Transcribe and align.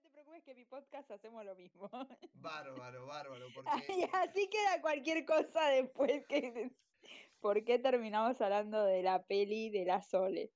te 0.04 0.12
preocupes 0.12 0.44
que 0.44 0.52
en 0.52 0.58
mi 0.58 0.66
podcast 0.66 1.10
hacemos 1.10 1.44
lo 1.44 1.56
mismo. 1.56 1.90
Bárbaro, 2.36 3.08
bárbaro, 3.08 3.48
porque 3.56 3.72
Y 3.88 4.04
así 4.14 4.48
queda 4.52 4.82
cualquier 4.82 5.26
cosa 5.26 5.66
después 5.70 6.24
que... 6.30 6.70
¿Por 7.42 7.64
qué 7.64 7.80
terminamos 7.80 8.40
hablando 8.40 8.86
de 8.86 9.02
la 9.02 9.24
peli 9.24 9.72
de 9.72 9.86
la 9.86 10.04
Sole? 10.04 10.52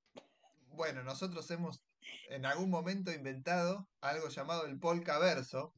bueno, 0.68 1.02
nosotros 1.02 1.50
hemos 1.50 1.82
en 2.30 2.46
algún 2.46 2.70
momento 2.70 3.12
inventado 3.12 3.88
algo 4.02 4.30
llamado 4.30 4.68
el 4.68 4.78
Polkaverso, 4.78 5.74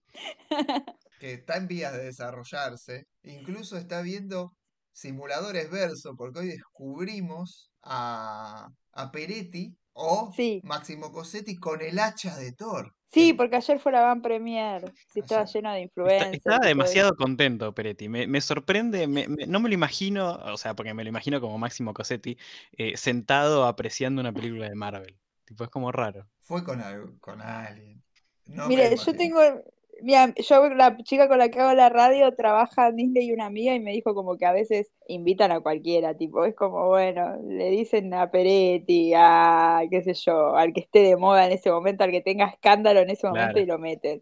que 1.21 1.31
está 1.31 1.55
en 1.55 1.69
vías 1.69 1.93
de 1.93 2.03
desarrollarse, 2.03 3.07
incluso 3.23 3.77
está 3.77 4.01
viendo 4.01 4.56
simuladores 4.97 5.69
verso, 5.69 6.15
porque 6.15 6.39
hoy 6.39 6.47
descubrimos 6.47 7.69
a, 7.83 8.67
a 8.93 9.11
Peretti 9.11 9.75
o 9.93 10.33
Sí. 10.35 10.59
Máximo 10.63 11.11
Cosetti 11.11 11.55
con 11.57 11.81
el 11.81 11.99
hacha 11.99 12.35
de 12.35 12.51
Thor. 12.53 12.95
Sí, 13.11 13.31
que- 13.31 13.35
porque 13.35 13.55
ayer 13.57 13.79
fue 13.79 13.91
la 13.91 14.01
Van 14.01 14.21
Premier. 14.21 14.91
Sí, 15.13 15.19
estaba 15.19 15.45
lleno 15.45 15.71
de 15.71 15.81
y 15.81 16.35
estaba 16.35 16.65
demasiado 16.65 17.15
contento 17.15 17.73
Peretti. 17.73 18.09
Me, 18.09 18.25
me 18.27 18.41
sorprende, 18.41 19.07
me- 19.07 19.27
me- 19.27 19.45
no 19.45 19.59
me 19.59 19.69
lo 19.69 19.75
imagino, 19.75 20.33
o 20.33 20.57
sea, 20.57 20.75
porque 20.75 20.93
me 20.95 21.03
lo 21.03 21.09
imagino 21.09 21.39
como 21.39 21.57
Máximo 21.59 21.93
Cosetti, 21.93 22.37
eh, 22.71 22.97
sentado 22.97 23.65
apreciando 23.65 24.19
una 24.19 24.33
película 24.33 24.67
de 24.67 24.75
Marvel. 24.75 25.15
Tipo, 25.45 25.63
es 25.63 25.69
como 25.69 25.91
raro. 25.91 26.27
Fue 26.41 26.63
con, 26.63 26.81
con 27.19 27.41
alguien. 27.41 28.03
No 28.45 28.67
Mire, 28.67 28.95
yo 28.95 29.15
tengo, 29.15 29.39
mira, 30.01 30.33
yo 30.35 30.69
la 30.69 30.97
chica 31.03 31.27
con 31.27 31.37
la 31.39 31.49
que 31.49 31.59
hago 31.59 31.73
la 31.73 31.89
radio 31.89 32.33
trabaja 32.35 32.89
en 32.89 32.95
Disney 32.97 33.27
y 33.27 33.31
una 33.33 33.45
amiga 33.47 33.73
y 33.75 33.79
me 33.79 33.91
dijo 33.91 34.13
como 34.15 34.37
que 34.37 34.45
a 34.45 34.51
veces 34.51 34.91
invitan 35.07 35.51
a 35.51 35.59
cualquiera, 35.61 36.15
tipo, 36.17 36.45
es 36.45 36.55
como, 36.55 36.87
bueno, 36.87 37.37
le 37.47 37.69
dicen 37.69 38.13
a 38.13 38.29
Peretti, 38.31 39.13
a 39.15 39.81
qué 39.89 40.01
sé 40.03 40.13
yo, 40.13 40.55
al 40.55 40.73
que 40.73 40.81
esté 40.81 40.99
de 41.03 41.17
moda 41.17 41.45
en 41.45 41.51
ese 41.53 41.71
momento, 41.71 42.03
al 42.03 42.11
que 42.11 42.21
tenga 42.21 42.47
escándalo 42.47 42.99
en 43.01 43.09
ese 43.09 43.27
momento 43.27 43.53
Claro. 43.53 43.59
y 43.59 43.65
lo 43.65 43.79
meten. 43.79 44.21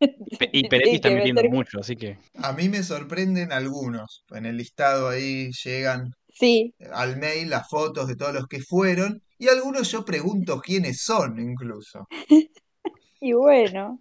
Y, 0.00 0.36
Pe- 0.36 0.50
y 0.52 0.62
Peretti 0.68 0.96
está 0.96 1.10
metiendo 1.10 1.42
meter- 1.42 1.50
mucho, 1.50 1.78
así 1.80 1.96
que. 1.96 2.18
A 2.42 2.52
mí 2.52 2.68
me 2.68 2.82
sorprenden 2.82 3.52
algunos. 3.52 4.24
En 4.30 4.46
el 4.46 4.56
listado 4.56 5.08
ahí 5.08 5.50
llegan 5.64 6.12
Sí, 6.34 6.74
al 6.92 7.18
mail 7.18 7.50
las 7.50 7.68
fotos 7.68 8.08
de 8.08 8.16
todos 8.16 8.34
los 8.34 8.46
que 8.48 8.60
fueron 8.60 9.22
y 9.38 9.48
algunos 9.48 9.90
yo 9.92 10.04
pregunto 10.04 10.60
quiénes 10.60 11.02
son 11.02 11.38
incluso. 11.38 12.06
y 13.20 13.32
bueno, 13.32 14.00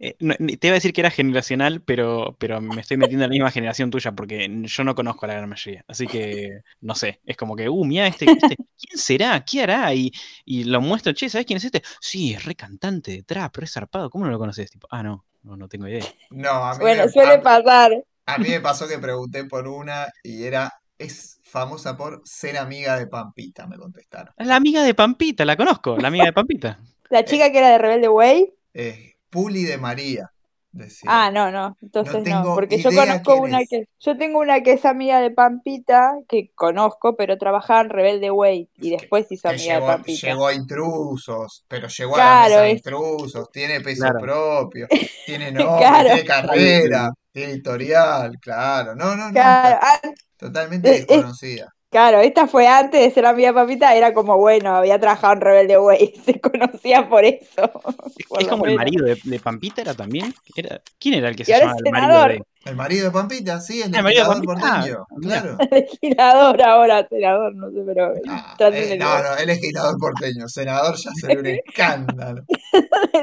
Eh, 0.00 0.16
no, 0.20 0.34
te 0.36 0.66
iba 0.66 0.72
a 0.74 0.74
decir 0.74 0.92
que 0.92 1.00
era 1.00 1.10
generacional, 1.10 1.82
pero, 1.82 2.36
pero 2.38 2.60
me 2.60 2.80
estoy 2.80 2.96
metiendo 2.96 3.24
en 3.24 3.30
la 3.30 3.34
misma 3.34 3.50
generación 3.50 3.90
tuya 3.90 4.12
porque 4.12 4.48
yo 4.64 4.84
no 4.84 4.94
conozco 4.94 5.24
a 5.26 5.28
la 5.28 5.34
gran 5.34 5.48
mayoría. 5.48 5.84
Así 5.88 6.08
que, 6.08 6.60
no 6.80 6.94
sé, 6.94 7.20
es 7.26 7.36
como 7.36 7.56
que, 7.56 7.68
uh, 7.68 7.84
mira, 7.84 8.06
este, 8.06 8.32
este, 8.36 8.56
¿quién 8.78 8.98
será? 8.98 9.44
¿Qué 9.44 9.62
hará? 9.62 9.94
Y, 9.94 10.12
y 10.44 10.64
lo 10.64 10.80
muestro, 10.80 11.12
che, 11.12 11.28
¿sabes 11.28 11.46
quién 11.46 11.56
es 11.58 11.64
este? 11.64 11.82
Sí, 12.00 12.34
es 12.34 12.44
re 12.44 12.54
cantante 12.54 13.12
de 13.12 13.22
trap, 13.22 13.52
pero 13.54 13.64
es 13.64 13.72
zarpado. 13.72 14.10
¿Cómo 14.10 14.24
no 14.26 14.30
lo 14.30 14.38
conoces? 14.38 14.70
Tipo, 14.70 14.86
ah, 14.90 15.02
no, 15.02 15.24
no, 15.42 15.56
no 15.56 15.68
tengo 15.68 15.88
idea. 15.88 16.04
No, 16.30 16.50
a 16.50 16.74
mí, 16.74 16.80
bueno, 16.82 17.02
me, 17.04 17.08
suele 17.08 17.38
a- 17.38 17.42
pasar. 17.42 17.92
a 18.26 18.38
mí 18.38 18.48
me 18.50 18.60
pasó 18.60 18.86
que 18.88 18.98
pregunté 18.98 19.44
por 19.44 19.66
una 19.68 20.08
y 20.22 20.44
era, 20.44 20.72
es 20.98 21.40
famosa 21.44 21.96
por 21.96 22.22
ser 22.24 22.58
amiga 22.58 22.98
de 22.98 23.06
Pampita, 23.06 23.66
me 23.66 23.78
contestaron. 23.78 24.34
Es 24.36 24.46
la 24.46 24.56
amiga 24.56 24.82
de 24.82 24.94
Pampita, 24.94 25.44
la 25.44 25.56
conozco, 25.56 25.96
la 25.98 26.08
amiga 26.08 26.26
de 26.26 26.32
Pampita. 26.32 26.78
La 27.10 27.24
chica 27.24 27.50
que 27.50 27.58
era 27.58 27.70
de 27.70 27.78
Rebelde 27.78 28.08
Way, 28.08 28.54
Eh, 28.74 29.14
Puli 29.30 29.64
de 29.64 29.78
María, 29.78 30.30
decía. 30.72 31.08
Ah, 31.10 31.30
no, 31.30 31.50
no, 31.50 31.76
entonces 31.82 32.24
no, 32.24 32.54
porque 32.54 32.78
yo 32.78 32.90
conozco 32.92 33.36
una 33.36 33.60
es. 33.60 33.68
que, 33.68 33.84
yo 34.00 34.16
tengo 34.16 34.38
una 34.40 34.62
que 34.62 34.72
es 34.72 34.84
amiga 34.84 35.20
de 35.20 35.30
Pampita, 35.30 36.14
que 36.28 36.50
conozco, 36.54 37.16
pero 37.16 37.36
trabajaba 37.38 37.80
en 37.80 37.90
Rebelde 37.90 38.30
Way 38.30 38.68
y 38.76 38.90
Que- 38.90 38.96
después 38.96 39.26
se 39.28 39.34
hizo 39.34 39.48
que 39.48 39.54
amiga 39.54 39.74
de 39.74 39.80
Pampita. 39.80 40.26
llegó 40.28 40.46
a 40.46 40.54
intrusos, 40.54 41.64
pero 41.68 41.88
llegó 41.88 42.12
a 42.14 42.16
Claro, 42.16 42.38
la 42.40 42.44
mesa 42.48 42.60
de 42.62 42.70
es- 42.70 42.76
intrusos, 42.78 43.50
tiene 43.50 43.80
peso 43.80 44.02
Claro. 44.02 44.20
propio, 44.20 44.86
tiene 45.26 45.52
nombre, 45.52 45.78
Claro. 45.86 46.04
tiene 46.06 46.24
carrera, 46.24 47.10
tiene 47.32 47.52
historial, 47.54 48.32
claro. 48.40 48.94
No, 48.94 49.16
no, 49.16 49.30
no, 49.30 49.40
ah, 49.40 50.00
totalmente 50.36 50.90
desconocida. 50.90 51.68
Claro, 51.90 52.20
esta 52.20 52.46
fue 52.46 52.66
antes 52.68 53.00
de 53.00 53.10
ser 53.10 53.26
amiga 53.26 53.48
de 53.48 53.54
Pampita, 53.54 53.94
era 53.94 54.12
como, 54.14 54.36
bueno, 54.38 54.76
había 54.76 54.98
trabajado 54.98 55.34
en 55.34 55.40
Rebelde 55.40 55.78
Way, 55.78 56.14
se 56.24 56.40
conocía 56.40 57.08
por 57.08 57.24
eso. 57.24 57.70
Es, 58.16 58.26
por 58.28 58.40
es 58.40 58.46
lo 58.46 58.50
como 58.50 58.66
el 58.66 58.74
marido 58.74 59.04
de, 59.06 59.18
de 59.22 59.40
Pampita, 59.40 59.80
¿era 59.82 59.94
también? 59.94 60.34
Era, 60.54 60.82
¿Quién 60.98 61.14
era 61.14 61.28
el 61.28 61.36
que 61.36 61.42
Y 61.42 61.46
se 61.46 61.52
llamaba 61.52 61.78
el 61.78 61.90
marido 61.90 62.24
de.? 62.28 62.42
El 62.64 62.76
marido 62.76 63.04
de 63.06 63.10
Pampita, 63.12 63.60
sí, 63.60 63.80
el 63.80 63.94
el 63.94 64.02
marido 64.02 64.24
de 64.24 64.28
legislador 64.36 64.44
Pampita. 64.46 64.80
Ah, 65.10 65.16
claro. 65.22 65.56
Legislador 65.70 66.62
ahora, 66.62 67.08
senador, 67.08 67.54
no 67.54 67.70
sé, 67.70 67.82
pero 67.86 68.12
Ah, 68.26 68.56
eh, 68.72 68.96
no, 68.98 69.22
no, 69.22 69.36
el 69.36 69.46
legislador 69.46 69.96
porteño, 69.98 70.48
senador 70.48 70.96
ya 70.96 71.10
sería 71.14 71.38
un 71.38 71.46
escándalo. 71.66 72.42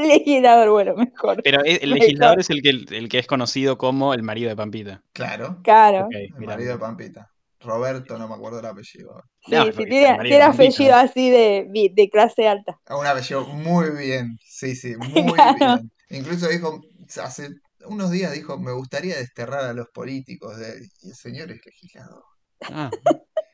legislador, 0.02 0.70
bueno, 0.70 0.96
mejor. 0.96 1.42
Pero 1.44 1.64
es- 1.64 1.82
el 1.84 1.90
Mejor. 1.92 2.00
legislador 2.00 2.40
es 2.40 2.50
el 2.50 2.62
que, 2.62 2.70
el 2.70 3.09
que 3.09 3.20
es 3.20 3.28
conocido 3.28 3.78
como 3.78 4.14
el 4.14 4.24
marido 4.24 4.50
de 4.50 4.56
Pampita. 4.56 5.02
Claro, 5.14 5.58
Claro. 5.64 6.08
El 6.12 6.34
mirá, 6.38 6.53
marido 6.53 6.74
de. 6.74 6.80
Pampita. 6.80 7.30
Roberto, 7.66 8.18
no 8.18 8.28
me 8.28 8.36
acuerdo 8.36 8.59
el 8.59 8.66
apellido. 8.66 9.22
Sí, 9.46 9.52
No, 9.56 9.66
sí, 9.66 9.86
tiene, 9.86 10.42
apellido 10.42 10.92
¿no? 10.92 10.98
así 10.98 11.30
de, 11.30 11.68
de 11.94 12.09
clase 12.09 12.48
alta. 12.48 12.80
Un 12.90 13.06
apellido 13.06 13.46
muy 13.48 13.90
bien, 13.92 14.38
sí, 14.46 14.76
sí, 14.76 14.96
muy 14.98 15.34
Claro. 15.34 15.56
bien. 15.59 15.92
Incluso 16.09 16.48
dijo, 16.48 16.80
hace 17.22 17.50
unos 17.88 18.12
días 18.12 18.31
dijo, 18.31 18.58
me 18.59 18.72
gustaría 18.72 19.16
desterrar 19.18 19.66
a 19.66 19.74
los 19.74 19.88
políticos. 19.90 20.58
de- 20.58 20.88
Y 21.02 21.09
el 21.09 21.16
señor 21.16 21.52
es 21.52 21.66
legislador. 21.66 22.24
Ah, 22.62 22.90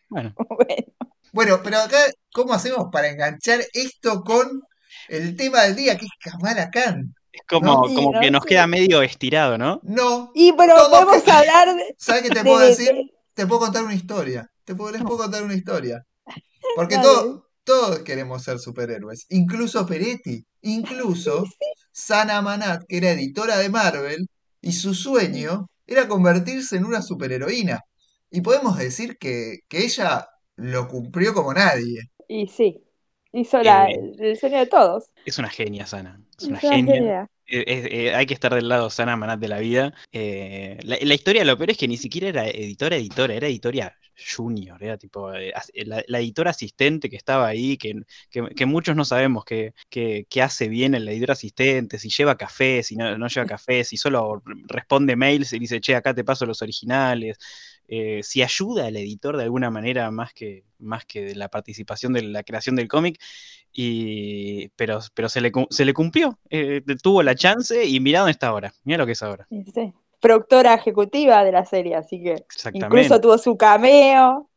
bueno. 0.10 0.34
Bueno. 0.50 0.86
Bueno, 1.34 1.62
pero 1.64 1.78
acá, 1.78 1.98
¿cómo 2.34 2.54
hacemos 2.54 2.88
para 2.92 3.08
enganchar 3.08 3.62
esto 3.72 4.22
con 4.24 4.62
el 5.08 5.38
tema 5.38 5.62
del 5.62 5.78
día, 5.78 5.98
que 5.98 6.06
es 6.06 6.12
Kamala 6.20 6.70
Khan? 6.70 7.16
Es 7.32 7.42
como, 7.48 7.84
como 7.84 8.12
no 8.12 8.20
que 8.20 8.30
nos 8.30 8.44
queda 8.44 8.68
medio 8.68 9.02
estirado, 9.02 9.58
¿no? 9.58 9.80
No, 9.84 10.32
Y 10.36 10.52
pero 10.52 10.76
podemos 10.90 11.24
que- 11.24 11.32
hablar 11.32 11.74
de, 11.74 11.96
¿sabes 11.98 12.24
qué 12.24 12.30
te 12.32 12.44
puedo 12.44 12.60
decir? 12.60 12.92
Te 13.42 13.48
puedo 13.48 13.62
contar 13.62 13.84
una 13.84 13.96
historia. 13.96 14.48
Te 14.66 14.76
puedo, 14.76 14.92
les 14.92 15.02
puedo 15.04 15.18
contar 15.20 15.44
una 15.44 15.56
historia. 15.56 16.04
Porque 16.76 16.98
todo- 17.00 17.48
todos 17.64 18.00
queremos 18.00 18.44
ser 18.44 18.60
superhéroes, 18.60 19.26
incluso 19.30 19.86
Peretti, 19.86 20.46
incluso 20.62 21.46
Sana 21.92 22.42
Manat, 22.42 22.84
que 22.88 22.98
era 22.98 23.12
editora 23.12 23.58
de 23.58 23.70
Marvel, 23.70 24.28
y 24.62 24.74
su 24.74 24.94
sueño 24.94 25.68
era 25.88 26.08
convertirse 26.08 26.78
en 26.78 26.86
una 26.86 27.02
superheroína. 27.02 27.80
Y 28.30 28.42
podemos 28.42 28.78
decir 28.78 29.18
que, 29.20 29.60
que 29.68 29.80
ella 29.86 30.28
lo 30.56 30.88
cumplió 30.88 31.34
como 31.34 31.54
nadie. 31.54 32.02
Y 32.28 32.48
sí, 32.48 32.84
hizo 33.34 33.62
la, 33.64 33.88
Eh, 33.90 34.12
el 34.20 34.38
sueño 34.38 34.60
de 34.60 34.68
todos. 34.68 35.12
Es 35.26 35.40
una 35.40 35.50
genia, 35.50 35.86
Sana. 35.88 36.22
Es 36.38 36.46
una 36.46 36.58
Es 36.58 36.64
una 36.64 36.76
genia. 36.76 36.94
genia. 36.94 37.28
Eh, 37.54 38.08
eh, 38.10 38.16
hay 38.16 38.26
que 38.26 38.34
estar 38.34 38.54
del 38.54 38.70
lado 38.70 38.90
Sana 38.90 39.18
Manat 39.18 39.40
de 39.40 39.48
la 39.50 39.60
vida. 39.60 39.94
Eh, 40.12 40.78
la, 40.84 40.98
la 41.02 41.14
historia, 41.14 41.44
lo 41.44 41.58
peor 41.58 41.72
es 41.72 41.78
que 41.78 41.88
ni 41.88 41.98
siquiera 41.98 42.30
era 42.30 42.48
editora, 42.48 42.96
editora, 42.96 43.34
era 43.34 43.48
editora 43.48 43.98
junior, 44.36 44.82
era 44.84 44.98
tipo 44.98 45.30
la, 45.32 46.20
editora 46.20 46.52
asistente 46.52 47.10
que 47.10 47.16
estaba 47.18 47.48
ahí, 47.48 47.78
que, 47.78 47.94
que- 48.30 48.50
que 48.56 48.66
muchos 48.66 48.96
no 48.96 49.04
sabemos 49.06 49.44
qué 49.46 49.74
que, 49.90 50.26
que 50.30 50.42
hace 50.42 50.68
bien 50.70 50.94
el 50.96 51.08
editor 51.08 51.32
asistente, 51.32 51.98
si 52.00 52.10
lleva 52.10 52.38
café, 52.38 52.84
si 52.84 52.96
no, 52.96 53.18
no 53.18 53.28
lleva 53.28 53.46
café, 53.48 53.84
si 53.84 53.98
solo 53.98 54.42
responde 54.68 55.16
mails 55.16 55.52
y 55.54 55.60
dice, 55.60 55.82
che, 55.82 55.96
acá 55.96 56.14
te 56.14 56.24
paso 56.24 56.46
los 56.46 56.62
originales, 56.62 57.38
eh, 57.94 58.22
si 58.24 58.42
ayuda 58.42 58.88
al 58.88 58.96
editor 58.96 59.36
de 59.36 59.44
alguna 59.44 59.70
manera 59.70 60.10
más 60.12 60.34
que, 60.34 60.64
más 60.80 61.06
que 61.06 61.26
de 61.26 61.36
la 61.36 61.50
participación 61.50 62.14
de 62.14 62.22
la 62.24 62.42
creación 62.42 62.78
del 62.78 62.88
cómic. 62.88 63.22
Y, 63.74 64.70
pero, 64.70 65.00
pero 65.14 65.28
se, 65.28 65.42
le, 65.42 65.52
se 65.70 65.84
le 65.86 65.94
cumplió, 65.94 66.40
eh, 66.50 66.82
tuvo 67.04 67.22
la 67.22 67.36
chance 67.36 67.86
y 67.86 68.00
mira 68.00 68.20
dónde 68.20 68.32
está 68.32 68.48
ahora, 68.48 68.74
mira 68.86 68.98
lo 68.98 69.06
que 69.06 69.12
es 69.12 69.22
ahora. 69.22 69.46
Sí. 69.50 69.94
Productora 70.22 70.74
ejecutiva 70.76 71.44
de 71.44 71.52
la 71.52 71.66
serie, 71.66 71.96
así 71.96 72.22
que 72.22 72.36
incluso 72.74 73.20
tuvo 73.20 73.38
su 73.38 73.58
cameo 73.58 74.50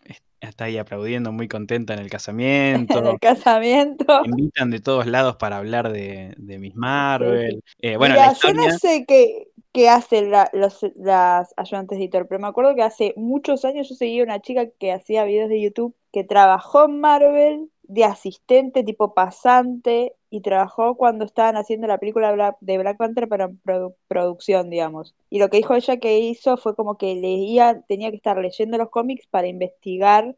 Está 0.49 0.65
ahí 0.65 0.79
aplaudiendo 0.79 1.33
muy 1.33 1.49
contenta 1.49 1.95
en 1.95 2.01
el 2.01 2.05
en 2.07 2.11
casamiento. 2.11 3.11
el 3.13 3.19
casamiento. 3.19 4.23
Me 4.23 4.29
invitan 4.29 4.71
de 4.71 4.81
todos 4.81 5.07
lados 5.07 5.37
para 5.37 5.57
hablar 5.57 5.91
de, 5.91 6.35
de 6.37 6.59
Miss 6.59 6.77
Marvel. 6.77 7.63
Eh, 7.81 7.97
bueno, 7.97 8.15
Mira, 8.15 8.27
la 8.27 8.33
yo 8.33 8.49
historia. 8.49 8.69
no 8.73 8.79
sé 8.79 9.05
qué, 9.07 9.49
qué 9.75 9.91
hacen 9.91 10.33
la- 10.33 10.51
los, 10.55 10.81
las 10.97 11.55
ayudantes 11.59 11.99
de 11.99 12.05
editor, 12.07 12.29
pero 12.29 12.41
me 12.41 12.49
acuerdo 12.49 12.77
que 12.77 12.83
hace 12.85 13.15
muchos 13.17 13.67
años 13.67 13.91
yo 13.91 13.97
seguía 13.97 14.25
una 14.25 14.41
chica 14.41 14.69
que 14.71 14.93
hacía 14.93 15.25
videos 15.25 15.51
de 15.51 15.63
YouTube 15.63 15.97
que 16.13 16.25
trabajó 16.25 16.87
en 16.87 17.01
Marvel 17.01 17.71
de 17.85 18.05
asistente, 18.05 18.85
tipo 18.85 19.15
pasante, 19.15 20.15
y 20.31 20.41
trabajó 20.43 20.97
cuando 20.97 21.25
estaban 21.27 21.57
haciendo 21.57 21.87
la 21.89 21.99
película 21.99 22.57
de 22.61 22.79
Black 22.79 22.97
Panther 22.99 23.29
para 23.29 23.51
produ- 23.51 23.95
producción, 24.09 24.71
digamos. 24.71 25.15
Y 25.31 25.39
lo 25.41 25.51
que 25.51 25.59
dijo 25.59 25.75
ella 25.75 25.99
que 25.99 26.19
hizo 26.19 26.57
fue 26.57 26.75
como 26.77 26.97
que 26.99 27.15
leía, 27.17 27.83
tenía 27.89 28.11
que 28.11 28.17
estar 28.17 28.39
leyendo 28.39 28.79
los 28.79 28.91
cómics 28.91 29.27
para 29.29 29.49
investigar 29.49 30.35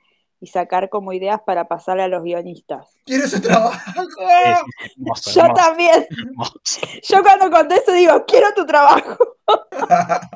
y 0.46 0.48
sacar 0.48 0.88
como 0.90 1.12
ideas 1.12 1.40
para 1.44 1.66
pasarle 1.66 2.04
a 2.04 2.08
los 2.08 2.22
guionistas. 2.22 2.96
Quiero 3.04 3.24
ese 3.24 3.40
trabajo. 3.40 3.76
Hermoso, 4.96 5.32
Yo 5.32 5.42
hermoso, 5.42 5.54
también. 5.54 6.06
hermoso. 6.08 6.80
Yo 7.08 7.22
cuando 7.24 7.50
conté 7.50 7.74
eso 7.76 7.92
digo, 7.92 8.24
quiero 8.26 8.46
tu 8.54 8.64
trabajo. 8.64 9.16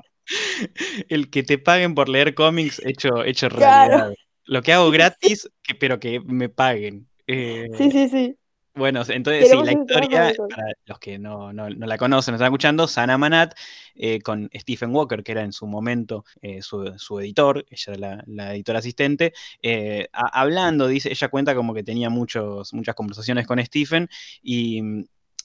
el 1.08 1.30
que 1.30 1.44
te 1.44 1.58
paguen 1.58 1.94
por 1.94 2.08
leer 2.08 2.34
cómics 2.34 2.80
hecho, 2.84 3.22
hecho 3.24 3.48
Claro. 3.48 3.88
realidad. 3.90 4.14
Lo 4.46 4.62
que 4.62 4.72
hago 4.72 4.90
gratis, 4.90 5.48
que, 5.62 5.76
pero 5.76 6.00
que 6.00 6.18
me 6.20 6.48
paguen. 6.48 7.06
Eh, 7.28 7.68
Sí, 7.78 7.90
sí, 7.92 8.08
sí. 8.08 8.36
Bueno, 8.74 9.02
entonces 9.08 9.48
sí, 9.48 9.62
la 9.64 9.72
historia, 9.72 10.32
para 10.48 10.72
los 10.86 10.98
que 11.00 11.18
no, 11.18 11.52
no- 11.52 11.68
no 11.70 11.86
la 11.86 11.98
conocen, 11.98 12.32
no 12.32 12.36
están 12.36 12.46
escuchando, 12.46 12.86
Sana 12.86 13.18
Manat, 13.18 13.52
eh, 13.96 14.20
con 14.22 14.48
Stephen 14.54 14.94
Walker, 14.94 15.22
que 15.24 15.32
era 15.32 15.42
en 15.42 15.52
su 15.52 15.66
momento 15.66 16.24
eh, 16.40 16.62
su, 16.62 16.92
su 16.96 17.18
editor, 17.18 17.66
ella 17.68 17.92
era 17.94 17.98
la, 18.16 18.24
la 18.26 18.54
editora 18.54 18.78
asistente, 18.78 19.32
eh, 19.62 20.08
a- 20.12 20.40
hablando, 20.40 20.86
dice, 20.86 21.10
ella 21.10 21.28
cuenta 21.28 21.54
como 21.56 21.74
que 21.74 21.82
tenía 21.82 22.10
muchos, 22.10 22.72
muchas 22.72 22.94
conversaciones 22.94 23.44
con 23.46 23.62
Stephen 23.64 24.08
y, 24.42 24.80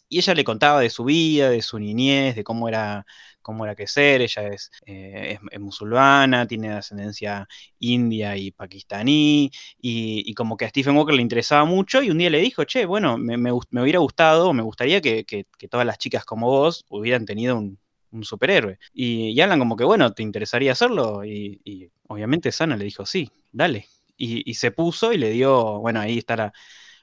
y 0.08 0.20
ella 0.20 0.34
le 0.36 0.44
contaba 0.44 0.80
de 0.82 0.90
su 0.92 1.04
vida, 1.06 1.50
de 1.50 1.62
su 1.62 1.80
niñez, 1.80 2.36
de 2.36 2.44
cómo 2.44 2.70
era, 2.70 3.06
cómo 3.46 3.64
era 3.64 3.76
crecer, 3.76 4.22
ella 4.22 4.48
es, 4.48 4.72
eh, 4.88 5.38
es- 5.52 5.60
musulmana, 5.60 6.48
tiene 6.48 6.72
ascendencia 6.72 7.48
india 7.80 8.36
y 8.38 8.52
pakistaní, 8.52 9.52
y, 9.80 10.34
como 10.34 10.58
que 10.58 10.66
a 10.66 10.70
Stephen 10.70 10.98
Walker 10.98 11.14
le 11.16 11.22
interesaba 11.22 11.64
mucho 11.66 12.02
y 12.02 12.10
un 12.10 12.18
día 12.18 12.30
le 12.32 12.40
dijo, 12.40 12.64
che, 12.66 12.86
bueno, 12.86 13.18
me, 13.20 13.52
hubiera 13.52 14.00
gustado, 14.00 14.52
me 14.54 14.64
gustaría 14.64 15.00
que, 15.02 15.26
que- 15.26 15.46
que 15.58 15.68
todas 15.68 15.86
las 15.86 15.98
chicas 16.00 16.26
como 16.26 16.48
vos 16.48 16.86
hubieran 16.90 17.26
tenido 17.26 17.58
un, 17.58 17.78
superhéroe. 18.24 18.80
Y, 18.94 19.30
y 19.32 19.42
hablan 19.42 19.60
como 19.60 19.76
que, 19.76 19.84
bueno, 19.84 20.14
¿te 20.14 20.24
interesaría 20.24 20.72
hacerlo? 20.72 21.26
Y, 21.26 21.92
obviamente 22.08 22.52
Sana 22.52 22.78
le 22.78 22.86
dijo, 22.86 23.06
sí, 23.06 23.30
dale. 23.52 23.88
Y, 24.18 24.54
se 24.56 24.72
puso 24.72 25.12
y 25.14 25.18
le 25.18 25.32
dio, 25.32 25.80
bueno, 25.82 26.00
ahí 26.00 26.18
está 26.18 26.54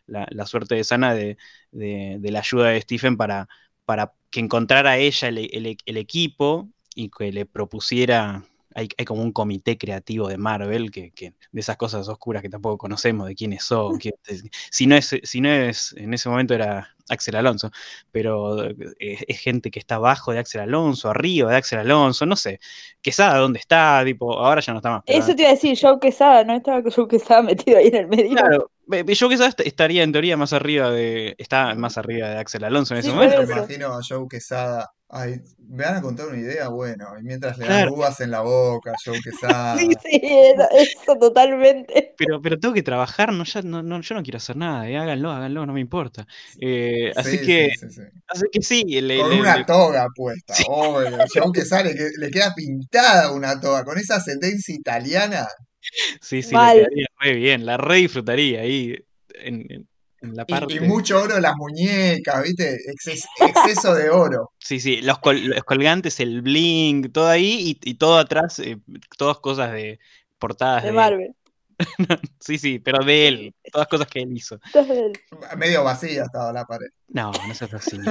la, 0.07 0.47
suerte 0.47 0.75
de 0.77 0.85
Sana 0.85 1.15
de 1.15 1.37
la 1.73 2.39
ayuda 2.41 2.69
de 2.71 2.81
Stephen 2.81 3.17
para, 3.19 3.47
para 3.93 4.15
que 4.31 4.41
encontrara 4.41 4.97
ella 4.97 5.29
el, 5.29 5.37
el- 5.39 5.77
el 5.85 5.97
equipo 5.99 6.69
y 6.95 7.11
que 7.11 7.31
le 7.31 7.45
propusiera 7.45 8.43
hay, 8.75 8.89
hay 8.97 9.05
como 9.05 9.21
un 9.23 9.33
comité 9.33 9.77
creativo 9.77 10.29
de 10.29 10.39
Marvel, 10.39 10.91
que, 10.91 11.11
que 11.11 11.35
de 11.53 11.61
esas 11.61 11.77
cosas 11.77 12.09
oscuras 12.09 12.41
que 12.41 12.49
tampoco 12.49 12.79
conocemos, 12.79 13.29
de 13.29 13.35
quiénes 13.35 13.65
son. 13.65 13.99
quién- 14.01 14.15
si, 14.71 14.87
no 14.87 14.97
es, 14.97 15.15
si 15.25 15.43
no 15.43 15.51
es, 15.51 15.95
en 15.99 16.15
ese 16.15 16.31
momento 16.31 16.55
era 16.55 16.89
Axel 17.11 17.37
Alonso, 17.37 17.71
pero 18.11 18.65
eh, 18.71 18.77
es, 19.29 19.41
gente 19.41 19.71
que 19.71 19.79
está 19.79 19.97
abajo 19.97 20.33
de 20.33 20.39
Axel 20.39 20.63
Alonso, 20.63 21.11
arriba 21.11 21.51
de 21.51 21.57
Axel 21.59 21.81
Alonso, 21.81 22.25
no 22.25 22.35
sé. 22.37 22.61
Quesada, 23.03 23.37
¿dónde 23.37 23.59
está? 23.59 24.03
Tipo, 24.07 24.33
ahora 24.39 24.63
ya 24.63 24.73
no 24.73 24.79
está 24.79 24.91
más. 24.91 25.03
pero- 25.07 25.19
Eso 25.19 25.35
te 25.37 25.43
iba 25.43 25.51
a 25.51 25.55
decir, 25.55 25.79
Joe 25.79 25.99
Quesada, 26.01 26.43
¿no? 26.45 26.55
Estaba 26.55 26.83
Joe 26.91 27.07
Quesada 27.09 27.43
metido 27.43 27.77
ahí 27.77 27.89
en 27.89 27.97
el 27.97 28.09
medio. 28.09 28.37
Claro, 28.37 28.71
yo 29.15 29.29
quizás 29.29 29.49
est- 29.49 29.61
estaría 29.61 30.03
en 30.03 30.13
teoría 30.13 30.37
más 30.37 30.53
arriba 30.53 30.91
de. 30.91 31.35
Está 31.39 31.75
más 31.75 31.99
arriba 31.99 32.29
de 32.31 32.39
Axel 32.39 32.65
Alonso 32.65 32.95
en 32.95 33.03
Sí, 33.03 33.09
ese 33.09 33.17
momento. 33.17 33.39
Me 33.47 33.53
imagino 33.53 33.95
a 33.95 34.01
Joe 34.07 34.27
Quesada. 34.29 34.91
Ay, 35.15 35.43
me 35.69 35.85
van 35.85 35.97
a 35.97 36.01
contar 36.01 36.27
una 36.29 36.39
idea, 36.39 36.69
bueno, 36.69 37.05
y 37.21 37.23
mientras 37.23 37.59
le 37.59 37.67
dan 37.67 37.81
Claro. 37.83 37.93
uvas 37.93 38.19
en 38.21 38.31
la 38.31 38.41
boca, 38.41 38.95
Joe 39.05 39.21
Quesada. 39.23 39.77
Sí, 39.79 39.91
sí, 40.03 40.21
eso, 40.23 40.67
eso 40.73 41.17
totalmente. 41.21 42.15
Pero, 42.17 42.41
pero 42.41 42.59
tengo 42.59 42.73
que 42.73 42.83
trabajar, 42.83 43.31
no, 43.31 43.45
ya, 43.45 43.61
no, 43.61 43.83
no, 43.83 44.01
yo 44.01 44.15
no 44.15 44.23
quiero 44.23 44.39
hacer 44.39 44.57
nada, 44.57 44.89
eh, 44.89 44.97
háganlo, 44.97 45.31
háganlo, 45.31 45.67
no 45.67 45.75
me 45.75 45.81
importa. 45.81 46.27
Eh, 46.59 47.13
así 47.15 47.37
Sí, 47.39 47.45
que, 47.47 47.69
sí, 47.79 47.89
sí, 47.91 47.95
sí. 47.95 48.03
así 48.27 48.45
que 48.51 48.63
sí, 48.63 48.85
le- 49.03 49.19
Con 49.21 49.31
le- 49.31 49.41
una 49.41 49.57
le- 49.59 49.65
toga 49.67 50.07
puesta, 50.17 50.55
Sí. 50.55 50.65
obvio. 50.67 51.11
Joe 51.35 51.53
Quesada 51.55 51.83
le, 51.85 51.95
que- 51.95 52.11
le 52.17 52.31
queda 52.31 52.55
pintada 52.55 53.33
una 53.33 53.61
toga, 53.61 53.85
con 53.85 53.99
esa 53.99 54.17
ascendencia 54.17 54.75
italiana. 54.75 55.47
Sí, 56.21 56.43
sí, 56.43 56.55
Mal. 56.55 56.77
le 56.77 56.83
quedaría 56.85 57.07
re 57.19 57.33
bien, 57.35 57.67
la 57.67 57.77
re 57.77 57.97
disfrutaría 57.97 58.61
ahí 58.63 58.97
en, 59.35 59.67
en- 59.71 59.89
en 60.21 60.37
la 60.37 60.45
Y, 60.47 60.53
parte. 60.53 60.75
y 60.75 60.81
mucho 60.81 61.21
oro 61.21 61.35
en 61.37 61.43
las 61.43 61.55
muñecas, 61.57 62.45
¿viste? 62.45 62.77
Exces- 62.87 63.27
exceso 63.41 63.93
de 63.95 64.09
oro. 64.09 64.53
Sí, 64.61 64.79
sí, 64.79 65.01
los, 65.03 65.19
col- 65.19 65.45
los 65.49 65.65
colgantes, 65.65 66.21
el 66.21 66.43
bling, 66.43 67.11
todo 67.11 67.27
ahí 67.27 67.79
y, 67.83 67.91
y 67.91 67.95
todo 67.95 68.19
atrás, 68.19 68.61
eh, 68.61 68.79
todas 69.19 69.39
cosas 69.41 69.73
de 69.73 69.99
portadas 70.39 70.83
De 70.85 70.91
de 70.91 70.95
Marvel. 70.95 71.35
Sí, 72.41 72.59
sí, 72.59 72.79
pero 72.81 73.05
de 73.05 73.29
él, 73.29 73.55
todas 73.73 73.87
cosas 73.89 74.07
que 74.09 74.21
él 74.21 74.33
hizo. 74.37 74.59
Medio 75.57 75.85
vacía 75.85 76.25
estaba 76.25 76.53
la 76.53 76.65
pared. 76.65 76.89
No, 77.09 77.31
no 77.47 77.55
seas 77.55 77.73
así. 77.75 77.99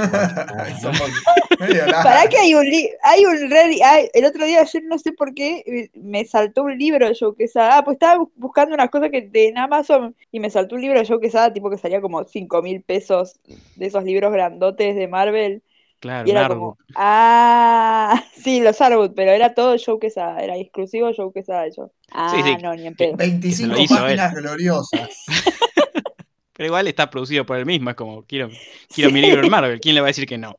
Pará 2.03 2.27
que 2.29 2.37
hay 2.37 2.53
un 2.53 2.65
li- 2.65 2.89
hay 3.03 3.25
un 3.25 3.51
hay- 3.53 4.09
el 4.13 4.25
otro 4.25 4.45
día 4.45 4.61
ayer 4.61 4.83
no 4.83 4.97
sé 4.97 5.11
por 5.11 5.33
qué 5.33 5.63
eh, 5.65 5.89
me 5.95 6.25
saltó 6.25 6.63
un 6.63 6.77
libro 6.77 7.07
de 7.07 7.15
Joe 7.19 7.35
Quesada. 7.37 7.77
Ah, 7.77 7.83
pues 7.83 7.95
estaba 7.95 8.21
bu- 8.21 8.31
buscando 8.35 8.73
unas 8.75 8.89
cosas 8.89 9.09
que 9.11 9.21
de 9.21 9.47
en 9.49 9.57
Amazon 9.57 10.15
y 10.31 10.39
me 10.39 10.49
saltó 10.49 10.75
un 10.75 10.81
libro 10.81 10.99
de 10.99 11.05
Joe 11.05 11.19
Quesada, 11.19 11.51
tipo 11.53 11.69
que 11.69 11.77
salía 11.77 12.01
como 12.01 12.23
5 12.23 12.61
mil 12.61 12.81
pesos 12.81 13.39
de 13.75 13.85
esos 13.85 14.03
libros 14.03 14.31
grandotes 14.31 14.95
de 14.95 15.07
Marvel. 15.07 15.61
Claro, 16.01 16.27
Y 16.27 16.31
era 16.31 16.47
como, 16.49 16.77
ah, 16.95 18.21
sí, 18.33 18.59
los 18.59 18.81
Arwood, 18.81 19.11
pero 19.15 19.31
era 19.31 19.53
todo 19.53 19.75
Joe 19.83 19.99
Quesada, 19.99 20.39
era 20.41 20.57
exclusivo 20.57 21.11
Joe 21.15 21.31
Quesada 21.31 21.67
yo. 21.69 21.91
Ah, 22.11 22.33
Sí, 22.35 22.41
sí, 22.43 22.57
no, 22.61 22.73
ni 22.75 22.87
en 22.87 22.95
que- 22.95 23.05
pedo. 23.05 23.17
25 23.17 23.77
hizo 23.77 23.95
él. 23.95 24.17
páginas 24.17 24.33
gloriosas. 24.33 25.09
Pero 26.53 26.67
igual 26.67 26.87
está 26.87 27.09
producido 27.09 27.45
por 27.45 27.57
él 27.57 27.65
mismo, 27.65 27.89
es 27.91 27.95
como, 27.95 28.23
quiero, 28.25 28.49
quiero 28.93 29.09
mi 29.11 29.21
libro 29.21 29.41
en 29.43 29.49
Marvel, 29.49 29.79
¿quién 29.79 29.95
le 29.95 30.01
va 30.01 30.07
a 30.07 30.09
decir 30.09 30.25
que 30.27 30.37
no? 30.37 30.55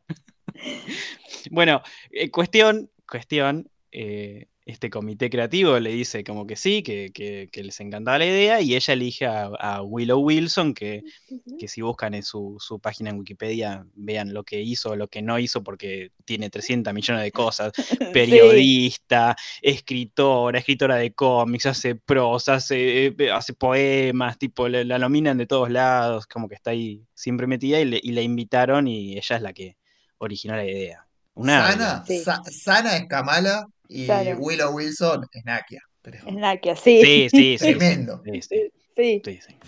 Bueno, 1.51 1.83
eh, 2.11 2.31
cuestión, 2.31 2.91
cuestión, 3.09 3.69
eh, 3.91 4.47
este 4.65 4.91
comité 4.91 5.29
creativo 5.29 5.79
le 5.81 5.91
dice 5.91 6.23
como 6.25 6.47
que 6.47 6.57
sí, 6.57 6.83
que, 6.83 7.11
que- 7.13 7.49
que 7.51 7.65
les 7.65 7.81
encantaba 7.81 8.19
la 8.19 8.27
idea, 8.27 8.61
y 8.61 8.75
ella 8.77 8.95
elige 8.95 9.27
a, 9.27 9.47
a 9.47 9.83
Willow 9.83 10.21
Wilson, 10.21 10.73
que, 10.75 11.03
que 11.59 11.67
si 11.69 11.81
buscan 11.83 12.15
en 12.15 12.23
su, 12.23 12.57
su 12.61 12.79
página 12.81 13.11
en 13.11 13.19
Wikipedia, 13.19 13.85
vean 13.95 14.33
lo 14.33 14.45
que 14.45 14.61
hizo 14.61 14.91
o 14.91 14.97
lo 14.97 15.09
que 15.09 15.21
no 15.23 15.39
hizo, 15.39 15.63
porque 15.65 16.13
tiene 16.25 16.49
300 16.51 16.95
millones 16.95 17.23
de 17.25 17.33
cosas. 17.33 17.73
Sí. 18.03 18.07
periodista, 18.13 19.37
escritora, 19.63 20.59
escritora 20.59 20.97
de 20.97 21.13
cómics, 21.13 21.67
hace 21.67 21.95
prosa, 21.97 22.55
hace, 22.55 23.07
eh, 23.07 23.17
hace 23.33 23.55
poemas, 23.55 24.39
tipo, 24.39 24.69
la, 24.69 24.85
la 24.85 24.99
nominan 24.99 25.39
de 25.39 25.47
todos 25.47 25.71
lados, 25.71 26.27
como 26.27 26.49
que 26.49 26.55
está 26.55 26.71
ahí 26.71 27.03
siempre 27.15 27.47
metida 27.47 27.81
y 27.81 27.85
le, 27.87 28.01
y 28.03 28.13
la 28.13 28.23
invitaron 28.23 28.87
y 28.87 29.13
ella 29.19 29.37
es 29.37 29.43
la 29.43 29.53
que 29.53 29.77
originó 30.19 30.57
la 30.57 30.65
idea. 30.67 31.07
Una, 31.35 31.73
Sana, 31.73 32.05
Sí. 32.07 32.19
Sa- 32.23 32.43
Sana 32.45 32.97
es 32.97 33.07
Kamala 33.09 33.67
y 33.93 34.33
Sana. 34.33 34.35
Willow 34.35 34.75
Wilson 34.77 35.25
es 35.33 35.45
Nakia. 35.45 35.81
Pero 36.03 36.19
Es 36.25 36.35
Nakia, 36.35 36.77
sí. 36.77 37.13
Sí, 37.31 37.31
sí, 37.31 37.59
Tremendo. 37.59 38.23
sí, 38.25 38.43
sí, 38.43 38.71
Sí, 38.97 39.25
sí, 39.25 39.41
sí. 39.41 39.59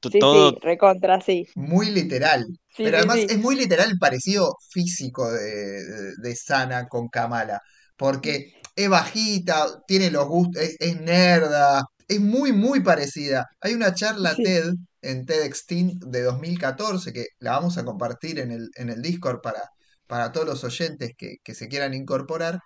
To- 0.00 0.10
sí, 0.10 0.18
Todo, 0.18 0.52
sí, 0.52 0.60
recontra, 0.62 1.20
sí. 1.20 1.48
muy 1.54 1.90
literal. 1.90 2.46
Sí, 2.68 2.82
Pero 2.82 2.98
además 2.98 3.24
sí. 3.24 3.26
es 3.28 3.38
muy 3.38 3.56
literal 3.56 3.90
el 3.90 3.98
parecido 3.98 4.56
físico 4.70 5.30
de, 5.32 5.40
de- 5.84 6.12
de 6.18 6.36
Sana 6.36 6.88
con 6.88 7.08
Kamala. 7.08 7.60
Porque 7.96 8.52
es 8.76 8.88
bajita, 8.88 9.82
tiene 9.86 10.10
los 10.10 10.26
gustos, 10.28 10.62
es, 10.62 10.76
es 10.80 11.00
nerda, 11.00 11.84
es 12.08 12.20
muy, 12.20 12.52
muy 12.52 12.80
parecida. 12.80 13.46
Hay 13.60 13.74
una 13.74 13.94
charla 13.94 14.36
Sí. 14.36 14.42
TED 14.42 14.74
en 15.02 15.24
TEDx 15.26 15.66
Teen 15.66 15.92
de 16.00 16.22
2014 16.22 17.12
que 17.12 17.26
la 17.38 17.52
vamos 17.52 17.78
a 17.78 17.84
compartir 17.84 18.38
en 18.40 18.50
el, 18.52 18.68
en 18.76 18.90
el 18.90 19.00
Discord 19.02 19.40
para, 19.42 19.62
para 20.06 20.32
todos 20.32 20.46
los 20.46 20.64
oyentes 20.64 21.12
que, 21.16 21.36
que 21.42 21.54
se 21.54 21.68
quieran 21.68 21.94
incorporar, 21.94 22.58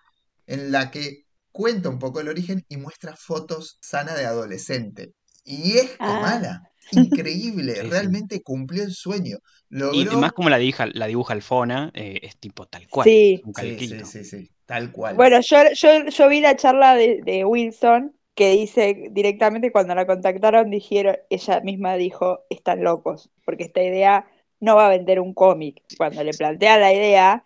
en 0.48 0.72
la 0.72 0.90
que 0.90 1.24
cuenta 1.52 1.88
un 1.88 1.98
poco 2.00 2.20
el 2.20 2.28
origen 2.28 2.64
y 2.68 2.76
muestra 2.78 3.14
fotos 3.16 3.78
Sana 3.80 4.14
de 4.14 4.26
adolescente. 4.26 5.12
Y 5.44 5.78
es 5.78 5.96
Ah. 6.00 6.06
Kamala. 6.06 6.62
Increíble, 6.92 7.74
Sí, 7.74 7.80
sí. 7.82 7.88
realmente 7.90 8.42
cumplió 8.42 8.82
el 8.82 8.92
sueño. 8.92 9.38
y 9.92 10.04
más 10.16 10.32
como 10.32 10.48
la 10.50 10.58
dibuja, 10.58 10.86
la 10.86 11.06
dibuja 11.06 11.34
Alfona, 11.34 11.90
eh, 11.94 12.20
es 12.22 12.38
tipo 12.38 12.66
tal 12.66 12.88
cual. 12.88 13.06
Sí. 13.08 13.42
Un 13.44 13.54
Sí, 13.54 13.60
calquito. 13.78 14.04
sí, 14.06 14.24
sí, 14.24 14.24
sí, 14.24 14.50
tal 14.66 14.90
cual. 14.92 15.14
Bueno, 15.16 15.40
yo, 15.40 15.56
yo, 15.74 16.06
yo 16.06 16.28
vi 16.28 16.40
la 16.40 16.56
charla 16.56 16.94
de, 16.94 17.20
de 17.22 17.44
Wilson 17.44 18.14
que 18.34 18.52
dice 18.52 19.08
directamente 19.10 19.72
cuando 19.72 19.94
la 19.94 20.06
contactaron, 20.06 20.70
dijeron, 20.70 21.16
ella 21.28 21.60
misma 21.60 21.96
dijo, 21.96 22.44
están 22.50 22.84
locos, 22.84 23.30
porque 23.44 23.64
esta 23.64 23.82
idea 23.82 24.26
no 24.60 24.76
va 24.76 24.86
a 24.86 24.90
vender 24.90 25.20
un 25.20 25.34
cómic. 25.34 25.82
Cuando 25.96 26.22
le 26.24 26.32
plantea 26.34 26.78
la 26.78 26.92
idea, 26.94 27.44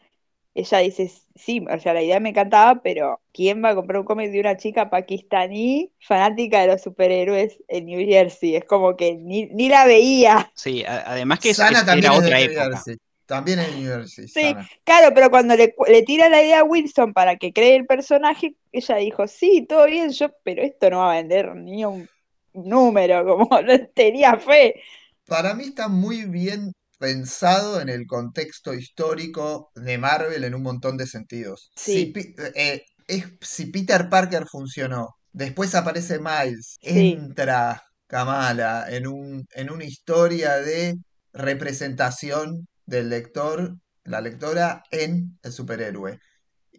ella 0.55 0.79
dice, 0.79 1.11
sí, 1.35 1.65
o 1.71 1.79
sea, 1.79 1.95
la 1.95 2.03
idea 2.03 2.21
me 2.21 2.31
encantaba, 2.31 2.81
pero 2.83 3.21
¿quién 3.33 3.63
va 3.65 3.71
a 3.71 3.75
comprar 3.75 4.01
un 4.01 4.07
cómic 4.07 4.31
de 4.31 4.41
una 4.41 4.57
chica 4.57 4.91
pakistaní 4.91 5.93
fanática 6.01 6.61
de 6.63 6.69
los 6.69 6.83
superhéroes 6.83 7.63
en 7.69 7.87
New 7.87 8.07
Jersey? 8.07 8.57
Es 8.57 8.65
como 8.65 8.97
que 8.97 9.15
ni, 9.17 9.47
ni 9.47 9.69
la 9.69 9.85
veía. 9.87 10.53
Sí, 10.55 10.85
además 10.87 11.41
que 11.41 11.51
es- 11.51 11.57
Sana 11.57 11.81
es- 11.81 11.87
también 11.87 12.13
era 12.13 12.15
es 12.15 12.23
de 12.23 12.27
otra 12.27 12.39
New 12.39 12.51
época. 12.53 12.65
Jersey. 12.71 12.97
También 13.27 13.59
es 13.61 13.67
de 13.69 13.81
New 13.81 13.91
Jersey, 13.91 14.29
Sí, 14.29 14.55
Sana. 14.55 14.69
Claro, 14.85 15.13
pero 15.15 15.31
cuando 15.31 15.55
le, 15.57 15.75
le 15.89 16.03
tira 16.03 16.29
la 16.31 16.43
idea 16.43 16.61
a 16.61 16.65
Wilson 16.65 17.13
para 17.13 17.37
que 17.37 17.53
cree 17.53 17.77
el 17.77 17.87
personaje, 17.87 18.55
ella 18.73 18.97
dijo, 18.97 19.27
sí, 19.29 19.67
todo 19.69 19.87
bien, 19.87 20.11
yo, 20.11 20.29
pero 20.43 20.63
esto 20.63 20.89
no 20.91 20.99
va 20.99 21.13
a 21.13 21.17
vender 21.17 21.55
ni 21.55 21.85
un 21.85 22.09
número, 22.55 23.25
como 23.27 23.61
no 23.61 23.87
tenía 23.95 24.37
fe. 24.39 24.83
Para 25.27 25.55
mí 25.55 25.65
está 25.65 25.89
muy 25.89 26.25
bien 26.27 26.73
pensado 27.03 27.81
en 27.81 27.89
el 27.89 28.07
contexto 28.07 28.75
histórico 28.75 29.71
de 29.75 29.99
Marvel 29.99 30.45
en 30.45 30.55
un 30.55 30.63
montón 30.63 30.97
de 30.97 31.07
sentidos. 31.09 31.71
Si, 31.77 32.13
Sí. 32.15 32.35
Eh, 32.55 32.85
es, 33.09 33.27
si 33.41 33.67
Peter 33.67 34.09
Parker 34.09 34.47
funcionó, 34.49 35.09
después 35.33 35.75
aparece 35.75 36.21
Miles, 36.21 36.79
Sí. 36.81 37.13
entra 37.15 37.83
Kamala 38.07 38.87
en 38.89 39.07
un, 39.09 39.47
en 39.55 39.71
una 39.71 39.85
historia 39.85 40.57
de 40.59 40.97
representación 41.33 42.69
del 42.87 43.09
lector, 43.11 43.77
la 44.05 44.21
lectora, 44.21 44.83
en 44.91 45.39
el 45.43 45.53
superhéroe. 45.53 46.21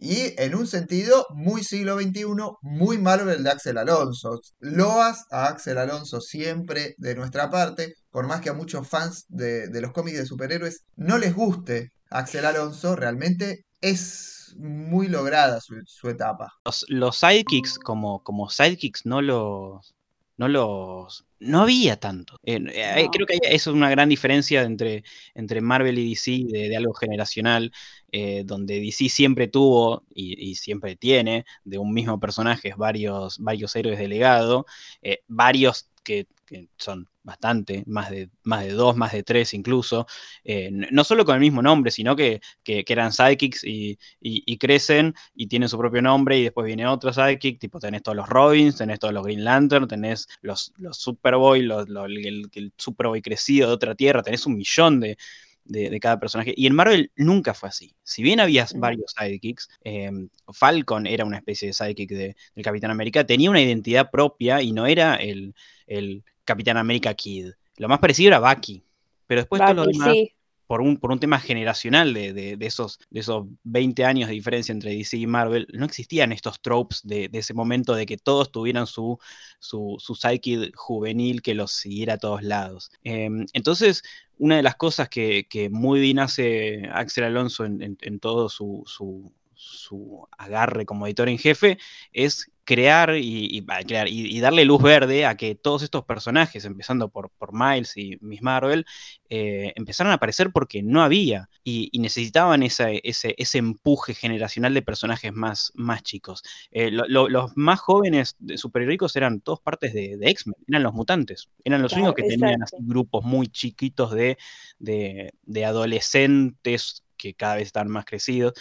Y 0.04 0.34
en 0.36 0.54
un 0.54 0.66
sentido 0.66 1.26
muy 1.30 1.64
siglo 1.64 1.98
XXI, 1.98 2.26
muy 2.60 2.98
Marvel 2.98 3.42
de 3.42 3.50
Axel 3.50 3.78
Alonso. 3.78 4.38
Loas 4.60 5.24
a 5.30 5.46
Axel 5.46 5.78
Alonso 5.78 6.20
siempre 6.20 6.94
de 6.98 7.14
nuestra 7.14 7.48
parte, 7.48 7.94
por 8.10 8.26
más 8.26 8.42
que 8.42 8.50
a 8.50 8.52
muchos 8.52 8.86
fans 8.86 9.24
de, 9.28 9.68
de 9.68 9.80
los 9.80 9.92
cómics 9.92 10.18
de 10.18 10.26
superhéroes 10.26 10.82
no 10.96 11.16
les 11.16 11.34
guste 11.34 11.88
Axel 12.10 12.44
Alonso, 12.44 12.96
realmente 12.96 13.64
es 13.80 14.54
muy 14.58 15.08
lograda 15.08 15.62
su, 15.62 15.76
su 15.86 16.10
etapa. 16.10 16.52
Los, 16.66 16.84
los 16.90 17.16
sidekicks, 17.16 17.78
como, 17.78 18.22
como 18.22 18.50
sidekicks, 18.50 19.06
no 19.06 19.22
los. 19.22 19.94
No 20.36 20.48
los. 20.48 21.24
No 21.44 21.60
había 21.62 21.96
tanto. 21.98 22.38
Eh, 22.44 22.58
No. 22.60 23.10
Creo 23.12 23.26
que 23.26 23.36
eso 23.42 23.70
es 23.70 23.76
una 23.76 23.90
gran 23.90 24.08
diferencia 24.08 24.62
entre, 24.62 25.04
entre 25.34 25.60
Marvel 25.60 25.98
y 25.98 26.10
DC 26.10 26.44
de, 26.48 26.68
de 26.68 26.76
algo 26.76 26.94
generacional, 26.94 27.72
eh, 28.12 28.42
donde 28.46 28.80
DC 28.80 29.08
siempre 29.08 29.48
tuvo 29.48 30.04
y, 30.14 30.50
y 30.50 30.54
siempre 30.54 30.96
tiene 30.96 31.44
de 31.64 31.78
un 31.78 31.92
mismo 31.92 32.18
personaje 32.20 32.72
varios, 32.76 33.38
varios 33.38 33.74
héroes 33.76 33.98
de 33.98 34.08
legado, 34.08 34.66
eh, 35.02 35.22
varios 35.28 35.90
que, 36.04 36.26
que 36.46 36.68
son 36.76 37.08
bastante, 37.22 37.82
más 37.86 38.10
de, 38.10 38.28
más 38.44 38.64
de 38.64 38.72
dos, 38.72 38.96
más 38.96 39.12
de 39.12 39.22
tres 39.22 39.54
incluso, 39.54 40.06
eh, 40.44 40.70
no 40.72 41.04
solo 41.04 41.24
con 41.24 41.34
el 41.34 41.40
mismo 41.40 41.62
nombre, 41.62 41.90
sino 41.90 42.14
que, 42.16 42.40
que, 42.62 42.84
que 42.84 42.92
eran 42.92 43.12
sidekicks 43.12 43.64
y, 43.64 43.98
y- 44.20 44.42
y 44.46 44.58
crecen 44.58 45.14
y 45.34 45.46
tienen 45.46 45.68
su 45.68 45.78
propio 45.78 46.02
nombre 46.02 46.38
y 46.38 46.44
después 46.44 46.66
viene 46.66 46.86
otro 46.86 47.12
sidekick, 47.12 47.58
tipo 47.58 47.80
tenés 47.80 48.02
todos 48.02 48.16
los 48.16 48.28
Robins, 48.28 48.76
tenés 48.76 48.98
todos 48.98 49.14
los 49.14 49.24
Green 49.24 49.44
Lantern, 49.44 49.88
tenés 49.88 50.28
los, 50.42 50.72
los 50.78 50.96
Superboy, 50.98 51.62
los, 51.62 51.88
los- 51.88 52.06
el, 52.06 52.50
el 52.52 52.72
Superboy 52.76 53.22
crecido 53.22 53.68
de 53.68 53.74
otra 53.74 53.94
tierra, 53.94 54.22
tenés 54.22 54.46
un 54.46 54.56
millón 54.56 55.00
de, 55.00 55.16
de, 55.64 55.90
de 55.90 56.00
cada 56.00 56.18
personaje. 56.20 56.52
Y 56.56 56.66
en 56.66 56.74
Marvel 56.74 57.10
nunca 57.16 57.54
fue 57.54 57.68
así. 57.68 57.94
Si 58.02 58.22
bien 58.22 58.40
había 58.40 58.66
No. 58.74 58.80
varios 58.80 59.14
sidekicks, 59.18 59.68
eh, 59.84 60.10
Falcon 60.52 61.06
era 61.06 61.24
una 61.24 61.38
especie 61.38 61.68
de 61.68 61.74
sidekick 61.74 62.10
de- 62.10 62.36
del 62.54 62.64
Capitán 62.64 62.90
América, 62.90 63.24
tenía 63.26 63.50
una 63.50 63.60
identidad 63.62 64.10
propia 64.10 64.60
y 64.62 64.72
no 64.72 64.86
era 64.86 65.16
el, 65.16 65.54
el 65.86 66.24
Capitán 66.44 66.76
América 66.76 67.14
Kid. 67.14 67.50
Lo 67.76 67.88
más 67.88 67.98
parecido 67.98 68.28
era 68.28 68.40
Bucky. 68.40 68.82
Pero 69.26 69.40
después 69.40 69.60
todo 69.60 69.74
lo 69.74 69.86
demás, 69.86 70.12
sí. 70.12 70.32
por 70.66 70.80
un, 70.82 70.96
por 70.98 71.10
un 71.10 71.18
tema 71.18 71.40
generacional 71.40 72.12
de, 72.14 72.32
de- 72.32 72.56
de 72.56 72.66
esos, 72.66 72.98
de 73.10 73.20
esos 73.20 73.46
20 73.64 74.04
años 74.04 74.28
de 74.28 74.34
diferencia 74.34 74.72
entre 74.72 74.94
DC 74.94 75.16
y 75.16 75.26
Marvel, 75.26 75.66
no 75.72 75.86
existían 75.86 76.30
estos 76.32 76.60
tropes 76.60 77.00
de, 77.04 77.28
de 77.28 77.38
ese 77.38 77.54
momento 77.54 77.94
de 77.94 78.04
que 78.06 78.16
todos 78.18 78.52
tuvieran 78.52 78.86
su, 78.86 79.18
su, 79.58 79.96
su 79.98 80.14
sidekick 80.14 80.76
juvenil 80.76 81.40
que 81.42 81.54
los 81.54 81.72
siguiera 81.72 82.14
a 82.14 82.18
todos 82.18 82.42
lados. 82.42 82.90
Em, 83.02 83.46
entonces, 83.54 84.02
una 84.38 84.56
de 84.56 84.62
las 84.62 84.76
cosas 84.76 85.08
que, 85.08 85.46
que 85.48 85.70
muy 85.70 86.00
bien 86.00 86.18
hace 86.18 86.82
Axel 86.92 87.24
Alonso 87.24 87.64
en, 87.64 87.80
en- 87.82 87.98
en 88.02 88.20
todo 88.20 88.48
su, 88.50 88.82
su- 88.86 89.32
su 89.54 90.26
agarre 90.36 90.84
como 90.84 91.06
editor 91.06 91.28
en 91.28 91.38
jefe 91.38 91.78
es 92.12 92.50
crear 92.64 93.14
y, 93.16 93.48
y- 93.56 93.60
bah, 93.60 93.82
crear 93.84 94.08
y- 94.08 94.36
y 94.36 94.40
darle 94.40 94.64
luz 94.64 94.82
verde 94.82 95.26
a 95.26 95.36
que 95.36 95.54
todos 95.54 95.82
estos 95.82 96.04
personajes, 96.04 96.64
empezando 96.64 97.08
por, 97.10 97.30
por 97.32 97.52
Miles 97.52 97.96
y 97.96 98.16
Miss 98.20 98.42
Marvel, 98.42 98.86
eh, 99.28 99.72
empezaron 99.76 100.10
a 100.12 100.14
aparecer 100.16 100.50
porque 100.52 100.82
no 100.82 101.02
había 101.02 101.48
y, 101.62 101.88
y 101.92 101.98
necesitaban 102.00 102.62
ese, 102.62 103.00
ese 103.04 103.58
empuje 103.58 104.14
generacional 104.14 104.74
de 104.74 104.82
personajes 104.82 105.32
más, 105.32 105.72
más 105.74 106.02
chicos. 106.02 106.42
Eh, 106.70 106.90
lo- 106.90 107.06
lo- 107.08 107.28
los 107.28 107.56
más 107.56 107.80
jóvenes 107.80 108.36
superheroicos 108.56 109.16
eran 109.16 109.40
todos 109.40 109.60
partes 109.60 109.92
de, 109.94 110.16
de 110.16 110.30
X-Men, 110.30 110.56
eran 110.68 110.82
los 110.82 110.94
mutantes, 110.94 111.48
eran 111.64 111.82
los 111.82 111.94
Claro, 111.94 111.96
únicos 111.96 112.14
que 112.14 112.24
tenían 112.24 112.62
así 112.62 112.76
grupos 112.80 113.24
muy 113.24 113.48
chiquitos 113.48 114.12
de, 114.12 114.38
de, 114.78 115.32
de 115.42 115.64
adolescentes 115.64 117.02
que 117.16 117.34
cada 117.34 117.56
vez 117.56 117.66
están 117.66 117.88
más 117.88 118.04
crecidos, 118.04 118.54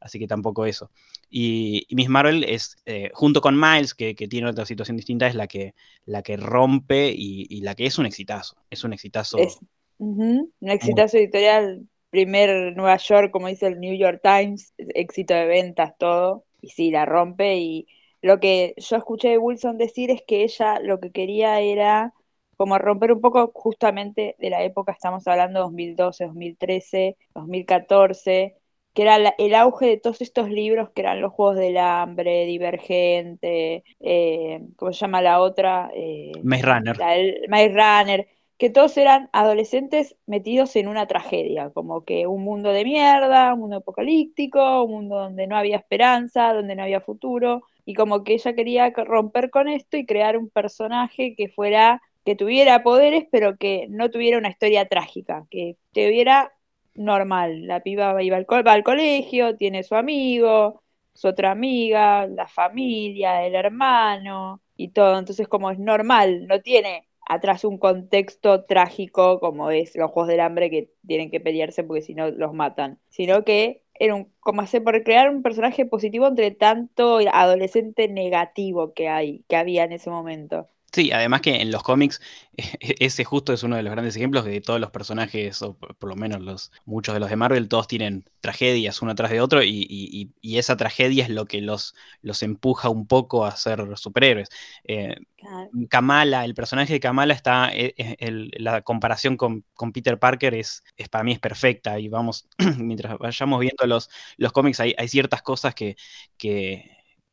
así 0.00 0.18
que 0.18 0.26
tampoco 0.26 0.66
eso. 0.66 0.90
Y, 1.30 1.86
y 1.88 1.94
Miss 1.94 2.08
Marvel 2.08 2.44
es, 2.44 2.76
eh, 2.86 3.10
junto 3.12 3.40
con 3.40 3.58
Miles, 3.58 3.94
que, 3.94 4.14
que 4.14 4.28
tiene 4.28 4.48
otra 4.48 4.66
situación 4.66 4.96
distinta, 4.96 5.26
es 5.26 5.34
la 5.34 5.46
que, 5.46 5.74
la 6.04 6.22
que 6.22 6.36
rompe 6.36 7.10
y, 7.10 7.46
y 7.48 7.60
la 7.60 7.74
que 7.74 7.86
es 7.86 7.98
un 7.98 8.06
exitazo. 8.06 8.56
Es 8.70 8.84
un 8.84 8.92
exitazo. 8.92 9.38
Es 9.38 9.58
un 9.98 10.50
exitazo 10.60 11.16
editorial, 11.18 11.86
primer 12.10 12.76
Nueva 12.76 12.96
York, 12.96 13.30
como 13.30 13.48
dice 13.48 13.66
el 13.66 13.80
New 13.80 13.96
York 13.96 14.20
Times, 14.22 14.72
éxito 14.76 15.34
de 15.34 15.46
ventas, 15.46 15.94
todo, 15.98 16.44
y 16.60 16.70
sí, 16.70 16.90
la 16.90 17.04
rompe. 17.04 17.56
Y 17.56 17.86
lo 18.22 18.40
que 18.40 18.74
yo 18.76 18.96
escuché 18.96 19.28
de 19.30 19.38
Wilson 19.38 19.78
decir 19.78 20.10
es 20.10 20.22
que 20.26 20.44
ella 20.44 20.80
lo 20.80 21.00
que 21.00 21.10
quería 21.10 21.60
era 21.60 22.14
como 22.56 22.76
romper 22.76 23.12
un 23.12 23.20
poco 23.20 23.52
justamente 23.54 24.34
de 24.38 24.50
la 24.50 24.64
época, 24.64 24.90
estamos 24.90 25.26
hablando 25.28 25.60
2012, 25.60 26.24
2013, 26.24 27.16
2014, 27.34 28.56
que 28.98 29.02
era 29.02 29.16
la- 29.20 29.34
el 29.38 29.54
auge 29.54 29.86
de 29.86 29.96
todos 29.96 30.20
estos 30.22 30.50
libros 30.50 30.90
que 30.90 31.02
eran 31.02 31.20
los 31.20 31.32
Juegos 31.32 31.54
del 31.56 31.76
Hambre, 31.76 32.46
Divergente, 32.46 33.84
eh, 34.00 34.60
¿cómo 34.74 34.92
se 34.92 34.98
llama 34.98 35.22
la 35.22 35.40
otra? 35.40 35.88
Eh, 35.94 36.32
Maze 36.42 36.62
Runner. 36.66 36.98
la 36.98 37.10
del- 37.12 37.44
Maze 37.48 37.68
Runner, 37.68 38.28
que 38.56 38.70
todos 38.70 38.96
eran 38.96 39.30
adolescentes 39.32 40.16
metidos 40.26 40.74
en 40.74 40.88
una 40.88 41.06
tragedia, 41.06 41.70
como 41.70 42.04
que 42.04 42.26
un 42.26 42.42
mundo 42.42 42.72
de 42.72 42.82
mierda, 42.84 43.54
un 43.54 43.60
mundo 43.60 43.76
apocalíptico, 43.76 44.82
un 44.82 44.90
mundo 44.90 45.16
donde 45.16 45.46
no 45.46 45.56
había 45.56 45.76
esperanza, 45.76 46.52
donde 46.52 46.74
no 46.74 46.82
había 46.82 47.00
futuro, 47.00 47.62
y 47.84 47.94
como 47.94 48.24
que 48.24 48.34
ella 48.34 48.54
quería 48.54 48.90
romper 48.90 49.50
con 49.50 49.68
esto 49.68 49.96
y 49.96 50.06
crear 50.06 50.36
un 50.36 50.50
personaje 50.50 51.36
que 51.36 51.48
fuera, 51.48 52.02
que 52.24 52.34
tuviera 52.34 52.82
poderes, 52.82 53.26
pero 53.30 53.56
que 53.56 53.86
no 53.90 54.10
tuviera 54.10 54.38
una 54.38 54.50
historia 54.50 54.88
trágica, 54.88 55.46
que 55.50 55.76
tuviera 55.92 56.52
normal. 56.98 57.66
La 57.66 57.80
piba 57.82 58.22
iba 58.22 58.36
al, 58.36 58.46
va 58.66 58.72
al 58.72 58.84
colegio, 58.84 59.56
tiene 59.56 59.82
su 59.82 59.94
amigo, 59.94 60.82
su 61.14 61.28
otra 61.28 61.50
amiga, 61.52 62.26
la 62.26 62.46
familia, 62.48 63.44
el 63.46 63.54
hermano 63.54 64.62
y 64.76 64.88
todo. 64.90 65.18
Entonces, 65.18 65.48
como 65.48 65.70
es 65.70 65.78
normal, 65.78 66.46
no 66.46 66.60
tiene 66.60 67.08
atrás 67.28 67.64
un 67.64 67.78
contexto 67.78 68.64
trágico 68.64 69.38
como 69.40 69.70
es 69.70 69.94
los 69.96 70.10
Juegos 70.10 70.28
del 70.28 70.40
Hambre 70.40 70.70
que 70.70 70.92
tienen 71.06 71.30
que 71.30 71.40
pelearse 71.40 71.84
porque 71.84 72.02
si 72.02 72.14
no 72.14 72.30
los 72.30 72.54
matan, 72.54 72.98
sino 73.08 73.44
que 73.44 73.84
era 73.94 74.14
un, 74.14 74.32
como 74.40 74.62
hacer 74.62 74.82
por 74.82 75.02
crear 75.04 75.28
un 75.30 75.42
personaje 75.42 75.84
positivo 75.86 76.26
entre 76.26 76.50
tanto 76.52 77.18
adolescente 77.32 78.08
negativo 78.08 78.94
que 78.94 79.08
hay, 79.08 79.44
que 79.48 79.56
había 79.56 79.84
en 79.84 79.92
ese 79.92 80.10
momento. 80.10 80.68
Sí, 80.92 81.12
además 81.12 81.42
que 81.42 81.60
en 81.60 81.70
los 81.70 81.82
cómics 81.82 82.20
ese 82.80 83.24
justo 83.24 83.52
es 83.52 83.62
uno 83.62 83.76
de 83.76 83.82
los 83.82 83.92
grandes 83.92 84.16
ejemplos 84.16 84.44
de 84.44 84.60
todos 84.62 84.80
los 84.80 84.90
personajes, 84.90 85.60
o 85.62 85.76
por 85.76 86.08
lo 86.08 86.16
menos 86.16 86.40
los, 86.40 86.72
muchos 86.86 87.14
de 87.14 87.20
los 87.20 87.28
de 87.28 87.36
Marvel, 87.36 87.68
todos 87.68 87.86
tienen 87.88 88.24
tragedias 88.40 89.02
uno 89.02 89.14
tras 89.14 89.30
de 89.30 89.40
otro 89.42 89.62
y, 89.62 89.68
y- 89.68 89.86
y- 89.90 90.30
y 90.40 90.58
esa 90.58 90.76
tragedia 90.76 91.24
es 91.24 91.30
lo 91.30 91.44
que 91.46 91.60
los, 91.60 91.94
los 92.22 92.42
empuja 92.42 92.88
un 92.88 93.06
poco 93.06 93.44
a 93.44 93.54
ser 93.56 93.96
superhéroes. 93.96 94.48
Eh, 94.84 95.16
Claro. 95.36 95.70
Kamala, 95.88 96.44
el 96.44 96.54
personaje 96.54 96.94
de 96.94 96.98
Kamala 97.00 97.32
está, 97.32 97.70
eh, 97.72 97.94
eh, 97.96 98.16
el- 98.18 98.50
la 98.58 98.82
comparación 98.82 99.36
con, 99.36 99.64
con 99.74 99.92
Peter 99.92 100.18
Parker 100.18 100.52
es, 100.54 100.82
es 100.96 101.08
para 101.08 101.22
mí 101.22 101.30
es 101.32 101.38
perfecta 101.38 102.00
y 102.00 102.08
vamos, 102.08 102.48
mientras 102.78 103.16
vayamos 103.18 103.60
viendo 103.60 103.86
los, 103.86 104.10
los 104.36 104.50
cómics 104.52 104.80
hay, 104.80 104.94
hay 104.98 105.06
ciertas 105.08 105.42
cosas 105.42 105.74
que, 105.76 105.96
que, 106.38 106.90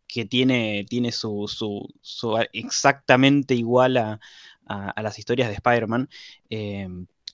que 0.07 0.25
tiene, 0.25 0.85
tiene 0.89 1.11
su, 1.11 1.45
su- 2.01 2.37
exactamente 2.53 3.55
igual 3.55 3.97
a, 3.97 4.19
a- 4.65 4.89
a 4.91 5.01
las 5.01 5.19
historias 5.19 5.49
de 5.49 5.55
Spider-Man 5.55 6.09
eh, 6.49 6.87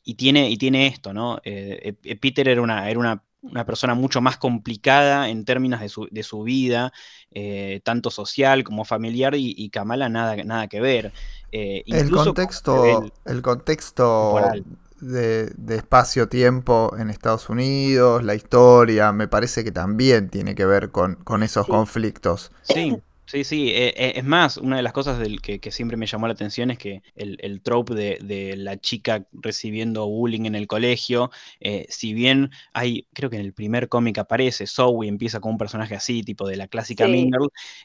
y, 0.03 0.15
tiene, 0.15 0.49
y 0.49 0.57
tiene 0.57 0.87
esto, 0.87 1.13
¿no? 1.13 1.39
Eh, 1.43 1.95
eh, 2.03 2.15
Peter 2.17 2.47
era 2.47 2.61
una, 2.61 2.89
era 2.89 2.99
una 2.99 3.23
una 3.43 3.65
persona 3.65 3.95
mucho 3.95 4.21
más 4.21 4.37
complicada 4.37 5.27
en 5.29 5.45
términos 5.45 5.79
de 5.79 5.89
su, 5.89 6.07
de 6.11 6.21
su 6.21 6.43
vida, 6.43 6.93
eh, 7.31 7.81
tanto 7.83 8.11
social 8.11 8.63
como 8.63 8.85
familiar, 8.85 9.33
y, 9.33 9.55
y 9.57 9.71
Kamala 9.71 10.09
nada, 10.09 10.35
nada 10.43 10.67
que 10.67 10.79
ver. 10.79 11.11
Eh, 11.51 11.81
El 11.89 12.09
incluso 12.11 12.37
contexto, 12.71 13.13
el 13.25 13.43
contexto. 13.43 14.65
De, 15.01 15.51
de 15.57 15.75
espacio-tiempo 15.77 16.95
en 16.97 17.09
Estados 17.09 17.49
Unidos, 17.49 18.23
la 18.23 18.35
historia, 18.35 19.11
me 19.11 19.27
parece 19.27 19.63
que 19.63 19.71
también 19.71 20.29
tiene 20.29 20.55
que 20.55 20.65
ver 20.65 20.91
con, 20.91 21.15
con 21.15 21.43
esos 21.43 21.67
Sí. 21.67 21.67
conflictos. 21.67 22.51
Sí, 22.61 23.03
sí, 23.25 23.43
sí. 23.43 23.69
eh, 23.71 23.89
eh, 23.97 24.13
es 24.17 24.23
más, 24.25 24.57
una 24.57 24.77
de 24.77 24.83
las 24.83 24.93
cosas 24.93 25.19
del 25.19 25.41
que, 25.41 25.59
que 25.59 25.71
siempre 25.71 25.97
me 25.97 26.07
llamó 26.07 26.27
la 26.27 26.33
atención 26.33 26.71
es 26.71 26.77
que 26.77 27.03
el, 27.15 27.37
el 27.41 27.61
trope 27.61 27.95
de, 27.95 28.19
de 28.23 28.55
la 28.57 28.79
chica 28.79 29.27
recibiendo 29.33 30.07
bullying 30.07 30.45
en 30.45 30.55
el 30.55 30.67
colegio, 30.67 31.31
eh, 31.59 31.85
si 31.89 32.13
bien 32.13 32.51
hay, 32.73 33.07
creo 33.13 33.29
que 33.29 33.37
en 33.37 33.43
el 33.43 33.53
primer 33.53 33.89
cómic 33.89 34.17
aparece, 34.19 34.67
Zoe 34.67 35.07
empieza 35.07 35.39
como 35.41 35.53
un 35.53 35.57
personaje 35.59 35.95
así, 35.95 36.23
tipo 36.23 36.47
de 36.47 36.57
la 36.57 36.67
clásica 36.67 37.07
Sí. 37.07 37.35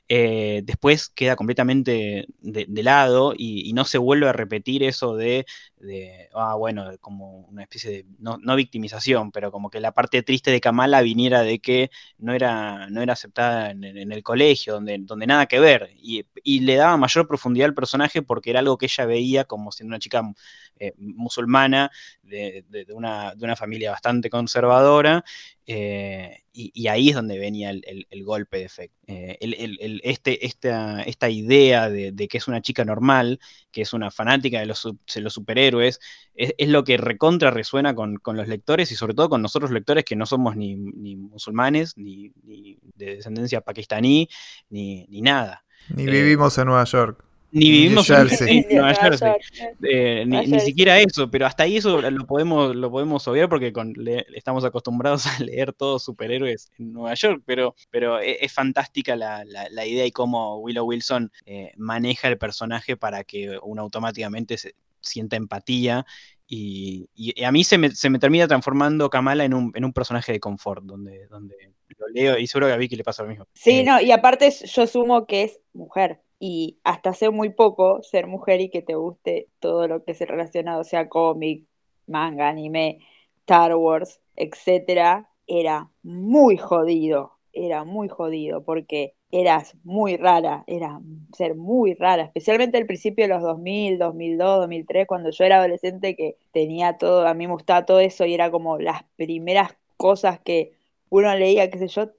Eh, 0.09 0.63
después 0.65 1.09
queda 1.11 1.37
completamente 1.37 2.27
de, 2.41 2.67
de 2.69 2.83
lado 2.83 3.35
y, 3.37 3.69
y 3.69 3.73
no 3.73 3.85
se 3.85 3.99
vuelve 3.99 4.29
a 4.29 4.33
repetir 4.33 4.83
eso 4.83 5.17
de, 5.17 5.47
de, 5.87 6.29
ah, 6.35 6.55
bueno, 6.57 6.91
como 7.01 7.41
una 7.47 7.63
especie 7.63 7.91
de, 7.91 8.07
no, 8.19 8.39
no 8.39 8.57
victimización, 8.57 9.33
pero 9.33 9.51
como 9.51 9.71
que 9.71 9.81
la 9.81 9.93
parte 9.93 10.23
triste 10.23 10.51
de 10.51 10.61
Kamala 10.61 11.01
viniera 11.03 11.43
de 11.43 11.59
que 11.61 11.91
no 12.19 12.35
era, 12.35 12.89
no 12.91 13.01
era 13.03 13.15
aceptada 13.15 13.71
en, 13.71 13.85
el 13.85 14.23
colegio, 14.23 14.75
donde, 14.75 14.99
donde 15.01 15.27
nada 15.27 15.47
que 15.47 15.61
ver. 15.61 15.91
Y, 15.97 16.27
y, 16.43 16.61
le 16.61 16.77
daba 16.77 16.97
mayor 16.97 17.27
profundidad 17.29 17.67
al 17.69 17.75
personaje 17.75 18.23
porque 18.23 18.51
era 18.51 18.61
algo 18.61 18.77
que 18.79 18.87
ella 18.87 19.07
veía 19.07 19.45
como 19.45 19.73
siendo 19.73 19.93
una 19.93 19.99
chica 19.99 20.23
eh, 20.79 20.93
musulmana 20.99 21.91
de, 22.27 22.65
de, 22.69 22.93
una, 22.93 23.35
de, 23.35 23.45
una, 23.45 23.57
familia 23.57 23.91
bastante 23.91 24.31
conservadora. 24.31 25.25
Eh, 25.67 26.43
y, 26.53 26.71
y, 26.75 26.89
ahí 26.89 27.09
es 27.09 27.15
donde 27.15 27.39
venía 27.39 27.71
el, 27.71 27.83
el, 27.87 28.07
el 28.09 28.25
golpe 28.25 28.59
de 28.59 28.65
efecto. 28.65 28.97
Eh, 29.07 29.37
el, 29.41 30.01
este, 30.05 30.47
esta, 30.47 31.03
esta 31.03 31.29
idea 31.29 31.91
de, 31.91 32.29
que 32.29 32.39
es 32.39 32.49
una 32.49 32.63
chica 32.63 32.85
normal, 32.85 33.41
que 33.73 33.83
es 33.83 33.93
una 33.93 34.11
fanática 34.11 34.61
de 34.61 34.67
los, 34.67 34.89
de 35.15 35.21
los 35.21 35.33
superhéroes, 35.33 36.01
es, 36.35 36.55
es, 36.57 36.69
lo 36.69 36.85
que 36.85 36.97
recontra 36.97 37.51
resuena 37.51 37.95
con, 37.95 38.17
con, 38.17 38.37
los 38.37 38.49
lectores 38.49 38.93
y 38.93 38.97
sobre 38.97 39.15
todo 39.15 39.29
con 39.29 39.43
nosotros 39.43 39.71
lectores 39.71 40.05
que 40.05 40.17
no 40.17 40.27
somos 40.27 40.57
ni, 40.57 40.77
ni 40.77 41.17
musulmanes, 41.17 41.97
ni, 41.97 42.33
ni, 42.45 42.79
de 42.95 43.17
descendencia 43.17 43.61
pakistaní, 43.61 44.29
ni, 44.71 45.07
ni 45.09 45.21
nada. 45.21 45.65
Ni 45.89 46.05
eh, 46.05 46.11
vivimos 46.11 46.57
en 46.59 46.67
Nueva 46.67 46.85
York. 46.85 47.26
Ni 47.57 47.71
vivimos 47.71 48.11
en, 48.11 48.67
Nueva 48.71 48.95
Jersey. 48.95 49.33
Eh, 49.83 50.25
ni, 50.27 50.47
ni, 50.47 50.61
siquiera 50.61 51.01
eso, 51.01 51.31
pero 51.31 51.47
hasta 51.47 51.63
ahí 51.63 51.79
eso 51.79 52.03
lo 52.03 52.27
podemos, 52.27 52.77
lo 52.77 52.91
podemos 52.91 53.27
obviar 53.29 53.49
porque 53.49 53.73
con, 53.73 53.95
le, 53.97 54.27
estamos 54.35 54.63
acostumbrados 54.67 55.25
a 55.27 55.43
leer 55.43 55.73
todos 55.73 56.05
superhéroes 56.05 56.71
en 56.79 56.93
Nueva 56.93 57.15
York, 57.15 57.43
pero, 57.47 57.75
pero 57.91 58.19
es, 58.21 58.37
es 58.43 58.53
fantástica 58.53 59.17
la, 59.17 59.43
la, 59.47 59.71
la, 59.71 59.87
idea 59.87 60.05
y 60.05 60.11
cómo 60.11 60.59
Willow 60.59 60.85
Wilson 60.85 61.33
eh, 61.47 61.73
maneja 61.79 62.29
el 62.29 62.37
personaje 62.37 62.99
para 62.99 63.25
que 63.25 63.59
uno 63.63 63.81
automáticamente 63.81 64.59
se, 64.59 64.75
sienta 65.01 65.37
empatía 65.37 66.05
y, 66.47 67.09
y, 67.15 67.43
a 67.43 67.51
mí 67.53 67.65
se 67.65 67.79
me, 67.79 67.91
se 67.91 68.11
me, 68.11 68.19
termina 68.19 68.47
transformando 68.47 69.09
Kamala 69.09 69.47
en 69.47 69.55
un, 69.55 69.73
en 69.75 69.85
un 69.85 69.95
personaje 69.95 70.31
de 70.31 70.41
confort, 70.41 70.85
donde, 70.85 71.27
donde 71.29 71.57
lo 71.97 72.09
leo 72.09 72.39
y 72.39 72.47
seguro 72.47 72.67
que 72.67 72.75
a 72.75 72.77
Vicky 72.77 72.97
le 72.97 73.03
pasa 73.03 73.23
lo 73.23 73.31
mismo. 73.31 73.47
Sí, 73.55 73.81
eh, 73.81 73.85
no, 73.85 73.99
y 73.99 74.13
aparte 74.13 74.51
yo 74.51 74.83
asumo 74.83 75.27
que 75.27 75.45
es 75.45 75.59
mujer 75.73 76.21
y 76.39 76.79
hasta 76.85 77.11
hace 77.11 77.31
muy 77.31 77.51
poco 77.51 78.03
ser 78.03 78.27
mujer 78.27 78.61
y 78.61 78.71
que 78.71 78.83
te 78.83 78.95
guste 78.95 79.49
todo 79.61 79.89
lo 79.89 80.05
que 80.05 80.13
es 80.13 80.21
relacionado, 80.21 80.85
sea 80.85 81.09
cómic, 81.09 81.65
manga, 82.07 82.49
anime, 82.49 82.99
Star 83.41 83.75
Wars, 83.77 84.21
etcétera, 84.37 85.31
era 85.47 85.91
muy 86.03 86.57
jodido, 86.57 87.33
era 87.53 87.85
muy 87.85 88.09
jodido 88.09 88.65
porque 88.65 89.15
eras 89.31 89.77
muy 89.83 90.17
rara, 90.17 90.65
era 90.67 91.01
ser 91.33 91.55
muy 91.57 91.95
rara, 91.95 92.25
especialmente 92.25 92.79
al 92.79 92.87
principio 92.87 93.25
de 93.25 93.35
los 93.35 93.43
2000, 93.43 93.99
2002, 93.99 94.61
2003, 94.61 95.07
cuando 95.07 95.31
yo 95.31 95.45
era 95.45 95.59
adolescente 95.59 96.17
que 96.17 96.37
tenía 96.53 96.97
todo, 96.99 97.27
a 97.27 97.35
mí 97.35 97.47
me 97.47 97.53
gustaba 97.53 97.87
todo 97.87 98.01
eso 98.01 98.25
y 98.25 98.35
era 98.35 98.51
como 98.51 98.79
las 98.79 99.03
primeras 99.17 99.77
cosas 99.97 100.41
que 100.41 100.73
uno 101.09 101.35
leía, 101.35 101.71
qué 101.71 101.79
sé 101.79 101.89
yo, 101.89 102.11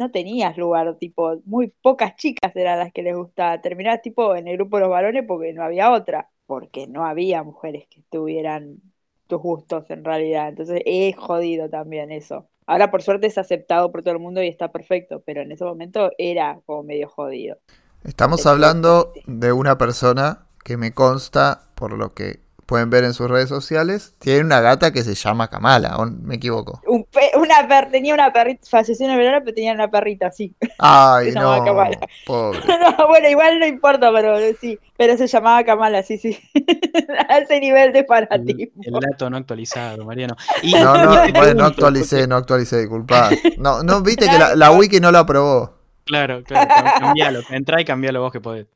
no 0.00 0.10
tenías 0.10 0.56
lugar, 0.56 0.96
tipo, 0.98 1.40
muy 1.44 1.72
pocas 1.82 2.16
chicas 2.16 2.56
eran 2.56 2.78
las 2.78 2.90
que 2.90 3.02
les 3.02 3.14
gustaba. 3.14 3.60
Terminabas 3.60 4.00
tipo 4.00 4.34
en 4.34 4.48
el 4.48 4.56
grupo 4.56 4.78
de 4.78 4.84
los 4.84 4.90
varones 4.90 5.24
porque 5.28 5.52
no 5.52 5.62
había 5.62 5.92
otra, 5.92 6.30
porque 6.46 6.86
no 6.86 7.04
había 7.04 7.42
mujeres 7.42 7.86
que 7.90 8.02
tuvieran 8.10 8.78
tus 9.26 9.42
gustos 9.42 9.90
en 9.90 10.02
realidad. 10.02 10.48
Entonces 10.48 10.80
es 10.86 11.14
jodido 11.16 11.68
también 11.68 12.10
eso. 12.10 12.48
Ahora 12.66 12.90
por 12.90 13.02
suerte 13.02 13.26
es 13.26 13.36
aceptado 13.36 13.92
por 13.92 14.02
todo 14.02 14.14
el 14.14 14.20
mundo 14.20 14.42
y 14.42 14.48
está 14.48 14.72
perfecto, 14.72 15.22
pero 15.24 15.42
en 15.42 15.52
ese 15.52 15.64
momento 15.64 16.10
era 16.16 16.58
como 16.64 16.82
medio 16.82 17.06
jodido. 17.06 17.58
Estamos 18.02 18.46
hablando 18.46 19.12
de 19.26 19.52
una 19.52 19.76
persona 19.76 20.46
que 20.64 20.78
me 20.78 20.92
consta, 20.92 21.68
por 21.74 21.92
lo 21.92 22.14
que 22.14 22.40
pueden 22.70 22.88
ver 22.88 23.02
en 23.02 23.14
sus 23.14 23.28
redes 23.28 23.48
sociales, 23.48 24.14
tiene 24.20 24.42
una 24.42 24.60
gata 24.60 24.92
que 24.92 25.02
se 25.02 25.16
llama 25.16 25.48
Kamala, 25.48 25.96
¿o 25.96 26.06
me 26.06 26.36
equivoco? 26.36 26.80
Un 26.86 27.04
una 27.36 27.66
per 27.66 27.90
tenía 27.90 28.14
una 28.14 28.32
perrita, 28.32 28.64
falleció 28.70 29.06
en 29.06 29.10
el 29.10 29.18
verano, 29.18 29.40
pero 29.44 29.56
tenía 29.56 29.72
una 29.72 29.90
perrita 29.90 30.28
así. 30.28 30.54
Ay, 30.78 31.32
no, 31.34 31.64
pobre. 31.64 31.98
no, 32.28 33.08
bueno, 33.08 33.28
igual 33.28 33.58
no 33.58 33.66
importa, 33.66 34.12
pero 34.12 34.38
sí, 34.60 34.78
pero 34.96 35.16
se 35.16 35.26
llamaba 35.26 35.64
Kamala, 35.64 36.04
sí, 36.04 36.16
sí. 36.16 36.38
A 37.28 37.38
ese 37.38 37.58
nivel 37.58 37.92
de 37.92 38.04
fanatismo. 38.04 38.82
El, 38.84 38.94
el, 38.94 39.00
dato 39.00 39.28
no 39.28 39.38
actualizado, 39.38 40.04
Mariano. 40.04 40.36
Y, 40.62 40.72
no, 40.72 40.96
no, 40.96 41.32
bueno, 41.32 41.54
no 41.54 41.64
actualicé, 41.64 42.28
no 42.28 42.36
actualicé, 42.36 42.78
disculpad. 42.78 43.32
No, 43.58 43.82
no, 43.82 44.00
viste 44.00 44.28
que 44.28 44.38
la, 44.38 44.54
la 44.54 44.70
wiki 44.70 45.00
no 45.00 45.10
lo 45.10 45.18
aprobó. 45.18 45.74
Claro, 46.04 46.44
claro, 46.44 46.70
cambialo, 47.00 47.40
entra 47.50 47.80
y 47.80 47.84
cambialo 47.84 48.20
vos 48.20 48.30
que 48.30 48.40
podés. 48.40 48.68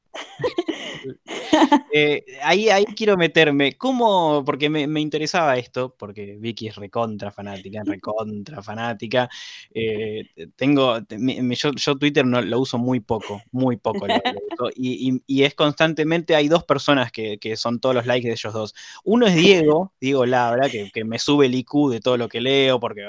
eh, 1.92 2.24
ahí, 2.42 2.68
ahí 2.68 2.84
quiero 2.84 3.16
meterme. 3.16 3.74
¿Cómo? 3.74 4.44
Porque 4.44 4.68
me, 4.70 4.86
me, 4.86 5.00
interesaba 5.00 5.56
esto, 5.56 5.94
porque 5.98 6.36
Vicky 6.38 6.68
es 6.68 6.76
recontra 6.76 7.30
fanática, 7.30 7.82
recontra 7.84 8.62
fanática. 8.62 9.28
Eh, 9.72 10.24
tengo, 10.56 10.98
me, 11.18 11.54
yo, 11.54 11.72
yo, 11.72 11.96
Twitter 11.96 12.26
no, 12.26 12.40
lo 12.40 12.60
uso 12.60 12.78
muy 12.78 13.00
poco, 13.00 13.42
muy 13.52 13.76
poco. 13.76 14.06
Lo, 14.06 14.14
lo 14.14 14.70
y, 14.76 15.10
y, 15.10 15.22
y, 15.26 15.42
es 15.44 15.54
constantemente, 15.54 16.34
hay 16.34 16.48
dos 16.48 16.64
personas 16.64 17.12
que, 17.12 17.38
que, 17.38 17.56
son 17.56 17.80
todos 17.80 17.94
los 17.94 18.06
likes 18.06 18.26
de 18.26 18.34
ellos 18.34 18.52
dos. 18.52 18.74
Uno 19.04 19.26
es 19.26 19.36
Diego, 19.36 19.92
Diego 20.00 20.26
Labra, 20.26 20.68
que, 20.68 20.90
que 20.92 21.04
me 21.04 21.18
sube 21.18 21.46
el 21.46 21.54
IQ 21.54 21.90
de 21.90 22.00
todo 22.00 22.16
lo 22.16 22.28
que 22.28 22.40
leo, 22.40 22.80
porque 22.80 23.04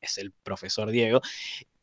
es 0.00 0.18
el 0.18 0.32
profesor 0.42 0.90
Diego 0.90 1.20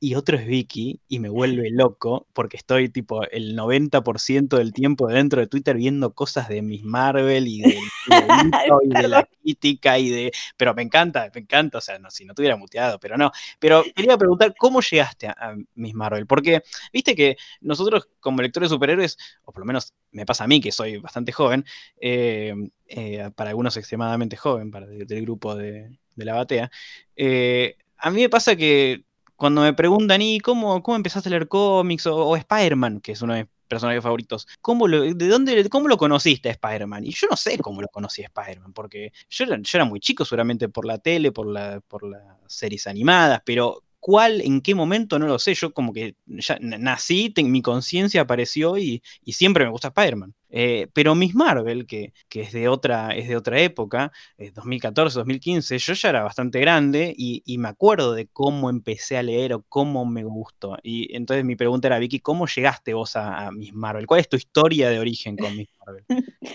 y 0.04 0.16
otro 0.16 0.36
es 0.36 0.48
Vicky 0.48 1.00
y 1.08 1.20
me 1.20 1.30
vuelve 1.30 1.70
loco 1.72 2.28
porque 2.34 2.58
estoy 2.58 2.90
tipo 2.90 3.24
el 3.30 3.56
90% 3.56 4.58
del 4.58 4.74
tiempo 4.74 5.08
dentro 5.08 5.40
de 5.40 5.48
Twitter 5.48 5.78
viendo 5.78 6.14
cosas 6.16 6.50
de 6.50 6.64
Miss 6.64 6.84
Marvel 6.84 7.48
y 7.48 7.62
de, 7.62 7.80
y 8.84 8.90
de 8.90 9.08
la 9.08 9.24
crítica 9.24 10.00
y 10.00 10.10
de... 10.10 10.32
Pero 10.58 10.74
me 10.74 10.82
encanta, 10.82 11.30
me 11.34 11.42
encanta, 11.42 11.78
o 11.78 11.82
sea, 11.82 12.00
no, 12.00 12.10
si 12.10 12.26
no 12.26 12.34
tuviera 12.34 12.58
muteado, 12.58 13.00
pero 13.00 13.16
no. 13.16 13.32
Pero 13.60 13.84
quería 13.96 14.18
preguntar, 14.18 14.56
¿cómo 14.58 14.82
llegaste 14.82 15.28
a, 15.28 15.36
a 15.38 15.56
Miss 15.76 15.94
Marvel? 15.94 16.26
Porque, 16.26 16.64
viste 16.92 17.16
que 17.16 17.38
nosotros 17.62 18.10
como 18.20 18.42
lectores 18.42 18.72
de 18.72 18.76
superhéroes, 18.76 19.18
o 19.46 19.52
por 19.52 19.62
lo 19.62 19.68
menos 19.68 19.94
me 20.12 20.26
pasa 20.26 20.46
a 20.46 20.48
mí 20.48 20.60
que 20.60 20.72
soy 20.72 20.98
bastante 20.98 21.32
joven, 21.32 21.64
eh, 22.00 22.56
eh, 22.88 23.30
para 23.36 23.52
algunos 23.52 23.78
extremadamente 23.78 24.36
joven, 24.36 24.72
para 24.72 24.88
el, 24.88 25.06
del 25.06 25.22
grupo 25.22 25.56
de, 25.56 25.96
de 26.16 26.26
la 26.26 26.34
batea, 26.34 26.72
eh, 27.16 27.78
a 27.98 28.10
mí 28.10 28.22
me 28.22 28.30
pasa 28.30 28.56
que 28.56 29.06
cuando 29.42 29.62
me 29.62 29.74
preguntan, 29.74 30.22
¿y 30.22 30.40
cómo, 30.40 30.84
cómo 30.84 30.96
empezaste 30.96 31.28
a 31.28 31.32
leer 31.32 31.48
cómics? 31.48 32.06
O, 32.06 32.16
o 32.16 32.36
Spider-Man, 32.36 33.02
que 33.02 33.14
es 33.14 33.24
uno 33.24 33.34
de 33.34 33.46
mis 33.46 33.52
personajes 33.68 34.04
favoritos. 34.04 34.48
¿Cómo 34.62 34.88
lo, 34.88 35.02
¿De 35.02 35.28
dónde, 35.28 35.68
cómo 35.68 35.88
lo 35.88 35.98
conociste 35.98 36.50
a 36.50 36.52
Spider-Man? 36.52 37.06
Y 37.06 37.12
yo 37.12 37.26
no 37.28 37.36
sé 37.36 37.58
cómo 37.58 37.82
lo 37.82 37.88
conocí 37.88 38.22
a 38.22 38.28
Spider-Man, 38.28 38.72
porque 38.72 39.12
yo 39.32 39.46
yo 39.48 39.78
era, 39.80 39.86
muy 39.86 40.00
chico, 40.00 40.26
seguramente 40.26 40.70
por 40.70 40.86
la 40.86 41.00
tele, 41.00 41.32
por, 41.32 41.48
la, 41.48 41.82
por 41.82 42.04
las 42.04 42.22
series 42.46 42.86
animadas, 42.86 43.42
pero 43.44 43.82
cuál, 44.02 44.42
en 44.42 44.62
qué 44.62 44.76
momento, 44.76 45.20
no 45.20 45.28
lo 45.28 45.40
sé. 45.40 45.54
Yo 45.54 45.74
como 45.74 45.94
que 45.94 46.16
ya 46.26 46.58
nací, 46.60 47.34
mi 47.38 47.62
conciencia 47.62 48.22
apareció 48.22 48.78
y, 48.78 49.02
siempre 49.26 49.64
me 49.64 49.72
gusta 49.72 49.90
Spider-Man. 49.90 50.34
Eh, 50.50 50.88
pero 50.92 51.16
Miss 51.16 51.34
Marvel, 51.34 51.88
que, 51.88 52.12
es, 52.34 52.52
de 52.52 52.68
otra, 52.68 53.16
es 53.16 53.30
de 53.30 53.38
otra 53.38 53.62
época, 53.62 54.12
eh, 54.38 54.52
2014, 54.54 55.20
2015, 55.20 55.78
yo 55.78 55.94
ya 55.94 56.10
era 56.10 56.24
bastante 56.24 56.60
grande 56.60 57.14
y, 57.16 57.42
y, 57.46 57.58
me 57.58 57.70
acuerdo 57.70 58.14
de 58.14 58.28
cómo 58.28 58.70
empecé 58.70 59.18
a 59.18 59.24
leer 59.24 59.54
o 59.54 59.64
cómo 59.70 60.06
me 60.06 60.26
gustó. 60.26 60.78
Y 60.84 61.16
entonces 61.16 61.46
mi 61.46 61.56
pregunta 61.56 61.88
era, 61.88 62.00
Vicky, 62.00 62.20
¿cómo 62.20 62.48
llegaste 62.48 62.94
vos 62.94 63.16
a, 63.16 63.48
a 63.48 63.52
Miss 63.52 63.74
Marvel? 63.74 64.08
¿Cuál 64.08 64.20
es 64.20 64.28
tu 64.28 64.36
historia 64.36 64.90
de 64.90 65.00
origen 65.00 65.38
con 65.38 65.56
Miss 65.56 65.70
Marvel? 65.86 66.04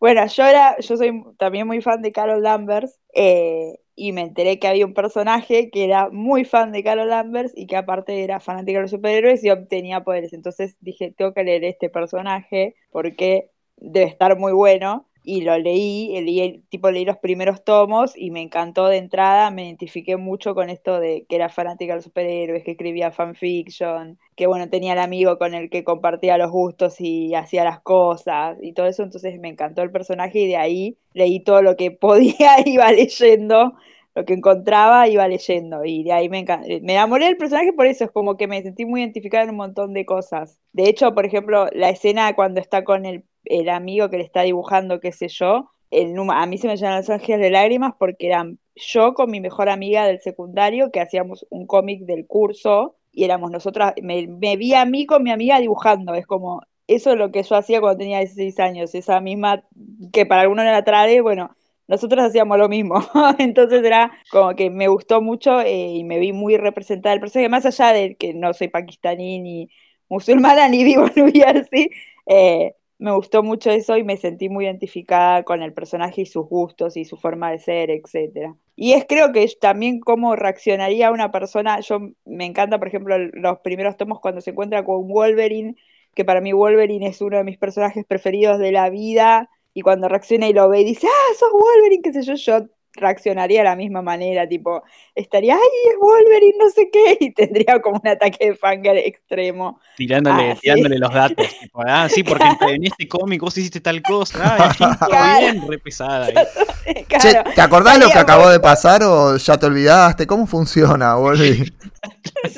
bueno, 0.00 0.26
yo, 0.26 0.44
era, 0.44 0.76
yo 0.80 0.96
soy 0.96 1.22
también 1.38 1.66
muy 1.66 1.80
fan 1.80 2.02
de 2.02 2.12
Carol 2.12 2.42
Danvers. 2.42 2.98
Eh, 3.14 3.78
y 3.96 4.12
me 4.12 4.20
enteré 4.22 4.58
que 4.58 4.68
había 4.68 4.86
un 4.86 4.94
personaje 4.94 5.70
que 5.70 5.84
era 5.84 6.10
muy 6.10 6.44
fan 6.44 6.70
de 6.72 6.84
Carol 6.84 7.08
Danvers 7.08 7.52
y 7.56 7.66
que 7.66 7.76
aparte 7.76 8.22
era 8.22 8.40
fanático 8.40 8.76
de 8.76 8.82
los 8.82 8.90
superhéroes 8.90 9.42
y 9.42 9.50
obtenía 9.50 10.04
poderes. 10.04 10.32
Entonces 10.34 10.76
dije, 10.80 11.12
tengo 11.16 11.32
que 11.34 11.44
leer 11.44 11.64
este 11.64 11.88
personaje 11.90 12.76
porque 12.90 13.50
debe 13.76 14.06
estar 14.06 14.38
muy 14.38 14.52
bueno. 14.52 15.08
Y 15.28 15.40
lo 15.40 15.58
leí, 15.58 16.08
leí, 16.22 16.62
tipo 16.68 16.88
leí 16.92 17.04
los 17.04 17.16
primeros 17.18 17.64
tomos 17.64 18.16
y 18.16 18.30
me 18.30 18.42
encantó 18.42 18.86
de 18.86 18.98
entrada, 18.98 19.50
me 19.50 19.64
identifiqué 19.64 20.16
mucho 20.16 20.54
con 20.54 20.70
esto 20.70 21.00
de 21.00 21.26
que 21.28 21.34
era 21.34 21.48
fanática 21.48 21.92
de 21.94 21.96
los 21.96 22.04
superhéroes, 22.04 22.62
que 22.62 22.70
escribía 22.72 23.10
fanfiction, 23.10 24.20
que 24.36 24.46
bueno, 24.46 24.70
tenía 24.70 24.92
el 24.92 25.00
amigo 25.00 25.36
con 25.36 25.54
el 25.54 25.68
que 25.68 25.82
compartía 25.82 26.38
los 26.38 26.52
gustos 26.52 27.00
y 27.00 27.34
hacía 27.34 27.64
las 27.64 27.80
cosas 27.80 28.56
y 28.62 28.72
todo 28.72 28.86
eso, 28.86 29.02
entonces 29.02 29.40
me 29.40 29.48
encantó 29.48 29.82
el 29.82 29.90
personaje 29.90 30.38
y 30.40 30.46
de 30.46 30.56
ahí 30.58 30.98
leí 31.12 31.40
todo 31.40 31.60
lo 31.60 31.74
que 31.76 31.90
podía, 31.90 32.56
iba 32.64 32.92
leyendo 32.92 33.74
lo 34.16 34.24
que 34.24 34.32
encontraba 34.32 35.08
iba 35.08 35.28
leyendo 35.28 35.84
y 35.84 36.02
de 36.02 36.12
ahí 36.12 36.30
me, 36.30 36.42
me 36.82 36.94
enamoré 36.94 37.26
del 37.26 37.36
personaje 37.36 37.74
por 37.74 37.86
eso, 37.86 38.04
es 38.04 38.10
como 38.10 38.38
que 38.38 38.48
me 38.48 38.62
sentí 38.62 38.86
muy 38.86 39.02
identificada 39.02 39.44
en 39.44 39.50
un 39.50 39.56
montón 39.56 39.92
de 39.92 40.06
cosas. 40.06 40.58
De 40.72 40.88
hecho, 40.88 41.14
por 41.14 41.26
ejemplo, 41.26 41.66
la 41.72 41.90
escena 41.90 42.34
cuando 42.34 42.58
está 42.58 42.82
con 42.82 43.04
el, 43.04 43.24
el 43.44 43.68
amigo 43.68 44.08
que 44.08 44.16
le 44.16 44.24
está 44.24 44.40
dibujando, 44.40 45.00
qué 45.00 45.12
sé 45.12 45.28
yo, 45.28 45.70
el, 45.90 46.16
a 46.30 46.46
mí 46.46 46.56
se 46.56 46.66
me 46.66 46.76
llenan 46.78 46.96
los 46.96 47.10
ángeles 47.10 47.42
de 47.42 47.50
lágrimas 47.50 47.92
porque 47.98 48.26
eran 48.26 48.58
yo 48.74 49.12
con 49.12 49.30
mi 49.30 49.40
mejor 49.40 49.68
amiga 49.68 50.06
del 50.06 50.20
secundario 50.20 50.90
que 50.90 51.00
hacíamos 51.00 51.46
un 51.50 51.66
cómic 51.66 52.06
del 52.06 52.26
curso 52.26 52.96
y 53.12 53.24
éramos 53.24 53.50
nosotras, 53.50 53.92
me, 54.02 54.26
vi 54.56 54.72
a 54.72 54.86
mí 54.86 55.04
con 55.04 55.22
mi 55.22 55.30
amiga 55.30 55.60
dibujando, 55.60 56.14
es 56.14 56.26
como, 56.26 56.62
eso 56.86 57.12
es 57.12 57.18
lo 57.18 57.32
que 57.32 57.42
yo 57.42 57.56
hacía 57.56 57.80
cuando 57.80 57.98
tenía 57.98 58.20
16 58.20 58.60
años, 58.60 58.94
esa 58.94 59.20
misma, 59.20 59.62
que 60.10 60.24
para 60.24 60.42
algunos 60.42 60.64
era 60.64 60.84
trade, 60.84 61.20
bueno, 61.20 61.50
nosotros 61.88 62.24
hacíamos 62.24 62.58
lo 62.58 62.68
mismo. 62.68 62.96
Entonces 63.38 63.84
era 63.84 64.12
como 64.30 64.54
que 64.54 64.70
me 64.70 64.88
gustó 64.88 65.20
mucho 65.22 65.60
eh, 65.60 65.88
y 65.94 66.04
me 66.04 66.18
vi 66.18 66.32
muy 66.32 66.56
representada 66.56 67.14
el 67.14 67.20
personaje, 67.20 67.48
más 67.48 67.66
allá 67.66 67.92
de 67.92 68.16
que 68.16 68.34
no 68.34 68.52
soy 68.54 68.68
pakistaní 68.68 69.40
ni 69.40 69.70
musulmana 70.08 70.68
ni 70.70 70.84
vivo 70.84 71.06
en 71.14 71.32
Jersey, 71.32 71.90
eh, 72.26 72.74
me 72.98 73.12
gustó 73.12 73.42
mucho 73.42 73.70
eso 73.70 73.96
y 73.98 74.04
me 74.04 74.16
sentí 74.16 74.48
muy 74.48 74.64
identificada 74.64 75.42
con 75.42 75.62
el 75.62 75.74
personaje 75.74 76.22
y 76.22 76.26
sus 76.26 76.46
gustos 76.48 76.96
y 76.96 77.04
su 77.04 77.16
forma 77.16 77.50
de 77.50 77.58
ser, 77.58 77.90
etcétera. 77.90 78.56
Y 78.74 78.92
es 78.92 79.04
creo 79.06 79.32
que 79.32 79.46
también 79.60 80.00
cómo 80.00 80.34
reaccionaría 80.34 81.10
una 81.10 81.30
persona, 81.30 81.80
yo 81.80 81.98
me 82.24 82.46
encanta, 82.46 82.78
por 82.78 82.88
ejemplo, 82.88 83.18
los 83.18 83.58
primeros 83.60 83.96
tomos 83.96 84.20
cuando 84.20 84.40
se 84.40 84.50
encuentra 84.50 84.84
con 84.84 85.08
Wolverine, 85.08 85.76
que 86.14 86.24
para 86.24 86.40
mí 86.40 86.52
Wolverine 86.52 87.06
es 87.06 87.20
uno 87.20 87.36
de 87.36 87.44
mis 87.44 87.58
personajes 87.58 88.04
preferidos 88.06 88.58
de 88.58 88.72
la 88.72 88.88
vida, 88.88 89.50
y 89.76 89.82
cuando 89.82 90.08
reacciona 90.08 90.48
y 90.48 90.54
lo 90.54 90.70
ve 90.70 90.80
y 90.80 90.84
dice, 90.84 91.06
ah, 91.06 91.34
sos 91.38 91.50
Wolverine, 91.52 92.00
qué 92.02 92.10
sé 92.14 92.22
yo, 92.22 92.34
yo 92.34 92.66
reaccionaría 92.94 93.58
de 93.58 93.64
la 93.64 93.76
misma 93.76 94.00
manera, 94.00 94.48
tipo, 94.48 94.82
estaría, 95.14 95.52
ay, 95.54 95.90
es 95.90 95.98
Wolverine, 96.00 96.56
no 96.58 96.70
sé 96.70 96.88
qué, 96.90 97.18
y 97.20 97.30
tendría 97.34 97.82
como 97.82 98.00
un 98.02 98.08
ataque 98.08 98.46
de 98.46 98.54
fanger 98.56 98.96
extremo. 98.96 99.78
Tirándole, 99.98 100.52
Ah, 100.52 100.54
sí. 100.54 100.60
tirándole 100.62 100.98
los 100.98 101.12
datos. 101.12 101.46
tipo, 101.60 101.82
ah, 101.86 102.08
sí, 102.08 102.22
porque 102.22 102.46
en- 102.62 102.84
este 102.86 103.06
cómic 103.06 103.42
vos 103.42 103.58
hiciste 103.58 103.82
tal 103.82 104.00
cosa. 104.02 104.56
Ah, 104.58 104.74
Claro. 105.08 105.40
bien, 105.40 105.68
re 105.68 105.78
pesada. 105.78 106.28
Che, 106.32 107.04
Claro, 107.06 107.50
¿te 107.54 107.60
acordás 107.60 107.98
lo 107.98 108.08
que 108.08 108.18
acabó 108.18 108.48
de 108.48 108.60
pasar 108.60 109.02
o 109.04 109.36
ya 109.36 109.58
te 109.58 109.66
olvidaste? 109.66 110.26
¿Cómo 110.26 110.46
funciona, 110.46 111.16
Wolverine? 111.16 111.70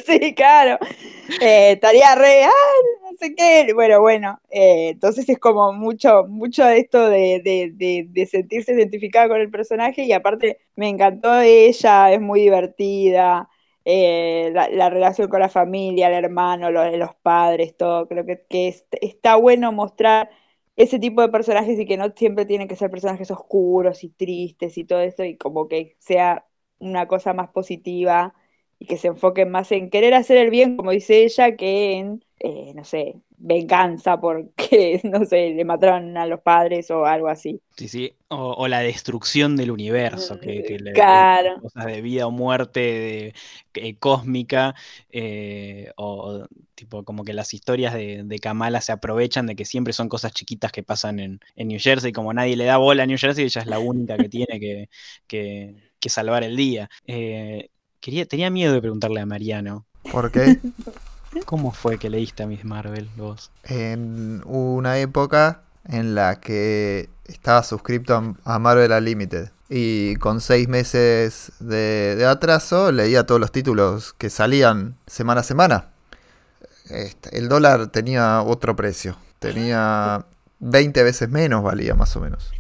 Sí, 0.07 0.35
claro. 0.37 0.79
Eh, 1.41 1.73
estaría 1.73 2.15
re, 2.15 2.45
ah, 2.45 2.51
sé 3.19 3.35
qué. 3.35 3.73
Bueno, 3.75 4.01
bueno. 4.01 4.41
eh, 4.51 4.91
entonces 4.91 5.29
es 5.29 5.39
como 5.39 5.73
mucho, 5.73 6.25
mucho 6.29 6.65
de 6.65 6.79
esto 6.79 7.09
de, 7.09 7.41
de- 7.75 8.07
de- 8.09 8.27
sentirse 8.27 8.73
identificada 8.75 9.29
con 9.29 9.41
el 9.41 9.51
personaje 9.51 10.05
y 10.05 10.13
aparte 10.13 10.59
me 10.77 10.89
encantó 10.89 11.41
ella, 11.41 12.13
es 12.13 12.21
muy 12.21 12.41
divertida. 12.43 13.49
eh, 13.85 14.51
la, 14.53 14.69
la 14.69 14.91
relación 14.91 15.29
con 15.29 15.41
la 15.41 15.49
familia, 15.49 16.09
el 16.09 16.25
hermano, 16.25 16.71
los, 16.71 16.93
los 16.97 17.15
padres, 17.23 17.75
todo. 17.77 18.07
Creo 18.09 18.27
que, 18.27 18.45
que 18.49 18.69
es- 18.69 18.85
está 19.01 19.37
bueno 19.37 19.73
mostrar 19.73 20.31
ese 20.77 20.99
tipo 20.99 21.23
de 21.23 21.29
personajes 21.31 21.79
y 21.79 21.87
que 21.87 21.97
no 21.97 22.11
siempre 22.17 22.45
tienen 22.47 22.69
que 22.69 22.77
ser 22.77 22.91
personajes 22.91 23.31
oscuros 23.31 24.05
y 24.05 24.11
tristes 24.11 24.77
y 24.79 24.85
todo 24.85 25.01
eso, 25.01 25.25
y 25.25 25.37
como 25.37 25.69
que 25.69 25.97
sea 25.99 26.47
una 26.79 27.09
cosa 27.09 27.33
más 27.35 27.49
positiva 27.51 28.35
y 28.79 28.87
que 28.87 28.97
se 28.97 29.09
enfoquen 29.09 29.51
más 29.51 29.73
en 29.73 29.91
querer 29.91 30.15
hacer 30.15 30.37
el 30.37 30.51
bien, 30.51 30.77
como 30.77 30.91
dice 30.93 31.25
ella, 31.25 31.57
que 31.57 31.95
en, 31.95 32.25
eh, 32.41 32.73
no 32.75 32.85
sé, 32.85 33.17
venganza 33.37 34.21
porque, 34.21 35.01
no 35.05 35.25
sé, 35.25 35.51
le 35.51 35.65
mataron 35.65 36.17
a 36.17 36.27
los 36.27 36.41
padres 36.41 36.91
o 36.91 37.05
algo 37.05 37.29
así. 37.29 37.61
Sí, 37.77 37.89
sí. 37.89 38.13
O, 38.29 38.55
o 38.59 38.69
la 38.69 38.81
destrucción 38.81 39.57
del 39.57 39.71
universo, 39.71 40.39
que, 40.41 40.63
que 40.65 40.79
le- 40.79 40.93
Claro. 40.93 41.61
cosas 41.61 41.87
de 41.87 42.01
vida 42.03 42.27
o 42.27 42.31
muerte 42.31 42.81
de, 42.81 43.35
eh, 43.75 43.97
cósmica, 43.99 44.75
eh, 45.11 45.93
o 45.97 46.47
tipo 46.75 47.05
como 47.05 47.25
que 47.25 47.33
las 47.33 47.55
historias 47.55 47.95
de, 47.95 48.23
de 48.25 48.39
Kamala 48.41 48.81
se 48.81 48.93
aprovechan 48.93 49.47
de 49.47 49.55
que 49.57 49.65
siempre 49.65 49.93
son 49.93 50.09
cosas 50.09 50.33
chiquitas 50.33 50.73
que 50.73 50.83
pasan 50.83 51.21
en, 51.21 51.41
en 51.57 51.69
New 51.69 51.79
Jersey, 51.81 52.13
como 52.13 52.33
nadie 52.33 52.57
le 52.57 52.65
da 52.65 52.77
bola 52.79 53.05
a 53.05 53.07
New 53.07 53.19
Jersey, 53.19 53.45
ella 53.45 53.61
es 53.63 53.67
la 53.69 53.79
única 53.79 54.17
que 54.19 54.29
tiene 54.29 54.59
que, 54.61 54.89
que- 55.27 55.77
que 56.01 56.09
salvar 56.09 56.45
el 56.45 56.57
día. 56.57 56.89
Eh, 57.07 57.71
quería, 58.01 58.27
tenía 58.27 58.51
miedo 58.51 58.73
de 58.73 58.81
preguntarle 58.81 59.21
a 59.21 59.27
Mariano, 59.27 59.87
¿Por 60.09 60.31
qué? 60.31 60.61
¿cómo 61.45 61.73
fue 61.73 61.99
que 61.99 62.11
leíste 62.11 62.43
a 62.43 62.47
Miss 62.47 62.65
Marvel 62.65 63.09
vos? 63.17 63.51
En 63.65 64.43
una 64.47 64.99
época 64.99 65.61
en 65.87 66.15
la 66.15 66.41
que 66.41 67.09
estaba 67.27 67.63
suscrito 67.63 68.15
a, 68.45 68.55
a 68.55 68.59
Marvel 68.59 68.93
Unlimited. 68.93 69.51
Y 69.71 70.17
con 70.17 70.41
seis 70.41 70.67
meses 70.69 71.53
de, 71.61 72.15
de 72.17 72.25
atraso 72.27 72.91
leía 72.91 73.27
todos 73.27 73.41
los 73.41 73.53
títulos 73.53 74.15
que 74.17 74.31
salían 74.31 74.97
semana 75.07 75.41
a 75.43 75.45
semana. 75.45 75.89
Este, 76.89 77.37
el 77.39 77.49
dólar 77.49 77.89
tenía 77.89 78.41
otro 78.43 78.75
precio. 78.77 79.17
Tenía 79.39 80.25
20 80.61 81.03
veces 81.03 81.29
menos, 81.29 81.63
valía 81.63 81.95
más 81.95 82.17
o 82.17 82.21
menos. 82.21 82.51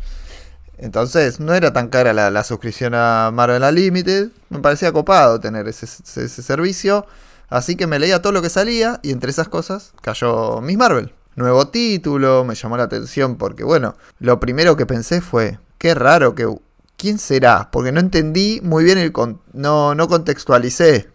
Entonces 0.76 1.40
no 1.40 1.54
era 1.54 1.72
tan 1.72 1.88
cara 1.88 2.12
la, 2.12 2.30
la 2.30 2.44
suscripción 2.44 2.94
a 2.94 3.30
Marvel 3.32 3.62
Unlimited. 3.62 4.28
Me 4.50 4.60
parecía 4.60 4.92
copado 4.92 5.40
tener 5.40 5.66
ese, 5.66 5.86
ese- 5.86 6.24
ese 6.24 6.42
servicio. 6.42 7.06
Así 7.48 7.76
que 7.76 7.86
me 7.86 7.98
leía 7.98 8.20
todo 8.22 8.32
lo 8.32 8.42
que 8.42 8.50
salía 8.50 9.00
y 9.02 9.10
entre 9.10 9.30
esas 9.30 9.48
cosas 9.48 9.92
cayó 10.02 10.60
Miss 10.60 10.76
Marvel. 10.76 11.12
Nuevo 11.36 11.68
título, 11.68 12.44
me 12.44 12.54
llamó 12.54 12.76
la 12.76 12.84
atención 12.84 13.36
porque 13.36 13.64
bueno, 13.64 13.96
lo 14.18 14.40
primero 14.40 14.76
que 14.76 14.86
pensé 14.86 15.20
fue, 15.20 15.58
qué 15.78 15.94
raro 15.94 16.34
que... 16.34 16.46
¿Quién 16.96 17.18
será? 17.18 17.70
Porque 17.70 17.92
no 17.92 18.00
entendí 18.00 18.60
muy 18.64 18.82
bien 18.82 18.98
el... 18.98 19.12
con- 19.12 19.40
no, 19.52 19.94
no 19.94 20.08
contextualicé. 20.08 21.08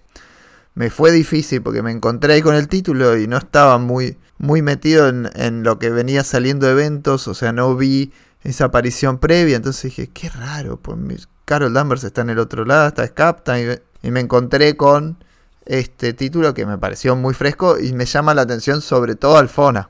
Me 0.76 0.90
fue 0.90 1.12
difícil 1.12 1.62
porque 1.62 1.82
me 1.82 1.92
encontré 1.92 2.36
ahí 2.36 2.42
con 2.42 2.56
el 2.56 2.70
título 2.70 3.18
y 3.18 3.28
no 3.28 3.38
estaba 3.38 3.78
muy, 3.78 4.18
muy 4.38 4.62
metido 4.62 5.10
en, 5.10 5.30
en 5.36 5.64
lo 5.64 5.80
que 5.80 5.90
venía 5.90 6.24
saliendo 6.24 6.66
de 6.66 6.72
eventos, 6.72 7.28
o 7.28 7.34
sea, 7.34 7.52
no 7.52 7.76
vi 7.76 8.14
esa 8.44 8.66
aparición 8.66 9.20
previa, 9.20 9.58
entonces 9.58 9.84
dije, 9.84 10.10
qué 10.12 10.30
raro, 10.30 10.78
pues 10.78 11.28
Carol 11.46 11.74
Danvers 11.74 12.06
está 12.06 12.22
en 12.22 12.30
el 12.32 12.40
otro 12.40 12.66
lado, 12.66 12.88
está 12.88 13.06
Scapta 13.06 13.60
y, 13.60 13.68
y 14.02 14.12
me 14.12 14.22
encontré 14.22 14.76
con 14.78 15.23
este 15.66 16.14
título 16.14 16.54
que 16.54 16.66
me 16.66 16.78
pareció 16.78 17.16
muy 17.16 17.34
fresco 17.34 17.80
y 17.80 17.94
me 17.94 18.06
llama 18.06 18.34
la 18.34 18.44
atención 18.44 18.82
sobre 18.82 19.16
todo 19.16 19.38
Alfona. 19.38 19.90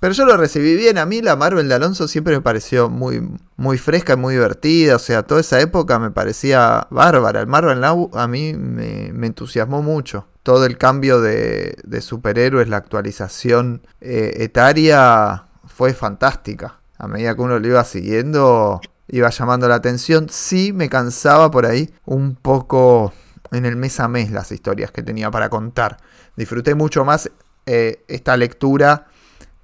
Pero 0.00 0.14
yo 0.14 0.24
lo 0.24 0.38
recibí 0.38 0.76
bien, 0.76 0.96
a 0.96 1.04
mí 1.04 1.20
la 1.20 1.36
Marvel 1.36 1.68
de 1.68 1.74
Alonso 1.74 2.08
siempre 2.08 2.34
me 2.34 2.40
pareció 2.40 2.88
muy, 2.88 3.22
muy 3.58 3.76
fresca 3.76 4.14
y 4.14 4.16
muy 4.16 4.32
divertida, 4.32 4.96
o 4.96 4.98
sea, 4.98 5.24
toda 5.24 5.42
esa 5.42 5.60
época 5.60 5.98
me 5.98 6.10
parecía 6.10 6.86
bárbara. 6.88 7.40
El 7.40 7.46
Marvel 7.46 7.80
Now 7.80 8.10
a 8.14 8.26
mí 8.26 8.54
me, 8.54 9.12
me 9.12 9.26
entusiasmó 9.26 9.82
mucho. 9.82 10.26
Todo 10.42 10.64
el 10.64 10.78
cambio 10.78 11.20
de, 11.20 11.76
de 11.84 12.00
superhéroes, 12.00 12.66
la 12.68 12.78
actualización 12.78 13.82
eh, 14.00 14.36
etaria 14.36 15.44
fue 15.66 15.92
fantástica. 15.92 16.80
A 16.96 17.06
medida 17.06 17.34
que 17.34 17.42
uno 17.42 17.58
lo 17.58 17.68
iba 17.68 17.84
siguiendo, 17.84 18.80
iba 19.08 19.28
llamando 19.28 19.68
la 19.68 19.74
atención. 19.74 20.28
Sí 20.30 20.72
me 20.72 20.88
cansaba 20.88 21.50
por 21.50 21.66
ahí 21.66 21.92
un 22.06 22.36
poco 22.36 23.12
en 23.52 23.66
el 23.66 23.76
mes 23.76 24.00
a 24.00 24.08
mes 24.08 24.30
las 24.30 24.52
historias 24.52 24.90
que 24.90 25.02
tenía 25.02 25.30
para 25.30 25.48
contar. 25.48 25.98
Disfruté 26.36 26.74
mucho 26.74 27.04
más 27.04 27.30
eh, 27.66 28.04
esta 28.08 28.36
lectura 28.36 29.06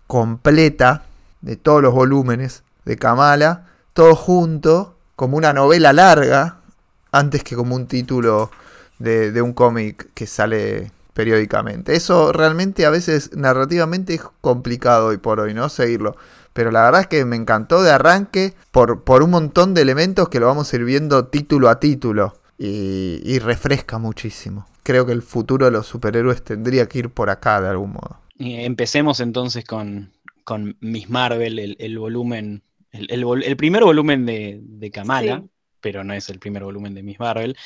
completa 0.07 1.05
de 1.40 1.57
todos 1.57 1.83
los 1.83 1.94
volúmenes 1.94 2.62
de 2.85 2.96
Kamala, 2.96 3.66
todo 3.92 4.14
junto, 4.14 4.96
como 5.16 5.37
una 5.37 5.53
novela 5.53 5.92
larga, 5.92 6.61
antes 7.12 7.42
que 7.42 7.57
como 7.57 7.75
un 7.75 7.87
título 7.87 8.51
de, 8.99 9.40
un 9.42 9.53
cómic 9.53 10.09
que 10.14 10.27
sale 10.27 10.92
periódicamente. 11.14 11.96
Eso 11.96 12.33
realmente 12.33 12.85
a 12.85 12.90
veces 12.90 13.31
narrativamente 13.35 14.14
es 14.14 14.22
complicado 14.40 15.07
hoy 15.07 15.16
por 15.16 15.40
hoy, 15.40 15.55
¿no? 15.55 15.68
Seguirlo. 15.68 16.16
Pero 16.53 16.70
la 16.70 16.85
verdad 16.85 17.03
es 17.03 17.07
que 17.07 17.25
me 17.25 17.37
encantó 17.37 17.83
de 17.83 17.90
arranque 17.90 18.55
por, 18.70 19.03
por 19.03 19.22
un 19.22 19.31
montón 19.31 19.75
de 19.75 19.83
elementos 19.83 20.29
que 20.29 20.40
lo 20.40 20.46
vamos 20.46 20.72
a 20.72 20.77
ir 20.77 20.85
viendo 20.85 21.27
título 21.27 21.68
a 21.68 21.81
título. 21.81 22.35
Y, 22.59 23.21
y 23.25 23.38
refresca 23.38 23.99
muchísimo. 23.99 24.66
Creo 24.83 25.05
que 25.07 25.12
el 25.12 25.23
futuro 25.23 25.66
de 25.66 25.73
los 25.73 25.87
superhéroes 25.87 26.42
tendría 26.42 26.88
que 26.88 27.01
ir 27.01 27.11
por 27.11 27.29
acá 27.31 27.61
de 27.61 27.69
algún 27.69 27.92
modo. 27.92 28.19
Empecemos 28.38 29.21
entonces 29.21 29.64
con, 29.64 30.12
con 30.45 30.77
Miss 30.81 31.09
Marvel, 31.09 31.59
el, 31.59 31.77
el 31.79 31.99
volumen, 31.99 32.62
el, 32.92 33.25
el 33.42 33.57
primer 33.57 33.83
volumen 33.85 34.27
de, 34.27 34.61
de 34.62 34.90
Kamala, 34.90 35.42
Sí. 35.42 35.51
pero 35.81 36.05
no 36.05 36.12
es 36.14 36.29
el 36.29 36.38
primer 36.38 36.62
volumen 36.64 36.95
de 36.95 37.03
Miss 37.03 37.19
Marvel. 37.19 37.57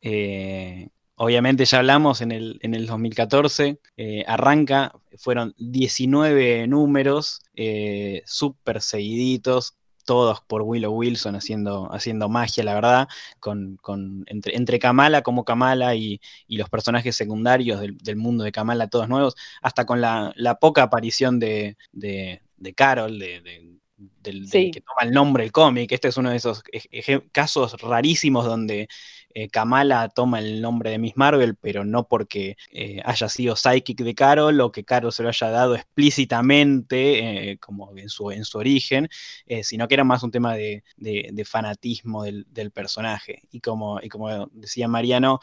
Eh, 0.00 0.88
obviamente 1.16 1.64
ya 1.66 1.78
hablamos 1.78 2.20
en 2.22 2.32
el, 2.32 2.58
en 2.62 2.74
el 2.74 2.86
2014, 2.86 3.78
eh, 3.96 4.24
arranca, 4.26 4.92
fueron 5.18 5.54
19 5.58 6.66
números, 6.66 7.42
eh, 7.54 8.22
súper 8.24 8.80
seguiditos, 8.80 9.76
todos 10.10 10.40
por 10.42 10.62
Willow 10.62 10.92
Wilson 10.92 11.36
haciendo, 11.36 11.88
haciendo 11.92 12.28
magia, 12.28 12.64
la 12.64 12.74
verdad, 12.74 13.08
con, 13.38 13.76
con- 13.80 14.24
entre, 14.26 14.56
entre 14.56 14.78
Kamala 14.80 15.22
como 15.22 15.44
Kamala 15.44 15.94
y, 15.94 16.20
y 16.48 16.56
los 16.56 16.68
personajes 16.68 17.14
secundarios 17.16 17.80
del, 17.80 17.96
del 17.98 18.16
mundo 18.16 18.42
de 18.44 18.50
Kamala, 18.52 18.88
todos 18.88 19.08
nuevos, 19.08 19.36
hasta 19.62 19.86
con 19.86 20.00
la, 20.00 20.32
la 20.36 20.56
poca 20.58 20.82
aparición 20.84 21.38
de, 21.38 21.76
de, 21.92 22.42
de 22.56 22.74
Carol, 22.74 23.18
de, 23.18 23.40
de- 23.40 23.76
del, 23.96 24.68
que 24.70 24.80
toma 24.80 25.02
el 25.02 25.12
nombre 25.12 25.44
el 25.44 25.52
cómic. 25.52 25.92
Este 25.92 26.08
es 26.08 26.16
uno 26.16 26.30
de 26.30 26.36
esos 26.36 26.62
casos 27.32 27.80
rarísimos 27.80 28.44
donde 28.46 28.88
eh, 29.34 29.48
Kamala 29.48 30.08
toma 30.08 30.38
el 30.40 30.60
nombre 30.60 30.90
de 30.90 30.98
Miss 30.98 31.16
Marvel, 31.16 31.56
pero 31.56 31.84
no 31.84 32.06
porque 32.08 32.56
eh, 32.72 33.00
haya 33.04 33.28
sido 33.28 33.56
psychic 33.56 33.98
de 34.02 34.14
Carol 34.14 34.60
o 34.60 34.72
que 34.72 34.84
Carol 34.84 35.12
se 35.12 35.22
lo 35.22 35.28
haya 35.30 35.50
dado 35.50 35.74
explícitamente, 35.76 37.52
eh, 37.52 37.58
como 37.58 37.96
en 37.96 38.08
su, 38.08 38.30
en 38.30 38.44
su 38.44 38.58
origen, 38.58 39.08
eh, 39.46 39.64
sino 39.64 39.88
que 39.88 39.94
era 39.94 40.04
más 40.04 40.22
un 40.22 40.30
tema 40.30 40.54
de, 40.54 40.84
de- 40.96 41.30
fanatismo 41.44 42.22
del, 42.24 42.46
del 42.50 42.70
personaje. 42.70 43.42
Y 43.50 43.60
como, 43.60 43.98
como 44.10 44.46
decía 44.52 44.88
Mariano, 44.88 45.40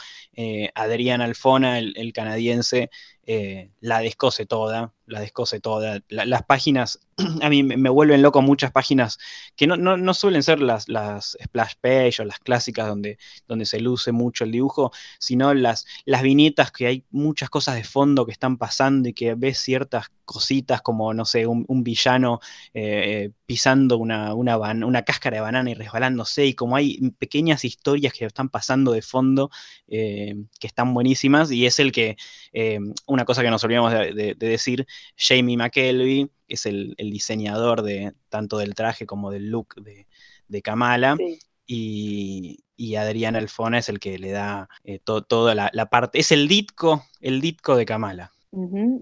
Adrián 0.76 1.21
Alfona, 1.21 1.80
el, 1.80 1.93
el 1.97 2.13
canadiense, 2.13 2.89
eh, 3.28 3.72
la 3.82 4.00
descose 4.00 4.46
toda, 4.46 4.94
la 5.06 5.20
descose 5.20 5.60
toda. 5.60 6.02
La- 6.10 6.26
las 6.26 6.44
páginas, 6.44 7.00
a 7.42 7.50
mí 7.50 7.62
me 7.63 7.90
vuelven 7.90 8.22
loco 8.22 8.42
muchas 8.42 8.72
páginas 8.72 9.20
que 9.56 9.68
no, 9.68 9.78
no- 9.78 9.98
no 9.98 10.13
suelen 10.13 10.44
ser 10.44 10.60
las, 10.62 10.88
las 10.90 11.38
splash 11.44 11.74
page 11.82 12.22
o 12.22 12.26
las 12.26 12.40
clásicas 12.40 12.88
donde, 12.88 13.18
donde 13.48 13.66
se 13.66 13.80
luce 13.80 14.12
mucho 14.12 14.44
el 14.46 14.52
dibujo, 14.52 14.92
sino 15.20 15.54
las, 15.54 15.86
las 16.06 16.22
viñetas 16.24 16.72
que 16.72 16.88
hay 16.88 17.06
muchas 17.12 17.50
cosas 17.50 17.76
de 17.76 17.84
fondo 17.84 18.26
que 18.26 18.32
están 18.32 18.58
pasando 18.58 19.10
y 19.10 19.13
que 19.13 19.36
ves 19.36 19.58
ciertas 19.60 20.08
cositas 20.26 20.82
como, 20.82 21.13
no 21.13 21.26
sé, 21.26 21.46
un, 21.48 21.66
villano 21.84 22.40
eh, 22.74 23.32
pisando 23.47 23.97
una, 23.97 24.33
una, 24.36 24.57
una 24.57 25.01
cáscara 25.03 25.38
de 25.38 25.41
banana 25.41 25.71
y 25.71 25.73
resbalándose, 25.73 26.45
y 26.45 26.53
como 26.53 26.75
hay 26.75 26.99
pequeñas 27.17 27.63
historias 27.65 28.13
que 28.13 28.25
están 28.25 28.49
pasando 28.49 28.91
de 28.91 29.01
fondo 29.01 29.49
eh, 29.88 30.36
que 30.60 30.67
están 30.67 30.93
buenísimas, 30.93 31.49
y 31.51 31.65
es 31.65 31.79
el 31.79 31.91
que, 31.93 32.17
eh, 32.53 32.77
una 33.07 33.23
cosa 33.25 33.41
que 33.41 33.49
nos 33.49 33.63
olvidamos 33.63 33.93
de, 33.93 34.13
de- 34.13 34.36
de 34.36 34.47
decir, 34.47 34.86
Jamie 35.17 35.57
McKelvey 35.57 36.29
es 36.49 36.65
el, 36.65 36.93
el 36.97 37.10
diseñador 37.10 37.81
de 37.83 38.13
tanto 38.29 38.57
del 38.57 38.75
traje 38.75 39.05
como 39.05 39.31
del 39.31 39.49
look 39.49 39.75
de, 39.81 40.07
de 40.49 40.62
Kamala, 40.62 41.15
Sí. 41.17 41.39
y, 41.65 42.60
y 42.75 42.95
Adrián 42.95 43.36
Alfona 43.38 43.77
es 43.79 43.88
el 43.89 43.99
que 43.99 44.19
le 44.19 44.31
da 44.31 44.67
eh, 44.83 44.99
to- 44.99 45.21
toda 45.23 45.55
la, 45.55 45.69
la 45.73 45.89
parte, 45.89 46.19
es 46.19 46.31
el 46.33 46.47
ditco, 46.49 47.05
el 47.21 47.39
ditco 47.41 47.77
de 47.77 47.86
Kamala. 47.86 48.31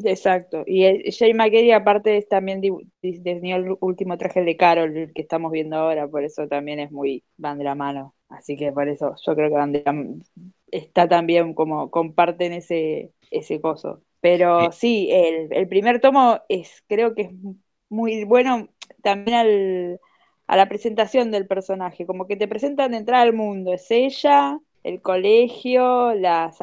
Exacto. 0.03 0.63
Y 0.65 0.83
el- 0.85 1.03
Jay 1.17 1.33
McKelly 1.33 1.71
aparte 1.71 2.17
es 2.17 2.27
también 2.27 2.61
diseñó 3.01 3.55
el 3.57 3.77
último 3.79 4.17
traje 4.17 4.41
de 4.43 4.57
Carol, 4.57 4.95
el 4.97 5.13
que 5.13 5.21
estamos 5.21 5.51
viendo 5.51 5.77
ahora, 5.77 6.07
por 6.07 6.23
eso 6.23 6.47
también 6.47 6.79
es 6.79 6.91
muy 6.91 7.23
van 7.37 7.57
de 7.57 7.63
la 7.63 7.75
mano. 7.75 8.15
Así 8.27 8.57
que 8.57 8.71
por 8.71 8.87
eso 8.89 9.15
yo 9.25 9.35
creo 9.35 9.49
que 9.49 9.55
van 9.55 9.71
de 9.71 9.83
la 9.85 9.93
está 10.71 11.07
también 11.07 11.53
como 11.53 11.89
comparten 11.91 12.53
ese, 12.53 13.13
ese 13.31 13.61
coso. 13.61 14.01
Pero 14.19 14.71
sí, 14.71 15.09
el, 15.11 15.47
el 15.53 15.67
primer 15.67 16.01
tomo 16.01 16.41
es, 16.49 16.83
creo 16.87 17.13
que 17.15 17.21
es 17.23 17.31
muy 17.89 18.23
bueno 18.25 18.67
también 19.03 19.37
al, 19.37 19.99
a 20.47 20.57
la 20.57 20.67
presentación 20.67 21.31
del 21.31 21.47
personaje, 21.47 22.05
como 22.05 22.27
que 22.27 22.35
te 22.35 22.47
presentan 22.47 22.91
de 22.91 22.97
entrada 22.97 23.23
al 23.23 23.33
mundo, 23.33 23.73
es 23.73 23.89
ella, 23.91 24.59
el 24.85 25.01
colegio, 25.01 26.13
la 26.13 26.53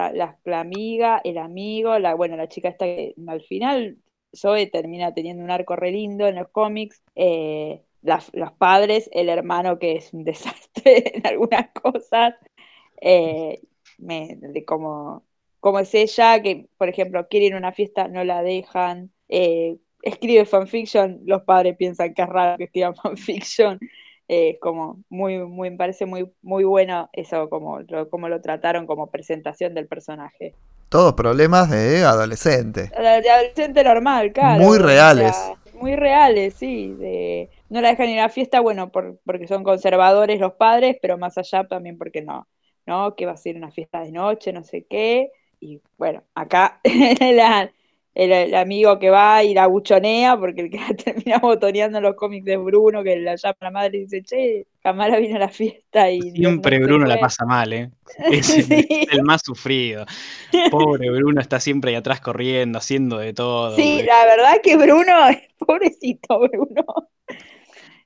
amiga, 0.46 1.20
el 1.24 1.38
amigo, 1.38 1.98
la, 1.98 2.14
bueno, 2.14 2.36
la 2.36 2.48
chica 2.48 2.68
esta 2.68 2.84
que 2.84 3.16
al 3.26 3.42
final 3.42 3.98
Zoe 4.34 4.68
termina 4.68 5.12
teniendo 5.12 5.42
un 5.42 5.50
arco 5.50 5.74
re 5.74 5.90
lindo 5.90 6.28
en 6.28 6.36
los 6.36 6.48
cómics, 6.50 7.02
eh, 7.16 7.82
los 8.02 8.52
padres, 8.58 9.10
el 9.12 9.28
hermano 9.28 9.80
que 9.80 9.96
es 9.96 10.12
un 10.12 10.22
desastre 10.24 11.16
en 11.16 11.26
algunas 11.26 11.72
cosas, 11.72 12.34
eh, 13.00 13.60
de 13.98 14.64
cómo 14.64 15.24
es 15.80 15.92
ella, 15.92 16.40
que 16.40 16.68
por 16.78 16.88
ejemplo 16.88 17.26
quiere 17.28 17.46
ir 17.46 17.54
a 17.54 17.58
una 17.58 17.72
fiesta, 17.72 18.06
no 18.06 18.22
la 18.22 18.44
dejan, 18.44 19.10
eh, 19.28 19.78
escribe 20.00 20.44
fanfiction, 20.44 21.22
los 21.24 21.42
padres 21.42 21.76
piensan 21.76 22.14
que 22.14 22.22
es 22.22 22.28
raro 22.28 22.56
que 22.56 22.64
escriban 22.64 22.94
fanfiction, 23.02 23.80
eh, 24.32 24.58
como 24.60 25.04
muy, 25.10 25.38
muy, 25.38 25.70
me 25.70 25.76
parece 25.76 26.06
muy, 26.06 26.30
muy 26.42 26.64
bueno 26.64 27.10
eso, 27.12 27.48
como 27.50 27.80
lo, 27.80 28.08
como 28.10 28.28
lo 28.28 28.40
trataron 28.40 28.86
como 28.86 29.10
presentación 29.10 29.74
del 29.74 29.88
personaje. 29.88 30.54
Todos 30.88 31.14
problemas 31.14 31.70
de 31.70 32.04
adolescente. 32.04 32.90
De 32.90 33.30
adolescente 33.30 33.82
normal, 33.84 34.32
claro. 34.32 34.62
Muy 34.62 34.76
o 34.76 34.80
sea, 34.80 34.86
reales. 34.86 35.36
muy 35.72 35.96
reales, 35.96 36.54
sí. 36.54 36.94
de- 36.98 37.50
no 37.68 37.80
la 37.80 37.88
dejan 37.90 38.10
ir 38.10 38.18
a 38.20 38.24
la 38.24 38.28
fiesta, 38.28 38.60
bueno, 38.60 38.90
por, 38.92 39.18
porque 39.24 39.46
son 39.48 39.64
conservadores 39.64 40.38
los 40.40 40.52
padres, 40.54 40.96
pero 41.00 41.16
más 41.18 41.38
allá 41.38 41.66
también 41.66 41.96
porque 41.98 42.22
no, 42.22 42.46
¿no? 42.86 43.14
Que 43.16 43.26
va 43.26 43.32
a 43.32 43.36
ser 43.36 43.56
una 43.56 43.70
fiesta 43.70 44.00
de 44.00 44.12
noche, 44.12 44.52
no 44.52 44.64
sé 44.64 44.86
qué. 44.88 45.30
Y 45.60 45.80
bueno, 45.98 46.22
acá 46.34 46.80
la- 47.20 47.72
el, 48.14 48.30
el 48.32 48.54
amigo 48.54 48.98
que 48.98 49.08
va 49.10 49.42
y 49.42 49.54
la 49.54 49.66
buchonea, 49.66 50.36
porque 50.38 50.62
el 50.62 50.70
que 50.70 50.78
la 50.78 50.94
termina 50.96 51.38
botoneando 51.38 51.98
en 51.98 52.04
los 52.04 52.14
cómics 52.16 52.44
de 52.44 52.56
Bruno, 52.58 53.02
que 53.02 53.16
la 53.16 53.36
llama 53.36 53.56
a 53.60 53.64
la 53.64 53.70
madre 53.70 53.98
y 53.98 54.00
dice, 54.02 54.22
che, 54.22 54.66
Camara 54.82 55.18
vino 55.18 55.36
a 55.36 55.38
la 55.38 55.48
fiesta 55.48 56.10
y... 56.10 56.20
Siempre 56.32 56.78
no 56.78 56.86
Bruno 56.86 57.06
la 57.06 57.14
fue". 57.14 57.20
pasa 57.22 57.44
mal, 57.46 57.72
¿eh? 57.72 57.90
Es 58.30 58.50
el, 58.50 58.64
Sí. 58.64 58.86
es 58.90 59.12
el 59.12 59.22
más 59.22 59.40
sufrido. 59.44 60.04
Pobre 60.70 61.08
Bruno 61.10 61.40
está 61.40 61.58
siempre 61.60 61.90
ahí 61.92 61.96
atrás 61.96 62.20
corriendo, 62.20 62.78
haciendo 62.78 63.18
de 63.18 63.32
todo. 63.32 63.74
Sí, 63.76 64.02
la 64.02 64.26
verdad 64.26 64.60
que 64.62 64.76
Bruno, 64.76 65.12
pobrecito 65.58 66.38
Bruno. 66.40 66.84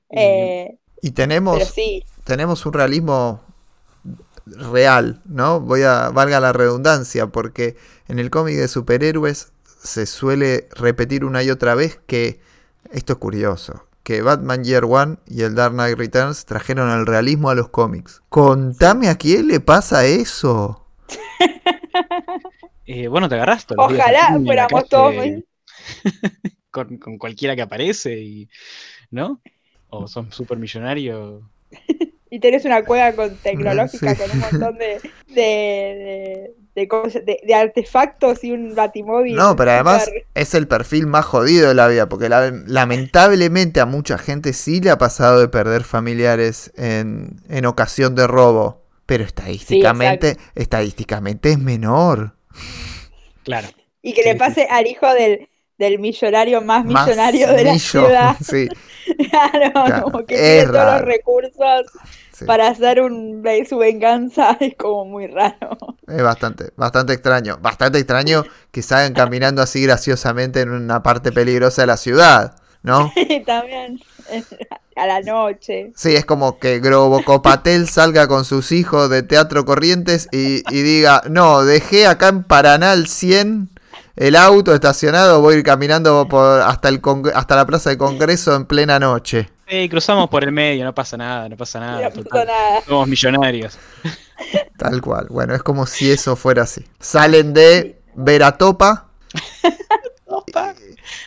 Y- 0.09 0.19
Eh, 0.19 0.77
Y 1.01 1.11
tenemos, 1.11 1.63
sí, 1.65 2.03
tenemos 2.23 2.65
un 2.65 2.73
realismo 2.73 3.41
real, 4.45 5.21
¿no? 5.25 5.59
Voy 5.59 5.83
a, 5.83 6.09
valga 6.09 6.39
la 6.39 6.53
redundancia, 6.53 7.27
porque 7.27 7.75
en 8.07 8.19
el 8.19 8.29
cómic 8.29 8.55
de 8.55 8.67
superhéroes 8.69 9.51
se 9.87 10.05
suele 10.05 10.67
repetir 10.75 11.25
una 11.25 11.43
y 11.43 11.49
otra 11.49 11.75
vez 11.75 11.99
que, 12.07 12.39
esto 12.91 13.13
es 13.13 13.19
curioso, 13.19 13.87
que 14.03 14.21
Batman 14.21 14.63
Year 14.63 14.85
One 14.85 15.17
y 15.27 15.41
el 15.41 15.55
Dark 15.55 15.73
Knight 15.73 15.97
Returns 15.97 16.45
trajeron 16.45 16.89
el 16.91 17.05
realismo 17.05 17.49
a 17.49 17.55
los 17.55 17.69
cómics. 17.69 18.21
Contame 18.29 19.09
a 19.09 19.15
quién 19.17 19.47
le 19.47 19.59
pasa 19.59 20.05
eso. 20.05 20.85
Eh, 22.89 23.09
bueno, 23.09 23.27
te 23.27 23.35
agarraste. 23.35 23.75
Ojalá 23.77 24.39
fuéramos 24.45 24.87
todos 24.87 25.13
muy- 25.13 25.45
con, 26.71 26.97
con 26.97 27.17
cualquiera 27.17 27.53
que 27.53 27.61
aparece 27.61 28.17
y. 28.17 28.49
¿No? 29.11 29.41
O 29.89 30.07
son 30.07 30.31
súper 30.31 30.57
millonarios. 30.57 31.43
y 32.29 32.39
tenés 32.39 32.63
una 32.63 32.85
cueva 32.85 33.11
con 33.11 33.35
tecnológica 33.37 34.15
Sí. 34.15 34.21
con 34.21 34.31
un 34.31 34.39
montón 34.39 34.77
de, 34.77 35.01
de, 35.27 35.33
de, 35.33 36.55
de 36.77 36.87
cosas- 36.87 37.25
de- 37.25 37.39
de 37.43 37.53
artefactos 37.55 38.43
y 38.43 38.51
un 38.51 38.75
batimóvil. 38.75 39.35
No, 39.35 39.55
pero 39.55 39.71
además 39.71 40.09
es 40.35 40.53
el 40.53 40.67
perfil 40.67 41.07
más 41.07 41.25
jodido 41.25 41.67
de 41.69 41.73
la 41.73 41.87
vida, 41.87 42.07
porque 42.07 42.29
la- 42.29 42.51
lamentablemente 42.67 43.79
a 43.81 43.87
mucha 43.87 44.19
gente 44.19 44.53
sí 44.53 44.79
le 44.79 44.91
ha 44.91 44.97
pasado 44.99 45.39
de 45.39 45.47
perder 45.47 45.83
familiares 45.83 46.71
en, 46.77 47.41
en 47.49 47.65
ocasión 47.65 48.13
de 48.13 48.27
robo, 48.27 48.83
pero 49.07 49.23
estadísticamente, 49.23 50.37
estadísticamente 50.53 51.49
es 51.51 51.57
menor. 51.59 52.35
Claro. 53.43 53.67
Y 54.03 54.13
que 54.13 54.21
Sí, 54.21 54.27
le 54.27 54.33
sí. 54.33 54.39
pase 54.39 54.67
al 54.69 54.85
hijo 54.85 55.11
del, 55.13 55.49
del 55.79 55.97
millonario 55.99 56.61
más 56.61 56.85
Más 56.85 57.07
millonario 57.07 57.47
de 57.53 57.63
la 57.63 57.79
ciudad. 57.79 58.35
Sí, 58.43 58.67
Claro, 59.31 59.71
Claro, 59.73 60.03
como 60.03 60.25
que 60.25 60.35
es 60.35 60.65
tiene 60.65 60.77
todos 60.77 60.93
los 60.93 61.01
recursos 61.01 61.85
sí. 62.37 62.45
para 62.45 62.67
hacer 62.67 63.01
un, 63.01 63.43
su 63.67 63.77
venganza, 63.77 64.57
es 64.59 64.75
como 64.75 65.05
muy 65.05 65.27
raro. 65.27 65.77
Es 66.07 66.21
bastante, 66.21 66.71
bastante 66.75 67.13
extraño. 67.13 67.57
Bastante 67.61 67.97
extraño 67.99 68.43
que 68.71 68.81
salgan 68.81 69.13
caminando 69.13 69.61
así 69.61 69.81
graciosamente 69.83 70.61
en 70.61 70.69
una 70.69 71.03
parte 71.03 71.31
peligrosa 71.31 71.83
de 71.83 71.87
la 71.87 71.97
ciudad, 71.97 72.55
¿no? 72.83 73.11
Y 73.15 73.43
también 73.43 73.99
a 74.95 75.05
la 75.05 75.21
noche. 75.21 75.91
Sí, 75.95 76.15
es 76.15 76.25
como 76.25 76.59
que 76.59 76.79
Grobocopatel 76.79 77.87
salga 77.87 78.27
con 78.27 78.45
sus 78.45 78.71
hijos 78.71 79.09
de 79.09 79.23
Teatro 79.23 79.65
Corrientes 79.65 80.27
y, 80.31 80.63
y 80.69 80.81
diga, 80.81 81.23
no, 81.29 81.63
dejé 81.63 82.07
acá 82.07 82.29
en 82.29 82.43
Paraná 82.43 82.93
el 82.93 83.07
100 83.07 83.69
el 84.17 84.35
auto 84.35 84.73
estacionado, 84.73 85.41
voy 85.41 85.55
a 85.55 85.57
ir 85.59 85.63
caminando 85.63 86.27
por, 86.27 86.61
hasta, 86.61 86.89
el 86.89 86.99
hasta 87.35 87.55
la 87.55 87.67
Plaza 87.67 87.91
de 87.91 87.99
Congreso 87.99 88.55
en 88.55 88.65
plena 88.65 88.99
noche. 88.99 89.49
Eh, 89.67 89.89
cruzamos 89.89 90.29
por 90.29 90.43
el 90.43 90.51
medio, 90.51 90.85
no 90.85 90.95
pasa 90.95 91.17
nada, 91.17 91.49
no 91.49 91.57
pasa 91.57 91.79
nada. 91.79 92.09
no 92.09 92.23
pasó 92.23 92.45
nada. 92.45 92.81
Somos 92.85 93.07
millonarios. 93.07 93.77
Tal 94.77 95.01
cual. 95.01 95.27
Bueno, 95.29 95.53
es 95.55 95.63
como 95.63 95.85
si 95.85 96.09
eso 96.11 96.35
fuera 96.35 96.63
así. 96.63 96.85
Salen 96.99 97.53
de 97.53 97.99
Veratopa 98.15 99.07
Opa, 100.25 100.73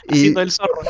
y... 0.09 0.13
haciendo 0.13 0.41
el 0.41 0.53
zorro. 0.53 0.81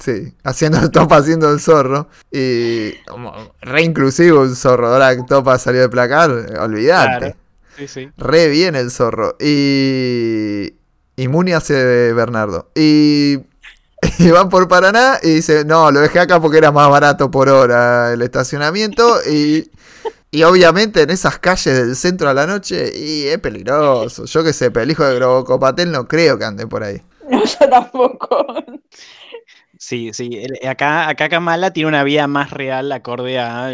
Sí, 0.00 0.34
haciendo 0.44 0.78
el 0.78 0.90
Topa 0.90 1.16
haciendo 1.16 1.50
el 1.52 1.60
zorro. 1.60 2.08
Y 2.30 2.92
como 3.06 3.52
re 3.60 3.82
inclusivo 3.82 4.44
el 4.44 4.54
zorro. 4.56 4.88
Ahora 4.88 5.16
que 5.16 5.22
Topa 5.24 5.58
salió 5.58 5.80
de 5.80 5.88
placar, 5.88 6.30
olvidate. 6.60 7.18
Claro. 7.18 7.36
Sí, 7.76 7.88
sí. 7.88 8.10
Re 8.16 8.48
bien 8.48 8.76
el 8.76 8.90
zorro. 8.90 9.36
Y. 9.40 10.74
Y 11.18 11.28
Muni 11.28 11.52
hace 11.52 11.74
de 11.74 12.12
Bernardo. 12.12 12.70
Y. 12.74 13.38
Y 14.18 14.30
van 14.30 14.48
por 14.48 14.68
Paraná 14.68 15.18
y 15.22 15.30
dice, 15.36 15.64
no, 15.64 15.90
lo 15.90 16.00
dejé 16.00 16.20
acá 16.20 16.40
porque 16.40 16.58
era 16.58 16.72
más 16.72 16.88
barato 16.90 17.30
por 17.30 17.48
hora 17.48 18.12
el 18.12 18.22
estacionamiento. 18.22 19.16
Y. 19.30 19.70
Y 20.32 20.42
obviamente 20.44 21.02
en 21.02 21.10
esas 21.10 21.38
calles 21.38 21.76
del 21.78 21.96
centro 21.96 22.28
a 22.28 22.34
la 22.34 22.46
noche, 22.46 22.92
y 22.94 23.26
es 23.28 23.38
peligroso. 23.38 24.26
Yo 24.26 24.44
qué 24.44 24.52
sé, 24.52 24.70
pero 24.70 24.84
el 24.84 24.90
hijo 24.90 25.04
de 25.04 25.14
Grobocopatel 25.16 25.90
no 25.92 26.08
creo 26.08 26.38
que 26.38 26.44
ande 26.44 26.66
por 26.66 26.84
ahí. 26.84 27.02
No, 27.30 27.44
yo 27.44 27.70
tampoco. 27.70 28.46
Sí, 29.78 30.12
sí. 30.12 30.30
el- 30.34 30.66
acá, 30.68 31.08
acá 31.08 31.28
Kamala 31.28 31.72
tiene 31.72 31.88
una 31.88 32.04
vida 32.04 32.26
más 32.26 32.50
real 32.50 32.90
acorde 32.92 33.38
a 33.38 33.70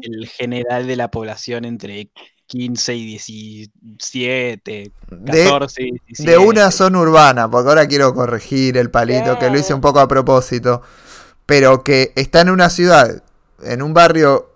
el 0.00 0.28
general 0.28 0.86
de 0.86 0.96
la 0.96 1.10
población 1.10 1.64
entre 1.64 2.10
15 2.48 2.94
y 2.94 3.06
17, 3.06 4.92
De, 5.10 5.44
14 5.44 5.82
y 5.82 5.90
17. 6.06 6.30
de 6.30 6.38
una 6.38 6.70
zona 6.70 6.98
urbana, 7.00 7.50
porque 7.50 7.68
ahora 7.68 7.86
quiero 7.86 8.14
corregir 8.14 8.76
el 8.76 8.90
palito, 8.90 9.38
que 9.38 9.50
lo 9.50 9.58
hice 9.58 9.74
un 9.74 9.80
poco 9.80 10.00
a 10.00 10.08
propósito, 10.08 10.82
pero 11.46 11.84
que 11.84 12.12
está 12.16 12.40
en 12.40 12.50
una 12.50 12.70
ciudad, 12.70 13.22
en 13.62 13.82
un 13.82 13.94
barrio 13.94 14.50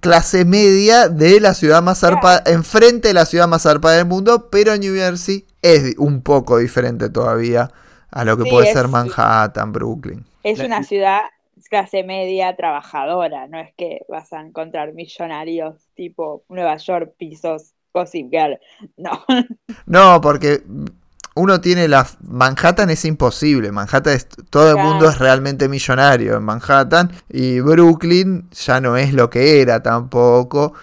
clase 0.00 0.44
media 0.44 1.08
de 1.08 1.40
la 1.40 1.54
ciudad 1.54 1.82
más 1.82 2.00
zarpada, 2.00 2.42
enfrente 2.46 3.08
de 3.08 3.14
la 3.14 3.26
ciudad 3.26 3.48
más 3.48 3.62
zarpada 3.62 3.96
del 3.96 4.06
mundo, 4.06 4.48
pero 4.50 4.76
New 4.76 4.94
Jersey, 4.94 5.46
es 5.62 5.94
un 5.98 6.22
poco 6.22 6.58
diferente 6.58 7.08
todavía 7.10 7.70
a 8.10 8.24
lo 8.24 8.36
que 8.36 8.42
Sí, 8.44 8.50
puede 8.50 8.66
es- 8.68 8.72
ser 8.74 8.88
Manhattan, 8.88 9.72
Brooklyn. 9.72 10.24
Es 10.42 10.58
una 10.58 10.82
ciudad 10.82 11.20
clase 11.72 12.04
media 12.04 12.56
trabajadora, 12.56 13.48
no 13.48 13.58
es 13.60 13.74
que 13.76 14.02
vas 14.08 14.32
a 14.34 14.42
encontrar 14.42 14.94
millonarios 14.94 15.76
tipo 15.96 16.44
Nueva 16.50 16.76
York, 16.78 17.14
pisos, 17.18 17.74
Gossip 17.94 18.30
Girl. 18.30 18.60
No, 18.98 19.24
No, 19.86 20.20
porque 20.20 20.62
uno 21.34 21.60
tiene 21.60 21.88
la... 21.88 22.06
Manhattan 22.22 22.90
es 22.90 23.04
imposible. 23.04 23.72
Manhattan 23.72 24.14
es... 24.14 24.28
Todo 24.50 24.70
el 24.72 24.78
mundo 24.78 25.08
es 25.08 25.18
realmente 25.18 25.68
millonario 25.68 26.36
en 26.36 26.42
Manhattan. 26.44 27.10
Y 27.28 27.60
Brooklyn 27.60 28.48
ya 28.50 28.80
no 28.80 28.96
es 28.96 29.12
lo 29.14 29.30
que 29.30 29.60
era 29.62 29.82
tampoco. 29.82 30.74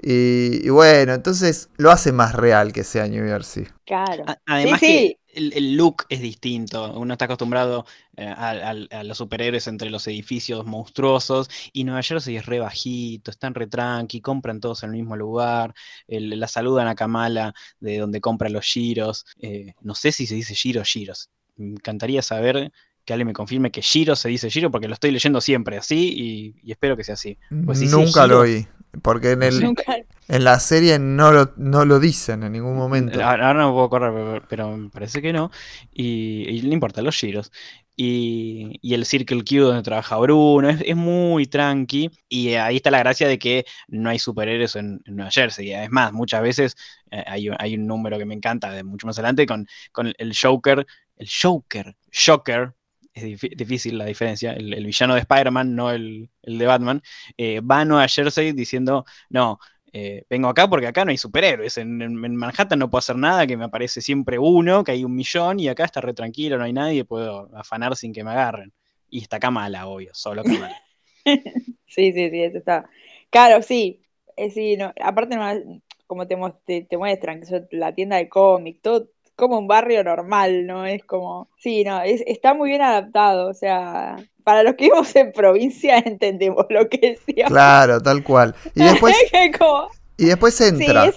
Y, 0.00 0.66
y 0.66 0.70
bueno, 0.70 1.14
entonces 1.14 1.70
lo 1.76 1.90
hace 1.90 2.12
más 2.12 2.34
real 2.34 2.72
que 2.72 2.84
sea 2.84 3.08
New 3.08 3.26
Jersey. 3.26 3.68
claro. 3.84 4.24
A- 4.26 4.38
Además 4.46 4.82
sí, 4.84 4.84
sí. 4.84 5.18
El, 5.34 5.76
look 5.76 6.06
es 6.08 6.20
distinto. 6.20 6.92
Uno 6.98 7.14
está 7.14 7.26
acostumbrado 7.26 7.86
eh, 8.16 8.26
a, 8.26 8.74
los 9.04 9.18
superhéroes 9.18 9.66
entre 9.66 9.90
los 9.90 10.06
edificios 10.06 10.64
monstruosos 10.66 11.48
y 11.72 11.84
Nueva 11.84 12.02
Jersey 12.02 12.36
es 12.36 12.46
re 12.46 12.60
bajito, 12.60 13.30
están 13.30 13.54
re 13.54 13.66
tranqui, 13.66 14.20
compran 14.20 14.60
todos 14.60 14.82
en 14.82 14.90
el 14.90 14.96
mismo 14.96 15.16
lugar, 15.16 15.74
la 16.08 16.48
saludan 16.48 16.88
a 16.88 16.94
Kamala 16.94 17.54
de 17.80 17.98
donde 17.98 18.20
compran 18.20 18.52
los 18.52 18.64
giros. 18.64 19.26
eh, 19.38 19.74
no 19.80 19.94
sé 19.94 20.12
si 20.12 20.26
se 20.26 20.34
dice 20.34 20.54
giro 20.54 20.82
giros. 20.84 21.30
Me 21.56 21.72
encantaría 21.72 22.22
saber 22.22 22.72
que 23.04 23.12
alguien 23.12 23.26
me 23.28 23.32
confirme 23.32 23.70
que 23.70 23.82
giro 23.82 24.16
se 24.16 24.28
dice 24.28 24.50
giro 24.50 24.70
porque 24.70 24.88
lo 24.88 24.94
estoy 24.94 25.10
leyendo 25.10 25.40
siempre 25.40 25.76
así 25.76 26.14
y, 26.16 26.54
y 26.62 26.72
espero 26.72 26.96
que 26.96 27.04
sea 27.04 27.14
así. 27.14 27.38
Pues 27.64 27.80
Nunca 27.90 28.26
lo 28.26 28.40
oí. 28.40 28.66
Porque 29.02 29.32
en, 29.32 29.42
el, 29.42 29.60
Nunca- 29.60 29.96
en 30.28 30.44
la 30.44 30.60
serie 30.60 31.00
no 31.00 31.32
lo, 31.32 31.52
no 31.56 31.84
lo 31.84 31.98
dicen 31.98 32.44
en 32.44 32.52
ningún 32.52 32.76
momento. 32.76 33.20
Ahora 33.24 33.52
no 33.52 33.72
puedo 33.72 33.90
correr, 33.90 34.12
pero, 34.12 34.42
pero 34.48 34.76
me 34.76 34.88
parece 34.88 35.20
que 35.20 35.32
no. 35.32 35.50
Y, 35.92 36.48
y 36.48 36.62
no 36.62 36.72
importa, 36.72 37.02
los 37.02 37.16
giros. 37.16 37.50
Y, 37.96 38.78
y 38.82 38.94
el 38.94 39.04
Circle 39.04 39.42
Q 39.44 39.64
donde 39.66 39.82
trabaja 39.82 40.16
Bruno, 40.18 40.68
es, 40.68 40.80
es 40.84 40.96
muy 40.96 41.46
tranqui. 41.46 42.10
Y 42.28 42.54
ahí 42.54 42.76
está 42.76 42.90
la 42.92 43.00
gracia 43.00 43.26
de 43.28 43.38
que 43.38 43.64
no 43.88 44.10
hay 44.10 44.18
superhéroes 44.20 44.76
en, 44.76 45.00
en 45.06 45.16
Nueva 45.16 45.30
Jersey. 45.32 45.72
Es 45.72 45.90
más, 45.90 46.12
muchas 46.12 46.42
veces 46.42 46.76
eh, 47.10 47.24
hay, 47.26 47.48
un- 47.48 47.56
hay 47.58 47.74
un 47.74 47.86
número 47.88 48.16
que 48.18 48.24
me 48.26 48.34
encanta 48.34 48.70
de 48.70 48.84
mucho 48.84 49.06
más 49.08 49.18
adelante 49.18 49.44
con, 49.46 49.66
con 49.92 50.12
el 50.16 50.34
Joker. 50.40 50.86
El 51.16 51.28
Joker, 51.42 51.96
Shocker, 52.10 52.74
es 53.14 53.24
difí- 53.24 53.56
difícil 53.56 53.96
la 53.96 54.04
diferencia. 54.04 54.52
El, 54.52 54.84
villano 54.84 55.14
de 55.14 55.20
Spider-Man, 55.20 55.74
no 55.74 55.90
el, 55.90 56.28
el 56.42 56.58
de 56.58 56.66
Batman, 56.66 57.02
eh, 57.36 57.60
va 57.60 57.80
a 57.80 57.84
Nueva 57.84 58.08
Jersey 58.08 58.52
diciendo: 58.52 59.04
No, 59.30 59.58
eh, 59.92 60.24
vengo 60.28 60.48
acá 60.48 60.68
porque 60.68 60.88
acá 60.88 61.04
no 61.04 61.12
hay 61.12 61.18
superhéroes. 61.18 61.78
En, 61.78 62.16
Manhattan 62.36 62.80
no 62.80 62.90
puedo 62.90 62.98
hacer 62.98 63.16
nada, 63.16 63.46
que 63.46 63.56
me 63.56 63.64
aparece 63.64 64.00
siempre 64.00 64.38
uno, 64.38 64.82
que 64.82 64.92
hay 64.92 65.04
un 65.04 65.14
millón, 65.14 65.60
y 65.60 65.68
acá 65.68 65.84
está 65.84 66.00
re 66.00 66.12
tranquilo, 66.12 66.58
no 66.58 66.64
hay 66.64 66.72
nadie, 66.72 67.04
puedo 67.04 67.48
afanar 67.56 67.94
sin 67.96 68.12
que 68.12 68.24
me 68.24 68.32
agarren. 68.32 68.72
Y 69.08 69.20
está 69.22 69.38
Kamala, 69.38 69.86
obvio, 69.86 70.10
solo 70.12 70.42
Kamala. 70.42 70.76
Sí, 71.86 72.12
sí, 72.12 72.28
sí, 72.28 72.42
eso 72.42 72.58
está. 72.58 72.90
Claro, 73.30 73.62
sí. 73.62 74.02
eh, 74.36 74.50
sí, 74.50 74.76
no, 74.76 74.92
aparte, 75.00 75.36
no, 75.36 75.80
como 76.06 76.26
te, 76.26 76.82
te, 76.82 76.96
muestran, 76.98 77.40
que 77.40 77.66
la 77.70 77.94
tienda 77.94 78.16
de 78.16 78.28
cómic, 78.28 78.80
todo 78.82 79.08
como 79.36 79.58
un 79.58 79.66
barrio 79.66 80.04
normal, 80.04 80.66
¿no? 80.66 80.86
Es 80.86 81.04
como. 81.04 81.48
Sí, 81.58 81.84
no, 81.84 82.00
es, 82.02 82.22
está 82.26 82.54
muy 82.54 82.70
bien 82.70 82.82
adaptado. 82.82 83.48
O 83.48 83.54
sea, 83.54 84.16
para 84.44 84.62
los 84.62 84.74
que 84.74 84.84
vivimos 84.84 85.14
en 85.16 85.32
provincia 85.32 85.98
entendemos 86.04 86.66
lo 86.70 86.88
que 86.88 87.18
decía. 87.26 87.46
Claro, 87.46 88.00
tal 88.00 88.22
cual. 88.22 88.54
Y 88.74 88.82
después, 88.84 89.16
como- 89.58 89.88
y 90.16 90.26
después 90.26 90.60
entra. 90.60 91.06
es 91.06 91.14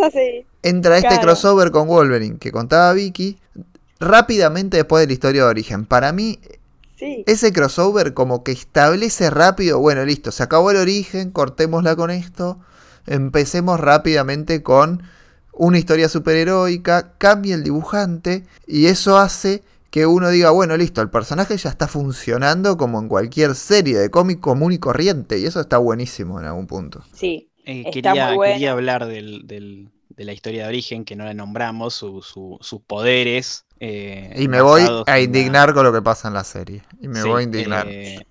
entra 0.64 0.98
este 0.98 1.08
Claro. 1.10 1.22
crossover 1.24 1.72
con 1.72 1.88
Wolverine 1.88 2.38
que 2.40 2.52
contaba 2.52 2.92
Vicky 2.94 3.38
rápidamente 4.00 4.78
después 4.78 5.02
de 5.02 5.08
la 5.08 5.14
historia 5.14 5.44
de 5.44 5.50
origen. 5.50 5.86
Para 5.86 6.12
mí, 6.12 6.40
Sí. 6.98 7.24
ese 7.28 7.54
crossover 7.54 8.16
como 8.16 8.44
que 8.44 8.52
establece 8.52 9.30
rápido, 9.30 9.80
bueno, 9.80 10.04
listo, 10.04 10.32
se 10.32 10.42
acabó 10.42 10.72
el 10.72 10.78
origen, 10.78 11.30
cortémosla 11.30 11.96
con 11.96 12.10
esto, 12.10 12.58
empecemos 13.06 13.80
rápidamente 13.80 14.64
con 14.64 15.04
una 15.58 15.78
historia 15.80 16.10
superheroica, 16.10 17.14
cambia 17.18 17.56
el 17.56 17.64
dibujante 17.64 18.44
y 18.66 18.88
eso 18.88 19.18
hace 19.18 19.64
que 19.90 20.06
uno 20.06 20.30
diga, 20.30 20.52
bueno, 20.52 20.76
listo, 20.78 21.02
el 21.02 21.10
personaje 21.10 21.58
ya 21.58 21.70
está 21.70 21.88
funcionando 21.88 22.78
como 22.78 23.00
en 23.00 23.08
cualquier 23.08 23.56
serie 23.56 23.98
de 23.98 24.10
cómic 24.12 24.40
común 24.40 24.72
y 24.74 24.78
corriente 24.80 25.40
y 25.40 25.46
eso 25.46 25.60
está 25.60 25.78
buenísimo 25.78 26.40
en 26.40 26.46
algún 26.46 26.68
punto. 26.68 27.04
Sí. 27.14 27.50
Eh, 27.66 27.80
Está 27.86 27.92
quería, 27.92 28.28
muy 28.28 28.36
bueno. 28.38 28.54
quería 28.54 28.72
hablar 28.72 29.06
del- 29.08 29.46
del- 29.48 29.90
de 30.10 30.24
la 30.26 30.34
historia 30.34 30.64
de 30.64 30.70
origen, 30.70 31.04
que 31.06 31.16
no 31.16 31.26
la 31.26 31.34
nombramos, 31.34 31.94
su- 31.94 32.22
su- 32.22 32.58
sus 32.62 32.82
poderes. 32.82 33.66
eh, 33.80 34.34
Y 34.38 34.48
me 34.48 34.62
voy 34.62 34.82
a 35.06 35.20
indignar 35.20 35.74
con 35.74 35.84
lo 35.86 35.94
que 35.94 36.02
pasa 36.02 36.28
en 36.30 36.34
la 36.34 36.44
serie. 36.44 36.82
Y 37.02 37.08
me 37.08 37.22
Sí, 37.22 37.28
voy 37.28 37.42
a 37.42 37.44
indignar. 37.44 37.88
eh, 37.90 38.26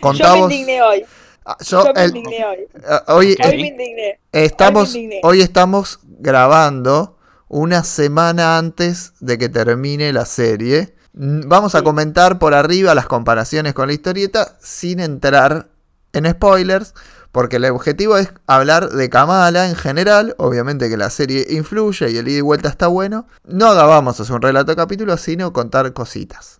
Contá 0.00 0.36
Yo 0.36 0.46
me 0.48 0.54
indigné 0.56 0.82
hoy. 0.82 1.04
Ah, 1.46 1.56
yo, 1.64 1.84
Yo 1.86 1.92
me 1.94 2.02
el- 2.04 2.16
indigné 2.16 2.44
hoy. 2.44 2.58
ah, 2.86 3.04
hoy, 3.08 3.32
Ok. 3.32 3.46
Hoy 3.46 3.56
me 3.62 3.68
indigné. 3.68 4.18
estamos, 4.32 4.90
Hoy 4.90 4.94
me 4.94 5.00
indigné. 5.04 5.20
hoy 5.26 5.40
estamos 5.40 6.00
grabando 6.20 7.16
una 7.48 7.82
semana 7.82 8.58
antes 8.58 9.14
de 9.20 9.36
que 9.38 9.48
termine 9.48 10.12
la 10.12 10.24
serie. 10.24 10.94
Mm, 11.14 11.48
Vamos 11.48 11.74
a 11.74 11.82
comentar 11.82 12.38
por 12.38 12.54
arriba 12.54 12.94
las 12.94 13.06
comparaciones 13.06 13.74
con 13.74 13.88
la 13.88 13.94
historieta 13.94 14.56
sin 14.60 15.00
entrar 15.00 15.68
en 16.12 16.30
spoilers, 16.30 16.94
porque 17.32 17.56
el 17.56 17.64
objetivo 17.66 18.16
es 18.16 18.32
hablar 18.46 18.90
de 18.90 19.08
Kamala 19.10 19.68
en 19.68 19.76
general. 19.76 20.34
Obviamente 20.38 20.88
que 20.88 20.96
la 20.96 21.10
serie 21.10 21.46
influye 21.50 22.10
y 22.10 22.18
el 22.18 22.28
ida 22.28 22.38
y 22.38 22.42
vuelta 22.42 22.68
está 22.68 22.86
bueno. 22.86 23.26
No 23.44 23.68
hacer 23.68 24.32
un 24.32 24.42
relato 24.42 24.72
de 24.72 24.76
capítulo, 24.76 25.16
sino 25.16 25.52
contar 25.52 25.92
cositas. 25.92 26.59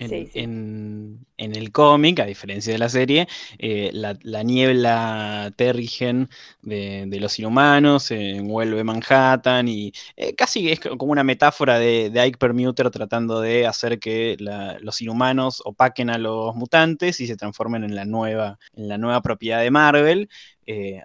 En, 0.00 0.08
Sí, 0.08 0.26
sí. 0.32 0.38
en- 0.40 1.26
en 1.36 1.54
el 1.56 1.72
cómic, 1.72 2.20
a 2.20 2.26
diferencia 2.26 2.72
de 2.72 2.78
la 2.78 2.88
serie, 2.88 3.28
eh, 3.58 3.90
la, 3.92 4.16
la 4.22 4.42
niebla 4.42 5.52
terrigen 5.56 6.28
de, 6.62 7.04
de 7.06 7.20
los 7.20 7.38
inhumanos 7.38 8.10
eh, 8.10 8.36
envuelve 8.36 8.82
Manhattan 8.84 9.68
y 9.68 9.92
eh, 10.16 10.34
casi 10.34 10.70
es 10.70 10.80
como 10.80 11.12
una 11.12 11.22
metáfora 11.24 11.78
de, 11.78 12.10
de 12.10 12.20
Ike 12.20 12.38
Permuter 12.38 12.90
tratando 12.90 13.40
de 13.40 13.66
hacer 13.66 13.98
que 13.98 14.36
la- 14.40 14.78
los 14.80 15.00
inhumanos 15.02 15.62
opaquen 15.64 16.10
a 16.10 16.18
los 16.18 16.54
mutantes 16.56 17.20
y 17.20 17.26
se 17.26 17.36
transformen 17.36 17.84
en 17.84 17.94
la 17.94 18.04
nueva, 18.04 18.58
en 18.74 18.88
la 18.88 18.98
nueva 18.98 19.22
propiedad 19.22 19.60
de 19.62 19.70
Marvel. 19.70 20.28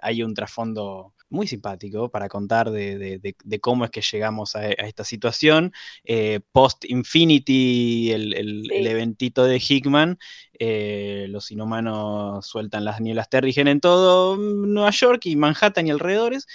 Hay 0.02 0.22
un 0.22 0.32
trasfondo 0.34 1.12
muy 1.28 1.46
simpático 1.46 2.10
para 2.10 2.28
contar 2.28 2.70
de, 2.70 2.98
de- 2.98 3.18
de- 3.18 3.36
de 3.42 3.60
cómo 3.60 3.84
es 3.84 3.90
que 3.90 4.00
llegamos 4.02 4.54
a, 4.56 4.60
a 4.60 4.70
esta 4.72 5.04
situación. 5.04 5.72
Eh, 6.04 6.40
Post 6.52 6.84
Infinity, 6.86 8.12
el, 8.12 8.34
el- 8.34 8.62
Sí. 8.68 8.74
el 8.76 8.86
eventito 8.86 9.44
de 9.44 9.58
Hickman, 9.60 10.18
eh, 10.58 11.26
los 11.28 11.50
inhumanos 11.50 12.46
sueltan 12.46 12.84
las 12.84 13.00
nieblas 13.00 13.28
terrigen 13.28 13.68
en 13.68 13.80
todo 13.80 14.36
mm, 14.36 14.72
Nueva 14.72 14.90
York 14.90 15.26
y 15.26 15.36
Manhattan 15.36 15.86
y 15.86 15.90
alrededores. 15.90 16.46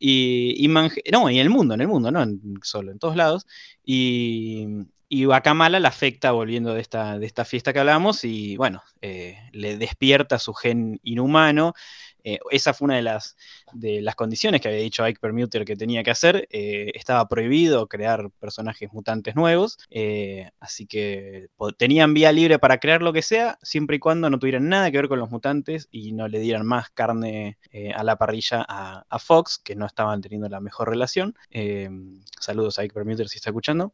Y, 0.00 0.68
no, 1.12 1.28
y 1.30 1.34
en 1.36 1.40
el 1.42 1.50
mundo, 1.50 1.74
en 1.74 1.80
el 1.80 1.88
mundo, 1.88 2.10
no 2.10 2.22
en- 2.22 2.40
solo, 2.62 2.92
en 2.92 2.98
todos 2.98 3.16
lados. 3.16 3.46
Y, 3.84 4.66
y 5.08 5.30
a 5.32 5.40
Kamala 5.40 5.80
la 5.80 5.88
afecta 5.88 6.30
volviendo 6.32 6.74
de 6.74 6.80
esta, 6.80 7.18
de 7.18 7.26
esta 7.26 7.44
fiesta 7.44 7.72
que 7.72 7.80
hablamos 7.80 8.24
y 8.24 8.56
bueno, 8.56 8.82
eh, 9.00 9.38
le 9.52 9.76
despierta 9.78 10.38
su 10.38 10.54
gen 10.54 11.00
inhumano. 11.02 11.74
Eh, 12.24 12.38
esa 12.50 12.74
fue 12.74 12.86
una 12.86 12.96
de 12.96 13.02
las, 13.02 13.36
de 13.72 14.02
las 14.02 14.14
condiciones 14.14 14.60
que 14.60 14.68
había 14.68 14.80
dicho 14.80 15.04
Ike 15.04 15.20
Permuter 15.20 15.64
que 15.64 15.76
tenía 15.76 16.02
que 16.02 16.10
hacer. 16.10 16.48
Eh, 16.50 16.92
estaba 16.94 17.28
prohibido 17.28 17.86
crear 17.88 18.30
personajes 18.38 18.92
mutantes 18.92 19.34
nuevos, 19.34 19.78
eh, 19.90 20.50
así 20.60 20.86
que 20.86 21.48
tenían 21.76 22.14
vía 22.14 22.32
libre 22.32 22.58
para 22.58 22.78
crear 22.78 23.02
lo 23.02 23.12
que 23.12 23.22
sea, 23.22 23.58
siempre 23.62 23.96
y 23.96 23.98
cuando 23.98 24.30
no 24.30 24.38
tuvieran 24.38 24.68
nada 24.68 24.90
que 24.90 24.98
ver 24.98 25.08
con 25.08 25.18
los 25.18 25.30
mutantes 25.30 25.88
y 25.90 26.12
no 26.12 26.28
le 26.28 26.40
dieran 26.40 26.66
más 26.66 26.90
carne 26.90 27.58
a 27.94 28.02
la 28.04 28.16
parrilla 28.16 28.64
a, 28.68 29.18
Fox, 29.18 29.58
que 29.58 29.74
no 29.74 29.86
estaban 29.86 30.20
teniendo 30.20 30.48
la 30.48 30.60
mejor 30.60 30.88
relación. 30.88 31.34
Saludos 32.40 32.78
a 32.78 32.82
Ike 32.82 32.94
Permuter 32.94 33.28
si 33.28 33.38
está 33.38 33.50
escuchando. 33.50 33.92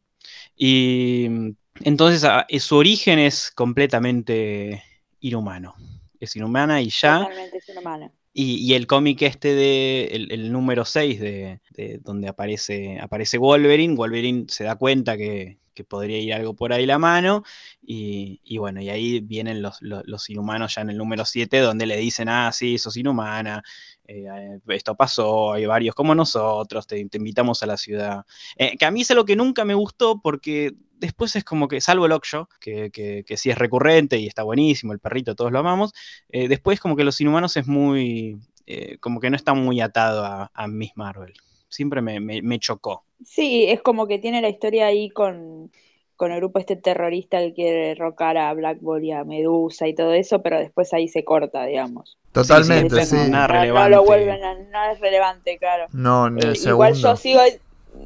Y 0.55 1.27
mm, 1.29 1.49
entonces 1.81 2.29
su 2.63 2.75
origen 2.75 3.19
es 3.19 3.51
completamente 3.51 4.83
inhumano. 5.19 5.75
Es 6.19 6.35
inhumana 6.35 6.81
y 6.81 6.89
ya. 6.89 7.19
Totalmente 7.19 7.57
es 7.57 7.69
una 7.69 7.81
mala. 7.81 8.11
Y, 8.33 8.55
y 8.57 8.73
el 8.73 8.85
cómic 8.85 9.21
este 9.21 9.55
de 9.55 10.05
el, 10.11 10.31
el 10.31 10.51
número 10.51 10.83
6 10.83 11.19
de, 11.21 11.61
de 11.71 11.99
donde 11.99 12.27
aparece, 12.27 12.99
aparece 12.99 13.37
Wolverine, 13.37 13.95
Wolverine 13.95 14.45
se 14.49 14.65
da 14.65 14.75
cuenta 14.75 15.15
que, 15.15 15.57
que 15.75 15.83
podría 15.83 16.17
ir 16.17 16.33
algo 16.33 16.55
por 16.55 16.73
ahí 16.73 16.85
la 16.85 16.97
mano. 16.97 17.43
Y, 17.81 18.41
y 18.43 18.57
bueno, 18.57 18.81
y 18.81 18.89
ahí 18.89 19.19
vienen 19.19 19.61
los, 19.61 19.81
los, 19.81 20.01
los 20.05 20.29
inhumanos 20.29 20.73
ya 20.75 20.81
en 20.81 20.89
el 20.89 20.97
número 20.97 21.23
7, 21.25 21.59
donde 21.59 21.85
le 21.85 21.97
dicen, 21.97 22.29
ah, 22.29 22.51
sí, 22.51 22.77
sos 22.79 22.97
inhumana, 22.97 23.61
eh, 24.07 24.25
esto 24.69 24.95
pasó, 24.95 25.53
hay 25.53 25.65
varios 25.65 25.93
como 25.93 26.15
nosotros, 26.15 26.87
te, 26.87 27.05
te 27.05 27.17
invitamos 27.17 27.61
a 27.61 27.67
la 27.67 27.77
ciudad. 27.77 28.25
Eh, 28.57 28.77
que 28.77 28.85
a 28.85 28.91
mí 28.91 29.01
es 29.01 29.11
algo 29.11 29.25
que 29.25 29.35
nunca 29.35 29.65
me 29.65 29.75
gustó 29.75 30.19
porque 30.21 30.73
después 30.99 31.35
es 31.35 31.43
como 31.43 31.67
que, 31.67 31.81
salvo 31.81 32.05
el 32.05 32.11
Oksho, 32.13 32.49
que, 32.59 32.91
que, 32.91 33.23
que 33.25 33.37
sí 33.37 33.49
es 33.49 33.57
recurrente 33.57 34.17
y 34.19 34.27
está 34.27 34.43
buenísimo, 34.43 34.93
el 34.93 34.99
perrito, 34.99 35.35
todos 35.35 35.51
lo 35.51 35.59
amamos, 35.59 35.93
eh, 36.29 36.47
después 36.47 36.79
como 36.79 36.95
que 36.95 37.03
los 37.03 37.19
inhumanos 37.21 37.57
es 37.57 37.67
muy, 37.67 38.37
eh, 38.67 38.97
como 38.99 39.19
que 39.19 39.29
no 39.29 39.35
está 39.35 39.53
muy 39.53 39.81
atado 39.81 40.25
a, 40.25 40.51
a 40.53 40.67
Miss 40.67 40.91
Marvel. 40.95 41.33
siempre 41.69 42.01
me, 42.01 42.19
me- 42.19 42.41
me 42.41 42.59
chocó. 42.59 43.03
Sí, 43.25 43.65
es 43.67 43.81
como 43.81 44.07
que 44.07 44.19
tiene 44.19 44.41
la 44.41 44.49
historia 44.49 44.87
ahí 44.87 45.09
con, 45.09 45.71
con 46.15 46.31
el 46.31 46.37
grupo 46.39 46.59
este 46.59 46.75
terrorista 46.75 47.39
que 47.39 47.53
quiere 47.53 47.87
derrocar 47.89 48.37
a 48.37 48.53
Black 48.53 48.79
Ball 48.81 49.03
y 49.03 49.11
a 49.11 49.23
Medusa 49.23 49.87
y 49.87 49.95
todo 49.95 50.13
eso, 50.13 50.41
pero 50.41 50.59
después 50.59 50.93
ahí 50.93 51.07
se 51.07 51.23
corta, 51.23 51.65
digamos. 51.65 52.17
Totalmente, 52.31 52.95
después 52.95 53.09
sí. 53.09 53.15
no, 53.15 53.27
nada 53.27 53.47
no, 53.47 53.53
no 53.53 53.61
relevante. 53.61 53.89
lo 53.89 54.03
vuelven 54.03 54.43
a, 54.43 54.53
nada 54.69 54.91
es 54.93 54.99
relevante, 54.99 55.57
claro. 55.57 55.87
No, 55.91 56.29
ni 56.29 56.41
Eh, 56.41 56.49
el 56.49 56.55
igual 56.57 56.93
segundo. 56.93 56.99
yo 57.09 57.15
sigo, 57.15 57.41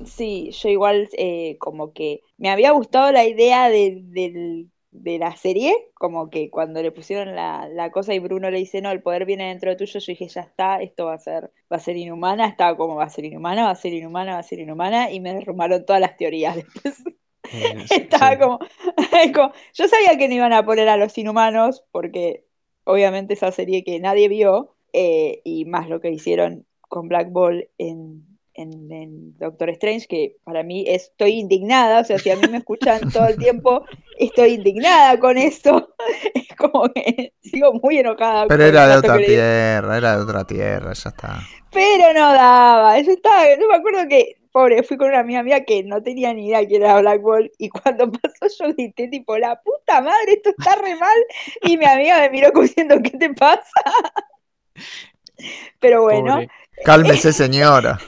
sí, 0.05 0.51
yo 0.51 0.69
igual 0.69 1.09
eh, 1.17 1.57
como 1.59 1.93
que 1.93 2.21
me 2.37 2.49
había 2.49 2.71
gustado 2.71 3.11
la 3.11 3.25
idea 3.25 3.69
de, 3.69 4.67
de 4.91 5.19
la 5.19 5.35
serie, 5.35 5.73
como 5.93 6.29
que 6.29 6.49
cuando 6.49 6.81
le 6.81 6.91
pusieron 6.91 7.35
la, 7.35 7.67
la 7.69 7.91
cosa 7.91 8.13
y 8.13 8.19
Bruno 8.19 8.49
le 8.49 8.57
dice, 8.57 8.81
no, 8.81 8.91
el 8.91 9.01
poder 9.01 9.25
viene 9.25 9.49
dentro 9.49 9.69
de 9.69 9.75
tuyo, 9.75 9.99
yo 9.99 10.05
dije, 10.11 10.27
ya 10.27 10.41
está, 10.41 10.81
esto 10.81 11.05
va 11.05 11.13
a 11.13 11.19
ser, 11.19 11.51
va 11.71 11.77
a 11.77 11.79
ser 11.79 11.95
inhumana, 11.97 12.47
estaba 12.47 12.75
como, 12.77 12.95
va 12.95 13.05
a 13.05 13.09
ser 13.09 13.25
inhumana, 13.25 13.65
va 13.65 13.71
a 13.71 13.75
ser 13.75 13.93
inhumana, 13.93 14.33
va 14.33 14.39
a 14.39 14.43
ser 14.43 14.59
inhumana, 14.59 15.11
y 15.11 15.19
me 15.19 15.33
derrumbaron 15.33 15.85
todas 15.85 16.01
las 16.01 16.17
teorías 16.17 16.55
después. 16.55 17.03
Eh, 17.51 17.85
Estaba 17.89 18.37
sí. 18.37 18.39
como, 18.39 18.59
como- 19.35 19.53
yo 19.73 19.87
sabía 19.87 20.17
que 20.17 20.27
no 20.27 20.35
iban 20.35 20.53
a 20.53 20.65
poner 20.65 20.89
a 20.89 20.97
los 20.97 21.17
inhumanos, 21.17 21.83
porque 21.91 22.45
obviamente 22.83 23.33
esa 23.35 23.51
serie 23.51 23.83
que 23.83 23.99
nadie 23.99 24.27
vio, 24.27 24.75
eh, 24.93 25.41
y 25.43 25.65
más 25.65 25.87
lo 25.89 26.01
que 26.01 26.09
hicieron 26.11 26.65
con 26.81 27.07
Black 27.07 27.31
Ball 27.31 27.69
en, 27.77 28.25
en, 28.62 28.91
en 28.91 29.38
Doctor 29.38 29.70
Strange, 29.72 30.07
que 30.07 30.36
para 30.43 30.64
mí 30.64 30.86
es- 30.88 31.03
estoy 31.10 31.39
indignada, 31.39 32.01
o 32.01 32.03
sea, 32.03 32.20
si 32.20 32.30
a 32.30 32.36
mí 32.36 32.47
me 32.47 32.57
escuchan 32.57 33.10
todo 33.12 33.28
el 33.28 33.38
tiempo, 33.38 33.86
estoy 34.18 34.53
indignada 34.55 35.20
con 35.20 35.38
esto, 35.38 35.95
es 36.34 36.47
como 36.57 36.91
que 36.93 37.34
sigo 37.41 37.74
muy 37.82 37.97
enojada. 37.99 38.47
Pero 38.47 38.64
era 38.66 38.88
de 38.88 38.97
otra 38.97 39.18
que 39.18 39.26
tierra, 39.26 39.97
era 39.97 40.18
de 40.18 40.24
otra 40.24 40.43
tierra, 40.45 40.93
ya 40.93 41.10
está. 41.10 41.39
Pero 41.72 42.14
no 42.14 42.34
daba, 42.34 42.99
yo 42.99 43.12
estaba, 43.12 43.45
yo 43.57 43.68
me 43.68 43.76
acuerdo 43.76 44.07
que, 44.07 44.38
pobre, 44.51 44.82
fui 44.84 44.97
con 44.97 45.10
una 45.10 45.20
amiga 45.20 45.43
mía 45.43 45.64
que 45.64 45.84
no 45.84 46.01
tenía 46.01 46.34
ni 46.34 46.47
idea 46.47 46.66
quién 46.66 46.82
era 46.82 46.99
Black 46.99 47.22
Ball, 47.22 47.51
y 47.57 47.70
cuando 47.70 48.12
pasó 48.39 48.66
yo 48.68 48.74
grité 48.74 49.07
tipo, 49.07 49.38
la 49.38 49.62
puta 49.62 50.01
madre, 50.01 50.34
esto 50.34 50.49
está 50.49 50.76
re 50.76 50.95
mal, 50.95 51.18
y 51.64 51.78
mi 51.78 51.86
amiga 51.86 52.20
me 52.20 52.30
miró 52.30 52.51
como 52.51 52.64
diciendo, 52.64 52.95
¿qué 53.03 53.12
te 53.12 53.34
pasa? 53.34 53.62
Pero 55.80 56.01
bueno, 56.03 56.34
Pobre. 56.34 56.49
Cálmese, 56.84 57.34
señora. 57.34 57.99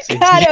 Sí, 0.00 0.18
sí. 0.18 0.18
claro, 0.18 0.46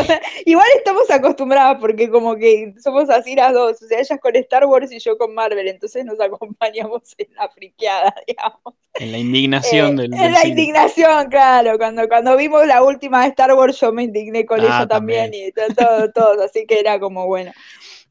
igual 0.44 0.66
estamos 0.76 1.10
acostumbradas 1.10 1.78
porque 1.80 2.10
como 2.10 2.36
que 2.36 2.74
somos 2.82 3.08
así 3.10 3.34
las 3.34 3.52
dos, 3.52 3.82
o 3.82 3.86
sea, 3.86 3.98
ella 4.00 4.14
es 4.16 4.20
con 4.20 4.36
Star 4.36 4.66
Wars 4.66 4.92
y 4.92 4.98
yo 4.98 5.16
con 5.18 5.34
Marvel, 5.34 5.68
entonces 5.68 6.04
nos 6.04 6.20
acompañamos 6.20 7.14
en 7.18 7.34
la 7.34 7.48
friqueada, 7.48 8.14
digamos. 8.26 8.74
En 8.96 9.12
la 9.12 9.18
indignación 9.18 9.96
Eh, 9.96 9.96
del, 9.96 10.14
en 10.14 10.18
del 10.18 10.32
la 10.32 10.40
cine. 10.40 10.48
indignación, 10.48 11.28
claro. 11.30 11.78
Cuando, 11.78 12.08
cuando 12.08 12.36
vimos 12.36 12.66
la 12.66 12.82
última 12.82 13.22
de 13.22 13.28
Star 13.28 13.52
Wars, 13.54 13.78
yo 13.80 13.92
me 13.92 14.02
indigné 14.04 14.44
con 14.44 14.64
Ah, 14.64 14.64
ella 14.64 14.86
también, 14.88 15.30
también. 15.30 15.34
y 15.34 15.52
to- 15.52 15.72
todo, 15.76 16.12
todo, 16.12 16.42
así 16.44 16.66
que 16.66 16.80
era 16.80 16.98
como 17.00 17.26
bueno. 17.26 17.52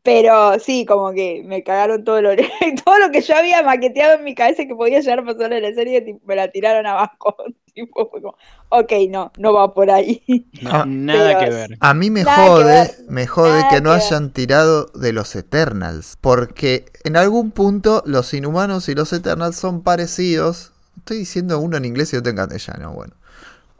Pero 0.03 0.59
sí, 0.59 0.85
como 0.85 1.13
que 1.13 1.43
me 1.45 1.63
cagaron 1.63 2.03
todo 2.03 2.21
lo, 2.21 2.31
todo 2.85 2.99
lo 2.99 3.11
que 3.11 3.21
yo 3.21 3.35
había 3.35 3.63
maqueteado 3.63 4.15
en 4.15 4.23
mi 4.25 4.35
cabeza 4.35 4.65
que 4.65 4.75
podía 4.75 5.01
llegar 5.01 5.19
a 5.19 5.25
pasar 5.25 5.53
en 5.53 5.63
la 5.63 5.73
serie, 5.73 6.19
me 6.25 6.35
la 6.35 6.49
tiraron 6.51 6.85
abajo. 6.87 7.35
Tipo, 7.73 8.09
fue 8.09 8.21
como, 8.21 8.35
ok, 8.69 8.91
no, 9.09 9.31
no 9.37 9.53
va 9.53 9.73
por 9.73 9.89
ahí. 9.91 10.47
No, 10.61 10.71
Ah, 10.71 10.85
nada 10.85 11.37
que 11.37 11.49
ver. 11.49 11.77
A 11.79 11.93
mí 11.93 12.09
me 12.09 12.25
jode, 12.25 12.63
ver, 12.65 12.97
me 13.07 13.27
jode 13.27 13.63
nada 13.63 13.69
que 13.69 13.81
no 13.81 13.91
que 13.91 13.95
ver. 13.95 14.01
hayan 14.05 14.31
tirado 14.31 14.85
de 14.93 15.13
los 15.13 15.35
Eternals. 15.35 16.17
Porque 16.21 16.85
en 17.03 17.15
algún 17.17 17.51
punto 17.51 18.03
los 18.05 18.33
Inhumanos 18.33 18.89
y 18.89 18.95
los 18.95 19.13
Eternals 19.13 19.55
son 19.55 19.81
parecidos. 19.83 20.71
Estoy 20.97 21.17
diciendo 21.19 21.59
uno 21.59 21.77
en 21.77 21.85
inglés 21.85 22.13
y 22.13 22.17
otro 22.17 22.29
en 22.31 22.35
castellano. 22.37 22.91
Bueno. 22.93 23.13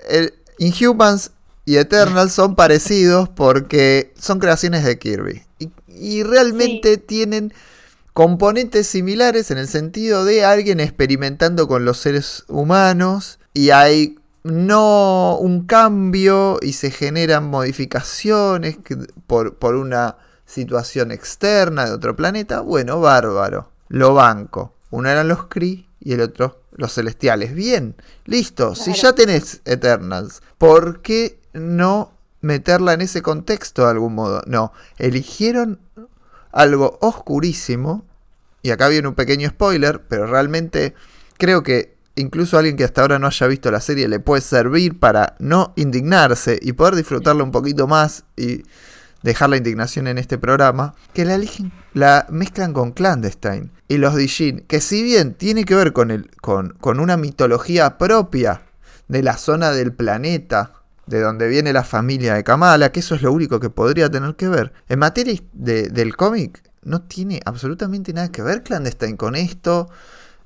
El 0.09 0.33
Inhumans 0.57 1.31
y 1.65 1.77
Eternals 1.77 2.33
son 2.33 2.55
parecidos 2.55 3.29
porque 3.29 4.13
son 4.17 4.39
creaciones 4.39 4.83
de 4.83 4.97
Kirby. 4.97 5.43
Y, 5.59 5.71
y 5.87 6.23
realmente 6.23 6.97
tienen 6.97 7.53
componentes 8.13 8.87
similares 8.87 9.51
en 9.51 9.57
el 9.57 9.67
sentido 9.67 10.25
de 10.25 10.43
alguien 10.43 10.79
experimentando 10.79 11.67
con 11.67 11.85
los 11.85 11.97
seres 11.97 12.43
humanos 12.47 13.39
y 13.54 13.70
hay 13.72 14.18
no 14.43 15.38
un 15.38 15.66
cambio 15.66 16.58
y 16.62 16.74
se 16.74 16.89
generan 16.91 17.45
modificaciones 17.49 18.78
que- 18.78 18.97
por, 19.28 19.56
por 19.56 19.76
una 19.76 20.18
situación 20.45 21.12
externa 21.12 21.86
de 21.86 21.91
otro 21.91 22.16
planeta. 22.16 22.62
Bueno, 22.62 22.99
bárbaro. 22.99 23.70
Lo 23.89 24.14
banco. 24.14 24.74
Uno 24.89 25.10
eran 25.10 25.28
los 25.28 25.45
Kree 25.45 25.86
y 25.99 26.14
el 26.14 26.22
otro 26.22 26.60
los 26.76 26.93
celestiales. 26.93 27.54
Bien, 27.54 27.95
listo. 28.26 28.76
Si 28.76 28.93
ya 28.93 29.14
tenés 29.14 29.62
Eternals, 29.66 30.41
¿por 30.58 31.02
qué 31.02 31.39
no 31.54 32.12
meterla 32.41 32.93
en 32.93 33.02
ese 33.02 33.22
contexto 33.22 33.84
de 33.84 33.91
algún 33.91 34.16
modo? 34.16 34.41
No, 34.47 34.72
eligieron 34.97 35.80
algo 36.52 36.97
oscurísimo. 37.02 38.04
Y 38.64 38.72
acá 38.72 38.88
viene 38.88 39.08
un 39.08 39.16
pequeño 39.16 39.49
spoiler, 39.49 40.02
pero 40.08 40.28
realmente 40.28 40.93
creo 41.38 41.64
que 41.64 41.95
incluso 42.16 42.55
a 42.55 42.59
alguien 42.59 42.78
que 42.78 42.84
hasta 42.84 43.01
ahora 43.01 43.20
no 43.20 43.28
haya 43.28 43.47
visto 43.47 43.72
la 43.72 43.82
serie 43.82 44.07
le 44.07 44.20
puede 44.20 44.41
servir 44.41 44.99
para 44.99 45.36
no 45.39 45.74
indignarse 45.76 46.59
y 46.62 46.74
poder 46.74 46.95
disfrutarla 46.95 47.43
un 47.43 47.51
poquito 47.51 47.88
más 47.88 48.24
y 48.36 48.64
dejar 49.24 49.49
la 49.49 49.57
indignación 49.57 50.07
en 50.07 50.18
este 50.18 50.38
programa, 50.39 50.95
que 51.14 51.26
la, 51.26 51.36
eligen- 51.38 51.72
la 51.93 52.26
mezclan 52.30 52.74
con 52.74 52.91
Clandestine 52.91 53.70
y 53.88 53.97
los 53.97 54.16
Dijin, 54.16 54.62
que 54.68 54.82
si 54.82 55.03
bien 55.03 55.36
tiene 55.36 55.64
que 55.64 55.76
ver 55.76 55.93
con, 55.93 56.28
con, 56.41 56.70
con 56.80 56.99
una 56.99 57.18
mitología 57.18 57.97
propia 57.99 58.64
de 59.07 59.22
la 59.22 59.38
zona 59.38 59.72
del 59.72 59.93
planeta, 59.93 60.72
de 61.05 61.20
donde 61.20 61.47
viene 61.49 61.72
la 61.74 61.84
familia 61.84 62.34
de 62.34 62.43
Kamala, 62.43 62.91
que 62.91 63.01
eso 63.01 63.14
es 63.16 63.22
lo 63.22 63.32
único 63.32 63.59
que 63.59 63.70
podría 63.70 64.09
tener 64.09 64.36
que 64.36 64.47
ver, 64.47 64.74
en 64.89 64.99
materia 64.99 65.39
de- 65.53 65.89
del 65.89 66.16
cómic 66.16 66.64
no 66.84 67.01
tiene 67.01 67.41
absolutamente 67.45 68.14
nada 68.14 68.32
que 68.32 68.41
ver 68.41 68.64
Clandestine 68.64 69.18
con 69.18 69.36
esto. 69.36 69.88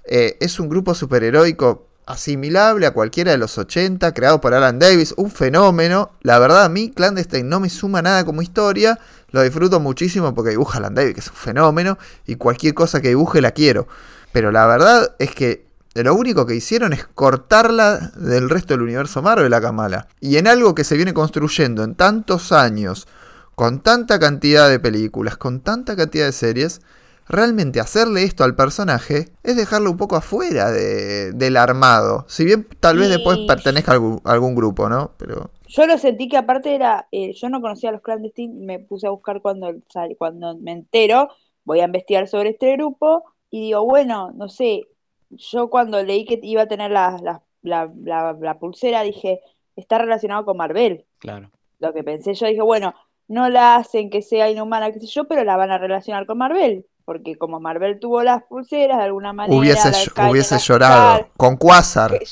Eh, 0.07 0.37
es 0.39 0.59
un 0.59 0.69
grupo 0.69 0.93
superheroico 0.93 1.87
asimilable 2.05 2.85
a 2.85 2.91
cualquiera 2.91 3.31
de 3.31 3.37
los 3.37 3.57
80, 3.57 4.13
creado 4.13 4.39
por 4.39 4.53
Alan 4.53 4.79
Davis, 4.79 5.13
un 5.17 5.31
fenómeno. 5.31 6.11
La 6.21 6.39
verdad, 6.39 6.63
a 6.63 6.69
mí 6.69 6.91
Clandestine 6.91 7.43
no 7.43 7.59
me 7.59 7.69
suma 7.69 8.01
nada 8.01 8.25
como 8.25 8.41
historia, 8.41 8.99
lo 9.31 9.41
disfruto 9.41 9.79
muchísimo 9.79 10.33
porque 10.33 10.51
dibuja 10.51 10.77
Alan 10.77 10.93
Davis, 10.93 11.15
que 11.15 11.19
es 11.21 11.29
un 11.29 11.35
fenómeno, 11.35 11.97
y 12.25 12.35
cualquier 12.35 12.73
cosa 12.73 13.01
que 13.01 13.09
dibuje 13.09 13.41
la 13.41 13.51
quiero. 13.51 13.87
Pero 14.31 14.51
la 14.51 14.67
verdad 14.67 15.15
es 15.19 15.31
que 15.33 15.65
lo 15.95 16.13
único 16.13 16.45
que 16.45 16.55
hicieron 16.55 16.93
es 16.93 17.07
cortarla 17.07 18.11
del 18.17 18.49
resto 18.49 18.73
del 18.73 18.83
universo 18.83 19.21
Marvel 19.21 19.53
a 19.53 19.61
Kamala. 19.61 20.07
Y 20.19 20.37
en 20.37 20.47
algo 20.47 20.75
que 20.75 20.83
se 20.83 20.97
viene 20.97 21.13
construyendo 21.13 21.83
en 21.83 21.95
tantos 21.95 22.51
años, 22.51 23.07
con 23.55 23.79
tanta 23.81 24.19
cantidad 24.19 24.69
de 24.69 24.79
películas, 24.79 25.37
con 25.37 25.61
tanta 25.61 25.95
cantidad 25.95 26.25
de 26.25 26.33
series, 26.33 26.81
realmente 27.27 27.79
hacerle 27.79 28.23
esto 28.23 28.43
al 28.43 28.55
personaje 28.55 29.29
es 29.43 29.55
dejarlo 29.55 29.91
un 29.91 29.97
poco 29.97 30.15
afuera 30.15 30.71
de- 30.71 31.31
del 31.33 31.57
armado. 31.57 32.25
Si 32.27 32.45
bien 32.45 32.67
tal 32.79 32.97
vez 32.97 33.09
después 33.09 33.39
pertenezca 33.47 33.91
a 33.91 33.95
algún, 33.95 34.21
a 34.23 34.31
algún 34.33 34.55
grupo, 34.55 34.89
¿no? 34.89 35.11
Pero 35.17 35.49
Yo 35.67 35.87
lo 35.87 35.97
sentí 35.97 36.29
que 36.29 36.37
aparte 36.37 36.75
era, 36.75 37.07
eh, 37.11 37.33
yo 37.33 37.49
no 37.49 37.59
conocía 37.61 37.89
a 37.89 37.93
los 37.93 38.01
clandestinos, 38.01 38.55
me 38.57 38.79
puse 38.79 39.07
a 39.07 39.09
buscar 39.09 39.41
cuando, 39.41 39.73
cuando 40.17 40.55
me 40.57 40.71
entero, 40.71 41.29
voy 41.63 41.79
a 41.79 41.85
investigar 41.85 42.27
sobre 42.27 42.49
este 42.51 42.71
grupo 42.73 43.23
y 43.49 43.61
digo, 43.61 43.83
bueno, 43.83 44.31
no 44.35 44.47
sé, 44.47 44.83
yo 45.31 45.69
cuando 45.69 46.01
leí 46.03 46.23
que 46.25 46.39
iba 46.43 46.61
a 46.61 46.67
tener 46.67 46.91
la, 46.91 47.17
la, 47.21 47.41
la, 47.63 47.91
la- 48.03 48.37
la 48.39 48.59
pulsera 48.59 49.01
dije, 49.01 49.41
está 49.75 49.97
relacionado 49.97 50.45
con 50.45 50.57
Marvel. 50.57 51.05
Claro. 51.19 51.49
Lo 51.79 51.91
que 51.93 52.03
pensé 52.03 52.33
yo 52.35 52.47
dije, 52.47 52.61
bueno, 52.61 52.93
no 53.27 53.49
la 53.49 53.75
hacen 53.77 54.09
que 54.09 54.21
sea 54.21 54.49
inhumana, 54.49 54.91
qué 54.91 54.99
sé 54.99 55.07
yo, 55.07 55.25
pero 55.27 55.43
la 55.43 55.57
van 55.57 55.71
a 55.71 55.77
relacionar 55.79 56.25
con 56.27 56.37
Marvel. 56.37 56.85
Porque 57.05 57.35
como 57.37 57.59
Marvel 57.59 57.99
tuvo 57.99 58.23
las 58.23 58.43
pulseras, 58.43 58.97
de 58.97 59.03
alguna 59.03 59.31
manera. 59.31 59.55
hubiese, 59.59 59.89
llorado. 59.99 60.09
Con 60.15 60.27
Quasar. 60.57 61.27
que- 62.19 62.25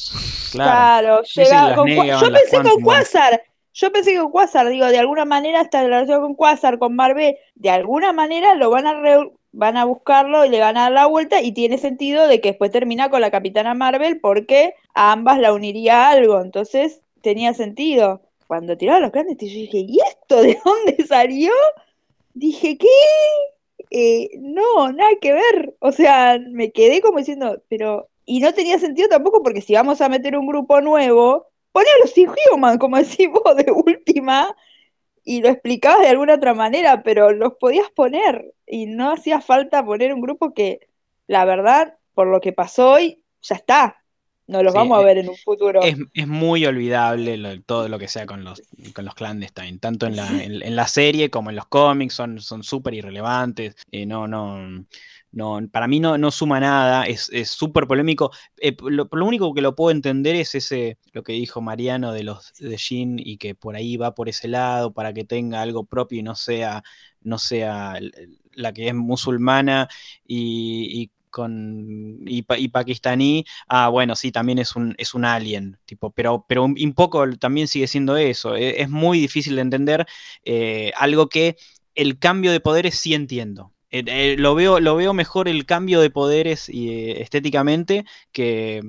Claro. 0.52 0.72
Claro, 0.72 1.24
llega 1.44 1.76
con 1.76 1.86
negaban, 2.04 2.20
yo 2.22 2.28
pensé 2.34 2.56
con. 2.74 2.84
Quasar, 2.84 3.44
yo 3.74 3.92
pensé 3.92 4.12
que 4.14 4.20
con 4.20 4.32
Quasar, 4.32 4.70
digo, 4.70 4.86
de 4.88 4.98
alguna 5.00 5.26
manera 5.26 5.62
está 5.62 5.84
relacionado 5.84 6.24
con 6.24 6.36
Quasar, 6.36 6.80
con 6.80 6.96
Marvel, 6.96 7.36
de 7.56 7.70
alguna 7.70 8.14
manera 8.14 8.56
lo 8.56 8.70
van 8.72 8.88
a 8.88 9.00
re- 9.00 9.32
van 9.56 9.78
a 9.78 9.86
buscarlo 9.86 10.44
y 10.46 10.50
le 10.50 10.60
van 10.60 10.78
a 10.78 10.82
dar 10.84 10.92
la 10.92 11.06
vuelta 11.06 11.40
y 11.42 11.52
tiene 11.52 11.78
sentido 11.78 12.28
de 12.28 12.42
que 12.42 12.50
después 12.50 12.72
termina 12.72 13.10
con 13.12 13.22
la 13.22 13.30
Capitana 13.30 13.76
Marvel 13.76 14.20
porque 14.20 14.74
a 14.96 15.12
ambas 15.12 15.38
la 15.38 15.54
uniría 15.54 16.10
algo, 16.10 16.42
entonces 16.42 17.02
tenía 17.22 17.54
sentido. 17.54 18.22
Cuando 18.48 18.76
tiraron 18.78 19.04
los 19.04 19.12
clandestinos, 19.12 19.54
yo 19.54 19.60
dije, 19.62 19.78
¿y 19.88 20.00
esto 20.10 20.42
de 20.42 20.60
dónde 20.66 21.06
salió? 21.08 21.52
Dije, 22.34 22.78
¿qué? 22.80 22.88
Eh, 23.94 24.32
no, 24.40 24.92
nada 24.92 25.12
que 25.22 25.34
ver. 25.34 25.76
O 25.80 25.92
sea, 25.92 26.40
me 26.40 26.72
quedé 26.72 27.02
como 27.02 27.20
diciendo, 27.20 27.62
pero. 27.70 28.10
Y 28.26 28.40
no 28.40 28.54
tenía 28.54 28.80
sentido 28.80 29.10
tampoco 29.10 29.44
porque 29.44 29.62
si 29.62 29.74
vamos 29.76 30.02
a 30.02 30.10
meter 30.10 30.38
un 30.38 30.48
grupo 30.48 30.82
nuevo, 30.82 31.48
poné 31.72 31.88
a 31.90 32.00
los 32.02 32.18
Inhuman, 32.18 32.78
como 32.80 32.98
decís 33.00 33.30
vos, 33.30 33.56
de 33.58 33.72
última, 33.72 34.56
y 35.26 35.42
lo 35.42 35.50
explicabas 35.50 36.02
de 36.02 36.10
alguna 36.10 36.36
otra 36.36 36.54
manera, 36.56 37.04
pero 37.04 37.32
los 37.34 37.56
podías 37.56 37.90
poner. 37.92 38.54
Y 38.68 38.88
no 38.88 39.12
hacía 39.14 39.42
falta 39.42 39.86
poner 39.86 40.14
un 40.14 40.22
grupo 40.22 40.54
que, 40.54 40.82
la 41.28 41.46
verdad, 41.46 41.98
por 42.16 42.28
lo 42.28 42.42
que 42.42 42.54
pasó 42.54 42.92
hoy, 42.94 43.24
ya 43.42 43.56
está. 43.56 44.03
No 44.54 44.64
los 44.64 44.74
Sí, 44.74 44.80
vamos 44.80 44.98
a 44.98 45.02
ver 45.02 45.18
en 45.18 45.30
un 45.30 45.38
futuro. 45.38 45.82
Es, 45.82 45.98
es 46.14 46.28
muy 46.28 46.66
olvidable 46.66 47.38
lo- 47.38 47.62
todo 47.64 47.90
lo 47.90 48.00
que 48.00 48.08
sea 48.08 48.26
con 48.26 48.44
los, 48.46 48.64
con 48.96 49.06
los 49.06 49.16
clandestine, 49.16 49.80
tanto 49.80 50.08
en 50.08 50.16
la, 50.16 50.44
en, 50.44 50.62
en 50.64 50.76
la 50.76 50.88
serie 50.88 51.30
como 51.30 51.50
en 51.52 51.58
los 51.58 51.68
cómics, 51.68 52.14
son 52.16 52.40
son 52.42 52.64
súper 52.64 52.94
irrelevantes. 52.96 53.76
eh, 53.92 54.06
no, 54.06 54.28
no, 54.28 54.86
no, 55.32 55.60
para 55.72 55.88
mí 55.88 56.00
no, 56.00 56.18
no 56.18 56.32
suma 56.32 56.60
nada, 56.60 57.06
es 57.06 57.30
es 57.34 57.50
súper 57.50 57.88
polémico. 57.88 58.32
eh, 58.58 58.76
lo, 58.82 59.10
lo 59.12 59.26
único 59.26 59.54
que 59.54 59.62
lo 59.62 59.76
puedo 59.76 59.92
entender 59.92 60.36
es 60.36 60.56
ese, 60.56 60.98
lo 61.14 61.24
que 61.24 61.34
dijo 61.34 61.62
Mariano 61.62 62.14
de 62.14 62.24
los 62.24 62.54
de 62.60 62.78
Jin 62.78 63.20
y 63.20 63.38
que 63.38 63.56
por 63.56 63.76
ahí 63.76 63.98
va 63.98 64.16
por 64.16 64.30
ese 64.30 64.48
lado 64.48 64.94
para 64.94 65.14
que 65.14 65.26
tenga 65.26 65.62
algo 65.62 65.86
propio 65.86 66.20
y 66.20 66.24
no 66.24 66.36
sea, 66.36 66.84
no 67.22 67.38
sea 67.40 67.96
la 68.54 68.74
que 68.74 68.88
es 68.88 68.94
musulmana 68.96 69.90
y, 70.28 71.02
y 71.04 71.12
con 71.34 72.20
y, 72.28 72.44
pa- 72.44 72.58
y 72.58 72.70
pakistaní 72.70 73.44
ah, 73.68 73.90
bueno, 73.90 74.16
sí, 74.16 74.32
también 74.32 74.60
es 74.60 74.76
un, 74.78 74.96
es 74.98 75.14
un 75.16 75.26
alien, 75.26 75.78
tipo, 75.86 76.12
pero, 76.12 76.46
pero 76.48 76.64
un, 76.64 76.76
un 76.82 76.94
poco 76.94 77.28
también 77.38 77.68
sigue 77.68 77.88
siendo 77.88 78.16
eso. 78.18 78.56
e- 78.56 78.82
Es, 78.82 78.90
muy 78.90 79.20
difícil 79.20 79.56
de 79.56 79.62
entender 79.64 80.06
eh, 80.46 80.92
algo 80.98 81.28
que 81.30 81.58
el 81.96 82.20
cambio 82.20 82.52
de 82.52 82.60
poderes 82.62 82.96
sí 82.96 83.14
entiendo. 83.14 83.72
Eh, 83.92 84.04
eh, 84.08 84.36
lo, 84.38 84.56
veo, 84.56 84.80
lo 84.80 84.96
veo 84.96 85.14
mejor 85.14 85.48
el 85.48 85.66
cambio 85.66 86.02
de 86.02 86.10
poderes 86.10 86.70
y, 86.70 86.90
eh, 86.92 87.22
estéticamente 87.22 88.06
que, 88.32 88.82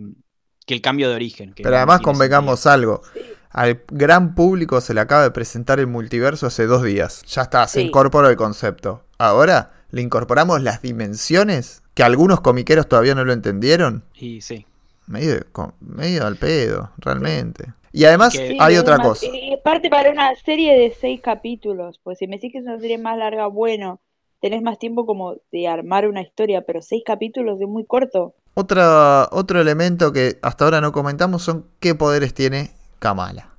que 0.66 0.74
el 0.74 0.80
cambio 0.80 1.08
de 1.08 1.14
origen. 1.16 1.52
que 1.54 1.62
Pero 1.62 1.76
además 1.76 2.00
convengamos 2.00 2.66
algo. 2.66 3.02
Al 3.50 3.82
gran 3.88 4.34
público 4.34 4.80
se 4.80 4.94
le 4.94 5.00
acaba 5.00 5.22
de 5.22 5.30
presentar 5.30 5.78
el 5.78 5.86
multiverso 5.86 6.46
hace 6.46 6.66
dos 6.66 6.82
días. 6.82 7.22
Ya 7.26 7.42
está, 7.42 7.68
se 7.68 7.80
Sí. 7.80 7.86
incorporó 7.86 8.28
el 8.28 8.36
concepto. 8.36 9.04
Ahora 9.18 9.72
le 9.94 10.02
incorporamos 10.02 10.60
las 10.62 10.82
dimensiones 10.82 11.82
que 11.94 12.02
algunos 12.02 12.40
comiqueros 12.40 12.88
todavía 12.88 13.14
no 13.14 13.24
lo 13.24 13.32
entendieron. 13.32 14.04
Y 14.14 14.40
sí. 14.40 14.66
Medio, 15.06 15.40
medio 15.80 16.26
al 16.26 16.36
pedo, 16.36 16.90
realmente. 16.98 17.72
Y 17.92 18.04
además 18.06 18.32
Sí, 18.32 18.56
hay 18.58 18.76
otra 18.76 18.96
una- 18.96 19.04
cosa. 19.04 19.26
y 19.26 19.54
aparte 19.54 19.88
para 19.90 20.10
una 20.10 20.34
serie 20.34 20.76
de 20.76 20.92
seis 21.00 21.20
capítulos, 21.20 22.00
pues 22.02 22.18
si 22.18 22.26
me 22.26 22.36
decís 22.36 22.50
que 22.52 22.58
es 22.58 22.64
una 22.64 22.80
serie 22.80 22.98
más 22.98 23.16
larga, 23.18 23.46
bueno, 23.46 24.00
tenés 24.40 24.62
más 24.62 24.78
tiempo 24.80 25.06
como 25.06 25.36
de 25.52 25.68
armar 25.68 26.08
una 26.08 26.22
historia, 26.22 26.62
pero 26.66 26.82
seis 26.82 27.02
capítulos 27.06 27.60
es 27.60 27.68
muy 27.68 27.86
corto. 27.86 28.34
Otra, 28.54 29.28
otro 29.30 29.60
elemento 29.60 30.12
que 30.12 30.38
hasta 30.42 30.64
ahora 30.64 30.80
no 30.80 30.90
comentamos 30.90 31.42
son 31.42 31.66
qué 31.80 31.94
poderes 31.94 32.34
tiene 32.34 32.72
Kamala. 32.98 33.50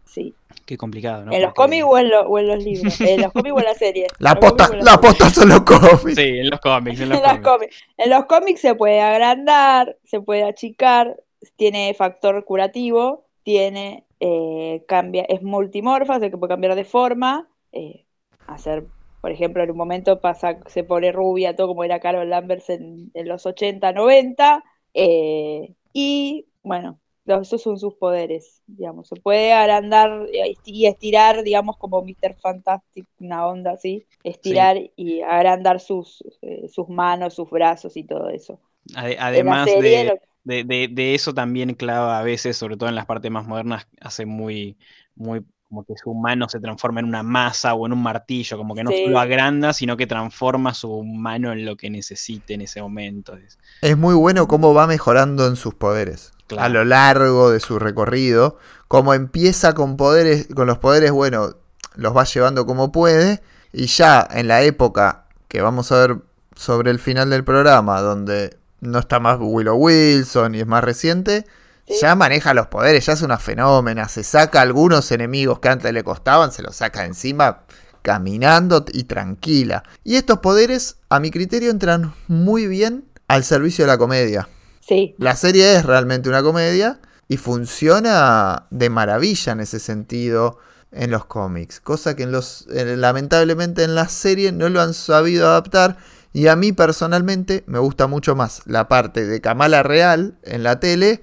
Qué 0.66 0.78
complicado, 0.78 1.26
¿no? 1.26 1.32
¿En 1.32 1.42
los 1.42 1.54
Porque- 1.54 1.80
cómics 1.80 1.86
o 1.88 1.98
en, 2.00 2.10
lo- 2.10 2.28
o 2.28 2.40
en 2.40 2.48
los 2.48 2.64
libros? 2.64 3.00
¿En 3.02 3.22
los 3.22 3.32
cómics 3.32 3.54
o 3.56 3.60
en 3.60 3.66
la 3.66 3.74
serie? 3.76 4.08
La 4.20 4.36
posta, 4.36 4.70
la 4.82 4.98
posta 4.98 5.30
son 5.30 5.50
los 5.50 5.62
cómics. 5.62 6.16
Sí, 6.16 6.24
en 6.40 6.50
los 6.50 6.60
cómics. 6.60 7.00
En 7.02 7.10
los 7.10 7.18
En 7.20 7.24
los 7.24 7.32
cómics. 7.34 7.44
cómics. 7.48 7.84
En 7.98 8.10
los 8.10 8.26
cómics 8.26 8.62
se 8.62 8.76
puede 8.76 9.00
agrandar, 9.02 9.98
se 10.06 10.20
puede 10.22 10.44
achicar, 10.44 11.18
tiene 11.56 11.94
factor 11.94 12.44
curativo, 12.46 13.26
tiene 13.44 14.06
eh, 14.20 14.84
cambia, 14.88 15.24
es 15.30 15.44
multimorfa, 15.44 16.18
o 16.18 16.20
sea 16.20 16.30
que 16.32 16.38
puede 16.38 16.50
cambiar 16.54 16.74
de 16.74 16.86
forma, 16.86 17.48
eh, 17.72 18.06
hacer, 18.48 18.86
por 19.22 19.32
ejemplo, 19.32 19.62
en 19.62 19.70
un 19.70 19.78
momento 19.78 20.20
pasa, 20.20 20.58
se 20.68 20.84
pone 20.84 21.12
rubia, 21.12 21.56
todo 21.56 21.68
como 21.68 21.84
era 21.84 22.00
Carol 22.00 22.28
Lambert 22.30 22.68
en, 22.72 23.12
en 23.14 23.28
los 23.28 23.46
80, 23.46 23.92
90, 23.92 24.64
eh, 24.96 25.74
y 25.94 26.48
bueno, 26.64 26.98
esos 27.26 27.62
son 27.62 27.78
sus 27.80 27.96
poderes, 27.96 28.62
digamos, 28.68 29.08
se 29.08 29.16
puede 29.16 29.54
agrandar 29.54 30.28
y 30.64 30.86
estirar, 30.88 31.44
digamos, 31.44 31.78
como 31.78 32.02
Mr. 32.04 32.36
Fantastic, 32.36 33.08
una 33.20 33.48
onda 33.48 33.72
así, 33.72 34.06
estirar 34.24 34.78
y 34.96 35.22
agrandar 35.22 35.80
sus, 35.80 36.24
eh, 36.42 36.68
sus 36.70 36.88
manos, 36.90 37.34
sus 37.34 37.50
brazos 37.50 37.98
y 37.98 38.04
todo 38.04 38.30
eso. 38.30 38.60
Además 38.96 39.72
serie 39.72 39.98
de, 40.00 40.04
lo- 40.06 40.20
de, 40.44 40.64
de- 40.64 40.88
de 40.92 41.16
eso 41.16 41.34
también 41.34 41.74
clava 41.76 42.20
a 42.20 42.24
veces, 42.24 42.58
sobre 42.58 42.78
todo 42.78 42.90
en 42.90 42.96
las 42.96 43.06
partes 43.06 43.32
más 43.32 43.48
modernas, 43.48 43.88
hace 44.02 44.26
muy, 44.26 44.78
muy 45.16 45.46
como 45.76 45.84
que 45.86 45.94
su 46.02 46.14
mano 46.14 46.48
se 46.48 46.62
transforma 46.62 47.02
en 47.02 47.06
una 47.08 47.22
masa 47.22 47.74
o 47.74 47.86
en 47.86 47.92
un 47.92 48.02
martillo, 48.02 48.58
como 48.58 48.74
que 48.76 48.84
no 48.86 48.92
Sí. 48.92 49.04
solo 49.04 49.20
agranda, 49.20 49.74
sino 49.74 49.98
que 49.98 50.08
transforma 50.08 50.74
su 50.74 51.04
mano 51.04 51.52
en 51.52 51.66
lo 51.66 51.76
que 51.76 51.90
necesite 51.90 52.54
en 52.54 52.62
ese 52.62 52.82
momento. 52.82 53.36
Es- 53.36 53.60
Es 53.82 53.98
muy 53.98 54.16
bueno 54.16 54.48
cómo 54.48 54.74
va 54.74 54.88
mejorando 54.88 55.48
en 55.48 55.58
sus 55.58 55.74
poderes. 55.74 56.32
Claro. 56.48 56.64
A 56.66 56.70
lo 56.70 56.86
largo 56.86 57.50
de 57.52 57.60
su 57.60 57.78
recorrido. 57.78 58.58
Como 58.88 59.14
empieza 59.14 59.74
con 59.74 59.98
poderes, 59.98 60.48
con 60.56 60.66
los 60.68 60.78
poderes, 60.78 61.12
bueno, 61.12 61.56
los 61.96 62.16
va 62.16 62.24
llevando 62.24 62.66
como 62.66 62.92
puede. 62.94 63.42
Y 63.74 63.88
ya 63.88 64.26
en 64.32 64.48
la 64.48 64.62
época 64.62 65.26
que 65.50 65.62
vamos 65.62 65.92
a 65.92 65.98
ver 66.00 66.18
sobre 66.56 66.90
el 66.92 67.00
final 67.00 67.30
del 67.30 67.44
programa, 67.44 68.00
donde 68.00 68.56
no 68.80 69.00
está 69.00 69.20
más 69.20 69.40
Willow 69.42 69.76
Wilson 69.76 70.56
y 70.56 70.60
es 70.62 70.68
más 70.68 70.84
reciente, 70.86 71.46
Sí. 71.88 71.96
ya 72.02 72.16
maneja 72.16 72.54
los 72.54 72.68
poderes, 72.68 73.06
ya 73.06 73.14
es 73.14 73.22
una 73.22 73.38
fenómena. 73.38 74.08
Se 74.10 74.24
saca 74.24 74.62
algunos 74.62 75.12
enemigos 75.12 75.60
que 75.60 75.70
antes 75.70 75.94
le 75.94 76.04
costaban, 76.04 76.52
se 76.52 76.64
los 76.64 76.76
saca 76.76 77.06
encima 77.06 77.64
caminando 78.02 78.86
y 78.92 79.04
tranquila. 79.06 79.84
Y 80.04 80.16
estos 80.16 80.40
poderes, 80.40 80.98
a 81.10 81.20
mi 81.20 81.32
criterio, 81.32 81.72
entran 81.72 82.14
muy 82.28 82.68
bien 82.68 83.06
al 83.28 83.44
servicio 83.44 83.86
de 83.86 83.92
la 83.92 83.98
comedia. 83.98 84.48
Sí, 84.88 85.16
La 85.18 85.36
serie 85.36 85.76
es 85.76 85.86
realmente 85.86 86.30
una 86.30 86.44
comedia 86.44 87.00
y 87.28 87.38
funciona 87.38 88.68
de 88.70 88.90
maravilla 88.92 89.54
en 89.54 89.60
ese 89.60 89.80
sentido 89.80 90.60
en 90.92 91.12
los 91.12 91.26
cómics, 91.26 91.80
cosa 91.82 92.16
que 92.16 92.24
en 92.24 92.32
los 92.32 92.68
eh, 92.72 92.96
lamentablemente 92.96 93.84
en 93.84 93.96
la 93.96 94.08
serie 94.08 94.52
no 94.52 94.70
lo 94.70 94.82
han 94.82 94.94
sabido 94.94 95.48
adaptar 95.48 95.98
y 96.32 96.48
a 96.48 96.56
mí 96.56 96.72
personalmente 96.72 97.64
me 97.68 97.80
gusta 97.80 98.08
mucho 98.08 98.36
más 98.36 98.62
la 98.66 98.88
parte 98.88 99.26
de 99.26 99.42
Kamala 99.42 99.84
real 99.84 100.38
en 100.44 100.64
la 100.64 100.80
tele 100.80 101.22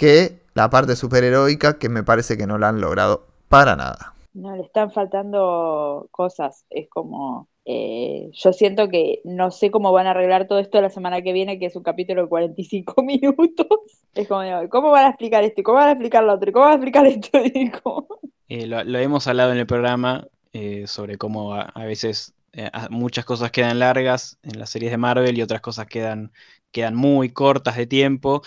que 0.00 0.40
la 0.54 0.70
parte 0.70 0.96
superheroica 0.96 1.78
que 1.78 1.90
me 1.90 2.02
parece 2.02 2.38
que 2.38 2.46
no 2.46 2.56
la 2.56 2.70
han 2.70 2.80
logrado 2.80 3.26
para 3.48 3.76
nada. 3.76 4.14
no 4.32 4.56
le 4.56 4.62
están 4.62 4.90
faltando 4.92 6.08
cosas. 6.10 6.64
Es 6.70 6.88
como, 6.88 7.48
eh, 7.66 8.30
yo 8.32 8.52
siento 8.54 8.88
que 8.88 9.20
no 9.24 9.50
sé 9.50 9.70
cómo 9.70 9.92
van 9.92 10.06
a 10.06 10.12
arreglar 10.12 10.48
todo 10.48 10.58
esto 10.58 10.80
la 10.80 10.88
semana 10.88 11.20
que 11.20 11.34
viene, 11.34 11.58
que 11.58 11.66
es 11.66 11.76
un 11.76 11.82
capítulo 11.82 12.22
de 12.22 12.28
45 12.28 13.02
minutos. 13.02 13.66
Es 14.14 14.26
como, 14.26 14.40
¿cómo 14.70 14.90
van 14.90 15.04
a 15.04 15.08
explicar 15.10 15.44
esto? 15.44 15.60
¿Y 15.60 15.64
¿Cómo 15.64 15.76
van 15.78 15.88
a 15.88 15.92
explicar 15.92 16.24
lo 16.24 16.32
otro? 16.32 16.48
¿Y 16.48 16.52
¿Cómo 16.54 16.64
van 16.64 16.72
a 16.72 16.76
explicar 16.76 17.06
esto? 17.06 18.08
Eh, 18.52 18.66
lo, 18.66 18.82
lo 18.82 18.98
hemos 18.98 19.28
hablado 19.28 19.52
en 19.52 19.58
el 19.58 19.66
programa 19.66 20.26
eh, 20.52 20.88
sobre 20.88 21.18
cómo 21.18 21.54
a, 21.54 21.62
a 21.62 21.84
veces 21.84 22.34
eh, 22.52 22.68
muchas 22.90 23.24
cosas 23.24 23.52
quedan 23.52 23.78
largas 23.78 24.38
en 24.42 24.58
las 24.58 24.70
series 24.70 24.90
de 24.90 24.98
Marvel 24.98 25.38
y 25.38 25.42
otras 25.42 25.60
cosas 25.60 25.86
quedan, 25.86 26.32
quedan 26.72 26.96
muy 26.96 27.30
cortas 27.32 27.76
de 27.76 27.86
tiempo. 27.86 28.42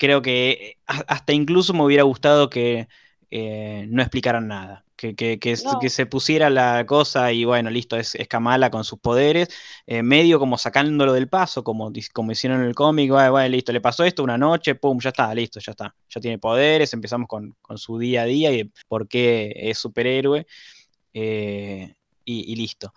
Creo 0.00 0.22
que 0.22 0.50
eh, 0.52 0.78
hasta 0.86 1.32
incluso 1.34 1.74
me 1.74 1.84
hubiera 1.84 2.04
gustado 2.04 2.50
que 2.50 2.88
eh, 3.30 3.86
no 3.90 4.02
explicaran 4.02 4.48
nada. 4.48 4.84
Que, 4.96 5.14
que- 5.14 5.38
que 5.38 5.52
s- 5.52 5.64
No. 5.66 5.78
que 5.78 5.90
se 5.90 6.06
pusiera 6.06 6.50
la 6.50 6.84
cosa 6.86 7.32
y 7.32 7.44
bueno, 7.44 7.70
listo, 7.70 7.96
es, 7.96 8.14
es 8.16 8.28
Kamala 8.28 8.70
con 8.70 8.84
sus 8.84 8.98
poderes, 9.00 9.48
eh, 9.86 10.02
medio 10.02 10.38
como 10.38 10.58
sacándolo 10.58 11.14
del 11.14 11.28
paso, 11.28 11.64
como, 11.64 11.90
como 12.12 12.32
hicieron 12.32 12.60
en 12.60 12.66
el 12.68 12.74
cómic, 12.74 13.10
bueno, 13.10 13.48
listo, 13.48 13.72
le 13.72 13.80
pasó 13.80 14.04
esto 14.04 14.22
una 14.22 14.36
noche, 14.38 14.74
pum, 14.74 14.98
ya 15.00 15.10
está, 15.10 15.34
listo, 15.34 15.60
ya 15.60 15.72
está, 15.72 15.94
ya 16.08 16.20
tiene 16.20 16.38
poderes, 16.38 16.92
empezamos 16.92 17.28
con, 17.28 17.56
con 17.62 17.78
su 17.78 17.98
día 17.98 18.22
a 18.22 18.24
día 18.26 18.52
y 18.52 18.70
por 18.88 19.08
qué 19.08 19.52
es 19.56 19.78
superhéroe 19.78 20.46
eh, 21.14 21.94
y, 22.24 22.52
y 22.52 22.56
listo. 22.56 22.92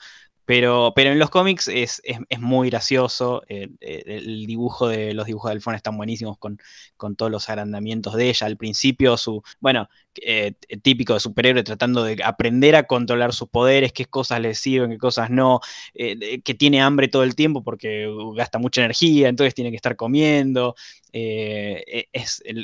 Pero, 0.46 0.94
pero 0.96 1.12
en 1.12 1.20
los 1.20 1.30
cómics 1.30 1.68
es, 1.70 2.02
es- 2.04 2.20
muy 2.40 2.70
gracioso. 2.70 3.44
eh, 3.48 3.70
eh, 3.80 4.04
el 4.06 4.46
dibujo 4.46 4.88
de 4.88 5.14
los 5.14 5.26
dibujos 5.26 5.50
de 5.50 5.54
Alfona 5.54 5.78
están 5.78 5.98
buenísimos 5.98 6.38
con, 6.38 6.58
con 6.98 7.16
todos 7.16 7.32
los 7.32 7.50
agrandamientos 7.50 8.16
de 8.16 8.30
ella. 8.30 8.48
Al 8.48 8.58
principio, 8.58 9.16
su, 9.18 9.42
bueno, 9.62 9.88
eh, 10.22 10.54
típico 10.82 11.14
de 11.14 11.20
superhéroe 11.22 11.64
tratando 11.64 12.04
de 12.04 12.22
aprender 12.24 12.76
a 12.76 12.84
controlar 12.84 13.34
sus 13.34 13.50
poderes, 13.50 13.94
qué 13.94 14.06
cosas 14.06 14.42
le 14.42 14.54
sirven, 14.56 14.92
qué 14.92 14.98
cosas 14.98 15.30
no, 15.30 15.60
que 15.94 16.54
tiene 16.58 16.82
hambre 16.82 17.08
todo 17.08 17.24
el 17.24 17.36
tiempo 17.36 17.64
porque 17.64 18.08
uh, 18.08 18.34
gasta 18.34 18.60
mucha 18.60 18.82
energía, 18.82 19.30
entonces 19.30 19.54
tiene 19.56 19.70
que 19.72 19.76
estar 19.78 19.96
comiendo. 19.96 20.76
e- 21.12 22.08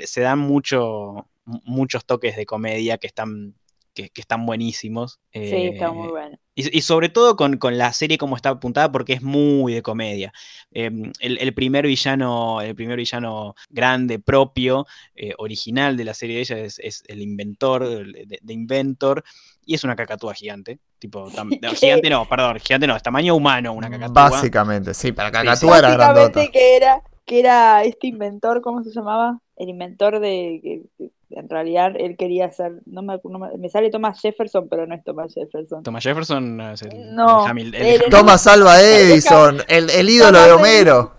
se 0.06 0.22
dan 0.22 0.40
mucho, 0.40 1.28
mu- 1.46 1.62
muchos 1.66 2.06
toques 2.06 2.36
de 2.36 2.46
comedia 2.46 2.98
que 2.98 3.08
están, 3.08 3.56
que, 4.04 4.10
que 4.10 4.22
están 4.22 4.46
buenísimos. 4.46 5.20
Sí, 5.34 5.42
está 5.42 5.88
eh, 5.88 5.94
muy 5.94 6.10
bueno. 6.10 6.38
y, 6.56 6.78
y 6.78 6.82
sobre 6.82 7.10
todo 7.10 7.36
con, 7.36 7.58
con 7.58 7.78
la 7.78 7.92
serie 7.94 8.18
como 8.18 8.36
está 8.36 8.50
apuntada, 8.50 8.92
porque 8.92 9.14
es 9.14 9.22
muy 9.22 9.74
de 9.74 9.82
comedia. 9.82 10.32
Eh, 10.72 10.90
el, 11.20 11.38
el 11.40 11.54
primer 11.54 11.86
villano, 11.86 12.62
el 12.62 12.76
primer 12.76 12.98
villano 12.98 13.56
grande, 13.70 14.20
propio, 14.20 14.86
eh, 15.16 15.34
original 15.38 15.98
de 15.98 16.06
la 16.06 16.14
serie 16.14 16.36
de 16.36 16.42
ella 16.42 16.58
es, 16.60 16.80
es 16.80 17.04
el 17.08 17.22
inventor, 17.22 17.88
de, 17.88 18.40
de 18.42 18.54
Inventor, 18.54 19.24
y 19.66 19.76
es 19.76 19.84
una 19.84 19.96
cacatúa 19.96 20.34
gigante. 20.34 20.80
Tipo, 21.00 21.30
tam- 21.32 21.58
no, 21.62 21.74
gigante 21.74 22.10
no, 22.10 22.26
perdón, 22.28 22.60
gigante 22.60 22.88
no, 22.88 22.96
es 22.96 23.04
tamaño 23.04 23.36
humano 23.36 23.74
una 23.74 23.90
cacatúa. 23.90 24.30
Básicamente, 24.30 24.94
sí, 24.94 25.12
para 25.12 25.30
sí. 25.30 25.34
Cacatúa 25.38 25.80
era 25.80 25.92
grandota. 25.92 26.22
Básicamente 26.22 26.52
que 26.52 26.76
era, 26.78 27.04
que 27.26 27.40
era 27.40 27.84
este 27.84 28.08
inventor, 28.08 28.62
¿cómo 28.62 28.84
se 28.84 28.92
llamaba? 28.92 29.40
El 29.56 29.70
inventor 29.70 30.20
de 30.20 30.84
en 31.32 31.48
realidad 31.50 31.94
él 31.98 32.18
quería 32.18 32.52
ser, 32.52 32.74
no 32.86 33.02
me, 33.02 33.20
no 33.24 33.40
me, 33.40 33.58
me 33.58 33.70
sale 33.70 33.90
Thomas 33.90 34.20
Jefferson, 34.20 34.68
pero 34.70 34.86
no 34.88 34.96
es 34.96 35.04
Thomas 35.04 35.34
Jefferson. 35.34 35.84
Thomas 35.84 36.04
Jefferson 36.04 36.58
no, 36.58 36.72
es 36.72 36.82
el, 36.82 37.16
No, 37.16 37.46
el 37.46 37.52
Hamil- 37.52 37.76
el 37.76 38.02
el- 38.04 38.10
Thomas 38.10 38.48
Alva 38.48 38.82
Edison, 38.82 39.60
el, 39.68 39.90
el 39.90 40.10
ídolo 40.10 40.40
de 40.40 40.48
Thomas 40.50 40.60
Homero. 40.60 41.12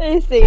Ese, 0.00 0.40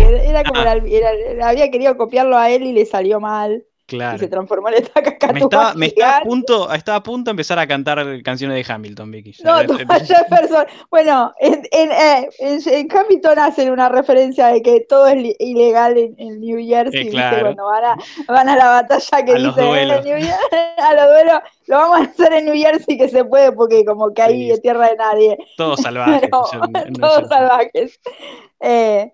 como 0.47 0.60
Ah. 0.62 0.76
era- 0.86 1.47
había 1.50 1.72
querido 1.72 1.97
copiarlo 1.97 2.38
a 2.38 2.50
él 2.52 2.64
y 2.64 2.74
le 2.74 2.86
salió 2.86 3.20
mal. 3.20 3.64
Y 3.92 4.20
se 4.20 4.28
transformó 4.28 4.70
en 4.70 4.76
esta 4.76 5.02
Me 5.02 5.04
cacatúa 5.04 5.40
estaba, 5.40 5.74
me 5.74 5.86
estaba 5.88 6.18
a 6.18 6.22
punto, 6.22 6.74
estaba 6.74 6.98
a 6.98 7.04
punto 7.04 7.30
de 7.30 7.32
empezar 7.32 7.60
a 7.60 7.68
cantar 7.68 8.06
canciones 8.24 8.56
de 8.68 8.74
Hamilton, 8.74 9.12
Vicky. 9.12 9.34
No, 9.44 9.66
Thomas 9.66 10.08
Jefferson. 10.08 10.66
Bueno, 10.90 11.34
en, 11.40 11.62
en, 11.72 11.92
eh, 11.92 12.30
en, 12.40 12.60
en 12.68 12.88
Hamilton 12.92 13.40
hacen 13.40 13.72
una 13.72 13.90
referencia 13.90 14.48
de 14.48 14.62
que 14.62 14.82
todo 14.82 15.08
es 15.08 15.36
ilegal 15.40 15.98
en, 15.98 16.16
en 16.18 16.40
New 16.40 16.60
Jersey, 16.66 17.08
Eh, 17.08 17.10
claro. 17.12 17.42
Cuando 17.42 17.66
van 17.66 17.84
a, 17.86 17.96
van 18.28 18.50
a 18.50 18.56
la 18.56 18.66
batalla 18.70 19.26
que 19.26 19.34
dicen 19.36 19.54
"Eh, 19.64 19.68
duelos. 19.68 20.06
New 20.06 20.18
Jer- 20.18 20.34
a 20.78 20.94
los 20.94 21.06
duelos, 21.08 21.40
lo 21.68 21.78
vamos 21.78 22.00
a 22.00 22.04
hacer 22.04 22.34
en 22.34 22.46
New 22.46 22.56
Jersey 22.56 22.98
que 22.98 23.10
se 23.10 23.24
puede 23.26 23.52
porque 23.52 23.86
como 23.86 24.14
que 24.14 24.22
ahí 24.22 24.46
Sí. 24.46 24.52
es 24.52 24.62
tierra 24.62 24.90
de 24.90 24.96
nadie. 24.96 25.38
todos 25.58 25.80
salvajes. 25.82 26.22
En- 26.54 26.76
en 26.88 26.94
todos 26.94 27.14
Jersey. 27.20 27.30
salvajes. 27.38 28.00
Eh, 28.62 29.12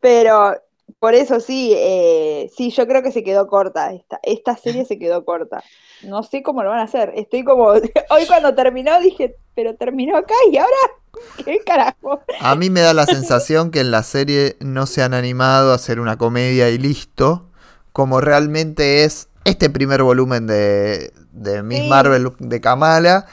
pero 0.00 0.54
por 1.02 1.16
eso 1.16 1.40
sí, 1.40 1.72
eh, 1.74 2.48
sí, 2.56 2.70
yo 2.70 2.86
creo 2.86 3.02
que 3.02 3.10
se 3.10 3.24
quedó 3.24 3.48
corta. 3.48 3.92
Esta, 3.92 4.20
esta 4.22 4.56
serie 4.56 4.84
se 4.84 5.00
quedó 5.00 5.24
corta. 5.24 5.64
No 6.04 6.22
sé 6.22 6.44
cómo 6.44 6.62
lo 6.62 6.70
van 6.70 6.78
a 6.78 6.84
hacer. 6.84 7.12
Estoy 7.16 7.42
como. 7.42 7.64
Hoy 8.10 8.26
cuando 8.28 8.54
terminó 8.54 9.00
dije, 9.00 9.34
pero 9.56 9.74
terminó 9.74 10.16
acá 10.16 10.36
y 10.48 10.58
ahora. 10.58 10.76
¿Qué 11.44 11.58
carajo? 11.66 12.20
A 12.38 12.54
mí 12.54 12.70
me 12.70 12.82
da 12.82 12.94
la 12.94 13.06
sensación 13.06 13.72
que 13.72 13.80
en 13.80 13.90
la 13.90 14.04
serie 14.04 14.54
no 14.60 14.86
se 14.86 15.02
han 15.02 15.12
animado 15.12 15.72
a 15.72 15.74
hacer 15.74 15.98
una 15.98 16.18
comedia 16.18 16.70
y 16.70 16.78
listo, 16.78 17.48
como 17.92 18.20
realmente 18.20 19.02
es 19.02 19.28
este 19.44 19.70
primer 19.70 20.04
volumen 20.04 20.46
de, 20.46 21.12
de 21.32 21.64
Miss 21.64 21.80
Sí. 21.80 21.88
Marvel 21.88 22.30
de 22.38 22.60
Kamala, 22.60 23.26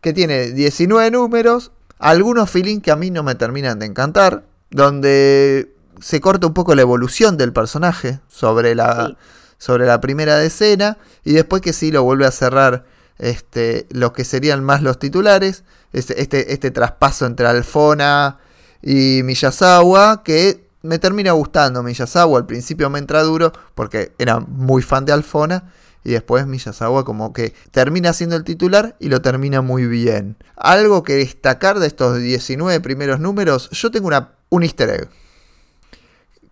que 0.00 0.12
tiene 0.12 0.52
19 0.52 1.10
números, 1.10 1.72
algunos 1.98 2.48
feelings 2.48 2.84
que 2.84 2.92
a 2.92 2.96
mí 2.96 3.10
no 3.10 3.24
me 3.24 3.34
terminan 3.34 3.80
de 3.80 3.86
encantar, 3.86 4.44
donde 4.70 5.74
se 6.00 6.20
corta 6.20 6.46
un 6.46 6.54
poco 6.54 6.74
la 6.74 6.82
evolución 6.82 7.36
del 7.36 7.52
personaje 7.52 8.20
sobre 8.28 8.74
la, 8.74 9.06
Sí. 9.08 9.16
sobre 9.58 9.86
la 9.86 10.00
primera 10.00 10.36
decena, 10.36 10.98
y 11.24 11.32
después 11.32 11.62
que 11.62 11.72
sí 11.72 11.90
lo 11.90 12.02
vuelve 12.02 12.26
a 12.26 12.30
cerrar 12.30 12.84
este, 13.18 13.86
los 13.90 14.12
que 14.12 14.24
serían 14.24 14.62
más 14.62 14.82
los 14.82 14.98
titulares, 14.98 15.64
este, 15.92 16.20
este, 16.20 16.52
este 16.52 16.70
traspaso 16.70 17.24
entre 17.26 17.46
Alfona 17.46 18.38
y 18.82 19.22
Miyazawa, 19.24 20.22
que 20.22 20.66
me 20.82 20.98
termina 20.98 21.32
gustando. 21.32 21.82
Miyazawa 21.82 22.38
al 22.38 22.46
principio 22.46 22.90
me 22.90 22.98
entra 22.98 23.22
duro 23.22 23.52
porque 23.74 24.12
era 24.18 24.40
muy 24.40 24.82
fan 24.82 25.04
de 25.04 25.12
Alfona. 25.12 25.72
Y 26.04 26.12
después 26.12 26.46
Miyazawa 26.46 27.04
como 27.04 27.32
que 27.32 27.52
termina 27.72 28.12
siendo 28.12 28.36
el 28.36 28.44
titular 28.44 28.94
y 29.00 29.08
lo 29.08 29.22
termina 29.22 29.60
muy 29.60 29.86
bien. 29.86 30.36
Algo 30.54 31.02
que 31.02 31.14
destacar 31.14 31.80
de 31.80 31.88
estos 31.88 32.18
19 32.18 32.78
primeros 32.80 33.18
números, 33.18 33.70
yo 33.70 33.90
tengo 33.90 34.06
una, 34.06 34.34
un 34.48 34.62
easter 34.62 34.88
egg. 34.90 35.08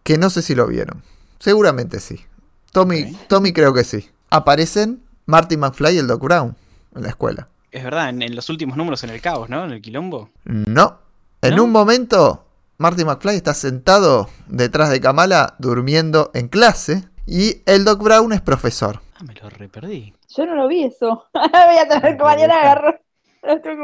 Que 0.05 0.17
no 0.19 0.31
sé 0.31 0.43
si 0.43 0.55
lo 0.55 0.67
vieron. 0.67 1.03
Seguramente 1.41 1.99
sí. 1.99 2.25
Tommy. 2.73 3.17
Tommy 3.29 3.53
creo 3.53 3.75
que 3.75 3.85
sí. 3.85 4.09
Aparecen 4.31 5.03
Marty 5.27 5.57
McFly 5.57 5.97
y 5.97 5.99
el 5.99 6.07
Doc 6.07 6.23
Brown 6.23 6.57
en 6.95 7.03
la 7.03 7.09
escuela. 7.09 7.49
Es 7.73 7.83
verdad, 7.83 8.11
en, 8.11 8.23
en 8.23 8.37
los 8.37 8.49
últimos 8.51 8.77
números 8.77 9.03
en 9.03 9.11
el 9.11 9.21
caos, 9.21 9.49
¿no? 9.49 9.65
En 9.65 9.73
el 9.73 9.83
quilombo. 9.83 10.31
No. 10.45 10.99
En 11.43 11.57
¿No? 11.57 11.65
un 11.65 11.73
momento, 11.73 12.47
Marty 12.79 13.05
McFly 13.05 13.37
está 13.37 13.55
sentado 13.55 14.29
detrás 14.47 14.91
de 14.91 15.01
Kamala 15.01 15.57
durmiendo 15.59 16.31
en 16.35 16.49
clase 16.49 17.09
y 17.27 17.63
el 17.67 17.85
Doc 17.85 18.03
Brown 18.03 18.33
es 18.33 18.41
profesor. 18.41 19.01
Ah, 19.15 19.25
me 19.25 19.35
lo 19.35 19.49
reperdí. 19.49 20.15
Yo 20.37 20.47
no 20.47 20.55
lo 20.55 20.69
vi 20.69 20.85
eso. 20.85 21.25
Voy 21.33 21.79
a 21.79 21.89
tener 21.89 22.17
que 22.17 22.23
mañana 22.23 22.95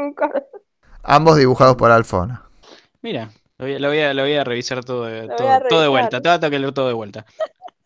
buscar. 0.07 0.47
Ambos 1.03 1.37
dibujados 1.37 1.75
por 1.75 1.91
Alfona. 1.91 2.43
Mira, 3.01 3.31
lo 3.61 3.67
voy 3.67 3.75
a, 3.75 3.79
lo 3.79 3.87
voy 3.89 3.99
a, 3.99 4.13
lo 4.13 4.21
voy 4.23 4.33
a 4.33 4.43
revisar 4.43 4.83
todo, 4.83 5.05
de- 5.05 5.27
todo, 5.37 5.49
todo 5.69 5.81
de 5.81 5.87
vuelta. 5.87 6.21
Te 6.21 6.29
voy 6.29 6.35
a 6.35 6.39
tocar 6.39 6.59
leer 6.59 6.71
todo 6.73 6.87
de 6.87 6.93
vuelta. 6.93 7.25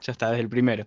Ya 0.02 0.12
está, 0.12 0.30
desde 0.30 0.42
el 0.42 0.50
primero. 0.50 0.86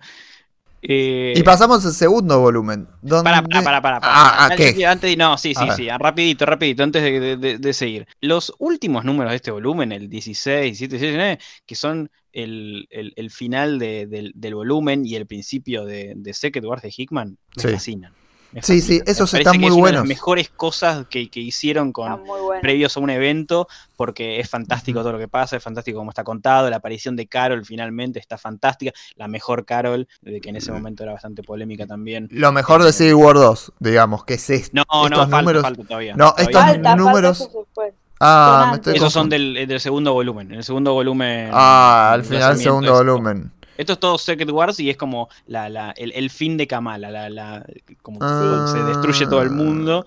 Eh, 0.81 1.35
Y 1.37 1.43
pasamos 1.43 1.85
al 1.85 1.93
segundo 1.93 2.39
volumen. 2.39 2.87
Donde... 3.03 3.25
Para, 3.29 3.43
para, 3.43 3.63
para, 3.65 3.81
para. 3.83 3.99
Ah, 4.03 4.47
¿a 4.47 4.57
qué? 4.57 4.87
Antes, 4.87 5.17
no, 5.19 5.37
sí, 5.37 5.53
sí, 5.55 5.65
sí. 5.77 5.89
Rapidito, 5.99 6.47
rapidito, 6.47 6.85
antes 6.85 7.03
de, 7.03 7.19
de- 7.19 7.37
de- 7.37 7.59
de 7.59 7.73
seguir. 7.73 8.07
Los 8.21 8.53
últimos 8.59 9.05
números 9.05 9.33
de 9.33 9.37
este 9.37 9.51
volumen, 9.51 9.91
el 9.91 10.09
16, 10.09 10.79
17, 10.79 10.97
19, 10.99 11.39
que 11.67 11.75
son 11.75 12.11
el, 12.33 12.87
el- 12.91 13.13
el 13.17 13.31
final 13.33 13.81
de- 13.81 14.07
del, 14.07 14.31
del 14.37 14.55
volumen 14.55 15.05
y 15.05 15.17
el 15.17 15.27
principio 15.27 15.85
de, 15.85 16.13
de 16.17 16.33
Secret 16.33 16.65
Wars 16.65 16.83
de 16.83 16.93
Hickman, 16.97 17.37
me 17.57 17.63
Sí. 17.63 17.69
fascinan. 17.71 18.13
Me 18.53 18.63
Sí, 18.63 18.81
sí. 18.81 19.03
Me 19.05 19.13
esos 19.13 19.33
están 19.35 19.53
que 19.55 19.59
muy 19.59 19.67
es 19.69 19.73
una 19.73 19.77
de 19.77 19.81
buenos. 19.83 20.01
las 20.01 20.09
mejores 20.09 20.49
cosas 20.49 21.07
que, 21.09 21.29
que 21.31 21.41
hicieron 21.41 21.93
con, 21.93 22.25
bueno. 22.25 22.61
previos 22.63 22.97
a 22.97 23.01
un 23.01 23.11
evento, 23.11 23.69
porque 23.97 24.41
es 24.41 24.49
fantástico 24.49 25.01
todo 25.01 25.13
lo 25.13 25.19
que 25.19 25.29
pasa, 25.29 25.57
es 25.57 25.63
fantástico 25.63 25.99
cómo 25.99 26.11
está 26.11 26.25
contado, 26.25 26.71
la 26.71 26.77
aparición 26.77 27.15
de 27.17 27.27
Carol 27.27 27.65
finalmente 27.65 28.19
está 28.19 28.39
fantástica, 28.39 28.93
la 29.17 29.29
mejor 29.29 29.65
Carol, 29.67 30.09
de 30.23 30.41
que 30.41 30.49
en 30.51 30.57
ese 30.57 30.73
momento 30.73 31.03
era 31.03 31.13
bastante 31.13 31.43
polémica 31.43 31.87
también. 31.87 32.29
Lo 32.31 32.51
mejor 32.53 32.83
de 32.83 32.93
Civil 32.93 33.15
War 33.15 33.35
2, 33.37 33.73
digamos, 33.81 34.25
que 34.25 34.35
es 34.35 34.51
este. 34.51 34.71
No, 34.77 34.85
no, 34.91 35.05
estos 35.05 35.19
falta, 35.21 35.41
números. 35.41 35.63
falta 35.63 35.85
todavía. 35.85 36.17
No, 36.17 36.33
todavía 36.33 36.43
estos 36.45 36.55
no. 36.63 36.67
Falta, 36.73 36.89
falta 36.91 36.97
números- 36.97 37.39
después. 37.55 37.95
Ah, 38.21 38.67
me 38.73 38.77
estoy. 38.79 38.97
Esos 38.97 39.13
son 39.13 39.29
del, 39.29 39.55
del 39.69 39.79
segundo 39.79 40.13
volumen. 40.13 40.51
En 40.51 40.59
el 40.59 40.65
segundo 40.65 40.93
volumen. 40.93 41.51
Ah, 41.53 42.11
al 42.15 42.21
el 42.21 42.27
final, 42.27 42.41
lanzamiento 42.41 42.63
segundo 42.87 42.93
volumen. 42.95 43.53
Esto 43.79 43.95
es 43.95 44.01
todo 44.01 44.19
Secret 44.19 44.51
Wars 44.51 44.79
y 44.81 44.91
es 44.91 44.99
como 44.99 45.29
la, 45.47 45.71
la- 45.71 45.93
el, 45.93 46.13
el 46.13 46.29
fin 46.29 46.59
de 46.59 46.67
Kamala, 46.67 47.11
la, 47.11 47.31
la- 47.31 47.65
como 48.03 48.19
Ah. 48.21 48.69
se 48.71 48.79
destruye 48.83 49.25
todo 49.27 49.41
el 49.41 49.51
mundo. 49.51 50.05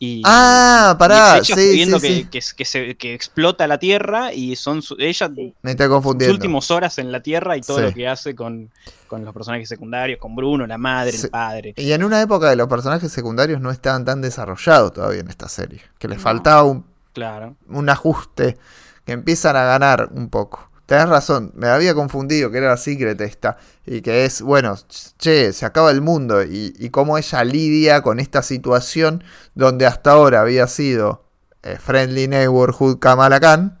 Y, 0.00 0.22
Ah, 0.24 0.92
y 0.94 0.98
pará, 0.98 1.42
sí, 1.42 1.54
viendo 1.72 1.98
sí, 1.98 2.28
que, 2.30 2.40
sí. 2.40 2.52
que, 2.54 2.56
que 2.56 2.64
se- 2.64 2.96
que 2.96 3.14
explota 3.14 3.66
la 3.66 3.78
Tierra 3.78 4.32
y 4.32 4.54
son 4.54 4.80
su- 4.80 4.94
ella. 5.00 5.28
Me 5.62 5.76
sus 5.76 6.28
últimas 6.28 6.70
horas 6.70 6.98
en 6.98 7.10
la 7.10 7.20
Tierra 7.20 7.56
y 7.56 7.62
todo 7.62 7.78
Sí. 7.78 7.82
lo 7.82 7.92
que 7.92 8.06
hace 8.06 8.36
con, 8.36 8.70
con 9.08 9.24
los 9.24 9.34
personajes 9.34 9.68
secundarios, 9.68 10.20
con 10.20 10.36
Bruno, 10.36 10.68
la 10.68 10.78
madre, 10.78 11.10
Sí. 11.12 11.24
el 11.24 11.30
padre. 11.30 11.74
Y 11.76 11.90
en 11.90 12.04
una 12.04 12.22
época 12.22 12.48
de 12.48 12.54
los 12.54 12.68
personajes 12.68 13.10
secundarios 13.10 13.60
no 13.60 13.72
estaban 13.72 14.04
tan 14.04 14.20
desarrollados 14.22 14.92
todavía 14.92 15.18
en 15.20 15.28
esta 15.30 15.48
serie. 15.48 15.80
Que 15.98 16.06
les 16.06 16.18
No. 16.18 16.22
faltaba 16.22 16.62
un, 16.62 16.84
Claro. 17.12 17.56
un 17.68 17.88
ajuste. 17.88 18.56
Que 19.04 19.12
empiezan 19.14 19.56
a 19.56 19.64
ganar 19.64 20.10
un 20.12 20.28
poco. 20.28 20.67
Tenés 20.88 21.10
razón, 21.10 21.52
me 21.54 21.68
había 21.68 21.94
confundido 21.94 22.50
que 22.50 22.56
era 22.56 22.74
Secret 22.78 23.20
esta. 23.20 23.58
Y 23.84 24.00
que 24.00 24.24
es, 24.24 24.40
bueno, 24.40 24.74
che, 25.18 25.52
se 25.52 25.66
acaba 25.66 25.90
el 25.90 26.00
mundo. 26.00 26.42
Y, 26.42 26.72
y 26.78 26.88
cómo 26.88 27.18
ella 27.18 27.44
lidia 27.44 28.00
con 28.00 28.18
esta 28.18 28.40
situación 28.42 29.22
donde 29.54 29.84
hasta 29.84 30.12
ahora 30.12 30.40
había 30.40 30.66
sido 30.66 31.26
eh, 31.62 31.76
Friendly 31.78 32.26
Neighborhood 32.28 33.00
Kamala 33.00 33.38
Khan. 33.38 33.78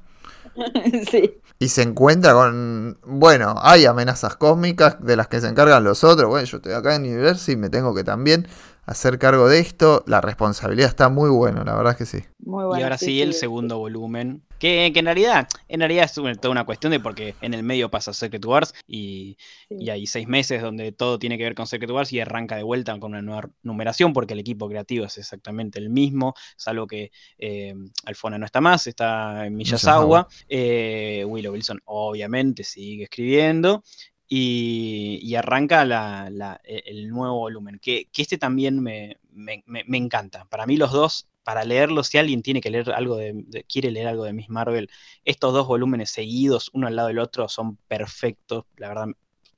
sí. 1.10 1.40
Y 1.58 1.70
se 1.70 1.80
encuentra 1.80 2.34
con. 2.34 2.98
Bueno, 3.06 3.54
hay 3.56 3.86
amenazas 3.86 4.36
cósmicas 4.36 5.02
de 5.02 5.16
las 5.16 5.28
que 5.28 5.40
se 5.40 5.48
encargan 5.48 5.84
los 5.84 6.04
otros. 6.04 6.28
Bueno, 6.28 6.44
yo 6.44 6.58
estoy 6.58 6.74
acá 6.74 6.94
en 6.94 7.04
Universe 7.04 7.50
y 7.50 7.56
me 7.56 7.70
tengo 7.70 7.94
que 7.94 8.04
también 8.04 8.46
hacer 8.88 9.18
cargo 9.18 9.48
de 9.48 9.60
esto. 9.60 10.02
La 10.06 10.20
responsabilidad 10.20 10.88
está 10.88 11.08
muy 11.08 11.30
buena, 11.30 11.64
la 11.64 11.76
verdad 11.76 11.92
es 11.92 11.98
que 11.98 12.06
sí. 12.06 12.24
Muy 12.40 12.64
bueno. 12.64 12.80
y 12.80 12.82
ahora 12.82 12.96
sí, 12.98 13.20
el 13.20 13.34
segundo 13.34 13.78
volumen. 13.78 14.42
Que, 14.58 14.90
que 14.92 14.98
en 14.98 15.04
realidad, 15.04 15.46
en 15.68 15.78
realidad 15.78 16.06
es 16.06 16.18
una- 16.18 16.34
toda 16.34 16.50
una 16.50 16.64
cuestión 16.64 16.90
de 16.90 16.98
porque 16.98 17.36
en 17.42 17.54
el 17.54 17.62
medio 17.62 17.90
pasa 17.92 18.12
Secret 18.12 18.44
Wars 18.44 18.74
y, 18.88 19.36
Sí. 19.68 19.76
y 19.78 19.90
hay 19.90 20.06
seis 20.08 20.26
meses 20.26 20.62
donde 20.62 20.90
todo 20.90 21.18
tiene 21.20 21.38
que 21.38 21.44
ver 21.44 21.54
con 21.54 21.68
Secret 21.68 21.90
Wars 21.92 22.12
y 22.12 22.18
arranca 22.18 22.56
de 22.56 22.64
vuelta 22.64 22.98
con 22.98 23.12
una 23.12 23.22
nueva 23.22 23.48
numeración 23.62 24.12
porque 24.12 24.32
el 24.34 24.40
equipo 24.40 24.68
creativo 24.68 25.04
es 25.04 25.16
exactamente 25.18 25.78
el 25.78 25.90
mismo, 25.90 26.34
salvo 26.56 26.88
que 26.88 27.12
eh, 27.38 27.72
Alfona 28.04 28.36
no 28.38 28.46
está 28.46 28.60
más, 28.60 28.86
está 28.88 29.46
en. 29.46 29.54
Miyazawa. 29.54 30.26
Eh, 30.48 31.24
Willow 31.26 31.52
Wilson 31.52 31.80
obviamente 31.84 32.64
sigue 32.64 33.04
escribiendo. 33.04 33.84
Y, 34.30 35.34
arranca 35.36 35.84
la- 35.84 36.28
la- 36.30 36.60
e- 36.64 36.82
el 36.86 37.08
nuevo 37.08 37.36
volumen, 37.38 37.78
que, 37.80 38.08
que 38.12 38.22
este 38.22 38.38
también 38.38 38.82
me, 38.82 39.18
me- 39.30 39.62
me- 39.66 39.84
me 39.86 39.96
encanta. 39.98 40.44
Para 40.46 40.66
mí 40.66 40.76
los 40.76 40.92
dos, 40.92 41.28
para 41.44 41.64
leerlos, 41.64 42.08
si 42.08 42.18
alguien 42.18 42.42
tiene 42.42 42.60
que 42.60 42.70
leer 42.70 42.90
algo 42.92 43.16
de, 43.16 43.32
de- 43.46 43.64
quiere 43.64 43.90
leer 43.90 44.08
algo 44.08 44.24
de 44.24 44.32
Miss 44.34 44.48
Marvel, 44.50 44.90
estos 45.24 45.52
dos 45.54 45.66
volúmenes 45.66 46.10
seguidos, 46.10 46.70
uno 46.74 46.86
al 46.88 46.96
lado 46.96 47.08
del 47.08 47.18
otro, 47.20 47.48
son 47.48 47.76
perfectos. 47.88 48.64
La 48.76 48.88
verdad, 48.88 49.06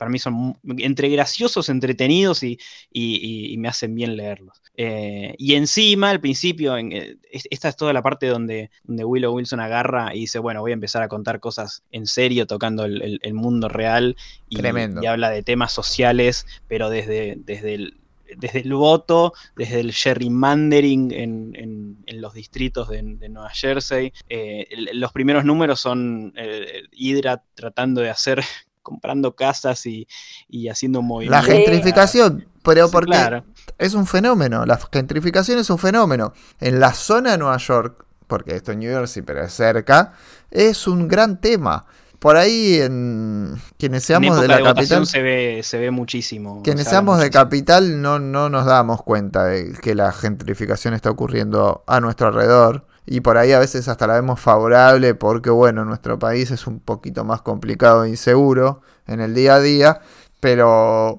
para 0.01 0.11
mí 0.11 0.19
son 0.19 0.59
entre 0.79 1.11
graciosos, 1.11 1.69
entretenidos 1.69 2.43
y, 2.43 2.59
y- 2.91 3.55
me 3.59 3.69
hacen 3.69 3.95
bien 3.95 4.17
leerlos. 4.17 4.63
Eh, 4.79 5.35
y 5.37 5.57
encima, 5.57 6.09
al 6.09 6.23
principio, 6.23 6.75
en, 6.79 6.91
eh, 6.91 7.17
es- 7.31 7.47
esta 7.51 7.69
es 7.69 7.77
toda 7.77 7.93
la 7.93 8.01
parte 8.03 8.29
donde, 8.29 8.71
donde 8.85 9.05
Willow 9.05 9.35
Wilson 9.35 9.61
agarra 9.61 10.15
y 10.15 10.21
dice, 10.21 10.39
bueno, 10.39 10.63
voy 10.63 10.71
a 10.71 10.75
empezar 10.75 11.03
a 11.03 11.09
contar 11.09 11.39
cosas 11.39 11.83
en 11.93 12.07
serio, 12.07 12.47
tocando 12.47 12.87
el, 12.87 13.03
el- 13.03 13.21
el 13.23 13.35
mundo 13.35 13.69
real. 13.69 14.17
Y, 14.49 14.57
Tremendo. 14.57 15.03
y 15.03 15.07
habla 15.07 15.29
de 15.29 15.43
temas 15.43 15.71
sociales, 15.73 16.47
pero 16.67 16.89
desde, 16.89 17.37
desde 17.37 17.75
el 17.75 17.97
desde 18.37 18.61
el 18.61 18.73
voto, 18.75 19.33
desde 19.57 19.81
el 19.81 19.93
gerrymandering 19.93 21.11
en, 21.13 21.53
en- 21.57 21.97
en 22.07 22.21
los 22.21 22.33
distritos 22.33 22.89
de, 22.89 23.03
de 23.03 23.29
Nueva 23.29 23.51
Jersey. 23.51 24.13
Eh, 24.29 24.67
los 24.95 25.13
primeros 25.13 25.45
números 25.45 25.81
son 25.81 26.33
eh, 26.37 26.85
Hydra 26.93 27.43
tratando 27.55 28.01
de 28.01 28.11
hacer, 28.11 28.41
comprando 28.83 29.35
casas 29.37 29.87
y, 29.87 30.07
y 30.49 30.69
haciendo 30.69 31.03
La 31.25 31.43
movimientos. 31.43 31.43
gentrificación, 31.43 32.49
pero 32.63 32.89
Sí, 32.89 32.91
porque 32.91 33.07
claro. 33.07 33.45
es 33.79 33.95
un 33.95 34.07
fenómeno. 34.07 34.67
La 34.67 34.79
gentrificación 34.93 35.59
es 35.59 35.71
un 35.71 35.79
fenómeno. 35.79 36.33
En 36.61 36.81
la 36.81 36.95
zona 36.95 37.33
de 37.33 37.39
Nueva 37.39 37.57
York, 37.59 38.07
porque 38.27 38.57
esto 38.57 38.73
es 38.73 38.79
New 38.79 38.93
Jersey, 38.93 39.23
pero 39.23 39.43
es 39.43 39.53
cerca, 39.53 40.13
es 40.51 40.87
un 40.89 41.09
gran 41.09 41.41
tema. 41.41 41.87
por 42.19 42.37
ahí 42.37 42.75
en 42.81 43.57
quienes 43.79 44.03
En 44.03 44.07
seamos 44.07 44.41
de 44.41 44.49
la 44.49 44.61
capital, 44.63 45.07
se 45.07 45.23
ve, 45.23 45.61
se 45.63 45.79
ve 45.79 45.91
muchísimo. 45.91 46.63
quienes 46.63 46.89
se 46.89 46.91
seamos 46.91 47.19
de 47.21 47.31
capital 47.31 48.01
no, 48.03 48.19
no 48.19 48.49
nos 48.51 48.67
damos 48.67 49.03
cuenta 49.03 49.45
de 49.45 49.73
que 49.81 49.95
la 49.95 50.13
gentrificación 50.13 50.95
está 50.95 51.11
ocurriendo 51.11 51.85
a 51.87 52.01
nuestro 52.01 52.29
alrededor. 52.29 52.87
Y 53.13 53.23
por 53.23 53.39
ahí 53.39 53.51
a 53.51 53.59
veces 53.59 53.89
hasta 53.89 54.07
la 54.07 54.15
vemos 54.15 54.39
favorable 54.39 55.17
porque, 55.17 55.51
bueno, 55.51 55.85
nuestro 55.85 56.21
país 56.21 56.53
es 56.53 56.69
un 56.69 56.79
poquito 56.79 57.25
más 57.25 57.43
complicado 57.43 58.05
e 58.05 58.09
inseguro 58.09 58.83
en 59.09 59.21
el 59.21 59.35
día 59.35 59.57
a 59.57 59.61
día, 59.61 60.01
pero, 60.39 61.17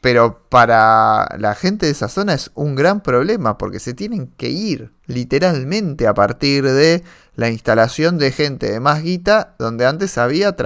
pero 0.00 0.40
para 0.48 1.28
la 1.38 1.54
gente 1.54 1.84
de 1.84 1.92
esa 1.92 2.08
zona 2.08 2.32
es 2.32 2.50
un 2.54 2.74
gran 2.74 3.02
problema 3.02 3.58
porque 3.58 3.78
se 3.78 3.92
tienen 3.92 4.28
que 4.38 4.48
ir 4.48 4.90
literalmente 5.04 6.06
a 6.06 6.14
partir 6.14 6.64
de 6.64 7.04
la 7.36 7.50
instalación 7.50 8.16
de 8.16 8.32
gente 8.32 8.72
de 8.72 8.80
más 8.80 9.02
guita 9.02 9.54
donde 9.58 9.84
antes 9.84 10.16
había 10.16 10.56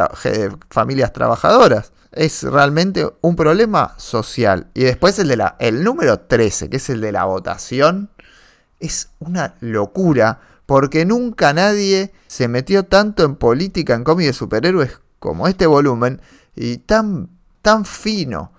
familias 0.70 1.12
trabajadoras. 1.12 1.90
Es 2.12 2.44
realmente 2.44 3.08
un 3.20 3.34
problema 3.34 3.94
social. 3.96 4.68
Y 4.74 4.84
después 4.84 5.18
el 5.18 5.26
de 5.26 5.38
la 5.38 5.56
el 5.58 5.82
número 5.82 6.20
13, 6.20 6.70
que 6.70 6.76
es 6.76 6.88
el 6.88 7.00
de 7.00 7.10
la 7.10 7.24
votación, 7.24 8.10
es 8.78 9.08
una 9.18 9.54
locura 9.60 10.40
porque 10.66 11.04
nunca 11.04 11.52
nadie 11.52 12.12
se 12.26 12.48
metió 12.48 12.84
tanto 12.84 13.24
en 13.24 13.36
política 13.36 13.94
en 13.94 14.04
cómics 14.04 14.26
de 14.28 14.32
superhéroes 14.32 15.00
como 15.18 15.48
este 15.48 15.66
volumen 15.66 16.20
y 16.56 16.78
tan 16.78 17.28
tan 17.62 17.84
fino. 17.84 18.52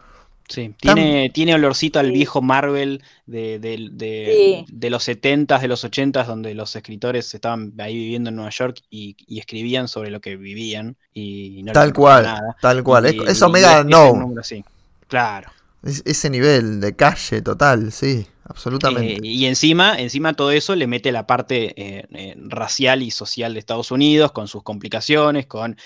Sí, 0.47 0.75
Tan- 0.81 0.95
tiene, 0.95 1.29
tiene 1.29 1.55
olorcito 1.55 1.99
al 1.99 2.07
Sí. 2.07 2.11
viejo 2.13 2.41
Marvel 2.41 3.01
de, 3.25 3.59
de- 3.59 3.89
de- 3.91 4.63
Sí. 4.67 4.73
de 4.73 4.89
los 4.89 5.03
70s, 5.07 5.61
de 5.61 5.67
los 5.67 5.83
80s, 5.83 6.27
donde 6.27 6.53
los 6.53 6.75
escritores 6.75 7.33
estaban 7.33 7.73
ahí 7.79 7.95
viviendo 7.95 8.29
en 8.29 8.35
Nueva 8.35 8.51
York 8.51 8.81
y, 8.89 9.15
y 9.25 9.39
escribían 9.39 9.87
sobre 9.87 10.11
lo 10.11 10.19
que 10.21 10.35
vivían 10.35 10.95
y 11.13 11.61
no 11.63 11.71
Tal 11.71 11.93
cual, 11.93 12.23
nada. 12.23 12.55
tal 12.61 12.83
cual. 12.83 13.05
Es, 13.07 13.13
Y- 13.15 13.19
es 13.27 13.39
y 13.39 13.43
Omega 13.43 13.79
ese 13.79 13.89
No. 13.89 14.13
número, 14.15 14.43
sí. 14.43 14.63
Claro. 15.07 15.49
Es- 15.83 16.01
ese 16.05 16.29
nivel 16.29 16.79
de 16.81 16.95
calle 16.95 17.41
total, 17.41 17.91
sí, 17.91 18.25
absolutamente. 18.45 19.15
Eh, 19.15 19.19
y 19.23 19.45
encima, 19.45 19.97
encima 19.99 20.33
todo 20.35 20.51
eso 20.51 20.75
le 20.75 20.87
mete 20.87 21.11
la 21.13 21.25
parte 21.25 21.73
eh, 21.99 22.05
eh, 22.11 22.35
racial 22.37 23.01
y 23.01 23.11
social 23.11 23.53
de 23.53 23.59
Estados 23.59 23.91
Unidos, 23.91 24.31
con 24.33 24.47
sus 24.49 24.63
complicaciones, 24.63 25.45
con 25.47 25.77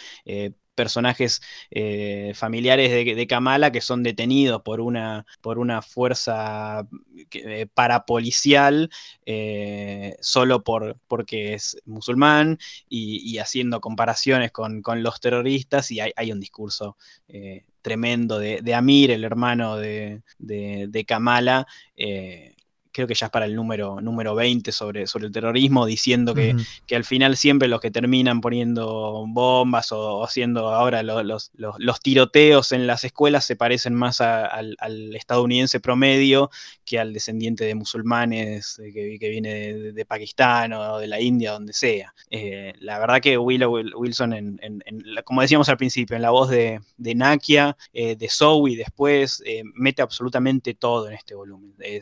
personajes 0.76 1.41
familiares 2.36 2.91
de, 2.91 3.16
de 3.16 3.28
Kamala 3.28 3.72
que 3.72 3.82
son 3.82 4.04
detenidos 4.04 4.62
por 4.62 4.80
una, 4.80 5.26
por 5.41 5.58
una 5.58 5.82
fuerza 5.82 6.88
parapolicial 7.74 8.89
solo 10.22 10.64
por, 10.64 10.98
porque 11.08 11.54
es 11.56 11.78
musulmán 11.86 12.60
y, 12.88 13.18
y 13.28 13.39
haciendo 13.39 13.82
comparaciones 13.82 14.52
con, 14.52 14.82
con 14.84 15.02
los 15.04 15.20
terroristas 15.20 15.89
y 15.91 16.00
hay, 16.00 16.12
hay 16.16 16.32
un 16.32 16.39
discurso 16.39 16.95
tremendo 17.88 18.39
de, 18.39 18.61
de 18.61 18.75
Amir, 18.75 19.11
el 19.11 19.23
hermano 19.23 19.77
de, 19.77 20.21
de- 20.39 20.88
de 20.89 21.05
Kamala, 21.05 21.65
eh, 21.95 22.55
creo 22.98 23.08
que 23.08 23.14
ya 23.14 23.28
es 23.28 23.32
para 23.32 23.45
el 23.45 23.56
número, 23.56 24.02
número 24.02 24.34
20 24.36 24.72
sobre, 24.72 25.08
sobre 25.08 25.28
el 25.28 25.32
terrorismo, 25.32 25.86
diciendo 25.86 26.34
que, 26.34 26.56
que 26.88 26.95
al 26.95 27.04
final 27.06 27.38
siempre 27.38 27.68
los 27.68 27.80
que 27.80 27.91
terminan 27.91 28.41
poniendo 28.41 29.24
bombas 29.28 29.91
o, 29.91 30.00
o 30.20 30.24
haciendo 30.26 30.70
ahora 30.70 31.04
lo- 31.04 31.22
los, 31.24 31.52
los- 31.56 31.76
los 31.78 32.00
tiroteos 32.02 32.72
en 32.72 32.88
las 32.88 33.04
escuelas 33.04 33.45
se 33.45 33.56
parecen 33.56 33.93
más 33.93 34.20
a- 34.20 34.45
al, 34.48 34.76
al 34.80 35.16
estadounidense 35.16 35.80
promedio 35.80 36.50
que 36.86 37.00
al 37.00 37.14
descendiente 37.14 37.66
de 37.66 37.76
musulmanes 37.76 38.80
eh, 38.80 38.91
que, 38.93 39.18
que 39.20 39.30
viene 39.30 39.50
de, 39.74 39.91
de 39.93 40.06
Pakistán 40.06 40.74
o 40.74 40.98
de 40.98 41.08
la 41.08 41.20
India, 41.22 41.52
donde 41.52 41.74
sea. 41.74 42.14
Eh, 42.32 42.74
la 42.80 43.00
verdad 43.00 43.22
que 43.22 43.38
Willow 43.38 43.72
Wil- 43.78 43.93
Wilson, 43.95 44.34
en, 44.34 44.60
en- 44.62 44.82
en 44.86 45.02
la- 45.14 45.22
como 45.24 45.41
decíamos 45.41 45.70
al 45.70 45.78
principio, 45.78 46.16
en 46.16 46.22
la 46.22 46.32
voz 46.32 46.50
de, 46.50 46.80
de 46.98 47.16
Nakia, 47.16 47.78
eh, 47.93 48.16
de 48.16 48.28
Zoe 48.30 48.76
después, 48.76 49.43
eh, 49.45 49.62
mete 49.76 50.02
absolutamente 50.02 50.74
todo 50.74 51.08
en 51.10 51.14
este 51.14 51.36
volumen. 51.36 51.74
Eh, 51.80 52.00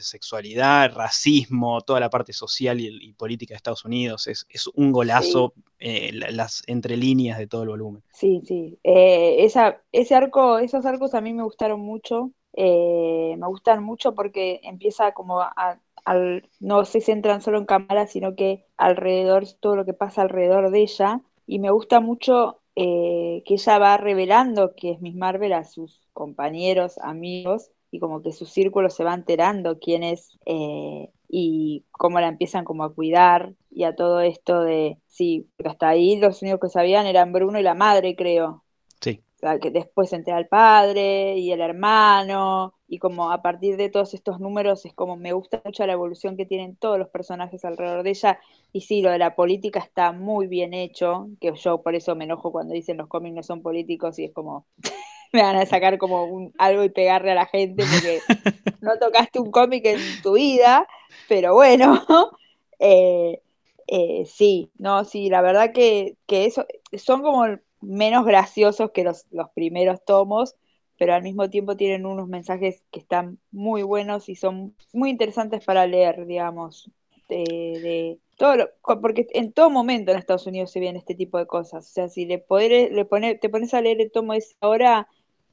racismo, 0.93 1.81
toda 1.81 1.99
la 1.99 2.09
parte 2.09 2.33
social 2.33 2.79
y, 2.79 2.87
y 3.01 3.13
política 3.13 3.53
de 3.53 3.57
Estados 3.57 3.85
Unidos. 3.85 4.27
Es, 4.27 4.45
es 4.49 4.67
un 4.75 4.91
golazo 4.91 5.53
eh, 5.79 6.11
la- 6.13 6.29
las 6.31 6.63
entre 6.67 6.97
líneas 6.97 7.37
de 7.37 7.47
todo 7.47 7.63
el 7.63 7.69
volumen. 7.69 8.03
Sí, 8.11 8.41
sí. 8.45 8.79
Eh, 8.83 9.43
esa, 9.45 9.81
ese 9.91 10.15
arco, 10.15 10.57
esos 10.59 10.85
arcos 10.85 11.13
a 11.13 11.21
mí 11.21 11.33
me 11.33 11.43
gustaron 11.43 11.81
mucho. 11.81 12.31
Eh, 12.53 13.35
me 13.37 13.47
gustan 13.47 13.83
mucho 13.83 14.15
porque 14.15 14.61
empieza 14.63 15.11
como 15.13 15.41
a, 15.41 15.79
al, 16.05 16.49
no 16.59 16.85
se 16.85 17.01
centran 17.01 17.41
solo 17.41 17.57
en 17.57 17.65
Kamala, 17.65 18.07
sino 18.07 18.35
que 18.35 18.65
alrededor, 18.77 19.43
todo 19.59 19.75
lo 19.75 19.85
que 19.85 19.93
pasa 19.93 20.21
alrededor 20.21 20.71
de 20.71 20.81
ella. 20.83 21.21
Y 21.45 21.59
me 21.59 21.71
gusta 21.71 21.99
mucho 21.99 22.61
eh, 22.75 23.43
que 23.45 23.55
ella 23.55 23.79
va 23.79 23.97
revelando 23.97 24.75
que 24.75 24.91
es 24.91 25.01
Miss 25.01 25.15
Marvel 25.15 25.51
a 25.53 25.65
sus 25.65 26.07
compañeros, 26.13 26.97
amigos, 26.99 27.71
y 27.95 27.99
como 27.99 28.21
que 28.21 28.33
su 28.33 28.45
círculo 28.45 28.89
se 28.89 29.05
va 29.05 29.13
enterando 29.13 29.79
quién 29.79 30.03
es 30.03 30.37
eh, 30.45 31.09
y 31.29 31.85
cómo 31.91 32.19
la 32.19 32.27
empiezan 32.27 32.65
como 32.65 32.83
a 32.83 32.93
cuidar 32.93 33.53
y 33.71 33.85
a 33.85 33.95
todo 33.95 34.19
esto 34.19 34.61
de, 34.63 34.97
sí, 35.07 35.47
porque 35.55 35.69
hasta 35.69 35.87
ahí 35.87 36.17
los 36.17 36.41
únicos 36.41 36.59
que 36.59 36.69
sabían 36.69 37.05
eran 37.05 37.31
Bruno 37.31 37.57
y 37.57 37.63
la 37.63 37.73
madre, 37.73 38.15
creo. 38.17 38.65
Sí. 38.99 39.21
O 39.37 39.39
sea, 39.39 39.59
que 39.59 39.71
después 39.71 40.09
se 40.09 40.17
entera 40.17 40.37
el 40.37 40.47
padre 40.47 41.37
y 41.37 41.53
el 41.53 41.61
hermano, 41.61 42.73
y 42.87 42.99
como 42.99 43.31
a 43.31 43.41
partir 43.41 43.77
de 43.77 43.89
todos 43.89 44.13
estos 44.13 44.41
números 44.41 44.85
es 44.85 44.93
como 44.93 45.15
me 45.15 45.31
gusta 45.31 45.61
mucho 45.63 45.85
la 45.87 45.93
evolución 45.93 46.35
que 46.35 46.45
tienen 46.45 46.75
todos 46.75 46.99
los 46.99 47.07
personajes 47.07 47.63
alrededor 47.63 48.03
de 48.03 48.09
ella, 48.09 48.39
y 48.73 48.81
sí, 48.81 49.01
lo 49.01 49.09
de 49.09 49.19
la 49.19 49.35
política 49.35 49.79
está 49.79 50.11
muy 50.11 50.47
bien 50.47 50.73
hecho, 50.73 51.29
que 51.39 51.53
yo 51.55 51.81
por 51.81 51.95
eso 51.95 52.13
me 52.15 52.25
enojo 52.25 52.51
cuando 52.51 52.73
dicen 52.73 52.97
los 52.97 53.07
cómics 53.07 53.35
no 53.35 53.43
son 53.43 53.61
políticos 53.61 54.19
y 54.19 54.25
es 54.25 54.33
como 54.33 54.65
me 55.35 55.43
van 55.43 55.57
a 55.57 55.65
sacar 55.67 55.97
como 55.99 56.25
un, 56.25 56.53
algo 56.59 56.83
y 56.83 56.89
pegarle 56.89 57.31
a 57.33 57.35
la 57.35 57.47
gente 57.47 57.87
porque 57.87 58.25
no 58.81 58.97
tocaste 58.99 59.39
un 59.39 59.51
cómic 59.51 59.85
en 59.85 60.19
tu 60.21 60.33
vida, 60.33 60.87
pero 61.27 61.53
bueno, 61.55 62.03
eh, 62.79 63.41
eh, 63.87 64.25
sí, 64.25 64.71
no, 64.77 65.05
sí, 65.05 65.29
la 65.29 65.41
verdad 65.41 65.73
que, 65.73 66.17
que 66.27 66.45
eso 66.45 66.65
son 66.97 67.21
como 67.21 67.45
menos 67.81 68.25
graciosos 68.25 68.91
que 68.91 69.03
los, 69.03 69.25
los 69.31 69.49
primeros 69.51 70.03
tomos, 70.05 70.55
pero 70.97 71.13
al 71.13 71.23
mismo 71.23 71.49
tiempo 71.49 71.75
tienen 71.77 72.05
unos 72.05 72.27
mensajes 72.27 72.83
que 72.91 72.99
están 72.99 73.39
muy 73.51 73.83
buenos 73.83 74.29
y 74.29 74.35
son 74.35 74.75
muy 74.93 75.09
interesantes 75.09 75.63
para 75.65 75.85
leer, 75.87 76.25
digamos, 76.25 76.89
de, 77.27 77.35
de 77.81 78.19
todo 78.37 78.55
lo- 78.55 78.69
porque 79.01 79.27
en 79.33 79.51
todo 79.51 79.69
momento 79.69 80.11
en 80.11 80.17
Estados 80.17 80.47
Unidos 80.47 80.71
se 80.71 80.79
ven 80.79 80.95
este 80.95 81.15
tipo 81.15 81.37
de 81.37 81.47
cosas, 81.47 81.87
o 81.89 81.93
sea, 81.93 82.07
si 82.09 82.25
le, 82.25 82.39
poder, 82.39 82.91
le 82.93 83.05
pone- 83.05 83.35
te 83.35 83.49
pones 83.49 83.73
a 83.73 83.81
leer 83.81 84.01
el 84.01 84.11
tomo 84.11 84.33
ese 84.33 84.55
ahora 84.61 85.07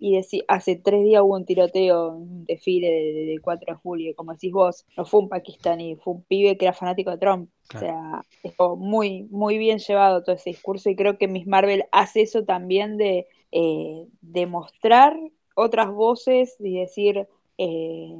y 0.04 0.16
decís, 0.16 0.42
hace 0.48 0.74
tres 0.76 1.04
días 1.04 1.22
hubo 1.22 1.36
un 1.36 1.44
tiroteo, 1.44 2.08
un 2.16 2.44
desfile 2.44 2.90
de, 2.90 3.12
de- 3.12 3.26
del 3.26 3.40
4 3.40 3.74
de 3.74 3.80
julio, 3.80 4.14
como 4.16 4.32
decís 4.32 4.52
vos, 4.52 4.84
no 4.96 5.04
fue 5.04 5.20
un 5.20 5.28
pakistaní, 5.28 5.94
fue 5.96 6.14
un 6.14 6.22
pibe 6.24 6.56
que 6.58 6.64
era 6.64 6.74
fanático 6.74 7.10
de 7.12 7.18
Trump. 7.18 7.50
Claro. 7.68 7.86
O 7.86 7.88
sea, 7.88 8.22
es 8.42 8.54
muy, 8.78 9.28
muy 9.30 9.58
bien 9.58 9.78
llevado 9.78 10.24
todo 10.24 10.34
ese 10.34 10.50
discurso 10.50 10.90
y 10.90 10.96
creo 10.96 11.18
que 11.18 11.28
Miss 11.28 11.46
Marvel 11.46 11.84
hace 11.92 12.22
eso 12.22 12.44
también 12.44 12.96
de, 12.96 13.26
eh, 13.52 14.06
de 14.20 14.46
mostrar 14.46 15.16
otras 15.54 15.90
voces 15.92 16.56
y 16.58 16.78
decir, 16.80 17.28
eh, 17.58 18.14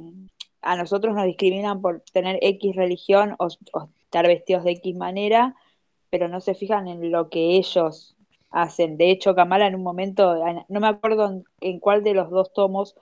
a 0.61 0.77
nosotros 0.77 1.13
nos 1.13 1.25
discriminan 1.25 1.81
por 1.81 2.01
tener 2.13 2.39
X 2.41 2.75
religión 2.77 3.35
o, 3.39 3.47
o 3.73 3.89
estar 4.05 4.25
vestidos 4.27 4.63
de 4.63 4.71
X 4.71 4.95
manera, 4.95 5.55
pero 6.09 6.29
no 6.29 6.39
se 6.39 6.55
fijan 6.55 6.87
en 6.87 7.11
lo 7.11 7.29
que 7.29 7.57
ellos 7.57 8.15
hacen. 8.53 8.97
De 8.97 9.11
hecho, 9.11 9.35
Kamala 9.35 9.67
en 9.67 9.75
un 9.75 9.83
momento, 9.83 10.35
en- 10.47 10.63
no 10.69 10.79
me 10.79 10.87
acuerdo 10.87 11.27
en, 11.29 11.43
en 11.61 11.79
cuál 11.81 12.03
de 12.03 12.13
los 12.13 12.29
dos 12.31 12.53
tomos, 12.53 12.95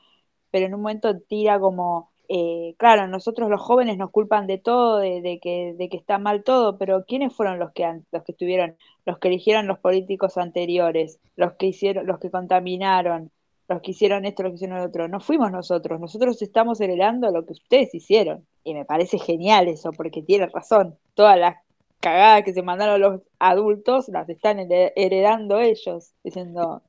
pero 0.52 0.66
en 0.66 0.74
un 0.76 0.82
momento 0.82 1.20
tira 1.22 1.60
como, 1.60 2.12
eh, 2.30 2.76
claro, 2.78 3.08
nosotros 3.08 3.50
los 3.50 3.62
jóvenes 3.62 3.98
nos 3.98 4.12
culpan 4.12 4.48
de 4.48 4.58
todo, 4.58 4.98
de, 5.00 5.22
de 5.22 5.40
que, 5.40 5.76
de 5.78 5.90
que 5.90 5.98
está 5.98 6.18
mal 6.18 6.44
todo, 6.44 6.78
pero 6.78 7.06
¿quiénes 7.08 7.34
fueron 7.36 7.60
los 7.60 7.72
que, 7.74 7.86
los 8.12 8.24
que 8.24 8.32
estuvieron, 8.34 8.78
los 9.06 9.20
que 9.20 9.28
eligieron 9.30 9.68
los 9.68 9.80
políticos 9.80 10.38
anteriores, 10.38 11.20
los 11.36 11.54
que 11.54 11.68
hicieron, 11.68 12.06
los 12.08 12.20
que 12.20 12.32
contaminaron, 12.32 13.32
los 13.68 13.82
que 13.82 13.92
hicieron 13.92 14.26
esto, 14.26 14.44
los 14.44 14.52
que 14.52 14.56
hicieron 14.56 14.80
lo 14.80 14.86
otro? 14.86 15.08
No 15.08 15.20
fuimos 15.22 15.52
nosotros, 15.52 16.00
nosotros 16.00 16.42
estamos 16.42 16.82
heredando 16.82 17.32
lo 17.32 17.46
que 17.46 17.54
ustedes 17.54 17.94
hicieron. 17.96 18.46
Y 18.64 18.74
me 18.74 18.86
parece 18.86 19.18
genial 19.18 19.68
eso, 19.68 19.92
porque 19.92 20.22
tiene 20.22 20.48
razón. 20.48 20.98
Todas 21.16 21.38
las 21.40 21.56
cagadas 22.02 22.44
que 22.44 22.54
se 22.54 22.64
mandaron 22.64 23.02
los 23.02 23.22
adultos 23.40 24.08
las 24.10 24.28
están 24.30 24.60
hered- 24.60 24.94
heredando 24.96 25.60
ellos, 25.60 26.14
diciendo, 26.24 26.84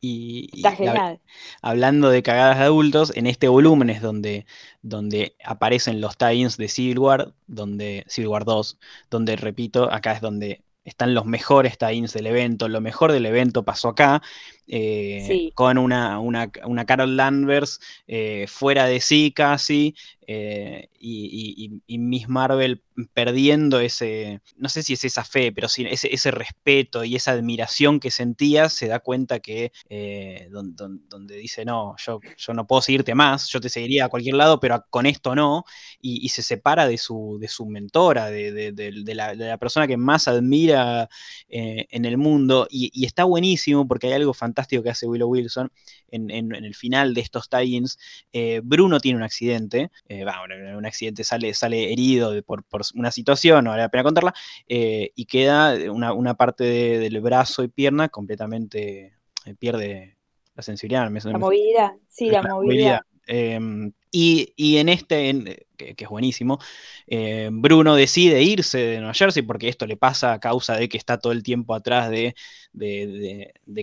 Y, 0.00 0.50
y 0.52 0.56
está 0.58 0.72
genial. 0.72 1.20
hablando 1.62 2.10
de 2.10 2.22
cagadas 2.22 2.58
de 2.58 2.64
adultos, 2.64 3.12
en 3.16 3.26
este 3.26 3.48
volumen 3.48 3.90
es 3.90 4.02
donde, 4.02 4.46
donde 4.82 5.36
aparecen 5.44 6.00
los 6.00 6.16
tie-ins 6.18 6.56
de 6.58 6.68
Civil 6.68 6.98
War, 6.98 7.34
donde, 7.46 8.04
Civil 8.08 8.28
War 8.28 8.44
2, 8.44 8.78
donde, 9.10 9.36
repito, 9.36 9.90
acá 9.92 10.12
es 10.12 10.20
donde 10.20 10.62
están 10.84 11.14
los 11.14 11.24
mejores 11.26 11.78
tie-ins 11.78 12.12
del 12.12 12.26
evento, 12.28 12.68
lo 12.68 12.80
mejor 12.80 13.10
del 13.12 13.26
evento 13.26 13.64
pasó 13.64 13.88
acá, 13.88 14.22
eh, 14.68 15.24
Sí. 15.26 15.52
con 15.54 15.78
una, 15.78 16.20
una, 16.20 16.50
una 16.66 16.84
Carol 16.86 17.16
Danvers 17.16 17.80
eh, 18.06 18.46
fuera 18.48 18.86
de 18.86 19.00
sí 19.00 19.32
casi, 19.34 19.94
eh, 20.26 20.88
y- 20.98 21.54
y- 21.56 21.82
y 21.94 21.98
Miss 21.98 22.28
Marvel 22.28 22.82
perdiendo 23.12 23.80
ese, 23.80 24.40
no 24.56 24.68
sé 24.68 24.82
si 24.82 24.94
es 24.94 25.04
esa 25.04 25.24
fe, 25.24 25.52
pero 25.52 25.68
sí 25.68 25.86
ese, 25.88 26.12
ese 26.14 26.30
respeto 26.30 27.04
y 27.04 27.16
esa 27.16 27.32
admiración 27.32 28.00
que 28.00 28.10
sentía, 28.10 28.68
se 28.68 28.88
da 28.88 29.00
cuenta 29.00 29.40
que 29.40 29.72
eh, 29.88 30.48
donde, 30.50 31.36
dice, 31.36 31.64
no, 31.64 31.94
yo, 31.98 32.20
yo 32.36 32.54
no 32.54 32.66
puedo 32.66 32.82
seguirte 32.82 33.14
más, 33.14 33.48
yo 33.48 33.60
te 33.60 33.68
seguiría 33.68 34.06
a 34.06 34.08
cualquier 34.08 34.36
lado, 34.36 34.60
pero 34.60 34.84
con 34.90 35.06
esto 35.06 35.34
no, 35.34 35.64
y, 36.00 36.28
se 36.30 36.42
separa 36.42 36.88
de 36.88 36.98
su, 36.98 37.38
de 37.40 37.48
su 37.48 37.66
mentora, 37.66 38.30
de, 38.30 38.72
la, 39.14 39.58
persona 39.58 39.86
que 39.86 39.96
más 39.96 40.28
admira 40.28 41.08
eh, 41.48 41.86
en 41.90 42.04
el 42.04 42.16
mundo, 42.16 42.66
y, 42.70 43.04
está 43.04 43.24
buenísimo 43.24 43.86
porque 43.86 44.08
hay 44.08 44.14
algo 44.14 44.34
fantástico 44.34 44.82
que 44.82 44.90
hace 44.90 45.06
Willow 45.06 45.28
Wilson 45.28 45.70
en, 46.10 46.30
el 46.30 46.74
final 46.74 47.14
de 47.14 47.20
estos 47.20 47.48
tie-ins. 47.48 47.98
Eh, 48.32 48.60
Bruno 48.64 49.00
tiene 49.00 49.18
un 49.18 49.22
accidente, 49.22 49.90
bueno, 50.08 50.78
un 50.78 50.86
accidente 50.86 51.24
sale, 51.24 51.52
sale 51.54 51.92
herido 51.92 52.32
por 52.42 52.64
una 52.94 53.10
situación, 53.10 53.64
no 53.64 53.70
vale 53.70 53.82
la 53.82 53.88
pena 53.88 54.04
contarla, 54.04 54.34
eh, 54.68 55.12
y 55.14 55.26
queda 55.26 55.74
una, 55.90 56.34
parte 56.34 56.64
del 56.64 57.20
brazo 57.20 57.62
y 57.62 57.68
pierna 57.68 58.08
completamente, 58.08 59.14
eh, 59.44 59.54
pierde 59.58 60.16
la 60.54 60.62
sensibilidad. 60.62 61.10
la 61.10 61.38
movilidad, 61.38 61.92
sí, 62.08 62.30
la, 62.30 62.42
movilidad. 62.42 63.00
Em, 63.26 63.92
y, 64.18 64.78
en 64.78 64.88
este, 64.88 65.66
que, 65.76 65.94
es 65.98 66.08
buenísimo, 66.08 66.58
eh, 67.06 67.50
Bruno 67.52 67.94
decide 67.94 68.42
irse 68.42 68.78
de 68.78 68.96
Nueva 68.98 69.12
Jersey 69.12 69.42
porque 69.42 69.68
esto 69.68 69.86
le 69.86 69.98
pasa 69.98 70.32
a 70.32 70.40
causa 70.40 70.74
de 70.76 70.88
que 70.88 70.96
está 70.96 71.18
todo 71.18 71.32
el 71.34 71.42
tiempo 71.42 71.74
atrás 71.74 72.10
de, 72.10 72.34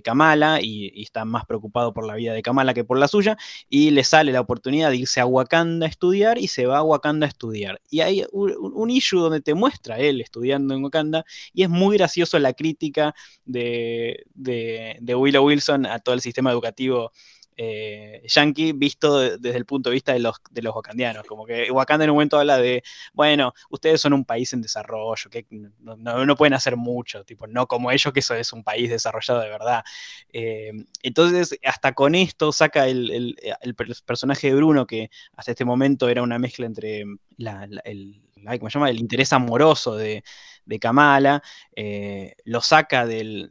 Kamala 0.04 0.60
y, 0.60 1.04
está 1.04 1.24
más 1.24 1.46
preocupado 1.46 1.94
por 1.94 2.08
la 2.08 2.16
vida 2.16 2.34
de 2.34 2.42
Kamala 2.42 2.74
que 2.74 2.84
por 2.84 2.98
la 2.98 3.08
suya. 3.08 3.38
Y 3.70 3.92
le 3.92 4.04
sale 4.04 4.32
la 4.32 4.42
oportunidad 4.42 4.90
de 4.90 4.98
irse 4.98 5.20
a 5.20 5.28
Wakanda 5.28 5.86
a 5.86 5.90
estudiar 5.90 6.40
y 6.40 6.48
se 6.48 6.66
va 6.66 6.80
a 6.80 6.84
Wakanda 6.84 7.28
a 7.28 7.30
estudiar. 7.30 7.80
Y 7.92 8.02
hay 8.02 8.26
un, 8.32 8.56
un 8.58 8.90
issue 8.90 9.20
donde 9.20 9.42
te 9.42 9.54
muestra 9.54 10.00
él 10.00 10.20
estudiando 10.20 10.74
en 10.74 10.84
Wakanda 10.84 11.26
y 11.54 11.62
es 11.62 11.70
muy 11.70 11.98
gracioso 11.98 12.40
la 12.40 12.54
crítica 12.54 13.14
de, 13.46 14.26
de 14.34 15.16
Willow 15.16 15.46
Wilson 15.46 15.86
a 15.86 16.00
todo 16.00 16.16
el 16.16 16.22
sistema 16.22 16.52
educativo 16.52 17.12
eh, 17.58 18.22
yankee 18.26 18.74
visto 18.74 19.20
desde 19.20 19.58
el 19.58 19.66
punto 19.66 19.90
de 19.90 19.94
vista 19.96 20.14
de 20.14 20.20
los, 20.20 20.38
de 20.52 20.62
los 20.62 20.76
wakandianos. 20.76 21.26
Como 21.26 21.46
que 21.46 21.70
Wakanda 21.72 22.06
en 22.06 22.12
un 22.12 22.16
momento 22.16 22.40
habla 22.40 22.58
de, 22.58 22.84
bueno, 23.14 23.54
ustedes 23.70 24.02
son 24.02 24.14
un 24.14 24.26
país 24.26 24.54
en 24.54 24.62
desarrollo, 24.62 25.30
que 25.30 25.46
no, 25.50 26.36
pueden 26.36 26.54
hacer 26.54 26.78
mucho, 26.78 27.24
tipo, 27.24 27.48
no 27.48 27.68
como 27.68 27.92
ellos, 27.92 28.14
que 28.14 28.20
eso 28.20 28.36
es 28.36 28.54
un 28.54 28.64
país 28.64 28.90
desarrollado 28.90 29.42
de 29.42 29.50
verdad. 29.50 29.84
Eh, 30.32 30.72
entonces, 31.02 31.58
hasta 31.64 31.94
con 31.94 32.16
esto 32.16 32.52
saca 32.52 32.88
el, 32.88 33.36
personaje 34.06 34.48
de 34.48 34.56
Bruno, 34.56 34.88
que 34.88 35.10
hasta 35.36 35.52
este 35.52 35.66
momento 35.66 36.10
era 36.10 36.22
una 36.22 36.40
mezcla 36.40 36.66
entre 36.66 37.02
el, 37.02 38.22
¿cómo 38.44 38.70
se 38.70 38.74
llama? 38.76 38.90
el 38.90 39.00
interés 39.00 39.34
amoroso 39.34 39.96
de, 39.96 40.24
de 40.66 40.80
Kamala, 40.80 41.44
eh, 41.76 42.36
lo 42.46 42.62
saca 42.62 43.06
del, 43.06 43.50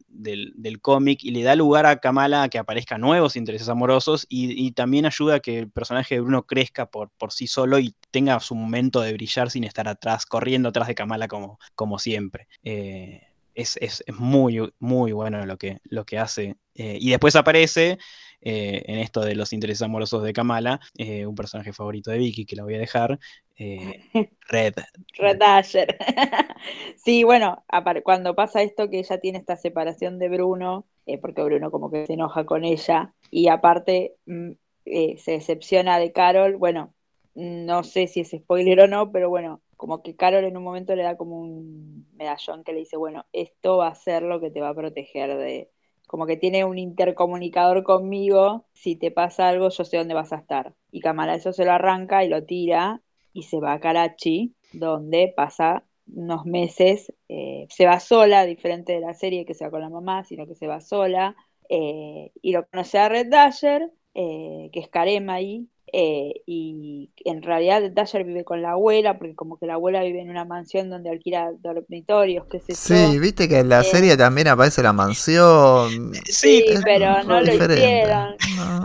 cómic 0.80 1.22
y 1.22 1.30
le 1.30 1.42
da 1.42 1.54
lugar 1.54 1.86
a 1.86 1.98
Kamala 1.98 2.44
a 2.44 2.48
que 2.48 2.58
aparezcan 2.58 3.00
nuevos 3.00 3.36
intereses 3.36 3.68
amorosos 3.68 4.26
y, 4.28 4.72
también 4.72 5.06
ayuda 5.06 5.36
a 5.36 5.40
que 5.40 5.58
el 5.58 5.70
personaje 5.70 6.14
de 6.14 6.20
Bruno 6.20 6.46
crezca 6.46 6.86
por, 6.86 7.10
por 7.10 7.32
sí 7.32 7.46
solo 7.46 7.78
y 7.78 7.94
tenga 8.10 8.40
su 8.40 8.54
momento 8.54 9.00
de 9.00 9.12
brillar 9.12 9.50
sin 9.50 9.64
estar 9.64 9.88
atrás, 9.88 10.26
corriendo 10.26 10.70
atrás 10.70 10.88
de 10.88 10.94
Kamala 10.94 11.28
como, 11.28 11.58
como 11.74 11.98
siempre. 11.98 12.48
Eh, 12.64 13.31
es, 13.54 14.04
muy, 14.18 14.72
muy 14.78 15.12
bueno 15.12 15.44
lo 15.46 15.56
que, 15.58 15.78
lo 15.84 16.04
que 16.04 16.18
hace. 16.18 16.56
Eh, 16.74 16.98
y 17.00 17.10
después 17.10 17.36
aparece 17.36 17.98
en 18.44 18.98
esto 18.98 19.20
de 19.20 19.36
los 19.36 19.52
intereses 19.52 19.82
amorosos 19.82 20.24
de 20.24 20.32
Kamala, 20.32 20.80
un 20.98 21.34
personaje 21.36 21.72
favorito 21.72 22.10
de 22.10 22.18
Vicky, 22.18 22.44
que 22.44 22.56
la 22.56 22.64
voy 22.64 22.74
a 22.74 22.78
dejar, 22.78 23.20
eh, 23.62 24.00
Red. 24.48 24.74
Red 25.18 25.38
Dasher. 25.38 25.96
sí, 26.96 27.24
bueno, 27.24 27.64
cuando 28.02 28.34
pasa 28.34 28.62
esto 28.62 28.90
que 28.90 28.98
ella 28.98 29.18
tiene 29.18 29.38
esta 29.38 29.56
separación 29.56 30.18
de 30.18 30.28
Bruno, 30.28 30.86
eh, 31.06 31.18
porque 31.18 31.42
Bruno 31.42 31.70
como 31.70 31.90
que 31.90 32.06
se 32.06 32.14
enoja 32.14 32.44
con 32.44 32.64
ella, 32.64 33.14
y 33.30 33.48
aparte 33.48 34.16
mm, 34.26 34.50
eh, 34.86 35.16
se 35.18 35.32
decepciona 35.32 35.98
de 35.98 36.12
Carol, 36.12 36.56
bueno, 36.56 36.92
no 37.34 37.82
sé 37.84 38.08
si 38.08 38.20
es 38.20 38.30
spoiler 38.30 38.80
o 38.80 38.88
no, 38.88 39.10
pero 39.10 39.30
bueno, 39.30 39.61
como 39.82 40.00
que 40.00 40.14
Carol 40.14 40.44
en 40.44 40.56
un 40.56 40.62
momento 40.62 40.94
le 40.94 41.02
da 41.02 41.16
como 41.16 41.40
un 41.40 42.06
medallón 42.14 42.62
que 42.62 42.72
le 42.72 42.78
dice, 42.78 42.96
bueno, 42.96 43.26
esto 43.32 43.78
va 43.78 43.88
a 43.88 43.96
ser 43.96 44.22
lo 44.22 44.40
que 44.40 44.48
te 44.48 44.60
va 44.60 44.68
a 44.68 44.74
proteger 44.76 45.36
de, 45.36 45.72
como 46.06 46.24
que 46.24 46.36
tiene 46.36 46.64
un 46.64 46.78
intercomunicador 46.78 47.82
conmigo, 47.82 48.64
si 48.72 48.94
te 48.94 49.10
pasa 49.10 49.48
algo 49.48 49.70
yo 49.70 49.82
sé 49.82 49.96
dónde 49.96 50.14
vas 50.14 50.32
a 50.32 50.36
estar. 50.36 50.76
Y 50.92 51.00
Kamala 51.00 51.34
eso 51.34 51.52
se 51.52 51.64
lo 51.64 51.72
arranca 51.72 52.22
y 52.22 52.28
lo 52.28 52.44
tira 52.44 53.02
y 53.32 53.42
se 53.42 53.58
va 53.58 53.72
a 53.72 53.80
Karachi, 53.80 54.54
donde 54.72 55.34
pasa 55.36 55.84
unos 56.06 56.46
meses, 56.46 57.12
eh, 57.28 57.66
se 57.68 57.84
va 57.84 57.98
sola, 57.98 58.46
diferente 58.46 58.92
de 58.92 59.00
la 59.00 59.14
serie 59.14 59.44
que 59.44 59.54
se 59.54 59.64
va 59.64 59.72
con 59.72 59.80
la 59.80 59.90
mamá, 59.90 60.22
sino 60.22 60.46
que 60.46 60.54
se 60.54 60.68
va 60.68 60.80
sola, 60.80 61.34
eh, 61.68 62.30
y 62.40 62.52
lo 62.52 62.68
conoce 62.68 62.98
a 63.00 63.08
Red 63.08 63.30
Dasher, 63.30 63.90
eh, 64.14 64.70
que 64.72 64.78
es 64.78 64.88
Karema 64.88 65.34
ahí, 65.34 65.66
y 65.94 67.10
en 67.24 67.42
realidad 67.42 67.82
Dasher 67.92 68.24
vive 68.24 68.44
con 68.44 68.62
la 68.62 68.72
abuela, 68.72 69.18
porque 69.18 69.34
como 69.34 69.58
que 69.58 69.66
la 69.66 69.74
abuela 69.74 70.02
vive 70.02 70.22
en 70.22 70.30
una 70.30 70.44
mansión 70.44 70.88
donde 70.88 71.10
alquila 71.10 71.52
dormitorios, 71.60 72.46
qué 72.50 72.60
sé 72.60 72.74
Sí, 72.74 73.18
viste 73.18 73.48
que 73.48 73.58
en 73.58 73.68
la 73.68 73.82
serie 73.82 74.16
también 74.16 74.48
aparece 74.48 74.82
la 74.82 74.92
mansión. 74.92 76.12
Sí, 76.24 76.64
pero 76.82 77.22
no 77.24 77.40
lo 77.40 77.52
hicieron. 77.52 78.36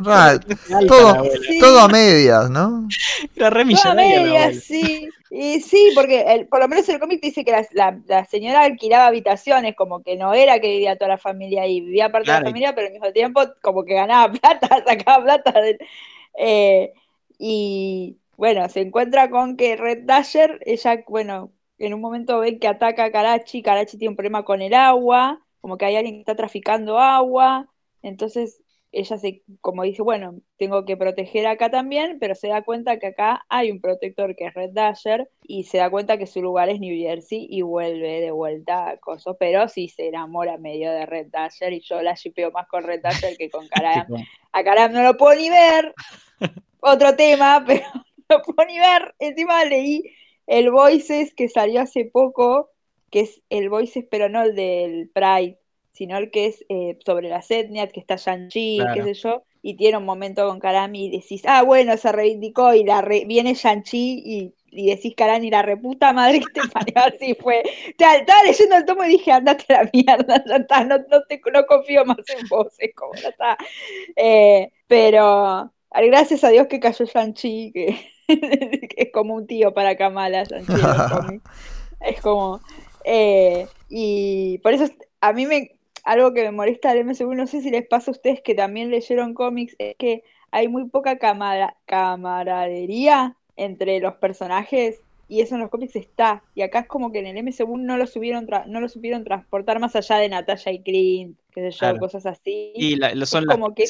todo, 0.87 1.79
a 1.79 1.87
medias, 1.87 2.49
¿no? 2.49 2.87
La 3.35 3.51
todo 3.51 3.91
a 3.91 3.93
medias, 3.93 4.63
sí. 4.63 5.09
Y 5.29 5.59
sí, 5.59 5.91
porque 5.93 6.21
el, 6.21 6.47
por 6.47 6.61
lo 6.61 6.67
menos 6.67 6.87
el 6.87 6.99
cómic 6.99 7.21
dice 7.21 7.43
que 7.43 7.53
la, 7.73 8.25
señora 8.25 8.63
alquilaba 8.63 9.07
habitaciones, 9.07 9.75
como 9.75 10.01
que 10.01 10.15
no 10.15 10.33
era 10.33 10.59
que 10.59 10.69
vivía 10.69 10.95
toda 10.95 11.09
la 11.09 11.17
familia 11.17 11.63
ahí, 11.63 11.81
vivía 11.81 12.11
parte 12.11 12.31
de 12.31 12.39
la 12.39 12.45
familia, 12.45 12.73
pero 12.73 12.87
al 12.87 12.93
mismo 12.93 13.11
tiempo 13.11 13.41
como 13.61 13.83
que 13.83 13.93
ganaba 13.93 14.31
plata, 14.41 14.83
sacaba 14.85 15.23
plata. 15.23 15.53
Eh, 16.38 16.93
y 17.39 18.19
bueno, 18.38 18.69
se 18.69 18.81
encuentra 18.81 19.29
con 19.29 19.57
que 19.57 19.75
Red 19.75 20.03
Dasher, 20.05 20.59
ella, 20.65 21.03
bueno, 21.07 21.51
en 21.79 21.93
un 21.93 22.01
momento 22.01 22.39
ve 22.39 22.59
que 22.59 22.67
ataca 22.67 23.05
a 23.05 23.11
Karachi, 23.11 23.61
Karachi 23.61 23.97
tiene 23.97 24.11
un 24.11 24.15
problema 24.15 24.45
con 24.45 24.61
el 24.61 24.73
agua, 24.73 25.45
como 25.61 25.77
que 25.77 25.85
hay 25.85 25.95
alguien 25.95 26.15
que 26.15 26.21
está 26.21 26.35
traficando 26.35 26.99
agua, 26.99 27.69
entonces 28.01 28.61
ella 28.99 29.17
se, 29.17 29.43
como 29.61 29.83
dice, 29.83 30.01
bueno, 30.01 30.41
tengo 30.57 30.83
que 30.83 30.97
proteger 30.97 31.45
acá 31.45 31.69
también, 31.69 32.17
pero 32.19 32.33
se 32.33 32.47
da 32.47 32.63
cuenta 32.63 32.97
que 32.97 33.07
acá 33.07 33.45
hay 33.47 33.69
un 33.69 33.79
protector 33.79 34.35
que 34.35 34.47
es 34.47 34.53
Red 34.55 34.71
Dasher 34.71 35.29
y 35.43 35.65
se 35.65 35.77
da 35.77 35.91
cuenta 35.91 36.17
que 36.17 36.25
su 36.25 36.41
lugar 36.41 36.69
es 36.69 36.79
New 36.79 36.97
Jersey 36.97 37.45
y 37.47 37.61
vuelve 37.61 38.21
de 38.21 38.31
vuelta 38.31 38.89
a 38.89 38.97
Coso, 38.97 39.37
pero 39.37 39.67
sí 39.67 39.87
se 39.87 40.07
enamora 40.07 40.57
medio 40.57 40.91
de 40.91 41.05
Red 41.05 41.27
Dasher 41.27 41.73
y 41.73 41.81
yo 41.81 42.01
la 42.01 42.15
shipeo 42.15 42.51
más 42.51 42.67
con 42.67 42.83
Red 42.83 43.01
Dasher 43.03 43.37
que 43.37 43.51
con 43.51 43.67
Karam. 43.69 44.07
A 44.51 44.63
Karam 44.63 44.91
no 44.91 45.03
lo 45.03 45.15
puedo 45.15 45.39
ni 45.39 45.51
ver, 45.51 45.93
otro 46.79 47.15
tema, 47.15 47.63
pero 47.67 47.85
no 47.93 48.37
lo 48.37 48.41
puedo 48.41 48.67
ni 48.67 48.79
ver. 48.79 49.13
Encima 49.19 49.63
leí 49.65 50.03
el 50.47 50.71
Voices 50.71 51.35
que 51.35 51.49
salió 51.49 51.81
hace 51.81 52.05
poco, 52.05 52.71
que 53.11 53.19
es 53.21 53.41
el 53.49 53.69
Voices, 53.69 54.05
pero 54.09 54.27
no 54.27 54.41
el 54.41 54.55
del 54.55 55.11
Pride 55.13 55.59
sino 55.97 56.15
el 56.15 56.29
que 56.29 56.45
es 56.45 56.63
eh, 56.69 56.99
sobre 57.03 57.27
las 57.27 57.49
etnias, 57.49 57.91
que 57.91 57.99
está 57.99 58.17
Shang-Chi, 58.17 58.77
qué 58.93 59.01
sé 59.01 59.13
yo, 59.15 59.43
y 59.63 59.75
tiene 59.75 59.97
un 59.97 60.05
momento 60.05 60.47
con 60.47 60.59
Karami 60.59 61.07
y 61.07 61.17
decís, 61.19 61.41
ah, 61.47 61.63
bueno, 61.63 61.97
se 61.97 62.11
reivindicó 62.11 62.75
y 62.75 62.83
la 62.83 63.01
viene 63.01 63.55
Shang-Chi 63.55 64.53
y, 64.71 64.85
decís 64.91 65.15
Karami, 65.17 65.49
la 65.49 65.63
reputa 65.63 66.13
madre 66.13 66.39
que 66.39 66.61
te 66.61 66.67
parió, 66.69 66.93
así 66.97 67.33
fue. 67.33 67.63
estaba 67.87 68.43
leyendo 68.43 68.75
el 68.75 68.85
tomo 68.85 69.05
y 69.05 69.09
dije, 69.09 69.31
andate 69.31 69.73
a 69.73 69.83
la 69.83 69.89
mierda, 69.91 70.43
ya 70.45 70.55
está, 70.57 70.83
no, 70.83 70.97
no, 70.99 71.65
confío 71.65 72.05
más 72.05 72.17
en 72.37 72.47
vos, 72.47 72.75
es 72.77 72.93
como, 72.93 73.15
ya 73.15 73.29
está. 73.29 73.57
Eh, 74.15 74.69
pero 74.85 75.73
gracias 75.91 76.43
a 76.43 76.49
Dios 76.49 76.67
que 76.67 76.79
cayó 76.79 77.05
Shang-Chi, 77.05 77.71
que, 77.73 78.11
es 78.27 79.11
como 79.11 79.33
un 79.33 79.47
tío 79.47 79.73
para 79.73 79.97
Kamala, 79.97 80.43
Shang-Chi 80.43 80.73
es 82.01 82.21
como... 82.21 82.61
Eh, 83.09 83.65
y 83.89 84.57
por 84.57 84.73
eso 84.73 84.85
a 85.21 85.31
mí 85.31 85.45
me, 85.45 85.76
algo 86.07 86.33
que 86.33 86.43
me 86.43 86.51
molesta 86.51 86.93
del 86.93 87.05
MCU, 87.05 87.33
no 87.35 87.47
sé 87.47 87.61
si 87.61 87.69
les 87.69 87.85
pasa 87.85 88.11
a 88.11 88.13
ustedes 88.13 88.41
que 88.41 88.55
también 88.55 88.89
leyeron 88.89 89.33
cómics, 89.33 89.75
es 89.77 89.97
que 89.97 90.23
hay 90.51 90.69
muy 90.69 90.87
poca 90.87 91.19
camaradería 91.85 93.35
entre 93.57 93.99
los 93.99 94.15
personajes 94.15 95.01
y 95.27 95.41
eso 95.41 95.55
en 95.55 95.61
los 95.61 95.69
cómics 95.69 95.97
está. 95.97 96.43
Y 96.55 96.61
acá 96.61 96.79
es 96.79 96.87
como 96.87 97.11
que 97.11 97.19
en 97.19 97.27
el 97.27 97.43
MCU 97.43 97.75
no 97.75 97.97
lo, 97.97 98.07
subieron 98.07 98.47
no 98.67 98.79
lo 98.79 98.87
supieron 98.87 99.25
transportar 99.25 99.79
más 99.81 99.97
allá 99.97 100.15
de 100.19 100.29
Natalia 100.29 100.71
y 100.71 100.79
Clint, 100.81 101.37
qué 101.53 101.69
sé 101.69 101.77
yo, 101.77 101.97
cosas 101.97 102.25
así. 102.25 102.71
Y 102.73 102.95
lo 102.95 103.25
son 103.25 103.45
como 103.45 103.75
que, 103.75 103.83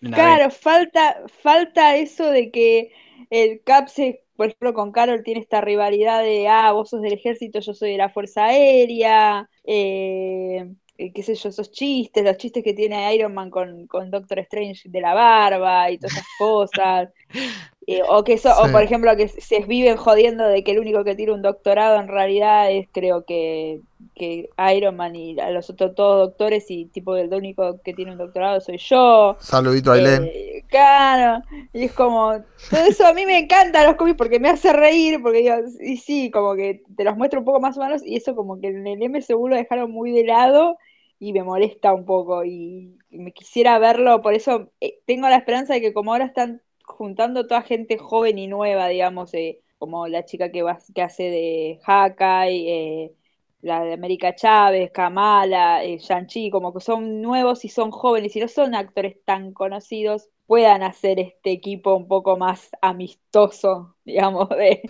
Claro, 0.00 0.50
falta, 0.50 1.24
falta 1.42 1.96
eso 1.96 2.30
de 2.30 2.50
que 2.50 2.90
el 3.28 3.60
Cap 3.64 3.88
se 3.88 4.22
por 4.36 4.46
ejemplo, 4.48 4.74
con 4.74 4.92
Carol 4.92 5.22
tiene 5.24 5.40
esta 5.40 5.62
rivalidad 5.62 6.22
de, 6.22 6.46
ah, 6.46 6.70
vos 6.72 6.90
sos 6.90 7.00
del 7.00 7.14
ejército, 7.14 7.60
yo 7.60 7.72
soy 7.72 7.92
de 7.92 7.96
la 7.96 8.10
Fuerza 8.10 8.44
Aérea, 8.44 9.48
eh, 9.64 10.74
eh, 10.98 11.12
qué 11.12 11.22
sé 11.22 11.34
yo, 11.34 11.48
esos 11.48 11.70
chistes, 11.70 12.24
los 12.24 12.36
chistes 12.36 12.64
que 12.64 12.72
tiene 12.72 13.14
Iron 13.14 13.34
Man 13.34 13.50
con, 13.50 13.86
Doctor 14.10 14.38
Strange 14.40 14.88
de 14.88 15.00
la 15.00 15.14
barba 15.14 15.90
y 15.90 15.98
todas 15.98 16.12
esas 16.12 16.26
cosas. 16.38 17.08
Eh, 17.88 18.02
o 18.08 18.24
que 18.24 18.32
eso, 18.32 18.50
o 18.60 18.68
por 18.72 18.82
ejemplo, 18.82 19.16
que 19.16 19.28
se 19.28 19.60
viven 19.60 19.96
jodiendo 19.96 20.44
de 20.48 20.64
que 20.64 20.72
el 20.72 20.80
único 20.80 21.04
que 21.04 21.14
tiene 21.14 21.32
un 21.32 21.40
doctorado 21.40 22.00
en 22.00 22.08
realidad 22.08 22.68
es 22.68 22.88
creo 22.90 23.24
que, 23.24 23.78
que 24.16 24.50
Iron 24.74 24.96
Man 24.96 25.14
y 25.14 25.38
a 25.38 25.52
los 25.52 25.70
otros 25.70 25.94
todos 25.94 26.30
doctores 26.30 26.68
y 26.68 26.86
tipo 26.86 27.14
el 27.16 27.32
único 27.32 27.80
que 27.84 27.94
tiene 27.94 28.10
un 28.10 28.18
doctorado 28.18 28.60
soy 28.60 28.78
yo. 28.78 29.36
Saludito 29.38 29.92
a 29.92 29.94
Ailén. 29.94 30.24
Eh, 30.24 30.64
claro, 30.68 31.44
y 31.72 31.84
es 31.84 31.92
como, 31.92 32.32
todo 32.70 32.86
eso 32.88 33.06
a 33.06 33.12
mí 33.12 33.24
me 33.24 33.38
encanta 33.38 33.86
los 33.86 33.94
cómics 33.94 34.18
porque 34.18 34.40
me 34.40 34.48
hace 34.48 34.72
reír, 34.72 35.22
porque 35.22 35.38
digo, 35.38 35.54
y 35.80 35.98
sí, 35.98 36.32
como 36.32 36.56
que 36.56 36.82
te 36.96 37.04
los 37.04 37.16
muestro 37.16 37.38
un 37.38 37.46
poco 37.46 37.60
más 37.60 37.78
o 37.78 37.82
menos, 37.82 38.04
y 38.04 38.16
eso 38.16 38.34
como 38.34 38.58
que 38.58 38.66
en 38.66 38.84
el 38.84 39.00
MCU 39.08 39.46
lo 39.46 39.54
dejaron 39.54 39.92
muy 39.92 40.10
de 40.10 40.24
lado 40.24 40.76
y 41.18 41.32
me 41.32 41.42
molesta 41.42 41.94
un 41.94 42.04
poco, 42.04 42.44
y 42.44 42.98
me 43.10 43.32
quisiera 43.32 43.78
verlo, 43.78 44.22
por 44.22 44.34
eso 44.34 44.72
eh, 44.80 45.00
tengo 45.06 45.28
la 45.28 45.36
esperanza 45.36 45.74
de 45.74 45.80
que 45.80 45.92
como 45.92 46.12
ahora 46.12 46.26
están 46.26 46.62
juntando 46.84 47.46
toda 47.46 47.62
gente 47.62 47.98
joven 47.98 48.38
y 48.38 48.46
nueva, 48.48 48.88
digamos, 48.88 49.34
eh, 49.34 49.60
como 49.78 50.06
la 50.08 50.24
chica 50.24 50.50
que, 50.50 50.62
va, 50.62 50.78
que 50.94 51.02
hace 51.02 51.24
de 51.24 51.80
Hawkeye, 51.84 53.04
eh, 53.04 53.14
la 53.60 53.82
de 53.82 53.94
América 53.94 54.34
Chávez, 54.34 54.90
Kamala, 54.92 55.84
eh, 55.84 55.98
Shang-Chi, 55.98 56.50
como 56.50 56.72
que 56.72 56.80
son 56.80 57.20
nuevos 57.22 57.64
y 57.64 57.68
son 57.68 57.90
jóvenes 57.90 58.36
y 58.36 58.40
no 58.40 58.48
son 58.48 58.74
actores 58.74 59.16
tan 59.24 59.52
conocidos, 59.52 60.28
puedan 60.46 60.82
hacer 60.82 61.18
este 61.18 61.50
equipo 61.52 61.94
un 61.96 62.06
poco 62.08 62.36
más 62.36 62.70
amistoso, 62.80 63.96
digamos, 64.04 64.48
de, 64.50 64.82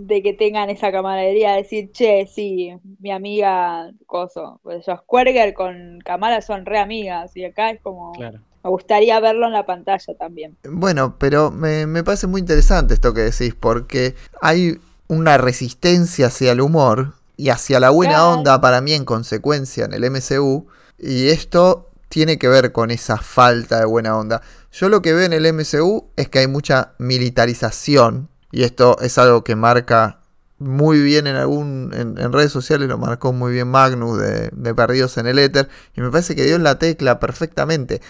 de 0.00 0.22
que 0.22 0.32
tengan 0.32 0.70
esa 0.70 0.92
camaradería, 0.92 1.52
de 1.52 1.62
decir, 1.62 1.90
che, 1.90 2.28
sí, 2.32 2.72
mi 3.00 3.10
amiga, 3.10 3.90
coso, 4.06 4.60
pues 4.62 4.86
yo, 4.86 4.96
Squarger 4.96 5.54
con 5.54 5.98
Kamala 6.04 6.40
son 6.40 6.64
re 6.66 6.78
amigas 6.78 7.36
y 7.36 7.44
acá 7.44 7.70
es 7.70 7.80
como, 7.82 8.12
Claro. 8.12 8.38
me 8.62 8.70
gustaría 8.70 9.18
verlo 9.18 9.46
en 9.46 9.52
la 9.52 9.66
pantalla 9.66 10.14
también. 10.16 10.56
Bueno, 10.62 11.16
pero 11.18 11.50
me, 11.50 11.86
me 11.86 12.04
parece 12.04 12.28
muy 12.28 12.40
interesante 12.40 12.94
esto 12.94 13.12
que 13.12 13.22
decís, 13.22 13.56
porque 13.58 14.14
hay 14.40 14.78
una 15.08 15.36
resistencia 15.36 16.28
hacia 16.28 16.52
el 16.52 16.60
humor 16.60 17.14
y 17.36 17.48
hacia 17.48 17.80
la 17.80 17.90
buena 17.90 18.14
Claro. 18.18 18.30
onda 18.34 18.60
para 18.60 18.80
mí 18.80 18.92
en 18.92 19.04
consecuencia 19.04 19.84
en 19.84 19.94
el 19.94 20.04
MCU, 20.04 20.68
y 20.96 21.28
esto 21.28 21.88
tiene 22.08 22.38
que 22.38 22.46
ver 22.46 22.70
con 22.70 22.92
esa 22.92 23.16
falta 23.16 23.80
de 23.80 23.84
buena 23.86 24.16
onda. 24.16 24.42
Yo 24.70 24.88
lo 24.88 25.02
que 25.02 25.12
veo 25.12 25.26
en 25.26 25.32
el 25.32 25.44
MCU 25.52 26.06
es 26.16 26.28
que 26.28 26.38
hay 26.38 26.46
mucha 26.46 26.92
militarización, 26.98 28.28
y 28.52 28.62
esto 28.62 28.98
es 29.00 29.18
algo 29.18 29.44
que 29.44 29.56
marca 29.56 30.20
muy 30.58 31.00
bien 31.00 31.26
en 31.26 31.36
algún 31.36 31.92
en, 31.94 32.32
redes 32.32 32.50
sociales, 32.52 32.88
lo 32.88 32.98
marcó 32.98 33.32
muy 33.32 33.52
bien 33.52 33.68
Magnus 33.68 34.18
de, 34.20 34.50
de 34.52 34.74
Perdidos 34.74 35.16
en 35.18 35.26
el 35.26 35.38
Éter, 35.38 35.68
y 35.96 36.00
me 36.00 36.10
parece 36.10 36.34
que 36.34 36.44
dio 36.44 36.56
en 36.56 36.64
la 36.64 36.78
tecla 36.78 37.20
perfectamente 37.20 38.00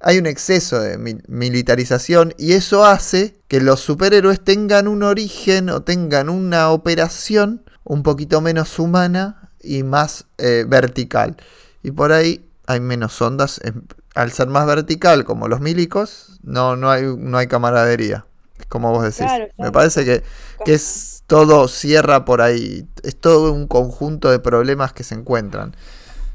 hay 0.00 0.18
un 0.18 0.26
exceso 0.26 0.80
de 0.80 0.98
mi- 0.98 1.18
militarización 1.28 2.34
y 2.36 2.52
eso 2.52 2.84
hace 2.84 3.36
que 3.48 3.60
los 3.60 3.80
superhéroes 3.80 4.42
tengan 4.42 4.86
un 4.86 5.02
origen 5.02 5.70
o 5.70 5.82
tengan 5.82 6.28
una 6.28 6.70
operación 6.70 7.62
un 7.84 8.02
poquito 8.02 8.40
menos 8.40 8.78
humana 8.78 9.50
y 9.62 9.82
más 9.82 10.26
eh, 10.38 10.64
vertical. 10.68 11.36
Y 11.82 11.90
por 11.92 12.12
ahí 12.12 12.44
hay 12.66 12.80
menos 12.80 13.20
ondas. 13.22 13.60
em, 13.64 13.82
Al 14.14 14.30
ser 14.32 14.48
más 14.48 14.66
vertical, 14.66 15.24
como 15.24 15.48
los 15.48 15.60
milicos, 15.60 16.38
no, 16.42 16.76
no, 16.76 16.90
hay, 16.90 17.04
no 17.16 17.38
hay 17.38 17.46
camaradería. 17.46 18.26
Como 18.74 18.90
vos 18.90 19.04
decís. 19.04 19.18
Claro, 19.18 19.46
Me 19.56 19.70
parece 19.70 20.04
que, 20.04 20.24
que 20.64 20.74
es 20.74 21.22
todo 21.28 21.68
cierra 21.68 22.24
por 22.24 22.42
ahí. 22.42 22.88
Es 23.04 23.14
todo 23.14 23.52
un 23.52 23.68
conjunto 23.68 24.32
de 24.32 24.40
problemas 24.40 24.92
que 24.92 25.04
se 25.04 25.14
encuentran. 25.14 25.76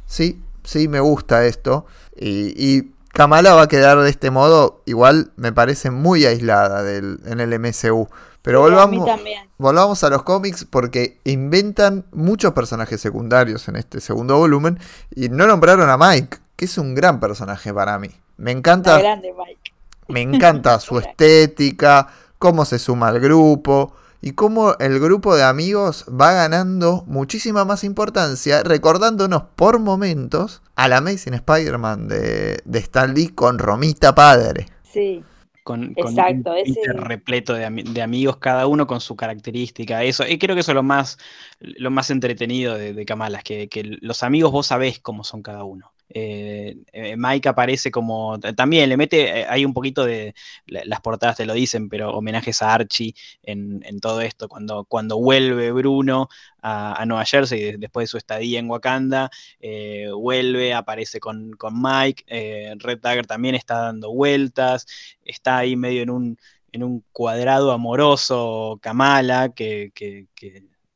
Sí, 0.05 0.41
sí, 0.63 0.87
me 0.87 1.01
gusta 1.01 1.43
esto. 1.45 1.85
Y, 2.15 2.53
y 2.55 2.93
Kamala 3.11 3.55
va 3.55 3.63
a 3.63 3.67
quedar 3.67 3.99
de 3.99 4.09
este 4.09 4.31
modo, 4.31 4.81
igual 4.85 5.33
me 5.35 5.51
parece 5.51 5.91
muy 5.91 6.25
aislada 6.25 6.81
del, 6.81 7.19
en 7.25 7.41
el 7.41 7.59
MCU. 7.59 8.07
Pero 8.41 8.61
volvamos, 8.61 9.09
volvamos 9.57 10.01
a 10.05 10.09
los 10.09 10.23
cómics 10.23 10.63
porque 10.63 11.19
inventan 11.25 12.05
muchos 12.13 12.53
personajes 12.53 13.01
secundarios 13.01 13.67
en 13.67 13.75
este 13.75 13.99
segundo 13.99 14.37
volumen 14.37 14.79
y 15.13 15.27
no 15.27 15.45
nombraron 15.45 15.89
a 15.89 15.97
Mike, 15.97 16.37
que 16.55 16.63
es 16.63 16.77
un 16.77 16.95
gran 16.95 17.19
personaje 17.19 17.73
para 17.73 17.99
mí. 17.99 18.09
Me 18.37 18.51
encanta, 18.51 18.97
grande, 18.97 19.33
Mike. 19.37 19.73
me 20.07 20.21
encanta 20.21 20.79
su 20.79 20.99
estética, 20.99 22.07
cómo 22.39 22.65
se 22.65 22.79
suma 22.79 23.09
al 23.09 23.19
grupo 23.19 23.93
y 24.21 24.31
cómo 24.33 24.75
el 24.79 24.99
grupo 24.99 25.35
de 25.35 25.43
amigos 25.43 26.05
va 26.09 26.33
ganando 26.33 27.03
muchísima 27.07 27.65
más 27.65 27.83
importancia, 27.83 28.63
recordándonos 28.63 29.43
por 29.55 29.79
momentos 29.79 30.61
al 30.75 30.93
Amazing 30.93 31.35
Spider-Man 31.35 32.07
de, 32.09 32.59
de 32.65 32.79
Stan 32.79 33.13
Lee 33.13 33.29
con 33.29 33.59
Romita 33.59 34.15
Padre. 34.15 34.67
Sí, 34.81 35.29
con, 35.63 35.95
con 35.95 36.13
Exacto, 36.15 36.51
un 36.53 36.57
ese- 36.57 36.93
repleto 36.93 37.53
de, 37.53 37.65
ami- 37.67 37.83
de 37.83 38.01
amigos, 38.01 38.37
cada 38.37 38.67
uno 38.67 38.87
con 38.87 39.01
su 39.01 39.15
característica. 39.15 40.03
Eso, 40.03 40.25
y 40.27 40.37
creo 40.39 40.55
que 40.55 40.61
eso 40.61 40.71
es 40.71 40.75
lo 40.75 40.83
más, 40.83 41.17
lo 41.59 41.91
más 41.91 42.09
entretenido 42.09 42.75
de, 42.77 42.93
de 42.93 43.05
Kamala, 43.05 43.39
es 43.39 43.43
que, 43.43 43.69
que 43.69 43.83
los 44.01 44.23
amigos 44.23 44.51
vos 44.51 44.67
sabés 44.67 44.99
cómo 44.99 45.23
son 45.23 45.41
cada 45.43 45.63
uno. 45.63 45.93
Eh, 46.11 46.75
eh, 46.91 47.15
Mike 47.17 47.49
aparece 47.49 47.91
como 47.91 48.39
t- 48.39 48.53
también 48.53 48.89
le 48.89 48.97
mete, 48.97 49.41
eh, 49.41 49.45
hay 49.47 49.63
un 49.65 49.73
poquito 49.73 50.05
de 50.05 50.33
la- 50.65 50.81
las 50.85 51.01
portadas 51.01 51.37
te 51.37 51.45
lo 51.45 51.53
dicen, 51.53 51.87
pero 51.89 52.11
homenajes 52.11 52.61
a 52.61 52.73
Archie 52.73 53.13
en, 53.43 53.83
todo 53.99 54.21
esto, 54.21 54.47
cuando, 54.49 54.85
cuando 54.85 55.17
vuelve 55.19 55.71
Bruno 55.71 56.27
a, 56.61 57.05
Nueva 57.05 57.25
Jersey 57.25 57.61
de- 57.61 57.77
después 57.77 58.05
de 58.05 58.07
su 58.07 58.17
estadía 58.17 58.59
en 58.59 58.69
Wakanda, 58.69 59.29
eh, 59.59 60.09
vuelve, 60.11 60.73
aparece 60.73 61.19
con, 61.19 61.51
con 61.53 61.79
Mike, 61.81 62.23
eh, 62.27 62.73
Red 62.79 62.99
Dagger 63.01 63.27
también 63.27 63.55
está 63.55 63.79
dando 63.79 64.11
vueltas, 64.13 64.85
está 65.23 65.57
ahí 65.59 65.75
medio 65.75 66.01
en 66.03 66.09
un, 66.09 66.37
en 66.71 66.83
un 66.83 67.03
cuadrado 67.11 67.71
amoroso 67.71 68.79
Kamala, 68.81 69.49
que- 69.49 69.91
que 69.93 70.27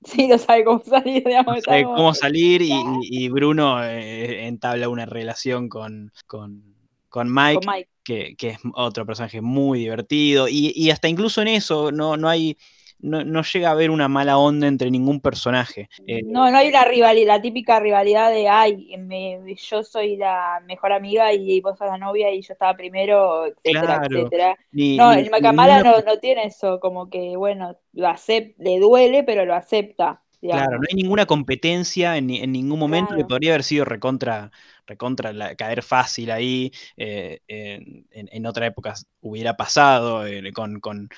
sí, 0.06 0.28
no 0.28 0.38
sabe 0.38 0.64
cómo 0.66 0.84
salir, 0.84 1.24
digamos. 1.26 1.56
no 1.56 1.62
sabe 1.62 1.90
cómo 1.94 2.14
salir 2.14 2.62
y, 2.62 2.82
y- 2.82 3.26
y 3.26 3.30
Bruno 3.30 3.84
eh, 3.84 4.48
entabla 4.48 4.90
una 4.90 5.06
relación 5.06 5.70
con, 5.70 6.12
con, 6.28 6.64
con 7.10 7.34
Mike, 7.34 7.54
con 7.54 7.66
Mike. 7.66 7.90
que, 8.04 8.36
que 8.38 8.50
es 8.50 8.60
otro 8.76 9.06
personaje 9.06 9.42
muy 9.42 9.80
divertido, 9.80 10.48
y, 10.48 10.72
y 10.76 10.90
hasta 10.92 11.08
incluso 11.10 11.42
en 11.42 11.50
eso 11.50 11.92
no, 11.92 12.18
no 12.18 12.30
hay... 12.30 12.58
No, 13.04 13.24
no 13.24 13.42
llega 13.44 13.68
a 13.68 13.72
haber 13.74 13.92
una 13.92 14.08
mala 14.08 14.38
onda 14.38 14.66
entre 14.66 14.90
ningún 14.90 15.20
personaje. 15.20 15.90
Eh, 16.08 16.22
No, 16.26 16.50
no 16.50 16.58
hay 16.58 16.70
una 16.70 16.86
rivalidad, 16.86 17.28
la 17.28 17.42
típica 17.42 17.80
rivalidad 17.82 18.32
de, 18.32 18.48
ay, 18.48 18.96
me- 18.98 19.40
yo 19.56 19.84
soy 19.84 20.16
la 20.16 20.62
mejor 20.66 20.94
amiga 20.94 21.34
y 21.34 21.60
vos 21.60 21.78
sos 21.78 21.88
la 21.88 21.98
novia 21.98 22.32
y 22.32 22.42
yo 22.42 22.54
estaba 22.54 22.76
primero, 22.78 23.46
etcétera, 23.46 23.82
Claro. 24.00 24.20
etcétera. 24.20 24.58
ni- 24.72 24.96
No, 24.98 25.14
ni- 25.14 25.22
el 25.22 25.30
Macamala 25.30 25.84
ninguna- 25.84 25.98
no, 26.00 26.14
no 26.14 26.20
tiene 26.20 26.46
eso, 26.46 26.80
como 26.80 27.10
que, 27.10 27.36
bueno, 27.36 27.78
lo 27.92 28.08
acep- 28.08 28.56
le 28.58 28.80
duele, 28.80 29.24
pero 29.24 29.46
lo 29.46 29.54
acepta. 29.54 30.22
digamos. 30.42 30.68
Claro, 30.68 30.78
no 30.82 30.88
hay 30.90 30.96
ninguna 31.02 31.26
competencia 31.26 32.18
en, 32.18 32.28
ni- 32.28 32.40
en 32.42 32.52
ningún 32.52 32.78
momento 32.78 33.14
Claro. 33.14 33.28
podría 33.30 33.52
haber 33.54 33.64
sido 33.64 33.86
recontra, 33.86 34.52
recontra 34.88 35.34
la- 35.34 35.56
caer 35.56 35.84
fácil 35.84 36.32
ahí. 36.32 36.72
eh, 36.98 37.42
en, 37.48 38.06
en- 38.32 38.46
otra 38.46 38.66
época 38.68 38.94
hubiera 39.22 39.56
pasado 39.56 40.26
eh, 40.26 40.52
con, 40.54 40.80
con 40.80 41.10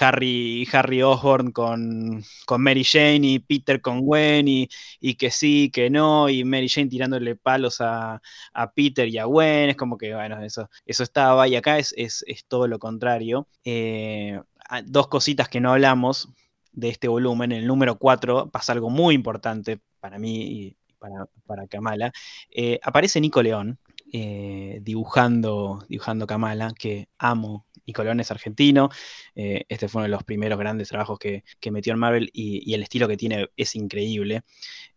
Harry, 0.00 0.66
Harry 0.72 1.02
Osborn 1.02 1.50
con, 1.52 2.22
con 2.46 2.62
Mary 2.62 2.84
Jane 2.84 3.20
y 3.26 3.38
Peter 3.38 3.80
con 3.80 4.00
Gwen 4.00 4.46
y, 4.48 4.68
y 5.00 5.14
que 5.14 5.30
sí, 5.30 5.70
que 5.72 5.90
no, 5.90 6.28
y 6.28 6.44
Mary 6.44 6.68
Jane 6.68 6.88
tirándole 6.88 7.36
palos 7.36 7.80
a, 7.80 8.20
a 8.52 8.72
Peter 8.72 9.08
y 9.08 9.18
a 9.18 9.24
Gwen. 9.24 9.70
Es 9.70 9.76
como 9.76 9.96
que, 9.98 10.14
bueno, 10.14 10.42
eso, 10.42 10.68
eso 10.86 11.02
estaba 11.02 11.48
y 11.48 11.56
acá 11.56 11.78
es, 11.78 11.94
es, 11.96 12.24
es 12.26 12.44
todo 12.46 12.66
lo 12.68 12.78
contrario. 12.78 13.48
Eh, 13.64 14.40
dos 14.84 15.08
cositas 15.08 15.48
que 15.48 15.60
no 15.60 15.72
hablamos 15.72 16.28
de 16.72 16.88
este 16.88 17.08
volumen, 17.08 17.52
en 17.52 17.58
el 17.58 17.66
número 17.66 17.98
4, 17.98 18.50
pasa 18.50 18.72
algo 18.72 18.90
muy 18.90 19.14
importante 19.14 19.80
para 20.00 20.18
mí 20.18 20.42
y 20.42 20.76
para, 21.02 21.26
para 21.46 21.66
Kamala. 21.66 22.12
Eh, 22.50 22.78
aparece 22.82 23.20
Nico 23.20 23.42
León 23.42 23.78
eh, 24.12 24.78
dibujando, 24.82 25.84
dibujando 25.88 26.26
Kamala, 26.26 26.72
que 26.78 27.08
amo. 27.18 27.66
Nico 27.84 28.04
León 28.04 28.20
es 28.20 28.30
argentino. 28.30 28.88
eh, 29.34 29.64
este 29.68 29.88
fue 29.88 30.00
uno 30.00 30.04
de 30.04 30.10
los 30.10 30.22
primeros 30.22 30.56
grandes 30.58 30.88
trabajos 30.88 31.18
que, 31.18 31.42
que 31.58 31.72
metió 31.72 31.92
en 31.92 31.98
Marvel 31.98 32.30
y, 32.32 32.62
y 32.70 32.74
el 32.74 32.84
estilo 32.84 33.08
que 33.08 33.16
tiene 33.16 33.48
es 33.56 33.74
increíble. 33.74 34.42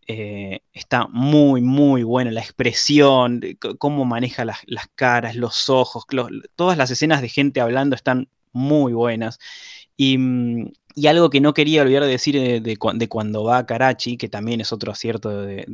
Está 0.08 1.08
muy, 1.08 1.62
muy 1.62 2.04
bueno 2.04 2.30
la 2.30 2.42
expresión, 2.42 3.42
cómo 3.80 4.06
maneja 4.06 4.46
las, 4.46 4.60
las 4.68 4.86
caras, 4.94 5.36
los 5.36 5.68
ojos, 5.68 6.06
todas 6.56 6.78
las 6.78 6.92
escenas 6.92 7.24
de 7.24 7.30
gente 7.30 7.60
hablando 7.60 7.96
están 7.96 8.30
muy 8.52 8.94
buenas. 8.94 9.40
Y, 9.98 10.20
mm, 10.20 10.72
y 10.96 11.08
algo 11.08 11.30
que 11.30 11.42
no 11.42 11.54
quería 11.54 11.82
olvidar 11.82 12.04
de 12.04 12.10
decir 12.10 12.36
de, 12.36 12.62
de 12.62 12.78
cu- 12.78 12.94
de 12.94 13.10
cuando 13.10 13.44
va 13.44 13.58
a 13.60 13.66
Karachi, 13.66 14.18
que 14.18 14.30
también 14.30 14.62
es 14.62 14.72
otro 14.74 14.92
acierto 14.94 15.30
de, 15.42 15.66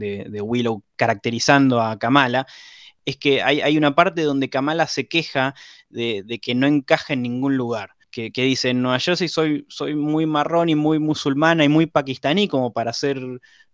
Willow 0.41 0.84
caracterizando 0.95 1.82
a 1.82 1.99
Kamala, 1.99 2.47
es 3.05 3.17
que 3.17 3.41
hay, 3.43 3.78
una 3.78 3.95
parte 3.95 4.24
donde 4.24 4.49
Kamala 4.49 4.88
se 4.88 5.07
queja 5.07 5.55
de, 5.89 6.39
que 6.41 6.55
no 6.55 6.67
encaja 6.67 7.13
en 7.13 7.22
ningún 7.24 7.57
lugar. 7.57 7.91
Que, 8.11 8.32
que 8.32 8.43
dice, 8.43 8.69
en 8.72 8.82
Nueva 8.82 8.99
Jersey 8.99 9.30
soy, 9.30 9.65
soy 9.69 9.95
muy 9.95 10.26
marrón 10.26 10.67
y 10.69 10.76
muy 10.76 10.99
musulmana 10.99 11.63
y 11.63 11.69
muy 11.69 11.86
pakistaní 11.86 12.47
como 12.49 12.74
para 12.74 12.91
ser 12.93 13.22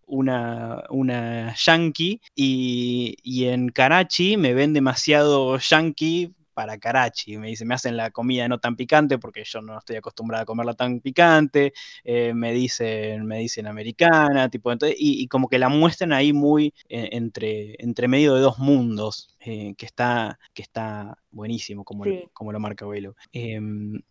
una, 0.05 0.83
una 0.89 1.55
yankee 1.55 2.21
y, 2.35 3.17
y 3.23 3.45
en 3.45 3.69
Karachi 3.69 4.37
me 4.37 4.53
ven 4.53 4.73
demasiado 4.73 5.57
yankee 5.57 6.33
para 6.57 6.79
Karachi. 6.79 7.37
Me 7.37 7.49
dice, 7.49 7.65
me 7.65 7.75
hacen 7.75 7.95
la 7.95 8.09
comida 8.09 8.47
no 8.47 8.57
tan 8.57 8.75
picante 8.75 9.19
porque 9.19 9.43
yo 9.43 9.61
no 9.61 9.77
estoy 9.77 9.97
acostumbrada 9.97 10.41
a 10.41 10.45
comerla 10.47 10.73
tan 10.73 11.01
picante. 11.01 11.71
Eh, 12.03 12.33
me 12.33 12.51
dicen, 12.51 13.27
me 13.27 13.37
dicen 13.37 13.67
americana, 13.67 14.49
tipo, 14.49 14.71
entonces, 14.71 14.97
y, 14.99 15.27
como 15.27 15.49
que 15.49 15.59
la 15.59 15.69
muestran 15.69 16.13
ahí 16.13 16.33
muy 16.33 16.73
eh, 16.89 17.09
entre, 17.11 17.75
entre 17.77 18.07
medio 18.07 18.33
de 18.33 18.41
dos 18.41 18.57
mundos, 18.57 19.37
eh, 19.39 19.75
que, 19.77 19.85
está, 19.85 20.39
que 20.55 20.63
está 20.63 21.19
buenísimo, 21.29 21.83
como, 21.83 22.05
como 22.33 22.51
lo 22.51 22.59
marca 22.59 22.87
Velo. 22.87 23.15
Em, 23.31 24.01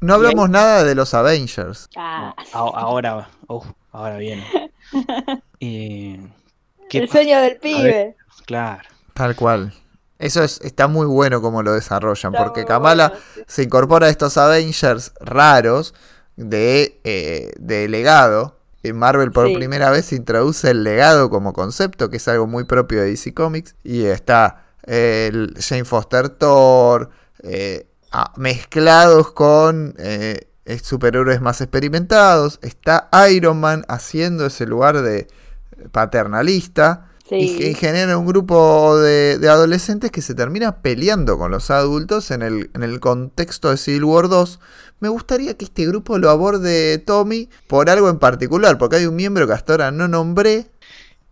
no 0.00 0.14
hablamos 0.14 0.50
nada 0.50 0.82
de 0.82 0.96
los 0.96 1.14
Avengers. 1.14 1.88
Ah. 1.94 2.34
ahora, 2.52 3.28
oh, 3.46 3.64
ahora 3.92 4.18
viene. 4.18 4.44
El 5.60 7.08
sueño 7.08 7.40
del 7.40 7.58
pibe. 7.58 8.16
claro. 8.44 8.82
Tal 9.12 9.36
cual. 9.36 9.72
Eso 10.24 10.42
es, 10.42 10.58
está 10.62 10.88
muy 10.88 11.04
bueno 11.04 11.42
como 11.42 11.62
lo 11.62 11.74
desarrollan, 11.74 12.32
porque 12.32 12.64
Kamala 12.64 13.12
se 13.46 13.64
incorpora 13.64 14.06
a 14.06 14.08
estos 14.08 14.38
Avengers 14.38 15.12
raros 15.20 15.92
de, 16.36 16.98
eh, 17.04 17.52
de 17.58 17.88
legado. 17.90 18.56
En 18.82 18.96
Marvel 18.96 19.32
por 19.32 19.52
primera 19.52 19.90
vez 19.90 20.14
introduce 20.14 20.70
el 20.70 20.82
legado 20.82 21.28
como 21.28 21.52
concepto, 21.52 22.08
que 22.08 22.16
es 22.16 22.26
algo 22.26 22.46
muy 22.46 22.64
propio 22.64 23.02
de 23.02 23.08
DC 23.08 23.34
Comics. 23.34 23.74
Y 23.84 24.04
está 24.04 24.64
el 24.84 25.54
Jane 25.60 25.84
Foster 25.84 26.30
Thor, 26.30 27.10
eh, 27.42 27.86
mezclados 28.36 29.30
con 29.30 29.94
eh, 29.98 30.48
superhéroes 30.82 31.42
más 31.42 31.60
experimentados. 31.60 32.60
Está 32.62 33.10
Iron 33.30 33.60
Man 33.60 33.84
haciendo 33.88 34.46
ese 34.46 34.64
lugar 34.64 35.02
de 35.02 35.26
paternalista. 35.92 37.10
Y, 37.30 37.74
genera 37.74 38.18
un 38.18 38.26
grupo 38.26 38.98
de, 38.98 39.38
adolescentes 39.48 40.10
que 40.10 40.20
se 40.20 40.34
termina 40.34 40.82
peleando 40.82 41.38
con 41.38 41.50
los 41.50 41.70
adultos 41.70 42.30
en 42.30 42.42
el, 42.42 42.70
en 42.74 42.82
el 42.82 43.00
contexto 43.00 43.70
de 43.70 43.78
Civil 43.78 44.04
War 44.04 44.28
2. 44.28 44.60
Me 45.00 45.08
gustaría 45.08 45.56
que 45.56 45.64
este 45.64 45.86
grupo 45.86 46.18
lo 46.18 46.28
aborde 46.28 46.98
Tommy 46.98 47.48
por 47.66 47.88
algo 47.88 48.10
en 48.10 48.18
particular, 48.18 48.76
porque 48.76 48.96
hay 48.96 49.06
un 49.06 49.16
miembro 49.16 49.46
que 49.46 49.54
hasta 49.54 49.72
ahora 49.72 49.90
no 49.90 50.06
nombré. 50.06 50.66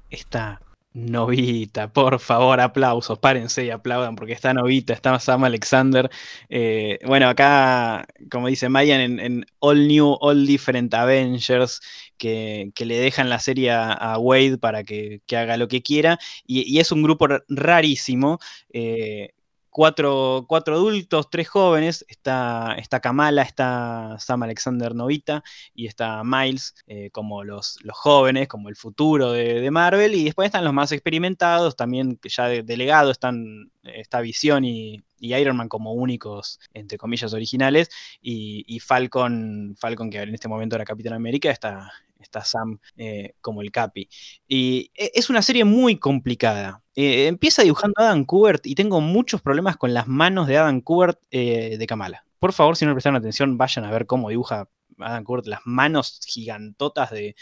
Está 0.09 0.62
Novita, 0.95 1.90
por 1.90 2.20
favor, 2.20 2.61
aplausos, 2.61 3.18
párense 3.18 3.64
y 3.64 3.70
aplaudan 3.70 4.14
porque 4.14 4.34
está 4.34 4.53
Novita, 4.53 4.93
está 4.93 5.18
Sam 5.18 5.45
Alexander. 5.45 6.11
Eh, 6.51 6.99
bueno, 7.07 7.28
acá, 7.28 8.07
como 8.30 8.49
dice 8.49 8.68
Mayan, 8.68 9.18
en, 9.18 9.47
All 9.59 9.88
New, 9.88 10.18
All 10.20 10.47
Different 10.47 10.93
Avengers, 10.93 11.80
que, 12.18 12.72
le 12.76 12.99
dejan 12.99 13.30
la 13.30 13.38
serie 13.38 13.70
a, 13.72 14.18
Wade 14.18 14.59
para 14.59 14.84
que, 14.84 15.22
haga 15.34 15.57
lo 15.57 15.66
que 15.68 15.82
quiera, 15.82 16.18
y, 16.47 16.78
es 16.78 16.93
un 16.93 17.03
grupo 17.03 17.26
rarísimo. 17.49 18.38
Eh, 18.72 19.30
cuatro, 19.73 20.45
cuatro, 20.47 20.75
adultos, 20.77 21.31
tres 21.31 21.49
jóvenes. 21.49 22.05
Está, 22.09 22.77
está, 22.79 23.01
Kamala, 23.01 23.43
está 23.43 24.16
Sam 24.20 24.45
Alexander 24.45 24.95
Novita 24.95 25.43
y 25.75 25.87
está 25.87 26.23
Miles 26.25 26.75
eh, 26.87 27.11
como 27.11 27.43
los, 27.43 27.79
los, 27.83 27.97
jóvenes, 27.97 28.47
como 28.47 28.68
el 28.68 28.77
futuro 28.77 29.33
de, 29.33 29.68
Marvel. 29.73 30.14
Y 30.14 30.25
después 30.25 30.47
están 30.47 30.64
los 30.64 30.75
más 30.75 30.93
experimentados, 30.93 31.75
también 31.75 32.20
ya 32.23 32.47
de, 32.47 32.62
delegado 32.62 33.11
están 33.11 33.73
esta 33.83 34.20
Visión 34.20 34.64
y, 34.64 35.03
Iron 35.18 35.57
Man 35.57 35.68
como 35.68 35.93
únicos, 35.95 36.61
entre 36.75 36.99
comillas, 36.99 37.33
originales. 37.33 37.91
Y, 38.20 38.79
Falcon, 38.81 39.77
Falcon, 39.79 40.11
que 40.11 40.20
en 40.20 40.35
este 40.35 40.49
momento 40.49 40.77
era 40.77 40.85
Capitán 40.85 41.14
América, 41.14 41.51
está, 41.51 41.93
está 42.23 42.45
Sam 42.45 42.79
eh, 42.97 43.35
como 43.41 43.62
el 43.62 43.70
Capi. 43.70 44.09
Y 44.49 44.91
e, 44.95 45.12
es 45.14 45.31
una 45.31 45.43
serie 45.43 45.64
muy 45.64 45.99
complicada. 45.99 46.83
Eh, 46.95 47.27
empieza 47.27 47.62
dibujando 47.62 47.95
Adam 47.99 48.25
Kubert 48.25 48.66
y 48.66 48.75
tengo 48.75 49.01
muchos 49.01 49.41
problemas 49.41 49.77
con 49.77 49.95
las 49.95 50.09
manos 50.09 50.47
de 50.47 50.59
Adam 50.59 50.81
Kubert 50.81 51.18
eh, 51.31 51.77
de 51.79 51.87
Kamala. 51.87 52.25
Por 52.39 52.53
favor, 52.53 52.77
si 52.77 52.85
no 52.85 52.93
prestaron 52.93 53.16
atención, 53.16 53.57
vayan 53.57 53.85
a 53.85 53.91
ver 53.91 54.07
cómo 54.07 54.29
dibuja 54.29 54.68
Adam 54.99 55.25
Kubert. 55.25 55.47
Las 55.47 55.61
manos 55.64 56.20
gigantotas 56.27 57.11
de, 57.11 57.35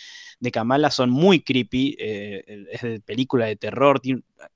Kamala 0.52 0.90
son 0.90 1.10
muy 1.10 1.40
creepy. 1.40 1.96
es 1.98 2.82
de 2.82 3.00
película 3.00 3.46
de 3.46 3.56
terror. 3.56 4.00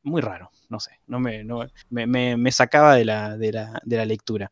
muy 0.03 0.21
raro. 0.21 0.51
No 0.69 0.81
sé. 0.81 0.93
No 1.07 1.21
me, 1.21 1.45
me, 2.37 2.53
sacaba 2.53 2.95
de 2.95 3.05
la, 3.05 3.37
de 3.37 3.53
la, 3.53 4.05
lectura. 4.05 4.51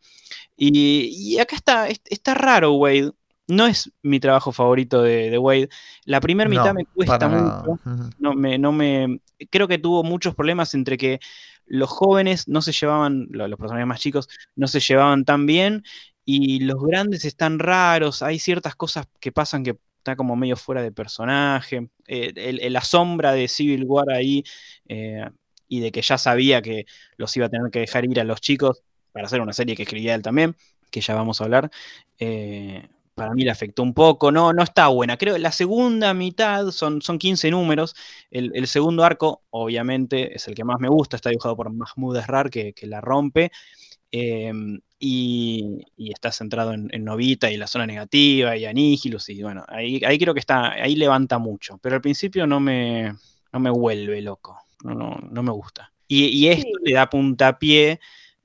Y, 0.57 1.39
acá 1.39 1.57
está, 1.57 1.89
está 1.89 2.35
raro, 2.35 2.73
Wade 2.75 3.13
no 3.53 3.67
es 3.67 3.93
mi 4.03 4.19
trabajo 4.19 4.53
favorito 4.53 5.03
de, 5.03 5.37
Wade. 5.39 5.69
La 6.05 6.21
primera 6.21 6.49
mitad 6.49 6.75
me 6.75 6.87
cuesta 6.87 7.29
mucho. 7.29 7.79
No 8.19 8.35
me, 8.35 8.59
no 8.59 8.73
me. 8.73 9.21
Creo 9.51 9.69
que 9.69 9.79
tuvo 9.79 10.03
muchos 10.03 10.35
problemas 10.35 10.75
entre 10.75 10.97
que 10.97 11.21
los 11.67 11.91
jóvenes 11.91 12.49
no 12.49 12.63
se 12.63 12.73
llevaban, 12.73 13.29
los, 13.31 13.59
personajes 13.59 13.87
más 13.87 14.01
chicos, 14.01 14.29
no 14.57 14.67
se 14.69 14.81
llevaban 14.81 15.25
tan 15.25 15.47
bien. 15.47 15.85
Y 16.25 16.61
los 16.61 16.83
grandes 16.83 17.25
están 17.25 17.59
raros. 17.59 18.23
Hay 18.23 18.39
ciertas 18.39 18.75
cosas 18.75 19.07
que 19.21 19.33
pasan 19.33 19.65
que 19.65 19.77
está 19.99 20.17
como 20.17 20.37
medio 20.37 20.57
fuera 20.57 20.83
de 20.83 20.93
personaje. 20.93 21.89
Eh, 22.07 22.71
la 22.71 22.81
sombra 22.81 23.33
de 23.33 23.49
Civil 23.49 23.85
War 23.85 24.11
ahí. 24.11 24.45
Eh, 24.89 25.29
y 25.69 25.81
de 25.81 25.91
que 25.91 26.03
ya 26.03 26.19
sabía 26.19 26.61
que 26.61 26.85
los 27.17 27.35
iba 27.37 27.47
a 27.47 27.49
tener 27.49 27.71
que 27.71 27.81
dejar 27.81 28.05
ir 28.05 28.21
a 28.21 28.25
los 28.25 28.43
chicos 28.43 28.83
para 29.11 29.27
hacer 29.27 29.41
una 29.41 29.55
serie 29.55 29.75
que 29.75 29.85
escribía 29.85 30.15
él 30.15 30.21
también, 30.21 30.55
que 30.91 31.01
ya 31.01 31.15
vamos 31.15 31.41
a 31.41 31.45
hablar. 31.45 31.71
Eh, 32.19 32.89
para 33.23 33.35
mí 33.35 33.45
le 33.45 33.53
afectó 33.53 33.85
un 33.85 33.95
poco, 33.95 34.33
no, 34.33 34.53
no 34.53 34.65
está 34.65 34.89
buena. 34.89 35.17
Creo 35.17 35.35
que 35.35 35.41
la 35.41 35.53
segunda 35.53 36.13
mitad 36.13 36.73
son, 36.73 37.01
son 37.03 37.19
15 37.19 37.53
números. 37.53 37.95
El, 38.33 38.67
segundo 38.67 39.05
arco, 39.05 39.43
obviamente, 39.51 40.35
es 40.35 40.49
el 40.49 40.57
que 40.57 40.65
más 40.65 40.81
me 40.81 40.89
gusta, 40.89 41.15
está 41.15 41.31
dibujado 41.31 41.55
por 41.55 41.73
Mahmoud 41.73 42.17
Esrar, 42.17 42.51
que, 42.51 42.73
que 42.73 42.89
la 42.89 43.01
rompe. 43.01 43.53
Em, 44.11 44.81
y, 44.99 45.85
está 45.97 46.33
centrado 46.33 46.73
en, 46.73 47.05
Novita 47.05 47.49
y 47.49 47.57
la 47.57 47.69
zona 47.69 47.87
negativa 47.87 48.57
y 48.57 48.65
Anigilus. 48.65 49.29
Y 49.29 49.41
bueno, 49.41 49.65
ahí, 49.69 50.03
ahí 50.05 50.19
creo 50.19 50.35
que 50.35 50.41
está, 50.41 50.73
ahí 50.73 50.97
levanta 50.97 51.39
mucho. 51.39 51.79
Pero 51.79 51.95
al 51.95 52.03
principio 52.03 52.45
no 52.49 52.59
me, 52.59 53.15
no 53.53 53.61
me 53.61 53.71
vuelve 53.71 54.21
loco. 54.21 54.59
No, 54.83 54.95
no, 55.31 55.43
me 55.45 55.53
gusta. 55.53 55.93
Y, 56.09 56.49
esto 56.49 56.71
le 56.83 56.95
da 56.95 57.09
puntapié. 57.09 58.01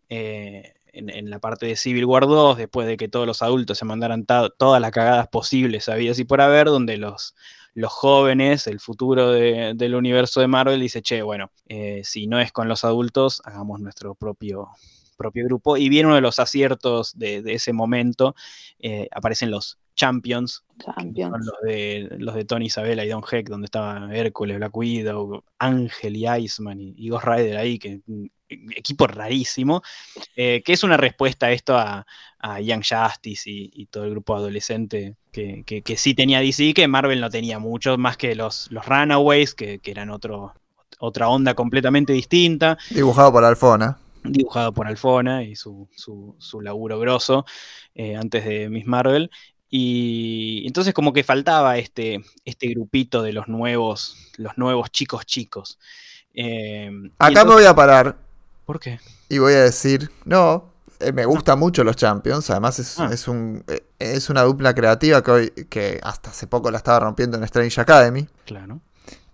Eh, 0.07 0.75
en, 0.97 1.29
la 1.29 1.39
parte 1.39 1.65
de 1.65 1.75
Civil 1.75 2.05
War 2.05 2.25
2, 2.25 2.57
después 2.57 2.87
de 2.87 2.97
que 2.97 3.07
todos 3.07 3.27
los 3.27 3.41
adultos 3.41 3.77
se 3.77 3.85
mandaran 3.85 4.25
todas 4.25 4.81
las 4.81 4.91
cagadas 4.91 5.27
posibles, 5.27 5.89
habidas 5.89 6.19
y 6.19 6.25
por 6.25 6.41
haber, 6.41 6.67
donde 6.67 6.97
los, 6.97 7.35
los 7.73 7.93
jóvenes, 7.93 8.65
el 8.65 8.79
futuro 8.79 9.31
del 9.31 9.95
universo 9.95 10.41
de 10.41 10.47
Marvel, 10.47 10.79
dice, 10.79 11.01
che, 11.01 11.21
bueno, 11.21 11.51
eh, 11.67 12.01
si 12.03 12.25
no 12.25 12.39
es 12.39 12.51
con 12.51 12.67
los 12.67 12.83
adultos, 12.83 13.41
hagamos 13.45 13.79
nuestro 13.79 14.15
propio, 14.15 14.69
propio 15.15 15.45
grupo. 15.45 15.77
Y 15.77 15.87
viene 15.89 16.07
uno 16.07 16.15
de 16.15 16.21
los 16.21 16.39
aciertos 16.39 17.17
de, 17.17 17.43
ese 17.45 17.73
momento, 17.73 18.33
eh, 18.79 19.07
aparecen 19.11 19.51
los 19.51 19.77
Champions, 19.95 20.63
Champions. 20.79 21.31
Son 21.31 21.45
los 21.45 21.61
de, 21.63 22.15
los 22.19 22.35
de 22.35 22.45
Tony 22.45 22.65
Isabella 22.65 23.03
y 23.03 23.09
Don 23.09 23.23
Heck, 23.29 23.49
donde 23.49 23.65
estaba 23.65 24.09
Hércules, 24.11 24.57
Black 24.57 24.75
Widow, 24.75 25.43
Ángel 25.59 26.15
y 26.15 26.27
Iceman 26.27 26.79
y, 26.79 27.09
Ghost 27.09 27.25
Rider 27.25 27.57
ahí, 27.57 27.79
que 27.79 28.01
equipo 28.49 29.07
rarísimo, 29.07 29.81
eh, 30.35 30.61
que 30.63 30.73
es 30.73 30.83
una 30.83 30.97
respuesta 30.97 31.47
a 31.47 31.51
esto 31.51 31.77
a, 31.77 32.05
Young 32.61 32.83
Justice 32.83 33.43
y, 33.45 33.87
todo 33.87 34.05
el 34.05 34.11
grupo 34.11 34.33
adolescente 34.33 35.15
que, 35.33 35.63
que, 35.65 35.97
sí 35.97 36.13
tenía 36.13 36.39
DC, 36.39 36.73
que 36.73 36.87
Marvel 36.87 37.19
no 37.19 37.29
tenía 37.29 37.59
mucho, 37.59 37.97
más 37.97 38.15
que 38.15 38.35
los, 38.35 38.71
los 38.71 38.85
Runaways, 38.85 39.53
que, 39.53 39.81
eran 39.83 40.09
otro, 40.11 40.53
otra 40.99 41.27
onda 41.27 41.55
completamente 41.55 42.13
distinta. 42.13 42.77
Dibujado 42.89 43.33
por 43.33 43.43
Alfona. 43.43 43.97
Dibujado 44.23 44.71
por 44.71 44.87
Alfona 44.87 45.43
y 45.43 45.57
su, 45.57 45.89
su, 45.97 46.61
laburo 46.61 46.99
grosso 46.99 47.45
eh, 47.95 48.15
antes 48.15 48.45
de 48.45 48.69
Miss 48.69 48.85
Marvel. 48.85 49.29
Y 49.69 50.63
entonces 50.65 50.93
como 50.93 51.11
que 51.11 51.25
faltaba 51.25 51.77
este, 51.77 52.21
este 52.45 52.67
grupito 52.67 53.23
de 53.23 53.33
los 53.33 53.49
nuevos, 53.49 54.15
los 54.37 54.57
nuevos 54.57 54.89
chicos 54.91 55.25
chicos. 55.25 55.79
Eh, 56.33 56.89
Acá 57.17 57.43
me 57.43 57.53
voy 57.53 57.65
a 57.65 57.75
parar 57.75 58.26
¿Por 58.67 58.81
qué? 58.81 58.99
Y 59.29 59.37
voy 59.37 59.53
a 59.53 59.63
decir, 59.63 60.11
no, 60.25 60.73
eh, 60.99 61.13
me 61.13 61.25
gustan 61.25 61.57
mucho 61.57 61.85
los 61.85 61.95
Champions. 61.95 62.49
Además, 62.49 62.79
es, 62.79 62.99
ah. 62.99 63.09
un, 63.31 63.63
eh, 63.67 63.85
es 63.97 64.29
una 64.29 64.41
dupla 64.41 64.75
creativa 64.75 65.23
que, 65.23 65.31
hoy, 65.31 65.49
que 65.69 66.01
hasta 66.03 66.31
hace 66.31 66.47
poco 66.47 66.69
la 66.69 66.77
estaba 66.77 66.99
rompiendo 66.99 67.37
en 67.37 67.45
Strange 67.45 67.79
Academy. 67.79 68.27
Claro. 68.45 68.81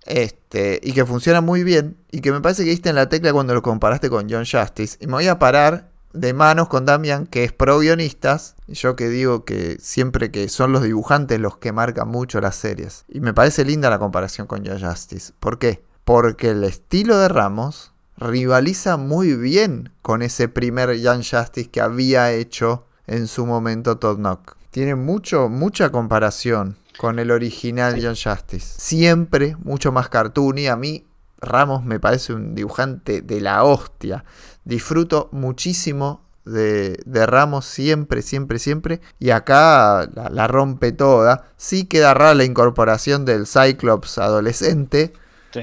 Este, 0.05 0.79
y 0.83 0.93
que 0.93 1.03
funciona 1.03 1.41
muy 1.41 1.63
bien. 1.63 1.97
Y 2.11 2.21
que 2.21 2.31
me 2.31 2.41
parece 2.41 2.63
que 2.63 2.69
diste 2.69 2.89
en 2.89 2.95
la 2.95 3.09
tecla 3.09 3.33
cuando 3.33 3.55
lo 3.55 3.63
comparaste 3.63 4.07
con 4.07 4.29
John 4.29 4.45
Justice. 4.45 4.97
Y 4.99 5.07
me 5.07 5.13
voy 5.13 5.27
a 5.27 5.39
parar 5.39 5.89
de 6.13 6.31
manos 6.33 6.67
con 6.67 6.85
Damian, 6.85 7.25
que 7.25 7.43
es 7.43 7.53
pro 7.53 7.79
guionistas. 7.79 8.53
Y 8.67 8.75
yo 8.75 8.95
que 8.95 9.09
digo 9.09 9.45
que 9.45 9.77
siempre 9.79 10.29
que 10.29 10.47
son 10.47 10.73
los 10.73 10.83
dibujantes 10.83 11.39
los 11.39 11.57
que 11.57 11.71
marcan 11.71 12.07
mucho 12.07 12.39
las 12.39 12.55
series. 12.55 13.05
Y 13.07 13.19
me 13.19 13.33
parece 13.33 13.65
linda 13.65 13.89
la 13.89 13.97
comparación 13.97 14.45
con 14.45 14.63
John 14.63 14.79
Justice. 14.79 15.33
¿Por 15.39 15.57
qué? 15.57 15.83
Porque 16.03 16.51
el 16.51 16.63
estilo 16.65 17.17
de 17.17 17.29
Ramos 17.29 17.92
rivaliza 18.23 18.97
muy 18.97 19.35
bien 19.35 19.91
con 20.01 20.21
ese 20.21 20.47
primer 20.47 20.95
Young 20.97 21.23
Justice 21.23 21.69
que 21.69 21.81
había 21.81 22.31
hecho 22.31 22.85
en 23.05 23.27
su 23.27 23.45
momento 23.45 23.97
Todd 23.97 24.17
Knock. 24.17 24.55
Tiene 24.71 24.95
mucho, 24.95 25.49
mucha 25.49 25.91
comparación 25.91 26.77
con 26.97 27.19
el 27.19 27.31
original 27.31 27.99
Young 27.99 28.17
Justice. 28.21 28.79
Siempre 28.79 29.55
mucho 29.63 29.91
más 29.91 30.09
cartoony. 30.09 30.67
A 30.67 30.75
mí, 30.75 31.05
Ramos 31.39 31.83
me 31.83 31.99
parece 31.99 32.33
un 32.33 32.55
dibujante 32.55 33.21
de 33.21 33.41
la 33.41 33.63
hostia. 33.63 34.23
Disfruto 34.63 35.29
muchísimo 35.33 36.21
de, 36.45 36.99
de 37.05 37.25
Ramos 37.25 37.65
siempre, 37.65 38.21
siempre, 38.21 38.57
siempre. 38.59 39.01
Y 39.19 39.31
acá 39.31 40.09
la, 40.13 40.29
la 40.29 40.47
rompe 40.47 40.93
toda. 40.93 41.49
Sí 41.57 41.85
queda 41.85 42.13
rara 42.13 42.33
la 42.33 42.45
incorporación 42.45 43.25
del 43.25 43.45
Cyclops 43.45 44.17
adolescente. 44.17 45.13
Sí. 45.53 45.61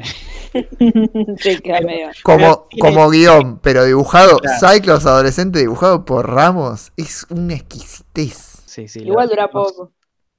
Como, 2.22 2.66
como 2.80 3.10
guion, 3.10 3.58
pero 3.60 3.84
dibujado, 3.84 4.38
Claro. 4.38 4.58
Cyclops 4.74 5.06
adolescente 5.06 5.58
dibujado 5.60 6.04
por 6.04 6.28
Ramos, 6.28 6.92
es 6.96 7.26
una 7.30 7.54
exquisitez. 7.54 8.62
Sí, 8.66 8.88
sí, 8.88 9.00
Igual 9.00 9.28
dura 9.28 9.48
poco. 9.48 9.90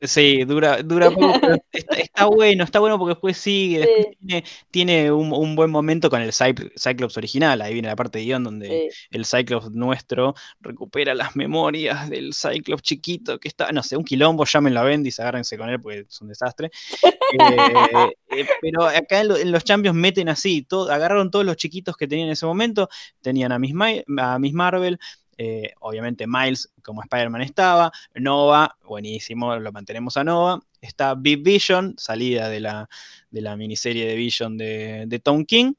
Sí, 0.04 0.44
dura, 0.46 0.82
dura 0.82 1.12
poco, 1.12 1.34
pero 1.40 1.56
está, 1.72 1.96
está 1.98 2.26
bueno, 2.26 2.64
está 2.64 2.80
bueno 2.80 2.98
porque 2.98 3.12
después 3.14 3.38
sigue, 3.38 3.80
después 3.80 4.08
Sí. 4.12 4.18
tiene, 4.28 4.44
tiene 4.72 5.12
un, 5.12 5.32
un 5.32 5.56
buen 5.56 5.70
momento 5.70 6.10
con 6.10 6.22
el 6.22 6.32
Cy- 6.32 6.72
Cyclops 6.76 7.18
original, 7.18 7.62
ahí 7.62 7.74
viene 7.74 7.88
la 7.88 7.96
parte 7.96 8.18
de 8.18 8.26
guion 8.26 8.44
donde 8.44 8.68
Sí. 8.68 9.08
el 9.12 9.26
Cyclops 9.26 9.70
nuestro 9.72 10.34
recupera 10.60 11.14
las 11.14 11.36
memorias 11.36 12.10
del 12.10 12.34
Cyclops 12.34 12.82
chiquito 12.82 13.40
que 13.40 13.48
está, 13.48 13.72
no 13.72 13.84
sé, 13.84 13.96
un 13.96 14.04
quilombo, 14.04 14.44
llámenlo 14.46 14.80
a 14.80 14.84
Bendis, 14.84 15.20
agárrense 15.20 15.56
con 15.58 15.70
él 15.70 15.80
porque 15.80 16.00
es 16.10 16.22
un 16.22 16.30
desastre. 16.30 16.72
Eh, 17.04 18.12
eh, 18.30 18.46
pero 18.62 18.86
acá 18.86 19.22
en, 19.22 19.28
lo- 19.28 19.38
en 19.38 19.52
los 19.52 19.64
Champions 19.64 19.96
meten 19.98 20.30
así, 20.30 20.64
todo, 20.64 20.92
agarraron 20.92 21.30
todos 21.32 21.46
los 21.46 21.56
chiquitos 21.58 21.96
que 21.96 22.08
tenían 22.08 22.28
en 22.28 22.34
ese 22.34 22.46
momento, 22.46 22.90
tenían 23.22 23.52
a 23.52 23.60
Miss, 23.60 23.74
Mai- 23.74 24.04
a 24.18 24.40
Miss 24.40 24.54
Marvel, 24.54 25.00
eh, 25.44 25.74
obviamente 25.80 26.28
Miles 26.28 26.72
como 26.84 27.02
Spider-Man 27.02 27.42
estaba, 27.42 27.92
Nova, 28.14 28.78
buenísimo, 28.86 29.56
lo 29.56 29.72
mantenemos 29.72 30.16
a 30.16 30.24
Nova, 30.24 30.60
está 30.82 31.16
Big 31.16 31.42
Vision, 31.42 31.96
salida 31.98 32.48
de 32.48 32.60
la, 32.60 32.88
de 33.32 33.42
la 33.42 33.56
miniserie 33.56 34.06
de 34.06 34.16
Vision 34.16 34.56
de, 34.56 35.22
Tom 35.24 35.44
King, 35.46 35.74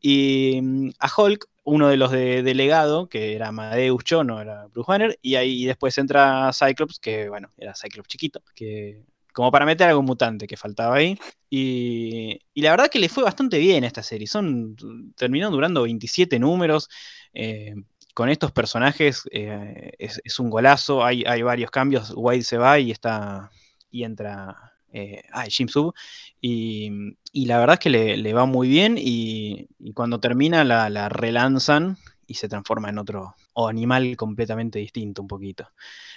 y 0.00 0.58
mm, 0.60 0.90
a 0.98 1.08
Hulk, 1.16 1.46
uno 1.62 1.86
de 1.88 1.96
los 1.96 2.10
de, 2.10 2.42
de 2.42 2.54
legado, 2.54 3.08
que 3.08 3.36
era 3.36 3.48
Amadeus 3.48 4.02
Cho, 4.02 4.24
no 4.24 4.40
era 4.40 4.66
Bruce 4.66 4.90
Banner, 4.90 5.16
y 5.22 5.36
ahí 5.36 5.64
después 5.64 5.96
entra 5.98 6.50
Cyclops, 6.52 6.98
que 6.98 7.28
bueno, 7.28 7.52
era 7.56 7.72
Cyclops 7.76 8.08
chiquito, 8.08 8.42
que 8.52 9.04
como 9.32 9.50
para 9.50 9.66
meter 9.66 9.88
algún 9.88 10.06
mutante 10.06 10.46
que 10.46 10.56
faltaba 10.56 10.96
ahí. 10.96 11.18
Y, 11.50 12.40
la 12.54 12.70
verdad 12.70 12.88
que 12.90 13.00
le 13.00 13.08
fue 13.08 13.24
bastante 13.24 13.58
bien 13.58 13.84
esta 13.84 14.02
serie. 14.02 14.26
Son, 14.28 14.76
terminó 15.16 15.50
durando 15.50 15.82
27 15.82 16.38
números. 16.38 16.88
eh, 17.32 17.74
con 18.14 18.28
estos 18.28 18.52
personajes 18.52 19.24
eh, 19.32 19.92
es, 19.98 20.38
un 20.38 20.50
golazo. 20.50 21.04
Hay, 21.04 21.24
hay 21.26 21.42
varios 21.42 21.70
cambios. 21.70 22.12
Wade 22.16 22.42
se 22.42 22.56
va 22.58 22.78
y 22.78 22.90
está. 22.90 23.50
y 23.90 24.04
entra. 24.04 24.72
Eh, 24.92 25.22
ah, 25.32 25.44
Jim 25.48 25.68
Sub. 25.68 25.92
Y, 26.40 26.90
y 27.32 27.46
la 27.46 27.58
verdad 27.58 27.74
es 27.74 27.80
que 27.80 27.90
le, 27.90 28.16
le 28.16 28.32
va 28.32 28.46
muy 28.46 28.68
bien. 28.68 28.96
Y, 28.98 29.68
cuando 29.94 30.20
termina 30.20 30.64
la, 30.64 30.88
la 30.88 31.08
relanzan 31.08 31.98
y 32.26 32.34
se 32.34 32.48
transforma 32.48 32.88
en 32.88 32.98
otro 32.98 33.34
o 33.52 33.68
animal 33.68 34.16
completamente 34.16 34.78
distinto 34.78 35.22
un 35.22 35.28
poquito. 35.28 35.68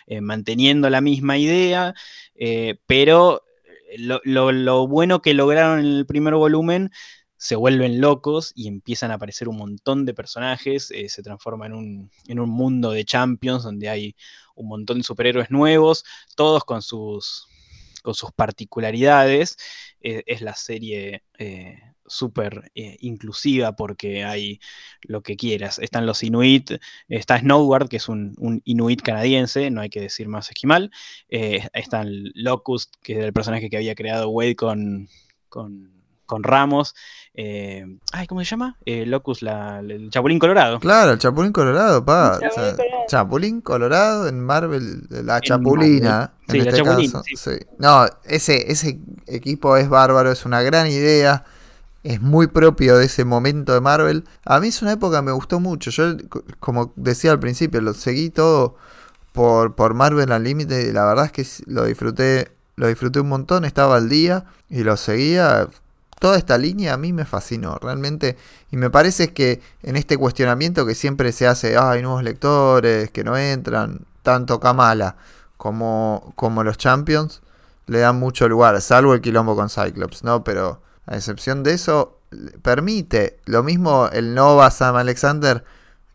Eh, 0.05 0.21
manteniendo 0.21 0.89
la 0.89 1.01
misma 1.01 1.37
idea, 1.37 1.93
eh, 2.35 2.79
pero 2.87 3.43
lo- 3.97 4.51
lo 4.51 4.87
bueno 4.87 5.21
que 5.21 5.33
lograron 5.33 5.79
en 5.79 5.85
el 5.85 6.05
primer 6.05 6.35
volumen 6.35 6.91
se 7.37 7.55
vuelven 7.55 8.01
locos 8.01 8.51
y 8.55 8.67
empiezan 8.67 9.11
a 9.11 9.15
aparecer 9.15 9.47
un 9.47 9.57
montón 9.57 10.05
de 10.05 10.13
personajes, 10.13 10.91
eh, 10.91 11.09
se 11.09 11.23
transforma 11.23 11.65
en 11.67 11.73
un, 11.73 12.11
en 12.27 12.39
un 12.39 12.49
mundo 12.49 12.91
de 12.91 13.05
champions 13.05 13.63
donde 13.63 13.89
hay 13.89 14.15
un 14.55 14.67
montón 14.67 14.97
de 14.97 15.03
superhéroes 15.03 15.51
nuevos, 15.51 16.03
todos 16.35 16.63
con 16.65 16.81
sus, 16.81 17.47
con 18.01 18.15
sus 18.15 18.31
particularidades. 18.31 19.57
Eh, 20.01 20.23
es 20.25 20.41
la 20.41 20.55
serie 20.55 21.23
eh, 21.37 21.79
súper 22.05 22.71
eh, 22.75 22.97
inclusiva 23.01 23.75
porque 23.75 24.23
hay 24.23 24.59
lo 25.01 25.21
que 25.21 25.35
quieras. 25.35 25.79
Están 25.79 26.05
los 26.05 26.23
Inuit, 26.23 26.71
está 27.09 27.39
Snowguard, 27.39 27.89
que 27.89 27.97
es 27.97 28.07
un, 28.09 28.61
Inuit 28.65 29.01
canadiense, 29.01 29.69
no 29.71 29.81
hay 29.81 29.89
que 29.89 30.01
decir 30.01 30.27
más 30.27 30.49
esquimal. 30.49 30.91
Están 31.27 32.31
Locust, 32.33 32.95
que 33.03 33.13
es 33.13 33.19
el 33.25 33.33
personaje 33.33 33.69
que 33.69 33.77
había 33.77 33.95
creado 33.95 34.29
Wade 34.29 34.55
con, 34.55 35.09
con, 35.49 35.96
con 36.27 36.43
Ramos. 36.43 36.93
Eh, 37.33 37.85
ay, 38.11 38.27
¿cómo 38.27 38.41
se 38.41 38.45
llama? 38.45 38.77
Eh, 38.85 39.05
Locust, 39.07 39.41
la- 39.41 39.79
el 39.79 40.09
Chapulín 40.11 40.37
Colorado. 40.39 40.79
Claro, 40.79 41.11
el 41.13 41.17
Chapulín 41.19 41.51
Colorado, 41.51 42.05
pa. 42.05 42.39
Chapulín 42.39 42.49
o 42.49 42.53
sea, 42.53 42.75
Colorado. 42.75 43.03
Chapulín 43.07 43.61
Colorado 43.61 44.27
en 44.27 44.39
Marvel, 44.43 45.07
la 45.09 45.37
En 45.37 45.41
Chapulina. 45.41 46.11
Marvel. 46.11 46.29
Sí, 46.49 46.57
en 46.57 46.63
la 46.65 46.69
este 46.71 46.83
caso. 46.83 47.23
sí. 47.25 47.35
sí. 47.35 47.65
No, 47.79 48.05
ese, 48.25 48.71
ese 48.71 48.99
equipo 49.25 49.75
es 49.77 49.89
bárbaro, 49.89 50.31
es 50.31 50.45
una 50.45 50.61
gran 50.61 50.87
idea. 50.87 51.43
Es 52.03 52.21
muy 52.21 52.47
propio 52.47 52.97
de 52.97 53.05
ese 53.05 53.25
momento 53.25 53.73
de 53.73 53.81
Marvel. 53.81 54.23
A 54.45 54.59
mí 54.59 54.69
es 54.69 54.81
una 54.81 54.93
época 54.93 55.17
que 55.17 55.23
me 55.25 55.31
gustó 55.33 55.59
mucho. 55.59 55.91
Yo, 55.91 56.15
como 56.59 56.93
decía 56.95 57.31
al 57.31 57.39
principio, 57.39 57.81
lo 57.81 57.93
seguí 57.93 58.29
todo 58.29 58.75
por, 59.33 59.75
por 59.75 59.93
Marvel 59.93 60.31
Unlimited 60.31 60.87
y 60.87 60.93
la 60.93 61.05
verdad 61.05 61.25
es 61.25 61.31
que 61.33 61.45
lo 61.71 61.83
disfruté, 61.85 62.49
lo 62.77 62.87
disfruté 62.87 63.19
un 63.19 63.27
montón, 63.29 63.65
estaba 63.65 63.97
al 63.97 64.07
día 64.09 64.45
y 64.69 64.83
lo 64.83 64.95
seguía. 64.95 65.67
Toda 66.19 66.37
esta 66.37 66.57
línea 66.57 66.93
a 66.93 66.97
mí 66.97 67.13
me 67.13 67.25
fascinó, 67.25 67.77
realmente. 67.79 68.37
Y 68.71 68.77
me 68.77 68.89
parece 68.89 69.33
que 69.33 69.61
en 69.83 69.95
este 69.95 70.17
cuestionamiento 70.17 70.85
que 70.85 70.95
siempre 70.95 71.31
se 71.31 71.47
hace, 71.47 71.77
"Ah, 71.77 71.91
hay 71.91 72.01
nuevos 72.01 72.23
lectores 72.23 73.11
que 73.11 73.23
no 73.23 73.37
entran, 73.37 74.01
tanto 74.23 74.59
Kamala 74.59 75.15
como, 75.57 76.33
como 76.35 76.63
los 76.63 76.77
Champions 76.77 77.41
le 77.87 77.99
dan 77.99 78.17
mucho 78.19 78.49
lugar, 78.49 78.81
salvo 78.81 79.13
el 79.13 79.21
quilombo 79.21 79.55
con 79.55 79.69
Cyclops, 79.69 80.23
¿no? 80.23 80.43
Pero 80.43 80.81
a 81.05 81.15
excepción 81.15 81.63
de 81.63 81.73
eso, 81.73 82.19
permite. 82.61 83.39
Lo 83.45 83.63
mismo 83.63 84.09
el 84.11 84.35
Nova 84.35 84.69
Sam 84.71 84.97
Alexander, 84.97 85.63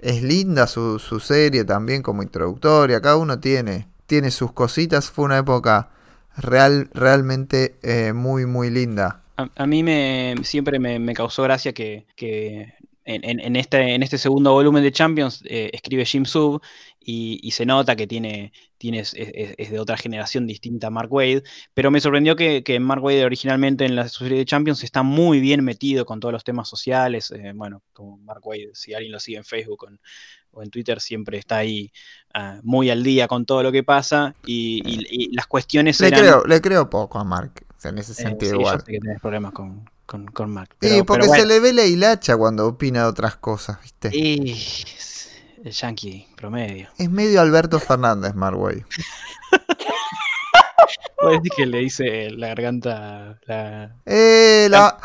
es 0.03 0.23
linda 0.23 0.67
su, 0.67 0.99
serie 1.21 1.65
también 1.65 2.03
como 2.03 2.23
introductoria, 2.23 3.01
cada 3.01 3.17
uno 3.17 3.39
tiene, 3.39 3.89
tiene 4.07 4.31
sus 4.33 4.53
cositas, 4.53 5.11
fue 5.11 5.25
una 5.25 5.39
época 5.39 5.91
real, 6.37 6.91
realmente 6.93 7.79
eh, 7.83 8.13
muy, 8.13 8.45
muy 8.45 8.69
linda. 8.69 9.22
A, 9.37 9.51
a 9.57 9.67
mí 9.67 9.83
me, 9.83 10.35
siempre 10.45 10.79
me, 10.79 10.99
me 10.99 11.15
causó 11.15 11.43
gracia 11.43 11.73
que, 11.73 12.07
que 12.17 12.75
en, 13.05 13.41
en- 13.41 13.57
este, 13.57 13.95
en 13.95 14.03
este 14.03 14.19
segundo 14.19 14.53
volumen 14.53 14.83
de 14.83 14.93
Champions 14.93 15.43
eh, 15.47 15.71
escribe 15.73 16.05
Jim 16.05 16.25
Sub 16.27 16.61
y, 17.01 17.41
y 17.43 17.51
se 17.53 17.65
nota 17.67 17.97
que 17.97 18.07
tiene, 18.07 18.53
tiene 18.79 19.01
es, 19.01 19.15
es- 19.15 19.55
es 19.59 19.71
de 19.71 19.81
otra 19.81 19.97
generación 19.97 20.47
distinta 20.47 20.89
a 20.89 20.91
Mark 20.91 21.11
Wade, 21.13 21.43
pero 21.75 21.91
me 21.91 22.01
sorprendió 22.01 22.37
que, 22.37 22.63
que 22.63 22.79
Mark 22.79 23.03
Wade 23.03 23.25
originalmente 23.25 23.85
en 23.87 23.97
la 23.97 24.09
serie 24.09 24.39
de 24.39 24.45
Champions 24.45 24.85
está 24.85 25.03
muy 25.03 25.41
bien 25.41 25.65
metido 25.65 26.05
con 26.05 26.21
todos 26.21 26.33
los 26.33 26.45
temas 26.45 26.69
sociales. 26.69 27.31
eh, 27.33 27.53
bueno, 27.55 27.83
como 27.95 28.19
Mark 28.19 28.47
Wade, 28.47 28.71
si 28.75 28.93
alguien 28.95 29.13
lo 29.13 29.19
sigue 29.21 29.39
en 29.39 29.45
Facebook 29.45 29.85
o 29.85 29.89
en, 29.89 29.99
o 30.53 30.63
en 30.63 30.71
Twitter, 30.71 31.01
siempre 31.01 31.39
está 31.39 31.59
ahí 31.59 31.91
ah, 32.35 32.61
muy 32.63 32.91
al 32.91 33.03
día 33.03 33.29
con 33.29 33.47
todo 33.47 33.63
lo 33.63 33.73
que 33.73 33.83
pasa 33.83 34.37
y, 34.47 34.83
y- 34.85 35.07
y 35.31 35.35
las 35.35 35.47
cuestiones 35.47 36.01
Le 36.01 36.09
eran... 36.09 36.21
creo, 36.21 36.45
le 36.45 36.61
creo 36.61 36.91
poco 36.91 37.19
a 37.19 37.25
Mark, 37.25 37.65
en 37.91 37.99
ese 37.99 38.13
Eh, 38.13 38.15
sentido 38.15 38.53
sí, 38.53 38.59
igual. 38.59 38.79
yo 38.79 38.85
sé 38.87 38.93
que 38.93 38.99
tenés 39.01 39.21
problemas 39.21 39.53
con, 39.53 39.89
con, 40.07 40.27
con 40.27 40.51
Mark. 40.51 40.71
Sí, 40.73 40.77
pero- 40.89 41.05
porque 41.07 41.21
pero 41.21 41.29
bueno. 41.29 41.43
se 41.43 41.49
le 41.49 41.61
ve 41.61 41.73
la 41.73 41.85
hilacha 41.85 42.37
cuando 42.37 42.67
opina 42.67 43.01
de 43.03 43.07
otras 43.07 43.37
cosas, 43.37 43.79
¿viste? 43.83 44.11
Y 44.13 44.53
es 44.53 45.31
el 45.65 45.73
yankee 45.73 46.27
promedio. 46.37 46.89
Es 46.99 47.11
medio 47.11 47.41
Alberto 47.41 47.79
Fernández, 47.79 48.35
Marway. 48.35 48.85
Puedes 51.17 51.39
decir 51.43 51.53
que 51.57 51.67
le 51.67 51.83
hice 51.83 52.31
la 52.31 52.49
garganta. 52.49 53.39
La, 53.47 53.95
Eh, 54.07 54.67
la, 54.71 54.99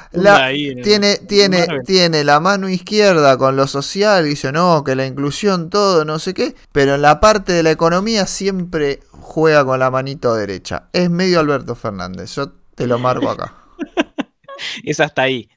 tiene, 0.84 1.14
en 1.14 1.28
tiene, 1.28 1.68
tiene 1.86 2.24
la 2.24 2.40
mano 2.40 2.68
izquierda 2.70 3.38
con 3.38 3.56
lo 3.56 3.68
social, 3.68 4.26
dice 4.26 4.52
no, 4.52 4.84
que 4.84 4.95
la 4.95 5.06
inclusión, 5.06 5.70
todo, 5.70 6.06
no 6.06 6.18
sé 6.20 6.34
qué, 6.34 6.56
pero 6.72 6.95
en 6.95 7.02
la 7.04 7.20
parte 7.20 7.54
de 7.54 7.64
la 7.64 7.72
economía 7.72 8.26
siempre 8.26 9.02
juega 9.12 9.64
con 9.66 9.80
la 9.80 9.91
manito 9.91 10.34
derecha. 10.36 10.90
Es 10.94 11.10
medio 11.10 11.40
Alberto 11.40 11.76
Fernández, 11.76 12.34
yo 12.36 12.54
te 12.78 12.88
lo 12.88 12.99
marco 12.99 13.30
acá. 13.30 13.54
Es 14.84 14.99
hasta 14.99 15.24
ahí. 15.24 15.49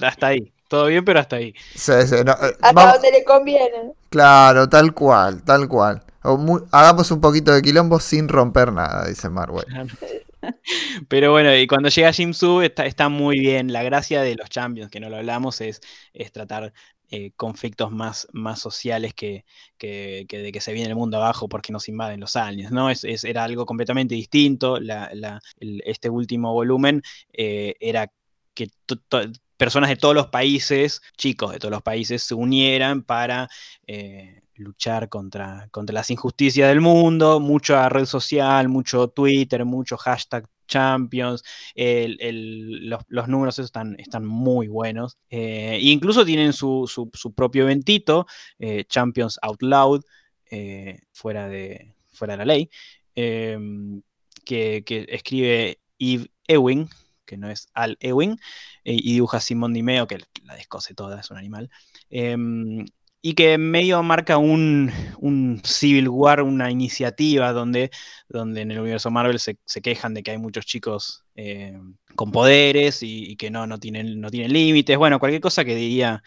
Hasta, 0.00 0.28
ahí. 0.28 0.52
Todo 0.68 0.86
bien, 0.86 1.04
pero 1.04 1.20
hasta 1.20 1.36
ahí. 1.36 1.54
Sí, 1.74 1.92
sí, 2.06 2.16
no, 2.24 2.32
eh, 2.32 2.56
Hasta 2.60 2.72
vamos- 2.72 2.92
donde 2.94 3.10
le 3.12 3.24
conviene. 3.24 3.92
claro, 4.08 4.68
tal 4.68 4.94
cual, 4.94 5.42
tal 5.44 5.68
cual. 5.68 6.02
O 6.22 6.60
hagamos 6.72 7.10
un 7.10 7.20
poquito 7.20 7.52
de 7.52 7.62
quilombo 7.62 8.00
sin 8.00 8.28
romper 8.28 8.72
nada, 8.72 9.06
dice 9.06 9.28
Marway. 9.28 9.64
Pero 11.08 11.32
bueno, 11.32 11.54
y 11.54 11.66
cuando 11.66 11.88
llega 11.88 12.12
Jim 12.12 12.32
Sub 12.32 12.62
está, 12.62 12.86
está 12.86 13.08
muy 13.08 13.38
bien. 13.40 13.72
La 13.72 13.82
gracia 13.82 14.22
de 14.22 14.34
los 14.36 14.48
Champions, 14.50 14.90
que 14.90 15.00
no 15.00 15.08
lo 15.08 15.16
hablamos, 15.16 15.60
es, 15.60 15.80
es 16.12 16.32
tratar 16.32 16.72
eh, 17.10 17.32
conflictos 17.36 17.90
más, 17.90 18.28
más 18.32 18.60
sociales 18.60 19.14
que, 19.14 19.44
que- 19.78 20.26
de 20.28 20.52
que 20.52 20.60
se 20.60 20.72
viene 20.72 20.88
el 20.90 20.96
mundo 20.96 21.16
abajo 21.18 21.48
porque 21.48 21.72
nos 21.72 21.88
invaden 21.88 22.20
los 22.20 22.36
aliens, 22.36 22.70
¿no? 22.72 22.90
Es, 22.90 23.04
era 23.24 23.44
algo 23.44 23.66
completamente 23.66 24.14
distinto. 24.14 24.78
Este 25.60 26.10
último 26.10 26.52
volumen 26.52 27.02
eh, 27.32 27.74
era 27.80 28.10
que 28.54 28.68
personas 29.56 29.90
de 29.90 29.96
todos 29.96 30.14
los 30.14 30.28
países, 30.28 31.02
chicos 31.16 31.52
de 31.52 31.58
todos 31.58 31.72
los 31.72 31.82
países, 31.82 32.22
se 32.22 32.34
unieran 32.34 33.02
para 33.02 33.48
eh, 33.86 34.42
luchar 34.54 35.08
contra, 35.08 35.68
contra 35.70 35.94
las 35.94 36.10
injusticias 36.10 36.68
del 36.68 36.80
mundo, 36.80 37.40
mucha 37.40 37.88
red 37.88 38.04
social, 38.06 38.68
mucho 38.68 39.08
Twitter, 39.08 39.64
mucho 39.64 39.96
hashtag 39.96 40.46
Champions, 40.68 41.42
los, 41.74 43.28
números 43.28 43.58
están, 43.58 43.96
muy 44.24 44.68
buenos. 44.68 45.18
Eh, 45.30 45.78
e 45.80 45.90
incluso 45.90 46.24
tienen 46.24 46.52
su, 46.52 47.10
propio 47.34 47.64
eventito, 47.64 48.26
eh, 48.60 48.84
Champions 48.84 49.38
Out 49.42 49.62
Loud, 49.62 50.04
eh, 50.50 51.00
fuera, 51.12 51.48
de, 51.48 51.94
la 52.20 52.44
ley, 52.44 52.70
em, 53.14 54.02
que, 54.44 54.84
escribe 55.08 55.80
Eve 55.98 56.30
Ewing, 56.46 56.88
que 57.24 57.36
no 57.36 57.50
es 57.50 57.68
Al 57.74 57.96
Ewing, 58.00 58.38
eh, 58.84 58.94
y 58.94 59.12
dibuja 59.14 59.40
Simón 59.40 59.74
Dimeo, 59.74 60.06
que 60.06 60.18
la 60.44 60.54
descose 60.54 60.94
toda, 60.94 61.20
es 61.20 61.30
un 61.30 61.36
animal. 61.36 61.70
Y 63.20 63.34
que 63.34 63.58
medio 63.58 64.02
marca 64.02 64.38
un, 64.38 64.92
Civil 65.64 66.08
War, 66.08 66.42
una 66.42 66.70
iniciativa 66.70 67.52
donde, 67.52 67.90
donde 68.28 68.60
en 68.60 68.70
el 68.70 68.78
universo 68.80 69.10
Marvel 69.10 69.40
se, 69.40 69.58
quejan 69.82 70.14
de 70.14 70.22
que 70.22 70.30
hay 70.30 70.38
muchos 70.38 70.66
chicos 70.66 71.24
eh, 71.34 71.76
con 72.14 72.30
poderes 72.30 73.02
y, 73.02 73.36
que 73.36 73.50
no, 73.50 73.66
no 73.66 73.78
tienen, 73.80 74.20
no 74.20 74.30
tienen 74.30 74.52
límites. 74.52 74.96
Bueno, 74.98 75.18
cualquier 75.18 75.40
cosa 75.40 75.64
que 75.64 75.74
diría, 75.74 76.22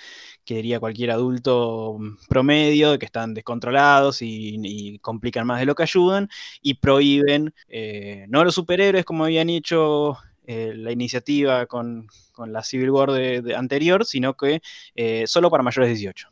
que 0.45 0.55
diría 0.55 0.79
cualquier 0.81 1.11
adulto 1.11 1.97
promedio, 2.27 2.91
de 2.91 2.99
que 2.99 3.05
están 3.05 3.33
descontrolados 3.33 4.21
y, 4.21 4.99
complican 4.99 5.47
más 5.47 5.59
de 5.59 5.65
lo 5.65 5.75
que 5.75 5.83
ayudan, 5.83 6.29
y 6.61 6.75
prohíben 6.75 7.53
eh, 7.69 8.25
no 8.29 8.43
los 8.43 8.55
superhéroes 8.55 9.05
como 9.05 9.25
habían 9.25 9.49
hecho 9.49 10.17
eh, 10.45 10.73
la 10.75 10.91
iniciativa 10.91 11.65
con, 11.67 12.07
con 12.33 12.51
la 12.53 12.63
Civil 12.63 12.89
War 12.91 13.11
de- 13.11 13.41
de 13.41 13.55
anterior, 13.55 14.05
sino 14.05 14.35
que 14.35 14.61
eh, 14.95 15.23
solo 15.27 15.49
para 15.49 15.63
mayores 15.63 15.89
de 15.89 15.95
18 15.95 16.30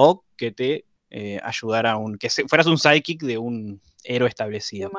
o 0.00 0.24
que 0.36 0.52
te 0.52 0.84
eh, 1.10 1.40
ayudara 1.42 1.92
a 1.92 1.96
un. 1.96 2.18
que 2.18 2.28
fueras 2.30 2.66
un 2.68 2.78
psychic 2.78 3.22
de 3.22 3.36
un 3.36 3.80
héroe 4.04 4.28
establecido. 4.28 4.92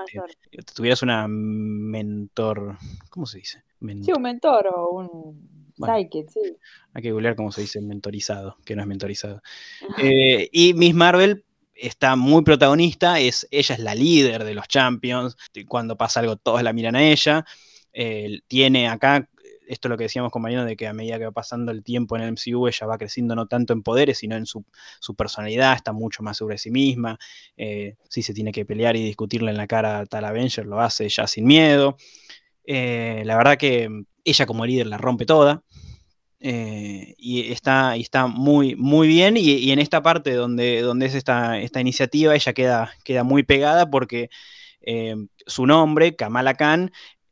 Que 0.52 0.62
tuvieras 0.62 1.02
una 1.04 1.26
mentor. 1.30 2.78
¿Cómo 3.10 3.26
se 3.26 3.38
dice? 3.38 3.64
Men- 3.80 4.04
Sí, 4.04 4.12
un 4.12 4.22
mentor 4.22 4.68
o 4.76 4.90
un 4.90 5.72
Bueno. 5.78 5.96
psychic, 5.96 6.30
sí. 6.30 6.58
Hay 6.94 7.02
que 7.02 7.12
googlear 7.14 7.36
cómo 7.38 7.52
se 7.54 7.62
dice 7.62 7.80
mentorizado, 7.80 8.58
que 8.66 8.76
no 8.76 8.82
es 8.82 8.88
mentorizado. 8.88 9.42
Eh, 10.44 10.50
y 10.52 10.74
Miss 10.74 10.94
Marvel 10.94 11.46
está 11.74 12.18
muy 12.18 12.44
protagonista, 12.44 13.22
es, 13.22 13.48
ella 13.52 13.76
es 13.76 13.80
la 13.80 13.96
líder 13.96 14.44
de 14.44 14.54
los 14.54 14.68
Champions, 14.68 15.38
cuando 15.68 15.96
pasa 15.96 16.20
algo 16.20 16.36
todos 16.36 16.62
la 16.62 16.74
miran 16.74 16.98
a 16.98 17.04
ella. 17.04 17.46
Eh, 17.94 18.42
tiene 18.48 18.90
acá, 18.90 19.29
esto 19.70 19.88
es 19.88 19.90
lo 19.92 19.98
que 19.98 20.06
decíamos 20.06 20.32
con 20.32 20.44
de 20.50 20.76
que 20.76 20.88
a 20.88 20.94
medida 20.94 21.20
que 21.20 21.26
va 21.26 21.32
pasando 21.32 21.72
el 21.72 21.84
tiempo 21.84 22.16
en 22.16 22.24
el 22.24 22.30
MCU, 22.30 22.68
ella 22.68 22.88
va 22.88 22.98
creciendo 22.98 23.36
no 23.36 23.46
tanto 23.46 23.72
en 23.72 23.84
poderes, 23.84 24.18
sino 24.18 24.36
en 24.36 24.48
su, 24.48 24.66
su 25.00 25.16
personalidad, 25.16 25.76
está 25.76 25.94
mucho 25.94 26.24
más 26.24 26.38
sobre 26.38 26.58
sí 26.58 26.72
misma. 26.72 27.20
Eh, 27.56 27.96
si 28.10 28.24
se 28.24 28.34
tiene 28.34 28.52
que 28.52 28.66
pelear 28.66 28.96
y 28.96 29.04
discutirle 29.04 29.52
en 29.52 29.58
la 29.58 29.68
cara 29.68 30.00
a 30.00 30.06
tal 30.08 30.26
Avenger, 30.26 30.66
lo 30.66 30.80
hace 30.82 31.08
ya 31.08 31.28
sin 31.28 31.46
miedo. 31.46 31.98
Eh, 32.66 33.22
la 33.26 33.38
verdad 33.38 33.58
que 33.58 33.90
ella 34.24 34.46
como 34.48 34.66
líder 34.66 34.88
la 34.88 34.98
rompe 34.98 35.28
toda. 35.28 35.62
Eh, 36.40 37.14
y 37.18 37.52
está, 37.52 37.96
está 37.96 38.26
muy, 38.26 38.76
muy 38.76 39.08
bien. 39.08 39.38
Y, 39.38 39.70
en 39.72 39.78
esta 39.78 40.02
parte 40.02 40.34
donde, 40.34 40.82
donde 40.82 41.06
es 41.06 41.14
esta, 41.14 41.60
esta 41.60 41.80
iniciativa, 41.80 42.34
ella 42.34 42.54
queda, 42.54 42.92
queda 43.04 43.24
muy 43.24 43.44
pegada 43.44 43.92
porque 43.92 44.30
su 45.46 45.68
nombre, 45.68 46.16
Kamala 46.16 46.56
Khan, 46.56 46.92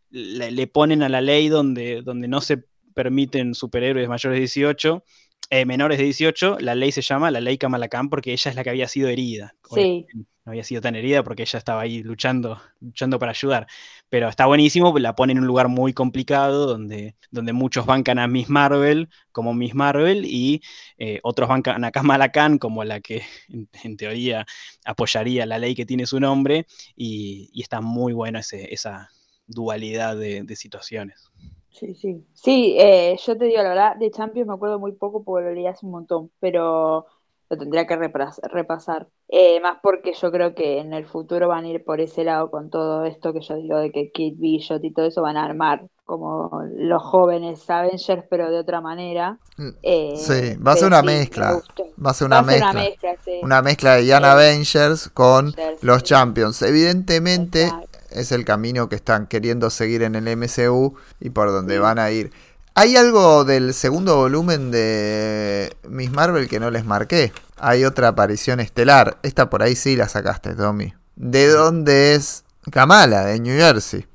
le, 0.09 0.51
le 0.51 0.67
ponen 0.67 1.03
a 1.03 1.09
la 1.09 1.21
ley 1.21 1.49
donde, 1.49 2.01
donde 2.01 2.27
no 2.27 2.41
se 2.41 2.63
permiten 2.93 3.53
superhéroes 3.53 4.07
mayores 4.09 4.35
de 4.38 4.39
18, 4.41 5.03
eh, 5.49 5.65
menores 5.65 5.97
de 5.97 6.05
18, 6.05 6.57
la 6.59 6.75
ley 6.75 6.91
se 6.91 7.01
llama 7.01 7.31
la 7.31 7.39
ley 7.39 7.57
Kamala 7.57 7.88
Khan 7.88 8.09
porque 8.09 8.34
ella 8.34 8.49
es 8.49 8.55
la 8.55 8.63
que 8.63 8.69
había 8.71 8.88
sido 8.88 9.09
herida. 9.09 9.55
Sí. 9.73 10.05
No 10.45 10.51
había 10.51 10.63
sido 10.63 10.79
tan 10.81 10.95
herida 10.95 11.23
porque 11.23 11.43
ella 11.43 11.59
estaba 11.59 11.81
ahí 11.81 12.01
luchando, 12.03 12.61
luchando 12.79 13.19
para 13.19 13.31
ayudar. 13.31 13.67
Pero 14.09 14.29
está 14.29 14.45
buenísimo, 14.45 14.97
la 14.97 15.13
pone 15.13 15.34
en 15.34 15.39
un 15.39 15.45
lugar 15.47 15.67
muy 15.67 15.91
complicado 15.93 16.65
donde, 16.67 17.15
donde 17.31 17.51
muchos 17.51 17.85
bancan 17.85 18.17
a 18.17 18.27
Miss 18.27 18.49
Marvel 18.49 19.09
como 19.34 19.53
Miss 19.53 19.75
Marvel 19.75 20.23
y 20.25 20.61
eh, 20.97 21.19
otros 21.23 21.49
bancan 21.49 21.84
a 21.84 21.91
Kamala 21.91 22.31
Khan 22.31 22.57
como 22.59 22.84
la 22.85 23.01
que 23.01 23.23
en, 23.49 23.69
en 23.84 23.97
teoría 23.97 24.45
apoyaría 24.85 25.45
la 25.45 25.59
ley 25.59 25.75
que 25.75 25.85
tiene 25.85 26.05
su 26.05 26.19
nombre 26.19 26.65
y, 26.95 27.49
y 27.53 27.61
está 27.61 27.81
muy 27.81 28.13
buena 28.13 28.39
ese- 28.39 28.73
esa 28.73 29.09
dualidad 29.48 30.18
de, 30.18 30.44
de 30.44 30.56
situaciones. 30.56 31.32
Sí, 31.69 31.94
sí. 31.94 32.26
Sí, 32.34 32.76
eh, 32.80 33.15
yo 33.24 33.38
te 33.38 33.45
digo 33.45 33.61
la 33.61 33.69
verdad, 33.69 33.95
de 33.98 34.10
Champions 34.11 34.48
me 34.48 34.53
acuerdo 34.56 34.80
muy 34.80 34.94
poco 34.94 35.24
porque 35.24 35.45
lo 35.49 35.53
leí 35.53 35.68
hace 35.68 35.86
un 35.86 35.91
montón, 35.91 36.32
pero 36.40 37.06
lo 37.49 37.57
tendría 37.57 37.86
que 37.86 37.95
repasar. 37.95 39.07
Eh, 39.30 39.60
más 39.61 39.78
porque 39.82 40.14
yo 40.14 40.32
creo 40.32 40.56
que 40.56 40.80
en 40.80 40.94
el 40.94 41.06
futuro 41.06 41.48
van 41.48 41.65
a 41.65 41.69
ir 41.69 41.84
por 41.84 42.02
ese 42.02 42.24
lado 42.24 42.49
con 42.49 42.69
todo 42.69 43.06
esto 43.06 43.32
que 43.32 43.41
yo 43.41 43.56
digo 43.56 43.78
de 43.78 43.91
que 43.91 44.11
Kid 44.11 44.36
Bishop 44.38 44.84
y 44.84 44.91
todo 44.91 45.06
eso 45.06 45.22
van 45.22 45.38
a 45.38 45.45
armar 45.45 45.88
como 46.06 46.64
los 46.76 47.03
jóvenes 47.03 47.69
Avengers, 47.69 48.24
pero 48.30 48.49
de 48.49 48.60
otra 48.60 48.82
manera. 48.82 49.38
Eh, 49.84 50.15
Sí, 50.15 50.56
va 50.57 50.74
a 50.74 50.78
ser 50.78 50.88
una 50.88 51.02
sí, 51.02 51.06
mezcla. 51.06 51.61
Va 52.03 52.11
a 52.11 52.14
ser 52.14 52.28
una 52.28 52.41
mezcla. 52.41 52.72
una 52.72 52.74
mezcla, 52.74 53.15
sí. 53.24 53.40
Una 53.41 53.61
mezcla 53.61 53.95
de 53.95 54.07
Young 54.07 54.26
Avengers 54.26 55.10
con 55.10 55.53
Avengers, 55.57 55.84
los 55.84 56.03
sí. 56.03 56.03
Champions. 56.03 56.61
Evidentemente 56.61 57.64
Exacto. 57.64 57.97
Es 58.11 58.31
el 58.31 58.45
camino 58.45 58.89
que 58.89 58.95
están 58.95 59.27
queriendo 59.27 59.69
seguir 59.69 60.03
en 60.03 60.15
el 60.15 60.27
MCU 60.38 60.95
y 61.19 61.29
por 61.31 61.49
donde 61.51 61.79
van 61.79 61.99
a 61.99 62.11
ir. 62.11 62.31
Hay 62.75 62.95
algo 62.95 63.43
del 63.43 63.73
segundo 63.73 64.17
volumen 64.17 64.69
de 64.71 65.75
Miss 65.89 66.11
Marvel 66.11 66.47
que 66.47 66.59
no 66.59 66.69
les 66.69 66.85
marqué. 66.85 67.31
Hay 67.57 67.85
otra 67.85 68.09
aparición 68.09 68.59
estelar. 68.59 69.17
Esta 69.23 69.49
por 69.49 69.63
ahí 69.63 69.75
sí 69.75 69.95
la 69.95 70.07
sacaste, 70.07 70.53
Tommy. 70.53 70.93
¿De 71.15 71.47
dónde 71.47 72.13
es 72.13 72.43
Kamala? 72.71 73.25
De 73.25 73.39
New 73.39 73.57
Jersey. 73.57 74.05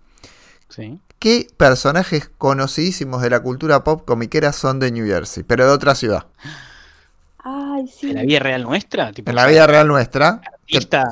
¿sí? 0.68 1.00
¿Qué 1.18 1.48
personajes 1.56 2.30
conocidísimos 2.38 3.20
de 3.22 3.30
la 3.30 3.40
cultura 3.40 3.82
pop 3.84 4.04
comiquera 4.04 4.52
son 4.52 4.78
de 4.78 4.92
New 4.92 5.06
Jersey? 5.06 5.42
Pero 5.42 5.66
de 5.66 5.72
otra 5.72 5.94
ciudad. 5.96 6.26
Ay, 7.44 7.88
sí. 7.88 8.10
¿En 8.10 8.16
la 8.16 8.22
vida 8.22 8.38
real 8.38 8.62
nuestra? 8.62 9.12
Tipo, 9.12 9.30
En 9.30 9.36
la 9.36 9.46
vida 9.46 9.66
real 9.66 9.88
nuestra. 9.88 10.40
que- 10.66 10.78
artista- 10.78 11.08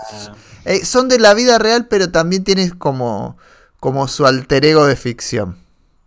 Eh, 0.65 0.85
son 0.85 1.09
de 1.09 1.19
la 1.19 1.35
vida 1.35 1.59
real, 1.59 1.87
pero 1.89 2.11
también 2.11 2.45
tienes 2.45 2.75
como, 2.75 3.37
como 3.79 4.09
su 4.09 4.27
alter 4.27 4.65
ego 4.65 4.87
de 4.87 4.97
ficción. 4.97 5.57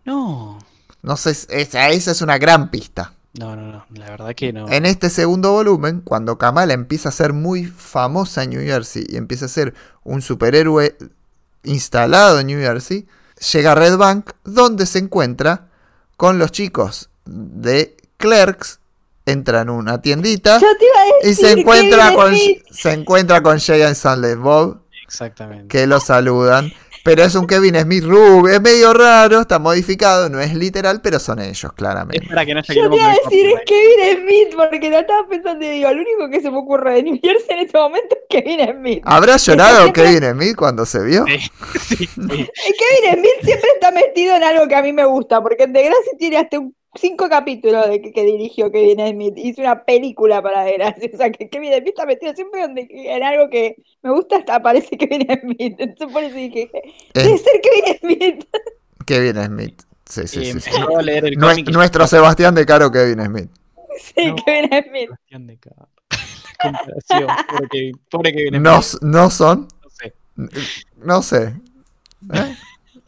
No. 0.06 0.60
No 1.02 1.18
sé, 1.18 1.32
es- 1.32 1.48
esa, 1.50 1.90
esa 1.90 2.12
es 2.12 2.22
una 2.22 2.38
gran 2.38 2.70
pista. 2.72 3.14
No, 3.40 3.56
no, 3.56 3.72
no. 3.72 3.86
La 3.96 4.10
verdad 4.12 4.36
que 4.36 4.54
no. 4.54 4.70
En 4.70 4.86
este 4.86 5.10
segundo 5.10 5.52
volumen, 5.54 6.02
cuando 6.02 6.38
Kamala 6.38 6.74
empieza 6.74 7.10
a 7.10 7.12
ser 7.12 7.34
muy 7.34 7.66
famosa 7.66 8.44
en 8.44 8.52
New 8.52 8.62
Jersey 8.62 9.06
y 9.10 9.18
empieza 9.18 9.46
a 9.46 9.50
ser 9.50 9.74
un 10.04 10.22
superhéroe 10.22 10.96
instalado 11.64 12.40
en 12.40 12.48
New 12.48 12.60
Jersey, 12.60 13.08
llega 13.52 13.72
a 13.72 13.76
Red 13.76 13.98
Bank, 13.98 14.32
donde 14.44 14.86
se 14.86 15.00
encuentra 15.00 15.68
con 16.18 16.38
los 16.38 16.52
chicos 16.52 17.10
de 17.26 17.98
Clerks, 18.18 18.80
entra 19.26 19.62
en 19.62 19.70
una 19.70 20.02
tiendita 20.02 20.60
Yo 20.60 20.68
te 20.78 20.86
iba 20.86 20.96
a 21.02 21.30
y 21.30 21.34
se 21.34 21.52
encuentra 21.52 22.14
con 22.14 22.36
Smith. 22.36 22.62
se 22.72 22.92
encuentra 22.92 23.42
con 23.42 23.60
Jay 23.60 23.82
and 23.82 23.96
Silent 23.96 24.42
Bob 24.42 24.82
Exactamente. 25.06 25.68
que 25.68 25.86
lo 25.88 26.00
saludan. 26.00 26.72
Pero 27.06 27.22
es 27.22 27.36
un 27.36 27.46
Kevin 27.48 27.76
Smith 27.82 28.06
rubio, 28.06 28.48
es 28.54 28.62
medio 28.62 28.94
raro, 28.94 29.42
está 29.42 29.60
modificado, 29.60 30.30
no 30.30 30.40
es 30.40 30.54
literal, 30.56 31.02
pero 31.02 31.20
son 31.20 31.40
ellos, 31.42 31.62
Es 31.66 31.72
claramente. 31.74 32.26
para 32.30 32.46
que 32.46 32.54
no 32.54 32.62
haya 32.62 32.74
Yo 32.74 32.90
te 32.90 32.96
iba 32.96 33.08
a 33.08 33.12
el 33.12 33.20
decir 33.26 33.46
es. 33.50 33.62
Kevin 33.66 34.24
Smith, 34.24 34.56
porque 34.56 34.90
lo 34.90 35.00
estaba 35.00 35.28
pensando 35.28 35.66
y 35.66 35.70
digo, 35.70 35.90
lo 35.92 36.00
único 36.02 36.30
que 36.32 36.40
se 36.42 36.50
me 36.50 36.58
ocurre 36.60 36.94
de 36.94 37.04
New 37.04 37.20
Jersey 37.22 37.46
en 37.50 37.60
este 37.60 37.78
momento 37.78 38.16
es 38.16 38.22
Kevin 38.30 38.78
Smith. 38.78 39.02
¿Habrá 39.04 39.36
llorado 39.36 39.92
Kevin 39.92 40.32
Smith 40.32 40.56
cuando 40.56 40.86
se 40.86 41.04
vio? 41.04 41.26
Sí, 41.28 41.40
sí, 41.90 42.06
sí. 42.06 42.08
Kevin 42.16 42.48
Smith 43.20 43.44
siempre 43.44 43.70
está 43.74 43.92
metido 43.92 44.38
en 44.38 44.44
algo 44.46 44.66
que 44.70 44.76
a 44.76 44.82
mí 44.82 44.94
me 44.94 45.04
gusta, 45.04 45.42
porque 45.44 45.64
en 45.64 45.74
Degrassi 45.74 46.16
tiene 46.18 46.38
hasta 46.38 46.60
un- 46.60 46.74
cinco 46.96 47.28
capítulos 47.30 47.88
de 47.90 48.02
que, 48.02 48.12
que 48.12 48.24
dirigió 48.24 48.72
Kevin 48.72 49.08
Smith. 49.12 49.34
Hizo 49.38 49.62
una 49.62 49.84
película 49.84 50.42
para 50.42 50.64
Degrassi. 50.64 51.10
O 51.14 51.18
sea, 51.18 51.32
que 51.32 51.50
Kevin 51.50 51.74
Smith 51.74 51.88
está 51.90 52.06
metido 52.06 52.34
siempre 52.34 52.62
donde, 52.62 52.88
en 52.90 53.24
algo 53.24 53.50
que 53.50 53.76
me 54.02 54.12
gusta, 54.12 54.38
hasta 54.38 54.56
aparece 54.56 54.98
Kevin 54.98 55.28
Smith. 55.42 55.76
Entonces 55.80 56.14
por 56.14 56.24
eso 56.24 56.36
dije, 56.36 56.70
debe 57.14 57.34
Eh, 57.34 57.38
ser 57.38 57.62
Kevin 57.62 58.00
Smith. 58.00 58.46
Kevin 59.06 59.44
Smith. 59.46 59.82
Sí, 60.06 60.28
sí, 60.28 60.46
sí. 60.46 60.60
sí. 60.60 60.70
a 60.98 61.02
leer 61.02 61.26
el 61.26 61.38
cómic 61.38 61.70
nuestro 61.72 62.06
Sebastián 62.08 62.54
de 62.56 62.66
Caro 62.66 62.92
Kevin 62.92 63.24
Smith. 63.26 63.50
Sí, 64.16 64.28
No. 64.28 64.36
Kevin 64.46 64.70
Smith. 64.88 65.04
Sebastián 65.06 65.48
de 65.48 65.58
Caro. 65.58 65.88
Comparación. 66.62 67.28
Pobre 67.50 67.68
Kevin, 67.70 68.02
pobre 68.10 68.34
Kevin 68.34 68.64
No, 68.64 68.82
Smith, 68.82 69.02
no 69.04 69.30
son, 69.30 69.68
no 69.82 69.90
sé. 69.90 70.14
no 70.98 71.22
sé. 71.22 71.54
¿Eh? 72.34 72.56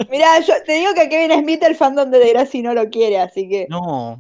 Mirá, 0.10 0.40
yo 0.42 0.54
te 0.66 0.74
digo 0.74 0.94
que 0.94 1.08
Kevin 1.10 1.40
Smith 1.42 1.64
el 1.64 1.76
fandom 1.76 2.10
de 2.12 2.20
Degrassi 2.20 2.62
no 2.62 2.74
lo 2.74 2.90
quiere, 2.90 3.20
así 3.20 3.48
que... 3.48 3.66
No. 3.70 4.20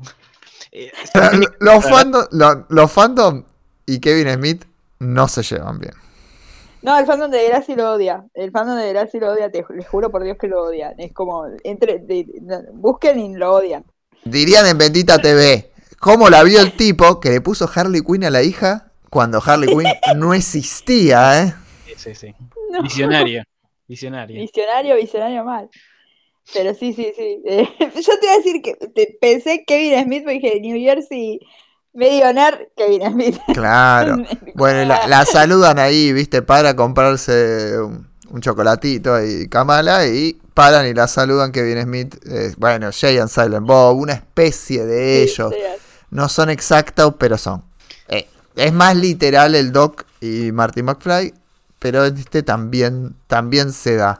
Eh, 0.71 0.91
Los 1.59 1.83
fandom, 1.85 2.25
lo- 2.31 2.65
los 2.69 2.91
fandom 2.91 3.43
y 3.85 3.99
Kevin 3.99 4.33
Smith 4.33 4.65
no 4.99 5.27
se 5.27 5.43
llevan 5.43 5.79
bien. 5.79 5.93
No, 6.81 6.97
el 6.99 7.05
fandom 7.05 7.31
de 7.31 7.39
Degrassi 7.39 7.75
lo 7.75 7.93
odia. 7.93 8.23
El 8.33 8.51
fandom 8.51 8.77
de 8.77 8.83
Degrassi 8.83 9.19
lo 9.19 9.31
odia, 9.31 9.51
te 9.51 9.63
ju- 9.65 9.73
les 9.75 9.87
juro 9.87 10.11
por 10.11 10.23
Dios 10.23 10.37
que 10.39 10.47
lo 10.47 10.63
odian. 10.63 10.93
Es 10.99 11.11
como, 11.13 11.45
entre, 11.63 11.99
de- 11.99 12.27
no, 12.41 12.61
busquen 12.73 13.19
y 13.19 13.35
lo 13.35 13.53
odian. 13.53 13.83
Dirían 14.23 14.65
en 14.67 14.77
Bendita 14.77 15.17
TV, 15.19 15.71
¿cómo 15.99 16.29
la 16.29 16.43
vio 16.43 16.61
el 16.61 16.75
tipo 16.75 17.19
que 17.19 17.29
le 17.31 17.41
puso 17.41 17.69
Harley 17.73 18.01
Quinn 18.01 18.23
a 18.23 18.29
la 18.29 18.43
hija 18.43 18.91
cuando 19.09 19.41
Harley 19.43 19.69
Quinn 19.69 19.91
no 20.19 20.33
existía, 20.33 21.41
eh? 21.43 21.53
sí, 21.87 21.93
sí, 21.97 22.15
sí. 22.15 22.35
No. 22.71 22.81
Visionario. 22.83 23.43
Visionario. 23.87 24.39
Visionario, 24.41 24.95
visionario 24.95 25.43
mal. 25.43 25.69
Pero 26.53 26.73
sí, 26.73 26.93
sí, 26.93 27.11
sí. 27.15 27.41
Eh, 27.45 27.67
yo 27.79 28.19
te 28.19 28.25
iba 28.25 28.33
a 28.33 28.37
decir 28.37 28.61
que 28.61 28.73
te, 28.75 29.17
pensé 29.19 29.63
Kevin 29.65 30.03
Smith, 30.03 30.23
porque 30.23 30.39
dije 30.39 30.59
New 30.61 30.77
Jersey, 30.79 31.39
medio 31.93 32.31
nerd, 32.33 32.59
Kevin 32.75 33.01
Smith. 33.11 33.37
Claro. 33.53 34.17
Bueno, 34.55 34.85
la, 34.85 35.07
la 35.07 35.25
saludan 35.25 35.79
ahí, 35.79 36.13
viste, 36.13 36.41
para 36.41 36.75
comprarse 36.75 37.77
un, 37.79 38.07
un 38.29 38.41
chocolatito 38.41 39.21
y 39.23 39.47
Kamala 39.49 40.07
y 40.07 40.39
paran 40.53 40.87
y 40.87 40.93
la 40.93 41.07
saludan 41.07 41.51
Kevin 41.51 41.81
Smith. 41.83 42.15
eh, 42.29 42.53
bueno, 42.57 42.89
Jay 42.93 43.17
and 43.17 43.29
Silent 43.29 43.65
Bob, 43.67 43.97
una 43.97 44.13
especie 44.13 44.85
de 44.85 45.23
ellos. 45.23 45.53
Sí, 45.53 45.59
No 46.11 46.29
son 46.29 46.49
exactos, 46.49 47.15
pero 47.19 47.37
son. 47.37 47.63
Eh, 48.07 48.27
es 48.55 48.71
más 48.71 48.95
literal 48.95 49.55
el 49.55 49.71
Doc 49.73 50.05
y 50.21 50.51
Marty 50.53 50.81
McFly, 50.83 51.33
pero 51.85 52.03
este 52.03 52.41
también, 52.41 53.15
también 53.27 53.71
se 53.71 53.95
da. 53.95 54.19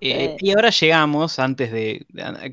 Eh, 0.00 0.36
Sí. 0.38 0.46
y 0.48 0.50
ahora 0.52 0.68
llegamos, 0.70 1.38
antes 1.38 1.72
de. 1.72 2.06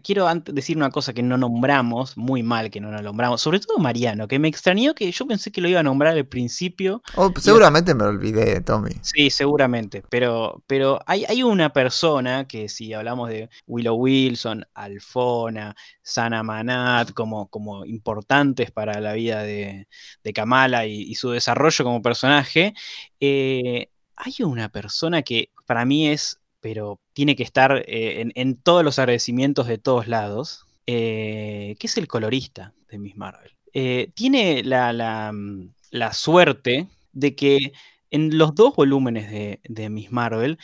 Quiero 0.03 0.27
antes 0.29 0.55
decir 0.55 0.77
una 0.77 0.91
cosa 0.91 1.13
que 1.13 1.21
no 1.23 1.37
nombramos, 1.37 2.15
muy 2.15 2.41
mal 2.41 2.69
que 2.69 2.79
no 2.79 2.89
lo 2.91 3.01
nombramos, 3.01 3.41
sobre 3.41 3.59
todo 3.59 3.79
Mariano, 3.79 4.29
que 4.29 4.39
me 4.39 4.47
extrañó 4.47 4.95
que 4.95 5.11
yo 5.11 5.27
pensé 5.27 5.51
que 5.51 5.59
lo 5.61 5.67
iba 5.67 5.81
a 5.81 5.83
nombrar 5.83 6.13
al 6.15 6.25
principio. 6.27 7.03
Oh, 7.15 7.33
seguramente 7.37 7.93
me 7.95 8.05
olvidé, 8.05 8.61
Tommy. 8.61 8.91
Sí, 9.01 9.29
seguramente, 9.29 10.03
pero, 10.09 10.63
pero 10.67 10.99
hay, 11.05 11.25
hay 11.27 11.41
una 11.43 11.71
persona 11.73 12.47
que 12.47 12.69
si 12.69 12.93
hablamos 12.93 13.29
de 13.29 13.49
Willow 13.65 13.95
Wilson, 13.95 14.65
Alfona, 14.73 15.75
Sana 16.01 16.43
Manat, 16.43 17.11
como, 17.13 17.47
como 17.49 17.85
importantes 17.85 18.71
para 18.71 19.01
la 19.01 19.13
vida 19.13 19.41
de, 19.43 19.87
de 20.23 20.33
Kamala 20.33 20.85
y, 20.85 21.01
y 21.01 21.15
su 21.15 21.31
desarrollo 21.31 21.83
como 21.85 22.01
personaje, 22.01 22.73
eh, 23.19 23.89
hay 24.19 24.43
una 24.43 24.69
persona 24.69 25.23
que 25.23 25.49
para 25.65 25.85
mí 25.85 26.09
es, 26.09 26.39
pero 26.59 26.99
tiene 27.13 27.35
que 27.35 27.43
estar 27.43 27.83
eh, 27.87 28.29
en, 28.35 28.55
todos 28.57 28.83
los 28.83 28.99
agradecimientos 28.99 29.65
de 29.65 29.77
todos 29.77 30.07
lados, 30.07 30.65
eh, 30.85 31.75
que 31.79 31.87
es 31.87 31.97
el 31.97 32.07
colorista 32.07 32.73
de 32.89 32.99
Miss 32.99 33.15
Marvel. 33.15 33.55
Eh, 33.73 34.11
tiene 34.13 34.61
mm, 34.61 35.69
la 35.91 36.13
suerte 36.13 36.87
de 37.13 37.35
que 37.35 37.71
en 38.11 38.37
los 38.37 38.55
dos 38.55 38.75
volúmenes 38.75 39.31
de, 39.63 39.89
Miss 39.89 40.11
Marvel, 40.11 40.57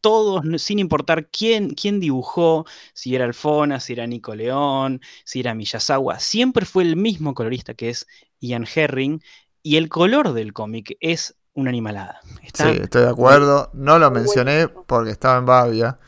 todos, 0.00 0.62
sin 0.62 0.78
importar 0.78 1.28
quién, 1.30 1.70
quién 1.74 2.00
dibujó, 2.00 2.64
si 2.94 3.14
era 3.14 3.24
Alfona, 3.24 3.80
si 3.80 3.92
era 3.92 4.06
Nico 4.06 4.34
León, 4.34 5.00
si 5.24 5.40
era 5.40 5.54
Miyazawa, 5.54 6.18
siempre 6.20 6.64
fue 6.64 6.84
el 6.84 6.96
mismo 6.96 7.34
colorista 7.34 7.74
que 7.74 7.90
es 7.90 8.06
Ian 8.40 8.66
Herring, 8.72 9.20
y 9.62 9.76
el 9.76 9.88
color 9.88 10.32
del 10.32 10.52
cómic 10.52 10.96
es 11.00 11.36
una 11.56 11.70
animalada. 11.70 12.20
Está 12.42 12.72
Sí, 12.72 12.78
estoy 12.82 13.02
de 13.02 13.10
acuerdo. 13.10 13.70
No 13.74 13.98
lo 13.98 14.10
mencioné 14.12 14.68
porque 14.68 15.10
estaba 15.10 15.38
en 15.38 15.46
Bavia. 15.46 15.98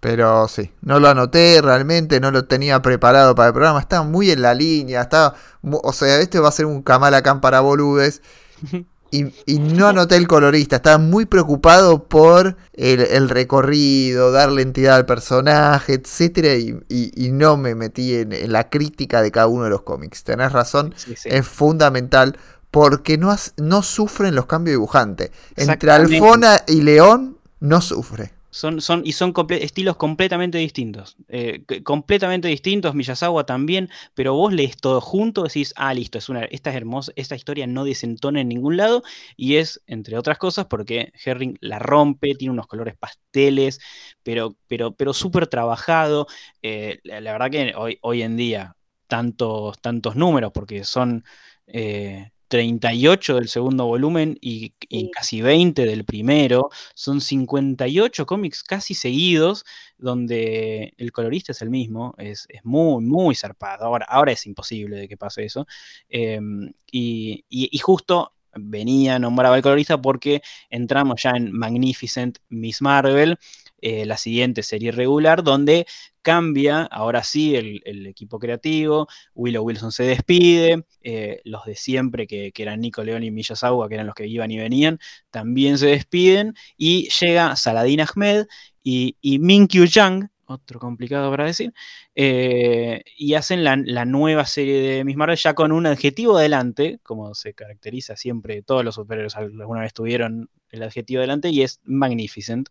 Pero 0.00 0.46
sí, 0.46 0.70
no 0.82 1.00
lo 1.00 1.08
anoté 1.08 1.60
realmente, 1.60 2.20
no 2.20 2.30
lo 2.30 2.44
tenía 2.44 2.80
preparado 2.82 3.34
para 3.34 3.48
el 3.48 3.52
programa. 3.54 3.80
Estaba 3.80 4.04
muy 4.04 4.30
en 4.30 4.42
la 4.42 4.54
línea. 4.54 5.00
Estaba, 5.02 5.34
o 5.62 5.92
sea, 5.92 6.20
este 6.20 6.38
va 6.38 6.48
a 6.50 6.52
ser 6.52 6.66
un 6.66 6.82
Kamala 6.82 7.22
Khan 7.22 7.40
para 7.40 7.60
boludes. 7.60 8.22
Y, 9.10 9.32
y 9.46 9.58
no 9.58 9.86
anoté 9.88 10.16
el 10.16 10.28
colorista, 10.28 10.76
estaba 10.76 10.98
muy 10.98 11.24
preocupado 11.24 12.08
por 12.08 12.58
el, 12.74 13.00
el 13.00 13.30
recorrido, 13.30 14.32
darle 14.32 14.60
entidad 14.60 14.96
al 14.96 15.06
personaje, 15.06 15.94
etcétera, 15.94 16.56
y, 16.56 16.78
y- 16.90 17.12
y 17.16 17.32
no 17.32 17.56
me 17.56 17.74
metí 17.74 18.14
en, 18.16 18.34
en 18.34 18.52
la 18.52 18.68
crítica 18.68 19.22
de 19.22 19.30
cada 19.30 19.46
uno 19.46 19.64
de 19.64 19.70
los 19.70 19.80
cómics. 19.80 20.24
Tenés 20.24 20.52
razón, 20.52 20.92
Sí, 20.94 21.14
sí. 21.16 21.30
es 21.32 21.48
fundamental 21.48 22.36
porque 22.70 23.18
no, 23.18 23.30
has- 23.30 23.54
no 23.56 23.82
sufren 23.82 24.34
los 24.34 24.46
cambios 24.46 24.74
dibujantes. 24.74 25.30
Entre 25.56 25.90
Exactamente. 25.90 25.90
Alfona 25.90 26.62
y 26.66 26.82
León 26.82 27.38
no 27.60 27.80
sufre. 27.80 28.32
Son, 28.50 28.80
son, 28.80 29.02
y 29.04 29.12
son 29.12 29.34
comple- 29.34 29.60
estilos 29.62 29.96
completamente 29.96 30.56
distintos. 30.56 31.16
eh, 31.28 31.62
completamente 31.84 32.48
distintos, 32.48 32.94
Miyazawa 32.94 33.44
también, 33.44 33.90
pero 34.14 34.32
vos 34.34 34.54
lees 34.54 34.78
todo 34.78 35.02
junto, 35.02 35.42
decís, 35.42 35.74
ah, 35.76 35.92
listo, 35.92 36.16
es 36.16 36.30
una, 36.30 36.44
esta 36.46 36.70
es 36.70 36.76
hermosa, 36.76 37.12
esta 37.16 37.36
historia 37.36 37.66
no 37.66 37.84
desentona 37.84 38.40
en 38.40 38.48
ningún 38.48 38.78
lado, 38.78 39.02
y 39.36 39.56
es, 39.56 39.82
entre 39.86 40.16
otras 40.16 40.38
cosas, 40.38 40.64
porque 40.66 41.12
Herring 41.24 41.58
la 41.60 41.78
rompe, 41.78 42.34
tiene 42.36 42.52
unos 42.52 42.66
colores 42.66 42.96
pasteles, 42.96 43.80
pero, 44.22 44.56
pero, 44.66 44.92
pero 44.94 45.12
súper 45.12 45.46
trabajado. 45.46 46.26
eh, 46.62 47.00
la, 47.04 47.20
la 47.20 47.32
verdad 47.32 47.50
que 47.50 47.74
hoy, 47.76 47.98
hoy 48.00 48.22
en 48.22 48.36
día, 48.38 48.76
tantos, 49.08 49.78
tantos 49.80 50.16
números, 50.16 50.52
porque 50.54 50.84
son 50.84 51.22
eh, 51.66 52.30
38 52.48 53.36
del 53.36 53.48
segundo 53.48 53.86
volumen 53.86 54.36
y, 54.40 54.72
y 54.88 55.00
Sí. 55.02 55.10
casi 55.12 55.42
20 55.42 55.84
del 55.84 56.04
primero, 56.04 56.70
son 56.94 57.20
58 57.20 58.26
cómics 58.26 58.62
casi 58.62 58.94
seguidos 58.94 59.64
donde 59.98 60.94
el 60.96 61.12
colorista 61.12 61.52
es 61.52 61.62
el 61.62 61.70
mismo, 61.70 62.14
es, 62.18 62.46
es 62.48 62.64
muy, 62.64 63.02
muy 63.04 63.34
zarpado. 63.34 63.84
Ahora, 63.84 64.06
ahora 64.08 64.32
es 64.32 64.46
imposible 64.46 64.96
de 64.96 65.08
que 65.08 65.16
pase 65.16 65.44
eso. 65.44 65.66
em, 66.08 66.72
y, 66.90 67.44
y- 67.48 67.68
y 67.70 67.78
justo 67.78 68.32
venía, 68.60 69.18
nombraba 69.18 69.56
el 69.56 69.62
colorista 69.62 70.00
porque 70.00 70.40
entramos 70.70 71.22
ya 71.22 71.30
en 71.30 71.52
Magnificent 71.52 72.38
Miss 72.48 72.80
Marvel, 72.82 73.38
eh, 73.80 74.06
la 74.06 74.16
siguiente 74.16 74.62
serie 74.62 74.92
regular, 74.92 75.42
donde 75.42 75.86
cambia, 76.22 76.82
ahora 76.82 77.22
sí, 77.22 77.56
el, 77.56 78.06
equipo 78.06 78.38
creativo, 78.38 79.08
Willow 79.34 79.64
Wilson 79.64 79.92
se 79.92 80.02
despide, 80.02 80.84
eh, 81.02 81.40
los 81.44 81.64
de 81.64 81.74
siempre, 81.74 82.26
que, 82.26 82.52
eran 82.56 82.80
Nico 82.80 83.02
León 83.04 83.22
y 83.24 83.30
Miyazawa, 83.30 83.88
que 83.88 83.94
eran 83.94 84.06
los 84.06 84.14
que 84.14 84.26
iban 84.26 84.50
y 84.50 84.58
venían, 84.58 84.98
también 85.30 85.78
se 85.78 85.86
despiden, 85.86 86.54
y 86.76 87.08
llega 87.20 87.56
Saladin 87.56 88.00
Ahmed 88.02 88.46
y, 88.82 89.16
y 89.20 89.38
Minkyu 89.38 89.84
Yang, 89.84 90.28
otro 90.46 90.80
complicado 90.80 91.30
para 91.30 91.44
decir, 91.44 91.72
eh, 92.14 93.02
y 93.16 93.34
hacen 93.34 93.64
la, 93.64 93.76
la 93.76 94.04
nueva 94.04 94.44
serie 94.44 94.80
de 94.80 95.04
Miss 95.04 95.16
Marvel 95.16 95.36
ya 95.36 95.54
con 95.54 95.72
un 95.72 95.86
adjetivo 95.86 96.36
adelante, 96.38 96.98
como 97.02 97.34
se 97.34 97.54
caracteriza 97.54 98.16
siempre, 98.16 98.62
todos 98.62 98.84
los 98.84 98.96
superhéroes 98.96 99.36
alguna 99.36 99.82
vez 99.82 99.94
tuvieron 99.94 100.50
el 100.70 100.82
adjetivo 100.82 101.20
adelante, 101.20 101.50
y 101.50 101.62
es 101.62 101.80
Magnificent. 101.84 102.68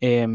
Eh, 0.00 0.26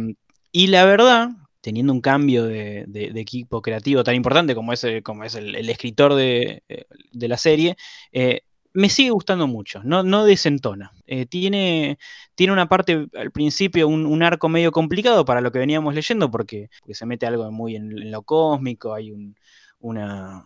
y 0.52 0.68
la 0.68 0.86
verdad, 0.86 1.30
teniendo 1.62 1.94
un 1.94 2.02
cambio 2.02 2.46
de, 2.46 2.86
equipo 3.16 3.62
creativo 3.62 4.04
tan 4.04 4.16
importante 4.16 4.56
como 4.56 4.74
es, 4.74 4.84
el- 4.84 5.04
como 5.04 5.24
es 5.24 5.36
el, 5.36 5.70
escritor 5.70 6.16
de, 6.16 6.64
eh, 6.70 6.86
de 7.12 7.28
la 7.28 7.38
serie, 7.38 7.76
eh, 8.12 8.42
me 8.74 8.90
sigue 8.90 9.10
gustando 9.12 9.48
mucho, 9.48 9.82
no, 9.84 10.04
no 10.04 10.26
desentona. 10.26 10.92
Eh, 11.08 11.26
tiene, 11.26 11.98
tiene 12.36 12.54
una 12.54 12.70
parte 12.70 13.08
al 13.16 13.32
principio, 13.32 13.88
un, 13.88 14.24
arco 14.24 14.48
medio 14.50 14.72
complicado 14.72 15.26
para 15.26 15.42
lo 15.42 15.52
que 15.52 15.60
veníamos 15.60 15.94
leyendo, 15.96 16.30
porque, 16.32 16.70
porque 16.80 16.94
se 16.96 17.06
mete 17.06 17.26
algo 17.26 17.52
muy 17.52 17.76
en, 17.76 17.92
en 17.98 18.12
lo 18.12 18.22
cósmico, 18.24 18.94
hay 18.94 19.12
un- 19.12 19.36
una, 19.80 20.46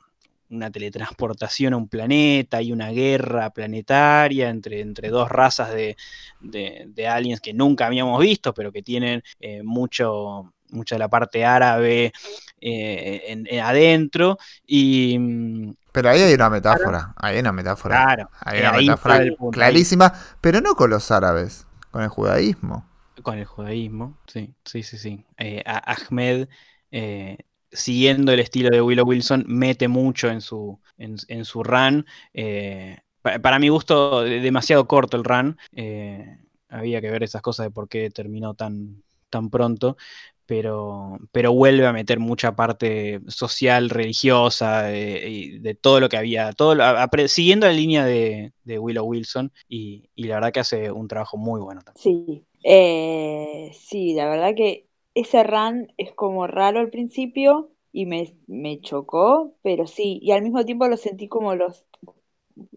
una 0.56 0.72
teletransportación 0.72 1.74
a 1.74 1.78
un 1.78 1.88
planeta, 1.90 2.58
hay 2.58 2.72
una 2.72 2.90
guerra 2.92 3.50
planetaria 3.52 4.50
entre, 4.50 4.82
entre 4.82 5.10
dos 5.10 5.30
razas 5.30 5.74
de, 5.74 5.96
de- 6.40 6.86
de 6.88 7.08
aliens 7.08 7.42
que 7.42 7.54
nunca 7.54 7.88
habíamos 7.88 8.20
visto, 8.22 8.54
pero 8.54 8.72
que 8.72 8.84
tienen 8.84 9.22
eh, 9.40 9.64
mucho, 9.64 10.54
mucha 10.70 10.96
de 10.96 11.00
la 11.00 11.10
parte 11.10 11.46
árabe 11.46 12.12
eh, 12.62 13.24
en- 13.28 13.48
en- 13.50 13.60
adentro. 13.62 14.38
Y 14.66 15.18
mm, 15.20 15.72
Pero 15.92 16.10
ahí 16.10 16.22
hay 16.22 16.34
una 16.34 16.50
metáfora. 16.50 17.14
Hay 17.18 17.40
una 17.40 17.52
metáfora. 17.52 18.08
claro, 18.08 18.30
Hay 18.42 18.60
una 18.60 18.72
metáfora 18.74 19.22
ahí 19.22 19.36
clarísima, 19.50 20.14
pero 20.42 20.60
no 20.62 20.76
con 20.76 20.90
los 20.90 21.12
árabes, 21.12 21.68
con 21.92 22.02
el 22.04 22.10
judaísmo. 22.10 22.86
Con 23.22 23.38
el 23.38 23.46
judaísmo, 23.46 24.20
sí, 24.28 24.56
sí, 24.66 24.82
sí, 24.84 24.98
sí. 24.98 25.26
Eh, 25.38 25.62
Ahmed, 25.66 26.48
eh, 26.92 27.38
siguiendo 27.74 28.32
el 28.32 28.40
estilo 28.40 28.70
de 28.70 28.82
Willow 28.82 29.06
Wilson, 29.08 29.46
mete 29.48 29.88
mucho 29.88 30.30
en 30.30 30.42
su, 30.42 30.80
en, 30.98 31.18
su 31.46 31.64
run. 31.64 32.06
eh, 32.34 32.98
pa- 33.22 33.40
para 33.40 33.60
mi 33.60 33.70
gusto, 33.70 34.24
de- 34.24 34.40
demasiado 34.42 34.88
corto 34.88 35.18
el 35.18 35.24
run. 35.24 35.58
eh, 35.76 36.38
había 36.70 37.02
que 37.02 37.12
ver 37.12 37.24
esas 37.24 37.42
cosas 37.42 37.68
de 37.68 37.72
por 37.72 37.88
qué 37.90 38.10
terminó 38.10 38.54
tan, 38.56 39.04
tan 39.30 39.50
pronto. 39.50 39.98
Pero, 40.46 41.18
pero 41.32 41.54
vuelve 41.54 41.88
a 41.88 41.94
meter 41.94 42.20
mucha 42.20 42.54
parte 42.56 43.22
social, 43.28 43.90
religiosa, 43.90 44.84
de 44.84 45.78
todo 45.82 46.00
lo 46.02 46.10
que 46.10 46.18
había, 46.18 46.52
apre- 46.52 47.28
siguiendo 47.30 47.66
la 47.68 47.74
línea 47.74 48.06
de, 48.06 48.54
de 48.64 48.78
Willow 48.80 49.06
Wilson, 49.06 49.52
y, 49.70 50.10
y 50.16 50.26
la 50.26 50.36
verdad 50.36 50.52
que 50.52 50.60
hace 50.60 50.92
un 50.92 51.08
trabajo 51.08 51.38
muy 51.38 51.62
bueno 51.62 51.82
también. 51.82 51.96
Sí, 51.96 52.46
eh, 52.64 53.72
sí, 53.74 54.14
la 54.14 54.28
verdad 54.30 54.54
que 54.56 54.88
ese 55.16 55.44
run 55.44 55.88
es 55.98 56.14
como 56.14 56.48
raro 56.48 56.80
al 56.80 56.90
principio 56.90 57.72
y 57.92 58.06
me, 58.06 58.36
me 58.48 58.82
chocó, 58.82 59.56
pero 59.64 59.88
sí, 59.88 60.20
y 60.22 60.32
al 60.32 60.42
mismo 60.44 60.66
tiempo 60.66 60.88
lo 60.88 60.98
sentí 60.98 61.28
como 61.28 61.56
los, 61.56 61.86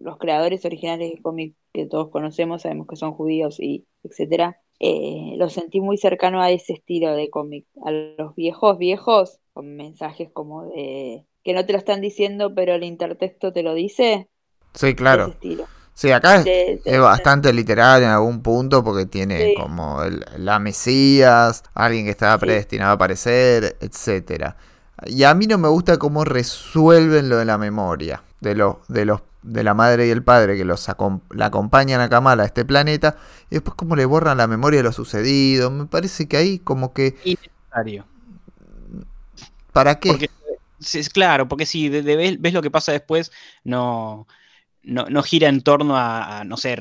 los 0.01 0.19
creadores 0.19 0.65
originales 0.65 1.13
de 1.13 1.23
cómic 1.23 1.57
que 1.73 1.87
todos 1.87 2.11
conocemos, 2.11 2.63
sabemos 2.63 2.87
que 2.89 2.97
son 2.97 3.13
judíos 3.15 3.61
y 3.61 3.87
etcétera, 4.03 4.61
eh, 4.81 5.35
lo 5.37 5.49
sentí 5.49 5.81
muy 5.81 5.97
cercano 5.99 6.43
a 6.43 6.51
ese 6.51 6.75
estilo 6.75 7.15
de 7.15 7.31
cómic, 7.31 7.67
a 7.85 7.91
los 7.93 8.35
viejos 8.35 8.79
viejos, 8.79 9.41
con 9.53 9.77
mensajes 9.77 10.31
como 10.33 10.67
de 10.67 11.27
que 11.45 11.53
no 11.55 11.65
te 11.67 11.73
lo 11.73 11.79
están 11.79 12.01
diciendo, 12.01 12.55
pero 12.55 12.75
el 12.75 12.85
intertexto 12.85 13.53
te 13.53 13.63
lo 13.63 13.75
dice, 13.75 14.29
Sí, 14.75 14.95
ese 15.09 15.17
claro. 15.17 15.33
estilo. 15.33 15.71
Sí, 15.99 16.13
acá 16.13 16.37
es, 16.37 16.45
de- 16.45 16.81
de- 16.85 16.95
es 16.97 17.01
bastante 17.01 17.51
literal 17.55 18.03
en 18.03 18.11
algún 18.11 18.43
punto 18.43 18.85
porque 18.85 19.07
tiene 19.07 19.47
Sí. 19.47 19.55
como 19.57 20.03
el- 20.03 20.23
la 20.37 20.59
Mesías, 20.59 21.65
alguien 21.73 22.05
que 22.05 22.11
estaba 22.11 22.35
Sí. 22.35 22.41
predestinado 22.41 22.91
a 22.91 22.95
aparecer, 22.97 23.79
etcétera. 23.81 24.57
Y 25.07 25.23
a 25.23 25.33
mí 25.35 25.47
no 25.47 25.57
me 25.57 25.69
gusta 25.69 25.97
cómo 25.99 26.23
resuelven 26.27 27.31
lo 27.31 27.39
de 27.39 27.47
la 27.47 27.57
memoria 27.57 28.23
de 28.41 28.55
los 28.55 28.77
de 28.89 29.07
los 29.07 29.23
de 29.43 29.63
la 29.65 29.73
madre 29.73 30.07
y 30.07 30.11
el 30.11 30.23
padre 30.23 30.59
que 30.59 30.67
los 30.67 30.87
acom- 30.91 31.23
la 31.31 31.47
acompañan 31.47 32.03
a 32.03 32.11
Kamala 32.11 32.43
a 32.43 32.47
este 32.47 32.67
planeta 32.67 33.17
y 33.49 33.55
después 33.55 33.75
cómo 33.75 33.97
le 33.97 34.05
borran 34.05 34.37
la 34.37 34.47
memoria 34.49 34.81
de 34.81 34.85
lo 34.85 34.93
sucedido. 34.93 35.71
Me 35.71 35.87
parece 35.87 36.29
que 36.29 36.37
ahí 36.37 36.59
como 36.59 36.93
que 36.93 37.17
Innecesario. 37.25 38.05
¿para 39.73 39.99
qué? 39.99 40.11
Porque, 40.11 40.31
claro, 41.15 41.49
porque 41.49 41.65
si 41.65 41.89
de- 41.89 42.03
de- 42.03 42.17
ves, 42.17 42.41
ves 42.41 42.53
lo 42.53 42.61
que 42.63 42.71
pasa 42.71 42.93
después, 42.93 43.33
no, 43.65 44.27
no, 44.87 45.23
gira 45.23 45.49
en 45.49 45.63
torno 45.63 45.97
a, 45.97 46.45
no 46.45 46.57
sé, 46.57 46.77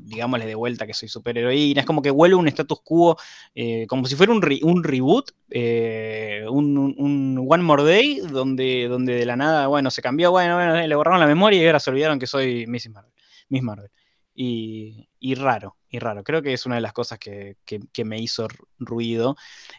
digámosle 0.00 0.46
de 0.46 0.54
vuelta 0.54 0.86
que 0.86 0.94
soy 0.94 1.08
superheroína. 1.08 1.80
Es 1.80 1.86
como 1.86 2.00
que 2.02 2.10
vuelve 2.10 2.36
un 2.36 2.48
status 2.48 2.80
quo, 2.82 3.18
eh, 3.54 3.86
como 3.86 4.06
si 4.06 4.16
fuera 4.16 4.32
un, 4.32 4.40
un 4.62 4.82
reboot, 4.84 5.30
eh, 5.50 6.44
un, 6.50 6.76
un- 6.78 7.46
One 7.48 7.62
More 7.62 7.84
Day, 7.84 8.20
donde, 8.20 8.88
donde 8.88 9.14
de 9.14 9.26
la 9.26 9.36
nada, 9.36 9.66
bueno, 9.66 9.90
se 9.90 10.00
cambió, 10.02 10.30
bueno, 10.30 10.54
bueno, 10.56 10.74
le 10.86 10.94
borraron 10.94 11.20
la 11.20 11.26
memoria 11.26 11.62
y 11.62 11.66
ahora 11.66 11.80
se 11.80 11.90
olvidaron 11.90 12.18
que 12.18 12.26
soy 12.26 12.66
Miss 12.66 12.88
Marvel. 12.88 13.12
Miss 13.50 13.62
Marvel. 13.62 13.90
Y, 14.34 15.09
y 15.20 15.34
raro, 15.34 15.76
y 15.90 15.98
raro. 15.98 16.24
Creo 16.24 16.42
que 16.42 16.52
es 16.54 16.66
una 16.66 16.76
de 16.76 16.80
las 16.80 16.92
cosas 16.94 17.18
que, 17.18 17.56
que- 17.64 17.80
me 18.04 18.18
hizo 18.20 18.48
ruido. 18.78 19.36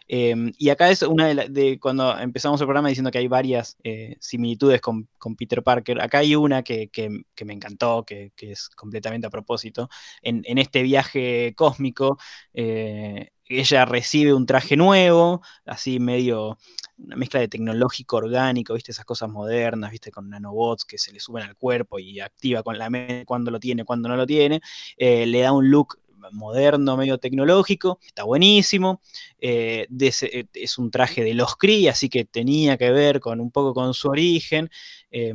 Eh, 0.08 0.34
y 0.58 0.70
acá 0.70 0.90
es 0.90 1.02
una 1.02 1.26
de, 1.26 1.34
la- 1.34 1.78
cuando 1.80 2.16
empezamos 2.18 2.60
el 2.60 2.66
programa 2.66 2.88
diciendo 2.88 3.10
que 3.10 3.18
hay 3.18 3.28
varias 3.28 3.76
eh, 3.84 4.16
similitudes 4.20 4.80
con, 4.80 5.08
con 5.18 5.36
Peter 5.36 5.62
Parker. 5.62 6.00
Acá 6.00 6.18
hay 6.18 6.36
una 6.36 6.62
que, 6.62 6.88
que- 6.90 7.44
me 7.44 7.52
encantó, 7.54 8.04
que, 8.04 8.32
que 8.36 8.52
es 8.52 8.68
completamente 8.70 9.26
a 9.26 9.30
propósito. 9.30 9.88
En, 10.22 10.42
en 10.46 10.58
este 10.58 10.82
viaje 10.82 11.54
cósmico, 11.56 12.18
eh, 12.54 13.30
ella 13.46 13.84
recibe 13.84 14.32
un 14.32 14.46
traje 14.46 14.76
nuevo, 14.76 15.42
así 15.66 15.98
medio 16.00 16.56
una 16.98 17.16
mezcla 17.16 17.40
de 17.40 17.48
tecnológico 17.48 18.16
orgánico, 18.16 18.74
¿viste? 18.74 18.92
Esas 18.92 19.04
cosas 19.04 19.28
modernas, 19.30 19.90
¿viste? 19.90 20.10
Con 20.12 20.30
nanobots 20.30 20.84
que 20.84 20.98
se 20.98 21.12
le 21.12 21.20
suben 21.20 21.42
al 21.44 21.56
cuerpo 21.56 21.98
y 21.98 22.20
activa 22.20 22.62
con 22.62 22.78
la 22.78 22.90
mente 22.90 23.24
cuando 23.26 23.50
lo 23.50 23.58
tiene, 23.60 23.84
cuando 23.84 24.08
no 24.08 24.16
lo 24.16 24.26
tiene. 24.26 24.60
Eh, 24.96 25.26
le 25.32 25.40
da 25.40 25.52
un 25.52 25.68
look 25.70 25.98
moderno, 26.30 26.96
medio 26.96 27.18
tecnológico, 27.18 27.98
está 28.04 28.24
buenísimo. 28.24 29.00
Eh, 29.38 29.86
eh, 30.00 30.44
es 30.54 30.78
un 30.78 30.90
traje 30.90 31.24
de 31.24 31.34
los 31.34 31.56
Kree, 31.56 31.88
así 31.88 32.08
que 32.08 32.24
tenía 32.24 32.76
que 32.76 32.90
ver 32.90 33.20
con 33.20 33.40
un 33.40 33.50
poco 33.50 33.74
con 33.74 33.94
su 33.94 34.08
origen. 34.08 34.70
Eh, 35.10 35.34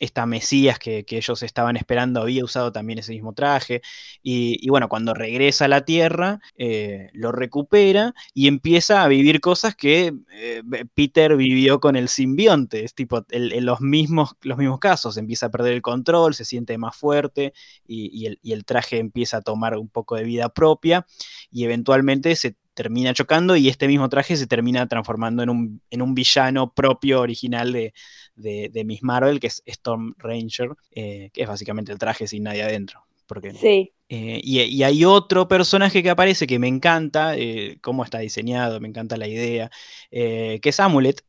esta 0.00 0.26
Mesías 0.26 0.78
que, 0.78 1.04
que 1.04 1.16
ellos 1.18 1.42
estaban 1.42 1.76
esperando 1.76 2.20
había 2.22 2.44
usado 2.44 2.72
también 2.72 2.98
ese 2.98 3.12
mismo 3.12 3.32
traje. 3.32 3.80
Y, 4.22 4.68
bueno, 4.68 4.88
cuando 4.88 5.14
regresa 5.14 5.66
a 5.66 5.68
la 5.68 5.84
Tierra, 5.84 6.40
eh, 6.56 7.10
lo 7.12 7.30
recupera 7.32 8.14
y 8.34 8.48
empieza 8.48 9.02
a 9.04 9.08
vivir 9.08 9.40
cosas 9.40 9.74
que 9.76 10.12
eh, 10.32 10.62
Peter 10.94 11.36
vivió 11.36 11.80
con 11.80 11.96
el 11.96 12.08
simbionte. 12.08 12.84
Es 12.84 12.94
tipo 12.94 13.24
el- 13.30 13.52
el- 13.52 13.64
los, 13.64 13.80
mismos, 13.80 14.36
los 14.42 14.58
mismos 14.58 14.78
casos. 14.80 15.16
Empieza 15.16 15.46
a 15.46 15.50
perder 15.50 15.74
el 15.74 15.82
control, 15.82 16.34
se 16.34 16.44
siente 16.44 16.76
más 16.78 16.96
fuerte 16.96 17.52
y 17.86 18.52
el 18.52 18.64
traje 18.64 18.98
empieza 18.98 19.38
a 19.38 19.42
tomar 19.42 19.76
un 19.76 19.88
poco 19.88 20.16
de 20.16 20.24
vida 20.24 20.48
propia 20.48 21.06
y 21.50 21.64
eventualmente 21.64 22.34
se 22.36 22.56
termina 22.74 23.14
chocando 23.14 23.56
y 23.56 23.68
este 23.68 23.86
mismo 23.88 24.08
traje 24.08 24.36
se 24.36 24.46
termina 24.46 24.86
transformando 24.88 25.42
en 25.42 25.50
un, 25.50 25.82
en 25.90 26.02
un 26.02 26.14
villano 26.14 26.72
propio 26.72 27.20
original 27.20 27.72
de, 27.72 27.94
de, 28.34 28.70
de 28.72 28.84
Miss 28.84 29.02
Marvel, 29.02 29.40
que 29.40 29.46
es 29.48 29.62
Storm 29.66 30.14
Ranger, 30.18 30.70
eh, 30.90 31.30
que 31.32 31.42
es 31.42 31.48
básicamente 31.48 31.92
el 31.92 31.98
traje 31.98 32.26
sin 32.26 32.44
nadie 32.44 32.62
adentro. 32.62 33.04
Porque, 33.26 33.50
Sí, 33.50 33.92
eh, 34.08 34.40
y, 34.42 34.60
y 34.62 34.82
hay 34.82 35.04
otro 35.04 35.48
personaje 35.48 36.02
que 36.02 36.10
aparece 36.10 36.46
que 36.46 36.58
me 36.58 36.68
encanta, 36.68 37.36
eh, 37.36 37.78
cómo 37.80 38.04
está 38.04 38.18
diseñado, 38.18 38.80
me 38.80 38.88
encanta 38.88 39.16
la 39.16 39.28
idea, 39.28 39.70
que 40.10 40.60
es 40.62 40.80
Amulet, 40.80 41.24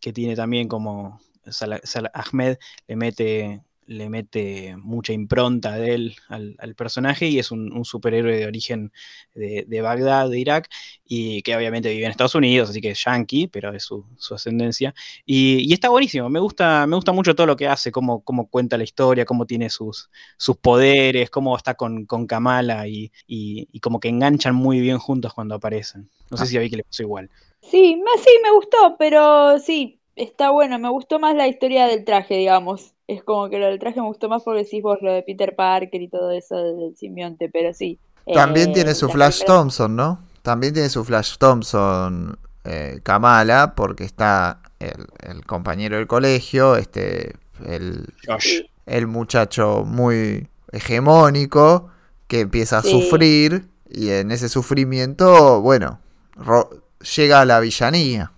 que 0.00 0.12
tiene 0.12 0.36
también 0.36 0.68
como 0.68 1.20
Salah- 1.46 1.80
Salah 1.84 2.10
Ahmed 2.14 2.58
le 2.86 2.96
mete, 2.96 3.62
le 3.86 4.08
mete 4.08 4.76
mucha 4.78 5.12
impronta 5.12 5.76
de 5.76 5.94
él 5.94 6.16
al, 6.28 6.56
al 6.58 6.74
personaje 6.74 7.26
y 7.28 7.38
es 7.38 7.50
un, 7.50 7.72
un 7.72 7.84
superhéroe 7.84 8.36
de 8.36 8.46
origen 8.46 8.92
de, 9.34 9.64
de 9.66 9.80
Bagdad, 9.80 10.30
de 10.30 10.38
Irak, 10.38 10.68
y 11.04 11.42
que 11.42 11.56
obviamente 11.56 11.90
vive 11.90 12.04
en 12.04 12.10
Estados 12.10 12.34
Unidos, 12.34 12.70
así 12.70 12.80
que 12.80 12.90
es 12.90 13.04
yankee, 13.04 13.48
pero 13.48 13.72
es 13.72 13.84
su, 13.84 14.04
su 14.16 14.34
ascendencia. 14.34 14.94
Y, 15.26 15.58
y 15.68 15.72
está 15.72 15.88
buenísimo, 15.88 16.28
me 16.30 16.40
gusta, 16.40 16.86
me 16.86 16.96
gusta 16.96 17.12
mucho 17.12 17.34
todo 17.34 17.46
lo 17.46 17.56
que 17.56 17.68
hace, 17.68 17.92
cómo, 17.92 18.22
cómo 18.24 18.48
cuenta 18.48 18.76
la 18.78 18.84
historia, 18.84 19.24
cómo 19.24 19.46
tiene 19.46 19.70
sus, 19.70 20.10
sus 20.36 20.56
poderes, 20.56 21.30
cómo 21.30 21.56
está 21.56 21.74
con, 21.74 22.06
con 22.06 22.26
Kamala 22.26 22.86
y, 22.88 23.12
y- 23.26 23.68
y 23.72 23.80
como 23.80 24.00
que 24.00 24.08
enganchan 24.08 24.54
muy 24.54 24.80
bien 24.80 24.98
juntos 24.98 25.34
cuando 25.34 25.54
aparecen. 25.54 26.08
No 26.30 26.36
sé 26.36 26.46
Ah. 26.46 26.46
si 26.46 26.56
a 26.56 26.60
Vicky 26.60 26.76
le 26.76 26.84
pasó 26.84 27.02
igual. 27.02 27.30
sí, 27.60 27.96
me, 27.96 28.10
sí, 28.22 28.30
me 28.42 28.52
gustó, 28.52 28.96
pero 28.98 29.58
sí, 29.58 30.01
está 30.16 30.50
bueno. 30.50 30.78
Me 30.78 30.88
gustó 30.90 31.18
más 31.18 31.34
la 31.34 31.48
historia 31.48 31.86
del 31.86 32.04
traje, 32.04 32.36
digamos. 32.36 32.92
Es 33.06 33.22
como 33.22 33.48
que 33.50 33.58
lo 33.58 33.66
del 33.66 33.78
traje 33.78 34.00
me 34.00 34.06
gustó 34.06 34.28
más 34.28 34.42
porque 34.42 34.64
decís 34.64 34.82
vos 34.82 34.98
lo 35.02 35.12
de 35.12 35.22
Peter 35.22 35.54
Parker 35.54 36.00
y 36.00 36.08
todo 36.08 36.30
eso 36.30 36.56
del 36.56 36.96
simbionte, 36.96 37.48
pero 37.50 37.74
sí. 37.74 37.98
También 38.32 38.70
eh, 38.70 38.72
tiene 38.74 38.94
su 38.94 39.06
las 39.06 39.14
Flash 39.14 39.44
Thompson, 39.44 39.96
¿no? 39.96 40.20
También 40.42 40.72
tiene 40.74 40.88
su 40.88 41.04
Flash 41.04 41.36
Thompson 41.38 42.38
eh, 42.64 43.00
Kamala, 43.02 43.74
porque 43.74 44.04
está 44.04 44.60
el, 44.78 45.06
el 45.28 45.44
compañero 45.44 45.96
del 45.96 46.06
colegio, 46.06 46.76
este, 46.76 47.34
el, 47.66 48.06
Josh. 48.26 48.62
El 48.86 49.06
muchacho 49.06 49.84
muy 49.86 50.48
hegemónico 50.72 51.88
que 52.26 52.40
empieza 52.40 52.78
a 52.78 52.82
Sí. 52.82 52.90
sufrir 52.90 53.66
y 53.90 54.10
en 54.10 54.30
ese 54.32 54.48
sufrimiento, 54.48 55.60
bueno, 55.60 56.00
ro- 56.34 56.70
llega 57.16 57.40
a 57.40 57.44
la 57.44 57.60
villanía. 57.60 58.31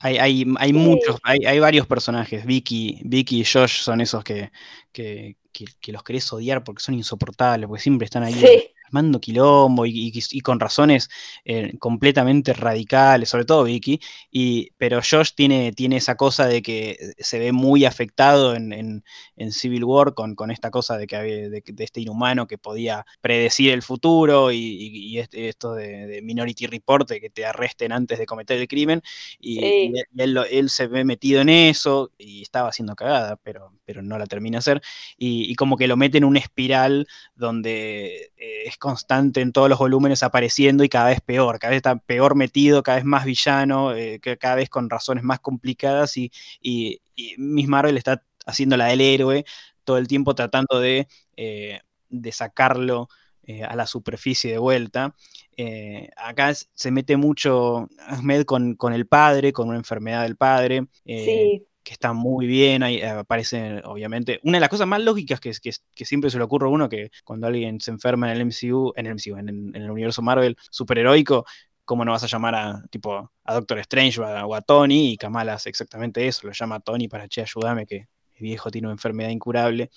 Hay, 0.00 0.16
hay, 0.18 0.44
hay 0.58 0.70
Sí. 0.70 0.78
muchos, 0.78 1.18
hay, 1.22 1.40
hay 1.46 1.58
varios 1.60 1.86
personajes. 1.86 2.44
Vicky, 2.46 3.00
Vicky 3.04 3.40
y 3.40 3.44
Josh 3.44 3.82
son 3.82 4.00
esos 4.00 4.24
que, 4.24 4.50
que, 4.92 5.36
que- 5.52 5.66
que 5.80 5.92
los 5.92 6.02
querés 6.02 6.32
odiar 6.32 6.64
porque 6.64 6.82
son 6.82 6.94
insoportables, 6.94 7.68
porque 7.68 7.82
siempre 7.82 8.06
están 8.06 8.22
ahí 8.22 8.32
Sí, 8.34 8.64
armando 8.90 9.20
quilombo 9.20 9.86
y, 9.86 9.90
y- 10.14 10.22
y 10.32 10.40
con 10.40 10.60
razones 10.60 11.08
eh, 11.44 11.76
completamente 11.78 12.52
radicales, 12.52 13.28
sobre 13.28 13.44
todo 13.44 13.64
Vicky, 13.64 14.00
y, 14.30 14.70
pero 14.78 15.00
Josh 15.08 15.30
tiene, 15.34 15.72
tiene 15.72 15.96
esa 15.96 16.16
cosa 16.16 16.46
de 16.46 16.62
que 16.62 16.98
se 17.18 17.38
ve 17.38 17.52
muy 17.52 17.84
afectado 17.84 18.54
en, 18.54 18.72
en- 18.72 19.04
en 19.36 19.52
Civil 19.52 19.84
War 19.84 20.14
con, 20.14 20.34
con 20.34 20.50
esta 20.50 20.70
cosa 20.70 20.98
de, 20.98 21.06
que 21.06 21.16
había- 21.16 21.48
de, 21.48 21.62
de 21.64 21.84
este 21.84 22.00
inhumano 22.00 22.46
que 22.46 22.58
podía 22.58 23.04
predecir 23.20 23.72
el 23.72 23.82
futuro 23.82 24.52
y, 24.52 25.18
este- 25.18 25.48
esto 25.48 25.74
de, 25.74 26.06
de 26.06 26.22
Minority 26.22 26.66
Report, 26.66 27.08
de 27.08 27.20
que 27.20 27.30
te 27.30 27.44
arresten 27.46 27.92
antes 27.92 28.18
de 28.18 28.26
cometer 28.26 28.58
el 28.58 28.68
crimen, 28.68 29.02
y, 29.38 29.60
Sí. 29.60 29.92
él, 30.16 30.70
se 30.70 30.86
ve 30.86 31.04
metido 31.04 31.40
en 31.40 31.48
eso 31.48 32.12
y 32.18 32.42
estaba 32.42 32.68
haciendo 32.68 32.94
cagada, 32.94 33.36
pero, 33.42 33.72
pero 33.84 34.02
no 34.02 34.18
la 34.18 34.26
termina 34.26 34.58
hacer, 34.58 34.80
y, 35.16 35.50
y 35.50 35.54
como 35.54 35.76
que 35.76 35.86
lo 35.86 35.96
mete 35.96 36.18
en 36.18 36.24
una 36.24 36.38
espiral 36.38 37.06
donde 37.34 38.32
eh, 38.36 38.62
es 38.66 38.76
constante 38.80 39.40
en 39.40 39.52
todos 39.52 39.68
los 39.68 39.78
volúmenes 39.78 40.24
apareciendo 40.24 40.82
y 40.82 40.88
cada 40.88 41.10
vez 41.10 41.20
peor, 41.20 41.60
cada 41.60 41.70
vez 41.70 41.76
está 41.76 41.96
peor 41.96 42.34
metido, 42.34 42.82
cada 42.82 42.96
vez 42.96 43.04
más 43.04 43.24
villano, 43.24 43.94
eh, 43.94 44.20
cada 44.40 44.56
vez 44.56 44.68
con 44.68 44.90
razones 44.90 45.22
más 45.22 45.38
complicadas 45.38 46.16
y, 46.16 46.32
y, 46.60 47.00
y 47.14 47.36
Miss 47.38 47.68
Marvel 47.68 47.96
está 47.96 48.24
haciendo 48.46 48.76
la 48.76 48.86
del 48.86 49.00
héroe 49.00 49.44
todo 49.84 49.98
el 49.98 50.08
tiempo 50.08 50.34
tratando 50.34 50.78
de, 50.78 51.08
eh, 51.36 51.80
de 52.08 52.32
sacarlo 52.32 53.08
eh, 53.42 53.64
a 53.64 53.74
la 53.74 53.86
superficie 53.86 54.52
de 54.52 54.58
vuelta. 54.58 55.16
Eh, 55.56 56.10
acá 56.16 56.52
se 56.54 56.90
mete 56.90 57.16
mucho 57.16 57.88
Ahmed 58.06 58.44
con, 58.44 58.74
con 58.76 58.92
el 58.92 59.06
padre, 59.06 59.52
con 59.52 59.68
una 59.68 59.78
enfermedad 59.78 60.22
del 60.22 60.36
padre. 60.36 60.86
sí, 61.04 61.66
que 61.82 61.92
está 61.94 62.12
muy 62.12 62.46
bien, 62.46 62.82
ahí 62.82 63.00
aparece 63.02 63.80
obviamente. 63.84 64.40
Una 64.44 64.58
de 64.58 64.60
las 64.60 64.68
cosas 64.68 64.86
más 64.86 65.00
lógicas 65.02 65.40
que, 65.40 65.50
que, 65.62 65.70
que 65.94 66.04
siempre 66.04 66.30
se 66.30 66.38
le 66.38 66.44
ocurre 66.44 66.66
a 66.66 66.70
uno, 66.70 66.88
que 66.88 67.10
cuando 67.24 67.46
alguien 67.46 67.80
se 67.80 67.90
enferma 67.90 68.26
en 68.30 68.36
el 68.36 68.40
MCU, 68.42 68.92
en 68.96 69.06
el 69.06 69.12
MCU, 69.12 69.36
en, 69.38 69.48
el- 69.48 69.76
en 69.76 69.82
el 69.82 69.90
universo 69.90 70.22
Marvel 70.22 70.56
superheroico, 70.70 71.44
¿cómo 71.84 72.04
no 72.04 72.12
vas 72.12 72.22
a 72.24 72.26
llamar 72.28 72.54
a 72.54 72.82
tipo 72.90 73.32
a 73.44 73.54
Doctor 73.54 73.78
Strange 73.80 74.20
o 74.20 74.24
a, 74.24 74.46
o 74.46 74.54
a 74.54 74.60
Tony? 74.62 75.12
Y 75.12 75.16
Kamala 75.16 75.54
hace 75.54 75.68
exactamente 75.70 76.26
eso, 76.26 76.46
lo 76.46 76.52
llama 76.52 76.76
a 76.76 76.80
Tony 76.80 77.08
para, 77.08 77.28
che, 77.28 77.40
ayúdame 77.42 77.86
que 77.86 78.06
mi 78.38 78.48
viejo 78.48 78.70
tiene 78.70 78.86
una 78.88 78.94
enfermedad 78.94 79.30
incurable. 79.30 79.90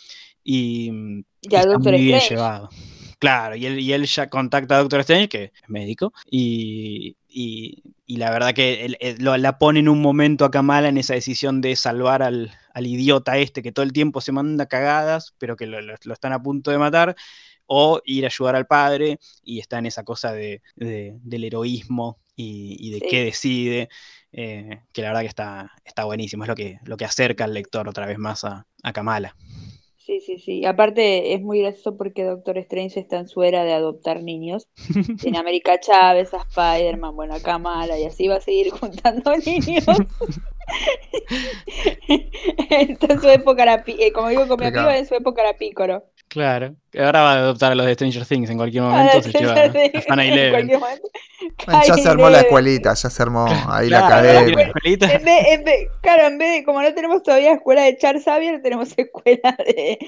Y, 0.44 0.90
y 1.42 1.50
y 1.50 1.56
al 1.56 1.62
está 1.62 1.74
Doctor 1.74 1.94
muy 1.94 2.02
bien 2.02 2.18
Strange. 2.18 2.36
llevado. 2.36 2.70
Claro, 3.20 3.56
y 3.56 3.66
él, 3.66 3.80
y 3.80 3.94
él 3.94 4.06
ya 4.06 4.30
contacta 4.30 4.76
a 4.76 4.80
Doctor 4.80 5.00
Strange, 5.02 5.30
que 5.30 5.44
es 5.46 5.70
médico, 5.70 6.12
y, 6.30 7.16
y- 7.30 7.82
y 8.14 8.18
la 8.18 8.30
verdad 8.30 8.54
que 8.54 8.96
lo- 9.18 9.36
la 9.38 9.58
pone 9.58 9.80
en 9.80 9.90
un 9.90 10.00
momento 10.00 10.46
a 10.46 10.52
Kamala 10.52 10.88
en 10.88 11.00
esa 11.00 11.16
decisión 11.16 11.62
de 11.62 11.76
salvar 11.76 12.22
al, 12.22 12.52
al 12.76 12.86
idiota 12.86 13.40
este 13.40 13.64
que 13.64 13.72
todo 13.72 13.84
el 13.84 13.92
tiempo 13.92 14.22
se 14.22 14.32
manda 14.32 14.68
cagadas, 14.68 15.34
pero 15.40 15.56
que 15.56 15.66
lo, 15.66 15.82
lo- 15.82 15.96
lo 16.04 16.14
están 16.14 16.32
a 16.32 16.44
punto 16.44 16.70
de 16.70 16.78
matar, 16.78 17.16
o 17.66 18.02
ir 18.06 18.26
a 18.26 18.28
ayudar 18.28 18.56
al 18.56 18.68
padre, 18.68 19.18
y 19.44 19.58
está 19.60 19.80
en 19.80 19.88
esa 19.88 20.04
cosa 20.04 20.32
de, 20.32 20.62
de- 20.76 21.16
del 21.24 21.44
heroísmo 21.44 22.20
y, 22.36 22.78
y 22.80 22.92
de 22.92 23.00
Sí. 23.00 23.06
qué 23.10 23.24
decide, 23.26 23.90
eh, 24.32 24.82
que 24.92 25.02
la 25.02 25.08
verdad 25.08 25.22
que 25.22 25.28
está, 25.28 25.72
está 25.84 26.04
buenísimo, 26.04 26.44
es 26.44 26.50
lo 26.50 26.56
que, 26.56 26.78
lo 26.86 26.98
que 26.98 27.06
acerca 27.06 27.46
al 27.46 27.56
lector 27.56 27.88
otra 27.90 28.06
vez 28.06 28.20
más 28.20 28.44
a, 28.44 28.68
a 28.84 28.94
Kamala. 28.94 29.36
Sí, 30.06 30.20
sí, 30.20 30.38
sí. 30.38 30.66
Aparte 30.66 31.34
es 31.34 31.42
muy 31.42 31.62
gracioso 31.62 31.96
porque 31.98 32.24
Doctor 32.26 32.58
Strange 32.58 33.00
está 33.00 33.20
en 33.20 33.28
su 33.30 33.42
era 33.44 33.64
de 33.64 33.72
adoptar 33.74 34.22
niños. 34.22 34.68
En 35.24 35.38
América 35.38 35.80
Chávez, 35.80 36.34
a 36.34 36.42
Spider-Man, 36.42 37.16
bueno, 37.16 37.36
a 37.36 37.40
Kamala 37.42 37.98
y 37.98 38.04
así 38.06 38.28
va 38.28 38.36
a 38.36 38.42
seguir 38.42 38.70
juntando 38.72 39.32
niños. 39.38 39.86
está 42.70 43.14
en 43.14 43.22
su 43.22 43.28
época 43.30 43.64
era, 43.64 43.84
pi- 43.84 43.98
eh, 44.00 44.12
como 44.14 44.30
digo 44.30 44.48
con 44.48 44.60
mi 44.60 44.66
amigo, 44.66 44.90
en 44.90 45.06
su 45.06 45.16
época 45.16 45.42
era 45.42 45.58
pícoro. 45.58 46.04
Claro. 46.34 46.76
Ahora 46.98 47.22
va 47.22 47.34
a 47.34 47.38
adoptar 47.38 47.72
a 47.74 47.76
los 47.76 47.86
de 47.86 47.94
Stranger 47.94 48.26
Things 48.26 48.50
en 48.50 48.58
cualquier 48.58 48.82
momento. 48.84 49.22
se 49.22 49.32
lleva 49.32 49.54
a 49.54 50.02
Fan 50.08 50.20
En 50.20 50.32
Eleven. 50.32 50.52
cualquier 50.52 50.80
momento. 50.80 51.08
Bueno, 51.66 51.82
ya 51.86 51.94
se 51.96 52.10
armó 52.10 52.30
la 52.30 52.40
escuelita, 52.40 52.94
ya 52.94 53.10
se 53.10 53.22
armó 53.22 53.46
ahí 53.68 53.90
la 53.90 54.00
Claro, 54.08 54.16
academia. 54.30 54.56
la 54.56 54.62
escuelita. 54.64 55.12
En 55.14 55.24
vez, 55.26 55.46
en 55.50 55.64
vez- 55.64 55.88
claro, 56.02 56.28
en 56.28 56.38
vez 56.40 56.52
de, 56.60 56.64
como 56.64 56.82
no 56.82 56.94
tenemos 56.94 57.22
todavía 57.22 57.54
escuela 57.54 57.84
de 57.84 57.98
Charles 57.98 58.24
Xavier, 58.24 58.62
tenemos 58.64 58.90
escuela 58.98 59.56
de, 59.60 60.00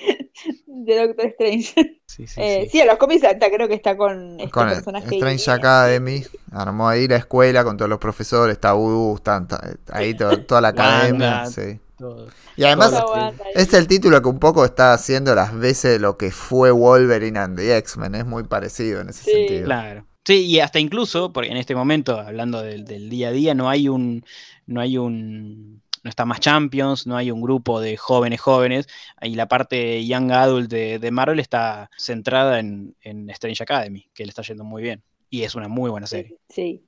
de 0.66 0.96
Doctor 1.08 1.26
Strange. 1.28 2.00
Sí, 2.08 2.26
sí, 2.28 2.42
Eh, 2.42 2.62
sí. 2.64 2.70
sí, 2.72 2.82
a 2.82 2.86
los 2.86 2.98
cómics 2.98 3.24
está, 3.24 3.52
creo 3.52 3.68
que 3.68 3.74
está 3.76 3.96
con 3.98 4.40
este 4.40 4.50
Con 4.52 4.68
el 4.70 4.76
personaje. 4.76 5.16
Strange. 5.16 5.52
Academy, 5.52 6.24
armó 6.54 6.88
ahí 6.90 7.08
la 7.08 7.18
escuela 7.18 7.64
con 7.64 7.78
todos 7.78 7.90
los 7.90 8.00
profesores, 8.00 8.54
está 8.54 8.74
Voodoo, 8.74 9.16
están 9.18 9.48
ta- 9.48 9.62
ahí 9.92 10.16
to- 10.16 10.42
toda 10.46 10.62
la 10.62 10.70
academia. 10.70 11.46
Sí. 11.46 11.80
Todo. 11.98 12.28
Y 12.58 12.64
además 12.66 12.94
ahí. 12.94 13.34
es 13.54 13.74
el 13.74 13.88
título 13.88 14.22
que 14.22 14.28
un 14.30 14.40
poco 14.40 14.66
está 14.66 14.94
haciendo 14.94 15.34
las 15.34 15.58
veces 15.58 15.94
de 15.94 16.00
lo 16.00 16.18
que 16.18 16.32
fue 16.32 16.72
Wolverine 16.72 17.40
and 17.40 17.58
the 17.58 17.78
X-Men, 17.78 18.16
es 18.16 18.26
muy 18.26 18.44
parecido 18.44 19.02
en 19.02 19.10
ese 19.10 19.24
Sí. 19.24 19.32
sentido. 19.32 19.66
Claro. 19.66 20.06
Sí, 20.26 20.46
y 20.46 20.60
hasta 20.60 20.80
incluso, 20.80 21.32
porque 21.32 21.52
en 21.52 21.58
este 21.58 21.76
momento, 21.76 22.20
hablando 22.20 22.62
del, 22.62 22.84
del 22.84 23.10
día 23.10 23.30
a 23.30 23.32
día, 23.32 23.54
no 23.54 23.70
hay 23.70 23.88
un, 23.88 24.26
no 24.66 24.82
hay 24.82 24.98
un, 24.98 25.82
no 26.04 26.10
está 26.10 26.26
más 26.26 26.40
Champions, 26.40 27.06
no 27.08 27.16
hay 27.16 27.30
un 27.32 27.42
grupo 27.42 27.80
de 27.80 27.96
jóvenes 27.96 28.42
jóvenes, 28.42 28.88
y 29.22 29.36
la 29.36 29.48
parte 29.48 30.06
Young 30.06 30.32
Adult 30.32 30.70
de, 30.70 30.98
de 31.00 31.12
Marvel 31.12 31.40
está 31.40 31.90
centrada 31.98 32.60
en, 32.60 32.96
en 33.02 33.30
Strange 33.30 33.62
Academy, 33.64 34.10
que 34.16 34.24
le 34.26 34.30
está 34.30 34.42
yendo 34.42 34.64
muy 34.64 34.82
bien. 34.82 35.04
Y 35.30 35.44
es 35.44 35.54
una 35.56 35.68
muy 35.68 35.90
buena 35.92 36.08
serie. 36.08 36.38
Sí. 36.50 36.84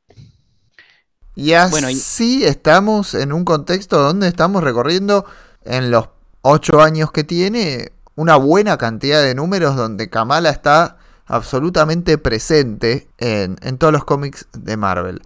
Y 1.37 1.53
así 1.53 1.71
Bueno, 1.71 1.89
y- 1.91 2.07
estamos 2.45 3.13
en 3.13 3.31
un 3.31 3.45
contexto 3.45 3.99
donde 4.01 4.27
estamos 4.27 4.63
recorriendo 4.63 5.25
en 5.65 5.91
los 5.91 6.09
ocho 6.41 6.81
años 6.81 7.11
que 7.11 7.23
tiene 7.23 7.91
una 8.15 8.37
buena 8.37 8.77
cantidad 8.77 9.21
de 9.21 9.35
números 9.35 9.75
donde 9.75 10.09
Kamala 10.09 10.49
está 10.49 10.97
absolutamente 11.27 12.17
presente 12.17 13.07
en, 13.19 13.57
en 13.61 13.77
todos 13.77 13.93
los 13.93 14.05
cómics 14.05 14.47
de 14.53 14.77
Marvel. 14.77 15.21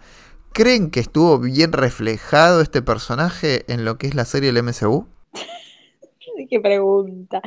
¿Creen 0.53 0.91
que 0.91 0.99
estuvo 1.01 1.39
bien 1.39 1.73
reflejado 1.73 2.61
este 2.61 2.81
personaje 2.81 3.65
en 3.71 3.85
lo 3.85 3.97
que 3.97 4.07
es 4.07 4.15
la 4.15 4.25
serie 4.25 4.49
del 4.49 4.57
MCU? 4.59 5.07
Qué 6.49 6.59
pregunta. 6.59 7.41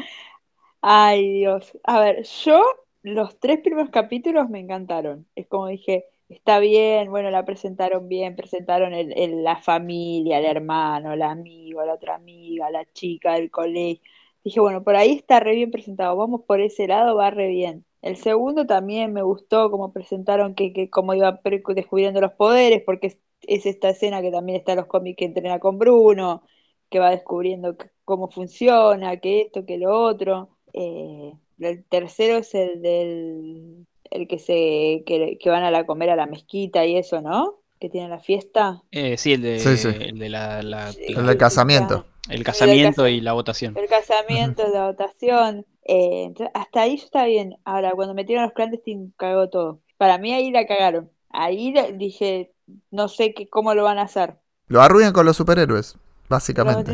Ay, 0.82 1.32
Dios. 1.40 1.78
A 1.84 2.00
ver, 2.00 2.24
yo 2.44 2.62
los 3.02 3.38
tres 3.40 3.60
primeros 3.60 3.90
capítulos 3.90 4.48
me 4.50 4.60
encantaron. 4.60 5.26
Es 5.36 5.46
como 5.48 5.68
dije, 5.68 6.06
está 6.28 6.58
bien, 6.58 7.10
bueno, 7.10 7.30
la 7.30 7.44
presentaron 7.44 8.08
bien, 8.08 8.36
presentaron 8.36 8.92
el, 8.94 9.12
el- 9.18 9.42
la 9.44 9.56
familia, 9.56 10.38
el 10.38 10.44
hermano, 10.46 11.12
el 11.12 11.22
amigo, 11.22 11.84
la 11.84 11.94
otra 11.94 12.14
amiga, 12.16 12.70
la 12.70 12.84
chica 12.92 13.34
del 13.34 13.50
colegio. 13.50 14.02
Dije, 14.42 14.60
bueno, 14.60 14.84
por 14.84 14.96
ahí 14.96 15.12
está 15.12 15.40
re 15.40 15.54
bien 15.54 15.70
presentado, 15.70 16.16
vamos 16.16 16.42
por 16.46 16.60
ese 16.60 16.86
lado, 16.86 17.16
va 17.16 17.30
re 17.30 17.48
bien. 17.48 17.84
El 18.02 18.16
segundo 18.16 18.66
también 18.66 19.12
me 19.12 19.22
gustó 19.22 19.70
cómo 19.70 19.92
presentaron 19.92 20.54
que, 20.54 20.72
que 20.74 20.90
cómo 20.90 21.14
iba 21.14 21.40
descubriendo 21.74 22.20
los 22.20 22.32
poderes, 22.32 22.82
porque 22.84 23.06
es, 23.08 23.18
es 23.42 23.64
esta 23.66 23.88
escena 23.90 24.20
que 24.22 24.30
también 24.30 24.58
está 24.58 24.72
en 24.72 24.78
los 24.78 24.86
cómics 24.86 25.16
que 25.18 25.24
entrena 25.24 25.58
con 25.60 25.78
Bruno 25.78 26.42
que 26.90 26.98
va 27.00 27.10
descubriendo 27.10 27.76
cómo 28.04 28.28
funciona, 28.30 29.16
que 29.20 29.40
esto, 29.42 29.64
que 29.66 29.78
lo 29.78 29.98
otro. 30.00 30.58
Eh, 30.72 31.32
el 31.58 31.84
tercero 31.86 32.36
es 32.38 32.54
el 32.54 32.82
del 32.82 33.86
el 34.10 34.28
que 34.28 34.38
se 34.38 35.02
que, 35.06 35.38
que 35.40 35.50
van 35.50 35.62
a 35.64 35.70
la 35.70 35.86
comer 35.86 36.10
a 36.10 36.16
la 36.16 36.26
mezquita 36.26 36.84
y 36.84 36.96
eso, 36.96 37.20
¿no? 37.20 37.56
Que 37.80 37.88
tienen 37.90 38.10
la 38.10 38.20
fiesta. 38.20 38.82
Eh, 38.92 39.16
sí, 39.16 39.32
el 39.34 39.42
de, 39.42 39.58
Sí, 39.58 39.76
sí. 39.76 39.88
el 39.88 40.18
de 40.18 40.28
la, 40.28 40.62
la- 40.62 40.92
Sí. 40.92 41.12
la- 41.12 41.20
El 41.20 41.26
del 41.26 41.36
casamiento. 41.36 42.04
el 42.30 42.42
casamiento 42.44 43.02
casa- 43.02 43.10
y 43.10 43.20
la 43.20 43.32
votación. 43.32 43.76
El 43.76 43.88
casamiento, 43.88 44.66
la 44.72 44.86
votación. 44.86 45.66
Eh, 45.84 46.24
entonces, 46.24 46.50
hasta 46.54 46.82
ahí 46.82 46.96
yo 46.96 47.04
estaba 47.04 47.26
bien. 47.26 47.56
Ahora, 47.64 47.92
cuando 47.92 48.14
metieron 48.14 48.44
los 48.44 48.52
clandestinos, 48.54 49.10
cagó 49.16 49.50
todo. 49.50 49.80
Para 49.98 50.16
mí 50.18 50.32
ahí 50.32 50.50
la 50.50 50.66
cagaron. 50.66 51.10
Ahí 51.30 51.74
dije, 51.94 52.52
no 52.90 53.08
sé 53.08 53.34
qué, 53.34 53.48
cómo 53.48 53.74
lo 53.74 53.84
van 53.84 53.98
a 53.98 54.02
hacer. 54.02 54.36
Lo 54.68 54.80
arruinan 54.80 55.12
con 55.12 55.26
los 55.26 55.36
superhéroes, 55.36 55.98
básicamente. 56.28 56.92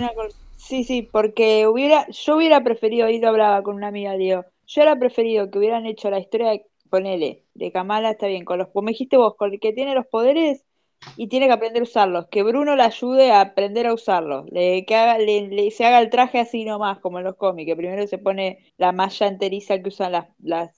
Sí, 0.57 0.83
sí, 0.85 1.03
porque 1.03 1.67
hubiera, 1.69 2.07
yo 2.11 2.37
hubiera 2.37 2.63
preferido, 2.65 3.07
ahí 3.07 3.21
lo 3.21 3.29
hablaba 3.29 3.63
con 3.63 3.77
una 3.77 3.89
amiga, 3.89 4.15
digo, 4.15 4.45
yo 4.67 4.83
hubiera 4.83 4.99
preferido 4.99 5.51
que 5.51 5.59
hubieran 5.59 5.87
hecho 5.87 6.11
la 6.11 6.19
historia 6.19 6.51
de, 6.51 6.67
ponele, 6.91 7.45
de 7.55 7.73
Kamala, 7.73 8.11
está 8.11 8.27
bien, 8.27 8.45
con 8.45 8.59
los, 8.59 8.69
como 8.69 8.89
dijiste 8.89 9.17
vos, 9.17 9.37
con 9.37 9.53
el 9.53 9.61
que 9.61 9.73
tiene 9.73 9.95
los 9.95 10.07
poderes 10.07 10.65
y 11.17 11.29
tiene 11.29 11.47
que 11.47 11.53
aprender 11.53 11.81
a 11.83 11.85
usarlos, 11.85 12.27
que 12.29 12.43
Bruno 12.43 12.77
le 12.77 12.83
ayude 12.83 13.33
a 13.33 13.41
aprender 13.41 13.87
a 13.87 13.95
usarlos, 13.95 14.47
que 14.53 14.95
haga, 14.95 15.19
le, 15.19 15.71
se 15.71 15.85
haga 15.85 16.01
el 16.01 16.11
traje 16.11 16.39
así 16.39 16.65
nomás, 16.65 16.99
como 16.99 17.19
en 17.19 17.25
los 17.25 17.37
cómics, 17.37 17.67
que 17.67 17.77
primero 17.77 18.07
se 18.07 18.19
pone 18.19 18.59
la 18.77 18.93
malla 18.93 19.27
enteriza 19.27 19.81
que 19.81 19.89
usan 19.89 20.13
las, 20.13 20.27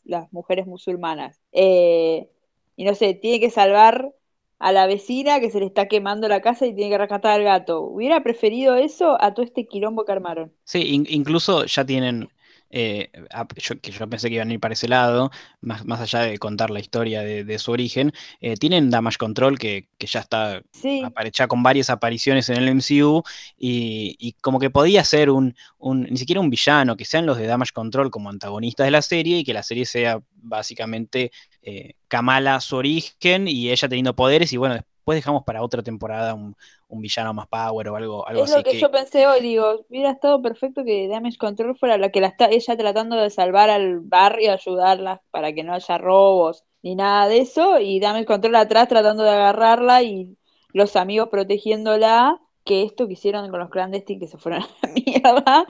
las, 0.04 0.32
mujeres 0.32 0.66
musulmanas. 0.66 1.40
Eh, 1.52 2.28
y 2.76 2.84
no 2.84 2.94
sé, 2.94 3.14
tiene 3.14 3.40
que 3.40 3.50
salvar 3.50 4.12
a 4.58 4.72
la 4.72 4.86
vecina 4.86 5.40
que 5.40 5.50
se 5.50 5.58
le 5.58 5.66
está 5.66 5.88
quemando 5.88 6.28
la 6.28 6.40
casa 6.40 6.66
y 6.66 6.74
tiene 6.74 6.90
que 6.92 6.98
rescatar 6.98 7.32
al 7.32 7.42
gato. 7.42 7.80
Hubiera 7.82 8.22
preferido 8.22 8.76
eso 8.76 9.20
a 9.20 9.34
todo 9.34 9.44
este 9.44 9.66
quilombo 9.66 10.04
que 10.04 10.12
armaron. 10.12 10.52
Sí, 10.64 10.94
in- 10.94 11.06
incluso 11.10 11.64
ya 11.66 11.84
tienen, 11.84 12.28
eh, 12.72 13.10
yo, 13.56 13.80
que 13.80 13.92
yo 13.92 14.08
pensé 14.08 14.28
que 14.28 14.36
iban 14.36 14.50
a 14.50 14.54
ir 14.54 14.60
para 14.60 14.74
ese 14.74 14.88
lado, 14.88 15.30
más, 15.60 15.84
más 15.86 16.00
allá 16.00 16.20
de 16.20 16.38
contar 16.38 16.70
la 16.70 16.80
historia 16.80 17.22
de, 17.22 17.44
de 17.44 17.58
su 17.58 17.70
origen, 17.72 18.12
eh, 18.40 18.56
tienen 18.56 18.90
Damage 18.90 19.18
Control 19.18 19.58
que, 19.58 19.88
que 19.98 20.06
ya 20.08 20.20
está 20.20 20.62
Sí, 20.72 21.14
ya 21.32 21.48
con 21.48 21.62
varias 21.62 21.90
apariciones 21.90 22.48
en 22.48 22.56
el 22.56 22.68
MCU 22.68 23.22
y, 23.56 24.16
y 24.18 24.32
como 24.40 24.58
que 24.58 24.70
podía 24.70 25.04
ser 25.04 25.30
un, 25.30 25.54
un- 25.78 26.02
ni 26.04 26.16
siquiera 26.16 26.40
un 26.40 26.50
villano, 26.50 26.96
que 26.96 27.04
sean 27.04 27.26
los 27.26 27.38
de 27.38 27.46
Damage 27.46 27.72
Control 27.72 28.10
como 28.10 28.30
antagonistas 28.30 28.86
de 28.86 28.90
la 28.90 29.02
serie 29.02 29.38
y 29.38 29.44
que 29.44 29.54
la 29.54 29.62
serie 29.62 29.86
sea 29.86 30.20
básicamente 30.34 31.30
eh, 31.62 31.94
Kamala 32.08 32.60
su 32.60 32.76
origen 32.76 33.48
y 33.48 33.70
ella 33.70 33.88
teniendo 33.88 34.14
poderes 34.16 34.52
y 34.52 34.56
bueno, 34.56 34.80
después 35.02 35.16
dejamos 35.16 35.44
para 35.44 35.62
otra 35.62 35.82
temporada 35.82 36.34
un, 36.34 36.56
un 36.88 37.00
villano 37.02 37.34
más 37.34 37.48
power 37.48 37.88
o 37.88 37.96
algo, 37.96 38.26
algo 38.28 38.42
es 38.42 38.44
así 38.44 38.62
lo 38.62 38.62
que 38.62 38.74
yo 38.74 38.90
pensé 38.90 39.26
hoy, 39.26 39.40
digo, 39.42 39.84
hubiera 39.90 40.10
estado 40.10 40.40
perfecto 40.40 40.84
que 40.84 41.06
Damage 41.08 41.36
Control 41.36 41.76
fuera 41.76 41.98
la 41.98 42.10
que 42.10 42.20
la 42.20 42.28
está 42.28 42.46
ella 42.50 42.76
tratando 42.76 43.16
de 43.16 43.28
salvar 43.30 43.68
al 43.70 44.00
barrio, 44.00 44.52
ayudarla 44.52 45.22
para 45.30 45.52
que 45.52 45.62
no 45.64 45.74
haya 45.74 45.98
robos 45.98 46.64
ni 46.82 46.94
nada 46.96 47.28
de 47.28 47.38
eso, 47.40 47.78
y 47.78 48.00
Damage 48.00 48.24
Control 48.26 48.56
atrás 48.56 48.88
tratando 48.88 49.22
de 49.22 49.30
agarrarla 49.30 50.02
y 50.02 50.36
los 50.72 50.96
amigos 50.96 51.28
protegiéndola, 51.28 52.40
que 52.64 52.82
esto 52.84 53.06
que 53.06 53.12
hicieron 53.14 53.50
con 53.50 53.60
los 53.60 53.70
clandestinos 53.70 54.20
que 54.20 54.28
se 54.28 54.38
fueron 54.38 54.62
a 54.82 54.86
la 54.86 54.92
mierda, 54.94 55.66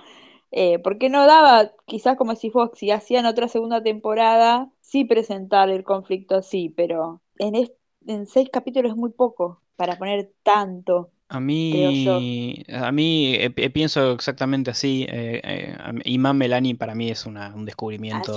eh, 0.52 0.78
porque 0.80 1.08
no 1.08 1.26
daba, 1.26 1.72
quizás 1.86 2.16
como 2.16 2.34
si 2.36 2.50
Fox, 2.50 2.78
si 2.78 2.90
hacían 2.90 3.26
otra 3.26 3.48
segunda 3.48 3.82
temporada, 3.82 4.70
sí 4.80 5.04
presentar 5.04 5.68
el 5.70 5.84
conflicto 5.84 6.36
así, 6.36 6.68
pero 6.70 7.22
en, 7.38 7.54
es- 7.56 7.72
en 8.06 8.26
seis 8.26 8.48
capítulos 8.52 8.92
es 8.92 8.96
muy 8.98 9.10
poco 9.10 9.62
para 9.76 9.98
poner 9.98 10.32
tanto. 10.42 11.12
A 11.28 11.40
mí, 11.40 12.62
a 12.70 12.92
mí 12.92 13.34
eh, 13.36 13.70
pienso 13.70 14.12
exactamente 14.12 14.70
así. 14.70 15.06
eh, 15.08 15.40
eh, 15.42 15.76
Iman 16.04 16.36
Melani 16.36 16.74
para 16.74 16.94
mí 16.94 17.10
es 17.10 17.24
una- 17.24 17.54
un 17.54 17.64
Ah, 18.10 18.24
es 18.28 18.36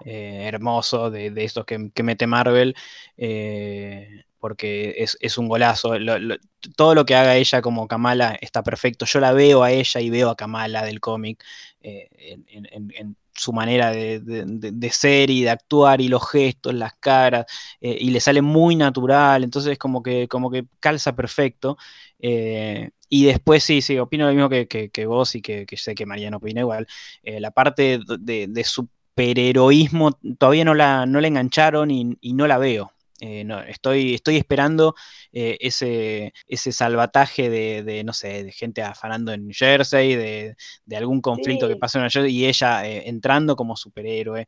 eh, 0.00 0.44
hermoso 0.48 1.10
de, 1.10 1.30
de 1.30 1.44
estos 1.44 1.66
que, 1.66 1.90
que 1.94 2.02
mete 2.02 2.26
Marvel, 2.26 2.74
eh, 3.18 4.24
porque 4.38 4.94
es, 4.98 5.18
es 5.20 5.36
un 5.38 5.48
golazo. 5.48 5.98
Lo- 5.98 6.18
lo- 6.18 6.36
todo 6.76 6.94
lo 6.94 7.04
que 7.04 7.14
haga 7.14 7.36
ella 7.36 7.60
como 7.62 7.88
Kamala 7.88 8.38
está 8.40 8.62
perfecto. 8.62 9.04
Yo 9.06 9.20
la 9.20 9.32
veo 9.32 9.62
a 9.62 9.70
ella 9.72 10.00
y 10.00 10.08
veo 10.10 10.30
a 10.30 10.36
Kamala 10.36 10.82
del 10.84 11.00
cómic 11.00 11.44
eh, 11.82 12.08
en- 12.48 12.66
en- 12.72 12.92
en 12.96 13.16
su 13.34 13.52
manera 13.52 13.90
de, 13.90 14.20
de- 14.20 14.90
ser 14.90 15.30
y 15.30 15.42
de 15.42 15.50
actuar 15.50 16.00
y 16.00 16.08
los 16.08 16.28
gestos, 16.30 16.74
las 16.74 16.94
caras, 16.94 17.46
eh, 17.80 17.96
y 18.00 18.10
le 18.10 18.20
sale 18.20 18.42
muy 18.42 18.76
natural, 18.76 19.44
entonces 19.44 19.78
como 19.78 20.02
que, 20.02 20.28
como 20.28 20.50
que 20.50 20.66
calza 20.80 21.14
perfecto. 21.16 21.76
eh, 22.18 22.90
y 23.08 23.24
después 23.26 23.62
sí, 23.64 23.80
sí, 23.82 23.98
opino 23.98 24.26
lo 24.26 24.32
mismo 24.32 24.48
que, 24.48 24.66
que- 24.66 24.90
que 24.90 25.06
vos 25.06 25.34
y 25.34 25.42
que, 25.42 25.66
que 25.66 25.76
sé 25.76 25.94
que 25.94 26.06
Mariano 26.06 26.38
opina 26.38 26.60
igual. 26.60 26.86
Eh, 27.22 27.40
la 27.40 27.50
parte 27.52 28.00
de, 28.20 28.46
de 28.48 28.64
superheroísmo 28.64 30.12
todavía 30.38 30.64
no 30.64 30.74
la, 30.74 31.06
no 31.06 31.20
la 31.20 31.28
engancharon 31.28 31.90
y 31.90 32.32
no 32.34 32.46
la 32.46 32.58
veo. 32.58 32.93
Eh, 33.20 33.44
no, 33.44 33.60
estoy, 33.62 34.14
estoy 34.14 34.36
esperando 34.36 34.94
eh, 35.32 35.56
ese, 35.60 36.32
ese 36.48 36.72
salvataje 36.72 37.48
de, 37.48 37.82
de, 37.84 38.02
no 38.04 38.12
sé, 38.12 38.42
de 38.44 38.52
gente 38.52 38.82
afanando 38.82 39.32
en 39.32 39.44
New 39.46 39.54
Jersey, 39.56 40.16
de, 40.16 40.56
de 40.84 40.96
algún 40.96 41.20
conflicto 41.20 41.68
que 41.68 41.74
Sí. 41.74 41.78
pasa 41.78 41.98
en 41.98 42.02
New 42.04 42.10
Jersey 42.10 42.34
y 42.36 42.46
ella 42.46 42.86
eh, 42.86 43.08
entrando 43.08 43.54
como 43.56 43.76
superhéroe. 43.76 44.46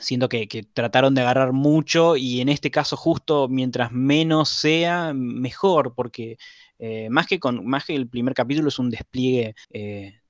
Siento 0.00 0.28
que, 0.28 0.46
que 0.48 0.62
trataron 0.62 1.14
de 1.14 1.22
agarrar 1.22 1.52
mucho 1.52 2.16
y 2.16 2.40
en 2.42 2.48
este 2.50 2.70
caso 2.70 2.96
justo 2.96 3.48
mientras 3.48 3.92
menos 3.92 4.50
sea, 4.50 5.12
mejor, 5.14 5.94
porque 5.94 6.36
más, 7.10 7.26
que 7.26 7.38
con, 7.40 7.66
más 7.66 7.86
que 7.86 7.94
el 7.94 8.08
primer 8.08 8.34
capítulo 8.34 8.68
es 8.68 8.78
un 8.78 8.90
despliegue 8.90 9.54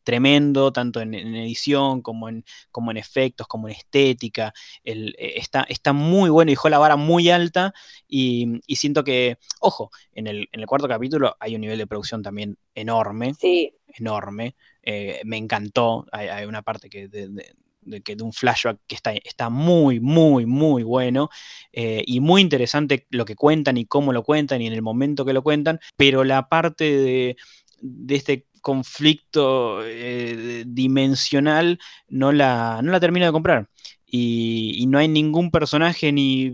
tremendo, 0.06 0.72
tanto 0.72 1.00
en, 1.02 1.12
en 1.14 1.34
edición 1.36 2.00
como 2.00 2.30
en, 2.30 2.44
como 2.70 2.90
en 2.92 2.96
efectos, 2.96 3.46
como 3.46 3.68
en 3.68 3.74
estética. 3.74 4.54
El, 4.84 5.14
eh, 5.18 5.34
está, 5.36 5.64
está 5.68 5.92
muy 5.92 6.30
bueno, 6.30 6.50
dejó 6.50 6.70
la 6.70 6.78
vara 6.78 6.96
muy 6.96 7.28
alta 7.28 7.74
y, 8.08 8.60
y 8.66 8.76
siento 8.76 9.04
que, 9.04 9.38
ojo, 9.60 9.90
en 10.12 10.28
el, 10.28 10.48
en 10.52 10.60
el 10.60 10.66
cuarto 10.66 10.88
capítulo 10.88 11.36
hay 11.40 11.54
un 11.56 11.60
nivel 11.62 11.78
de 11.78 11.86
producción 11.86 12.22
también 12.22 12.56
enorme, 12.74 13.34
Sí, 13.34 13.74
enorme. 13.88 14.54
Eh, 14.82 15.20
me 15.24 15.36
encantó, 15.36 16.06
hay, 16.12 16.28
hay 16.28 16.46
una 16.46 16.62
parte 16.62 16.88
que 16.88 17.08
de, 17.08 17.28
de- 17.28 17.54
de 17.82 18.00
que 18.02 18.16
de 18.16 18.24
un 18.24 18.32
flashback 18.32 18.80
que 18.88 18.96
está, 18.96 19.12
está 19.12 19.48
muy, 19.48 20.00
muy, 20.00 20.44
muy 20.44 20.82
bueno 20.82 21.28
eh, 21.72 22.02
y 22.06 22.18
muy 22.20 22.40
interesante 22.40 23.06
lo 23.10 23.24
que 23.24 23.36
cuentan 23.36 23.76
y 23.76 23.86
cómo 23.86 24.12
lo 24.12 24.24
cuentan 24.24 24.60
y 24.60 24.66
en 24.66 24.72
el 24.72 24.82
momento 24.82 25.24
que 25.24 25.32
lo 25.32 25.42
cuentan, 25.44 25.78
pero 25.96 26.24
la 26.24 26.48
parte 26.48 26.84
de, 26.84 27.36
de 27.80 28.14
este 28.16 28.46
conflicto 28.66 29.78
eh, 29.84 30.64
dimensional 30.66 31.78
no 32.08 32.32
la, 32.32 32.80
no 32.82 32.90
la 32.90 32.98
termino 32.98 33.24
de 33.24 33.30
comprar. 33.30 33.68
Y, 34.04 34.74
y 34.78 34.86
no 34.88 34.98
hay 34.98 35.06
ningún 35.06 35.52
personaje 35.52 36.10
ni 36.10 36.52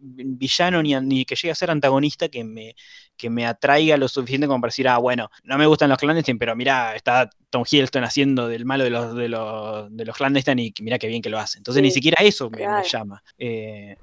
villano 0.00 0.80
ni, 0.80 0.94
ni 1.00 1.24
que 1.24 1.34
llegue 1.34 1.50
a 1.50 1.56
ser 1.56 1.72
antagonista 1.72 2.28
que 2.28 2.44
me, 2.44 2.76
que 3.16 3.30
me 3.30 3.46
atraiga 3.46 3.96
lo 3.96 4.06
suficiente 4.06 4.46
como 4.46 4.60
para 4.60 4.68
decir, 4.68 4.86
ah, 4.86 4.98
bueno, 4.98 5.28
no 5.42 5.58
me 5.58 5.66
gustan 5.66 5.88
los 5.88 5.98
clandestine, 5.98 6.38
pero 6.38 6.54
mira, 6.54 6.94
está 6.94 7.28
Tom 7.50 7.64
Hiddleston 7.68 8.04
haciendo 8.04 8.46
del 8.46 8.64
malo 8.64 8.84
de 8.84 8.90
los, 8.90 9.16
de 9.16 9.28
los, 9.28 9.96
de 9.96 10.04
los 10.04 10.16
clandestine 10.16 10.62
y 10.62 10.72
mira 10.82 11.00
qué 11.00 11.08
bien 11.08 11.20
que 11.20 11.30
lo 11.30 11.40
hace. 11.40 11.58
Entonces 11.58 11.80
Sí, 11.80 11.82
ni 11.82 11.90
siquiera 11.90 12.22
eso 12.22 12.48
me, 12.48 12.64
llama. 12.88 13.24
Eh, 13.36 13.96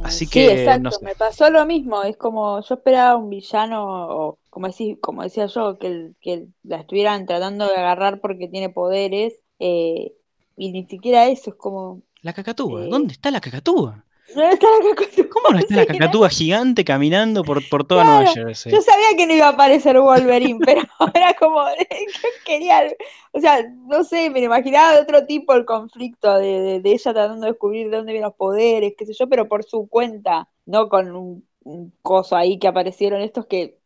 Así 0.00 0.28
sí, 0.30 0.48
que, 0.48 0.48
exacto, 0.48 0.80
no 0.80 0.90
sé. 0.92 1.06
me 1.06 1.14
pasó 1.16 1.50
lo 1.50 1.66
mismo, 1.66 2.02
es 2.02 2.16
como 2.16 2.60
yo 2.62 2.74
esperaba 2.74 3.16
un 3.16 3.30
villano, 3.30 3.84
o 4.28 4.38
como, 4.50 4.66
decí- 4.68 4.98
como 5.00 5.22
decía 5.22 5.46
yo, 5.46 5.78
que, 5.78 5.86
el- 5.88 6.16
que 6.20 6.48
la 6.62 6.78
estuvieran 6.80 7.26
tratando 7.26 7.66
de 7.68 7.76
agarrar 7.76 8.20
porque 8.20 8.48
tiene 8.48 8.70
poderes, 8.70 9.38
eh, 9.58 10.14
y 10.56 10.72
ni 10.72 10.86
siquiera 10.86 11.26
eso, 11.28 11.50
es 11.50 11.56
como, 11.56 12.02
la 12.22 12.32
cacatúa, 12.32 12.88
Eh, 12.88 12.88
¿dónde 12.88 13.12
está 13.12 13.30
la 13.30 13.40
cacatúa? 13.40 14.06
no 14.36 14.42
está 14.42 14.66
la 14.66 14.94
cacatúa, 14.94 15.28
¿Cómo 15.30 15.50
no 15.50 15.58
está 15.58 15.76
la 15.76 15.86
cacatúa 15.86 16.28
gigante 16.30 16.84
caminando 16.84 17.44
por, 17.44 17.68
por 17.68 17.84
toda 17.84 18.02
Claro, 18.02 18.18
Nueva 18.24 18.32
Jersey? 18.32 18.72
Yo 18.72 18.80
sabía 18.80 19.16
que 19.16 19.26
no 19.26 19.34
iba 19.34 19.46
a 19.46 19.50
aparecer 19.50 20.00
Wolverine, 20.00 20.60
pero 20.64 20.82
era 21.14 21.34
como, 21.34 21.62
yo 21.68 22.28
quería, 22.44 22.84
o 23.32 23.40
sea, 23.40 23.62
no 23.68 24.04
sé, 24.04 24.30
me 24.30 24.40
lo 24.40 24.46
imaginaba 24.46 24.94
de 24.94 25.02
otro 25.02 25.26
tipo 25.26 25.52
el 25.54 25.64
conflicto 25.64 26.34
de, 26.38 26.60
de- 26.60 26.80
de 26.80 26.92
ella 26.92 27.12
tratando 27.12 27.46
de 27.46 27.52
descubrir 27.52 27.90
de 27.90 27.96
dónde 27.98 28.12
vienen 28.12 28.28
los 28.28 28.36
poderes, 28.36 28.94
qué 28.96 29.04
sé 29.06 29.12
yo, 29.14 29.28
pero 29.28 29.48
por 29.48 29.64
su 29.64 29.88
cuenta, 29.88 30.48
no 30.64 30.88
con 30.88 31.14
un, 31.14 31.48
un 31.64 31.92
coso 32.02 32.36
ahí 32.36 32.58
que 32.58 32.68
aparecieron 32.68 33.20
estos 33.20 33.46
que, 33.46 33.78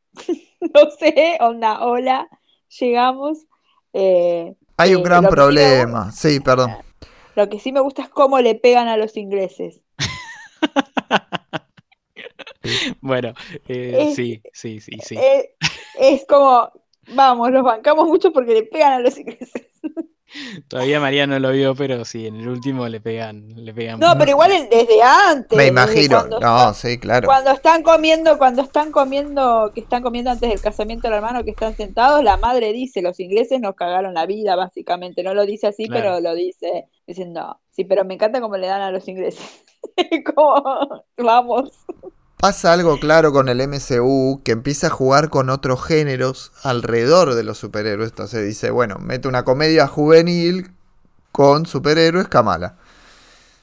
no 0.61 0.91
sé, 0.99 1.39
onda, 1.41 1.85
hola, 1.85 2.29
llegamos. 2.79 3.47
eh, 3.93 4.55
Hay 4.77 4.95
un 4.95 5.01
eh, 5.01 5.05
gran 5.05 5.27
problema. 5.29 6.13
Sí, 6.13 6.41
perdón. 6.41 6.77
Lo 7.35 7.49
que 7.49 7.59
sí 7.61 7.73
me 7.73 7.81
gusta 7.81 8.03
es 8.03 8.09
cómo 8.09 8.41
le 8.41 8.55
pegan 8.55 8.89
a 8.89 8.97
los 8.97 9.17
ingleses. 9.17 9.81
Bueno, 13.01 13.35
eh, 13.69 13.97
Es- 14.01 14.07
sí, 14.07 14.43
sí, 14.53 14.81
sí, 14.81 15.01
sí. 15.01 15.27
Es 15.99 16.27
como, 16.29 16.71
vamos, 17.09 17.51
los 17.51 17.63
bancamos 17.65 18.07
mucho 18.09 18.33
porque 18.33 18.53
le 18.55 18.63
pegan 18.65 18.93
a 18.95 18.99
los 19.01 19.17
ingleses. 19.19 19.67
Todavía 20.69 21.01
María 21.01 21.27
no 21.27 21.39
lo 21.39 21.51
vio, 21.53 21.75
pero 21.75 22.05
sí, 22.05 22.27
en 22.27 22.37
el 22.37 22.49
último 22.49 22.89
le 22.89 23.01
pegan, 23.01 23.49
le 23.57 23.73
pegan. 23.73 24.01
No, 24.01 24.17
pero 24.19 24.33
igual 24.33 24.51
desde 24.71 25.03
antes. 25.03 25.57
Me 25.57 25.69
imagino. 25.69 26.27
No, 26.41 26.75
sí, 26.75 26.99
claro. 26.99 27.27
cuando 27.27 27.51
están 27.53 27.83
comiendo, 27.83 28.37
cuando 28.39 28.63
están 28.63 28.91
comiendo, 28.93 29.71
que 29.75 29.81
están 29.81 30.03
comiendo 30.03 30.31
antes 30.31 30.49
del 30.51 30.61
casamiento 30.61 31.09
del 31.09 31.17
hermano, 31.17 31.45
que 31.45 31.51
están 31.51 31.77
sentados, 31.77 32.23
la 32.25 32.37
madre 32.37 32.73
dice, 32.73 33.03
los 33.03 33.21
ingleses 33.21 33.61
nos 33.61 33.75
cagaron 33.75 34.15
la 34.15 34.27
vida, 34.27 34.57
básicamente. 34.57 35.23
No 35.23 35.35
lo 35.35 35.47
dice 35.47 35.69
así, 35.69 35.87
Claro. 35.87 36.03
pero 36.03 36.21
lo 36.21 36.35
dice 36.35 36.89
diciendo, 37.07 37.61
sí, 37.71 37.85
pero 37.85 38.05
me 38.05 38.15
encanta 38.15 38.41
cómo 38.41 38.57
le 38.57 38.67
dan 38.67 38.83
a 38.83 38.91
los 38.91 39.07
ingleses. 39.09 39.65
como, 40.35 41.05
vamos. 41.17 41.71
Pasa 42.39 42.73
algo 42.73 43.01
claro 43.01 43.33
con 43.33 43.49
el 43.49 43.67
MCU 43.67 44.43
que 44.45 44.53
empieza 44.53 44.89
a 44.89 44.91
jugar 44.91 45.31
con 45.31 45.49
otros 45.49 45.83
géneros 45.83 46.53
alrededor 46.63 47.35
de 47.35 47.43
los 47.43 47.57
superhéroes. 47.59 48.11
Entonces 48.11 48.45
dice, 48.45 48.71
bueno, 48.71 48.99
mete 48.99 49.27
una 49.27 49.45
comedia 49.45 49.87
juvenil 49.87 50.71
con 51.33 51.67
superhéroes 51.67 52.29
Kamala. 52.29 52.77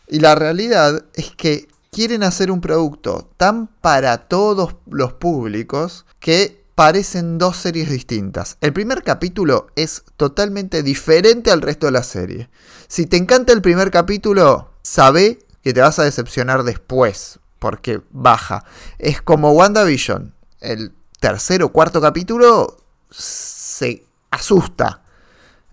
Y 0.07 0.19
la 0.19 0.35
realidad 0.35 1.05
es 1.13 1.31
que 1.35 1.67
quieren 1.91 2.23
hacer 2.23 2.51
un 2.51 2.61
producto 2.61 3.29
tan 3.37 3.67
para 3.67 4.17
todos 4.27 4.75
los 4.87 5.13
públicos 5.13 6.05
que 6.19 6.63
parecen 6.75 7.37
dos 7.37 7.57
series 7.57 7.89
distintas. 7.89 8.57
El 8.59 8.73
primer 8.73 9.03
capítulo 9.03 9.67
es 9.75 10.03
totalmente 10.17 10.81
diferente 10.81 11.51
al 11.51 11.61
resto 11.61 11.85
de 11.85 11.91
la 11.91 12.03
serie. 12.03 12.49
Si 12.87 13.05
te 13.05 13.17
encanta 13.17 13.53
el 13.53 13.61
primer 13.61 13.91
capítulo, 13.91 14.71
sabe 14.81 15.39
que 15.61 15.73
te 15.73 15.81
vas 15.81 15.99
a 15.99 16.03
decepcionar 16.03 16.63
después, 16.63 17.39
porque 17.63 18.01
baja. 18.11 18.65
Es 18.99 19.21
como 19.21 19.53
WandaVision. 19.53 20.33
El 20.59 20.91
tercer 21.21 21.63
o 21.63 21.69
cuarto 21.69 22.01
capítulo 22.01 22.75
se 23.09 24.03
asusta, 24.31 25.01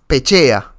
pechea. 0.07 0.71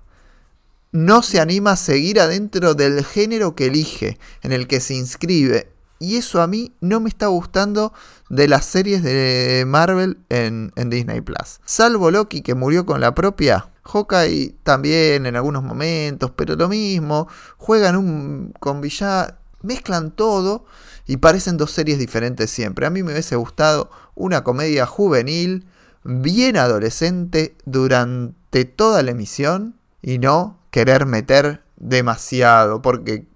No 0.90 1.20
se 1.20 1.38
anima 1.38 1.72
a 1.72 1.76
seguir 1.76 2.18
adentro 2.18 2.72
del 2.72 3.04
género 3.04 3.54
que 3.54 3.66
elige, 3.66 4.18
en 4.40 4.52
el 4.52 4.66
que 4.66 4.80
se 4.80 4.94
inscribe. 4.94 5.70
Y 5.98 6.16
eso 6.16 6.40
a 6.40 6.46
mí 6.46 6.72
no 6.80 6.98
me 7.00 7.10
está 7.10 7.26
gustando 7.26 7.92
de 8.30 8.48
las 8.48 8.64
series 8.64 9.02
de 9.02 9.64
Marvel 9.66 10.16
en, 10.30 10.72
Disney 10.86 11.20
Plus. 11.20 11.60
Salvo 11.66 12.10
Loki 12.10 12.40
que 12.40 12.54
murió 12.54 12.86
con 12.86 13.02
la 13.02 13.14
propia. 13.14 13.68
Hawkeye 13.82 14.54
también 14.62 15.26
en 15.26 15.36
algunos 15.36 15.62
momentos, 15.62 16.30
pero 16.34 16.56
lo 16.56 16.70
mismo. 16.70 17.28
Juegan 17.58 18.54
con 18.58 18.80
villano, 18.80 19.34
mezclan 19.60 20.10
todo 20.10 20.64
y 21.06 21.18
parecen 21.18 21.56
dos 21.56 21.70
series 21.70 21.98
diferentes 21.98 22.50
siempre. 22.50 22.86
A 22.86 22.90
mí 22.90 23.02
me 23.02 23.12
hubiese 23.12 23.36
gustado 23.36 23.90
una 24.14 24.44
comedia 24.44 24.86
juvenil, 24.86 25.66
bien 26.04 26.56
adolescente, 26.56 27.56
durante 27.64 28.64
toda 28.64 29.02
la 29.02 29.12
emisión 29.12 29.76
y 30.00 30.18
no 30.18 30.58
querer 30.70 31.06
meter 31.06 31.62
demasiado, 31.76 32.82
porque 32.82 33.26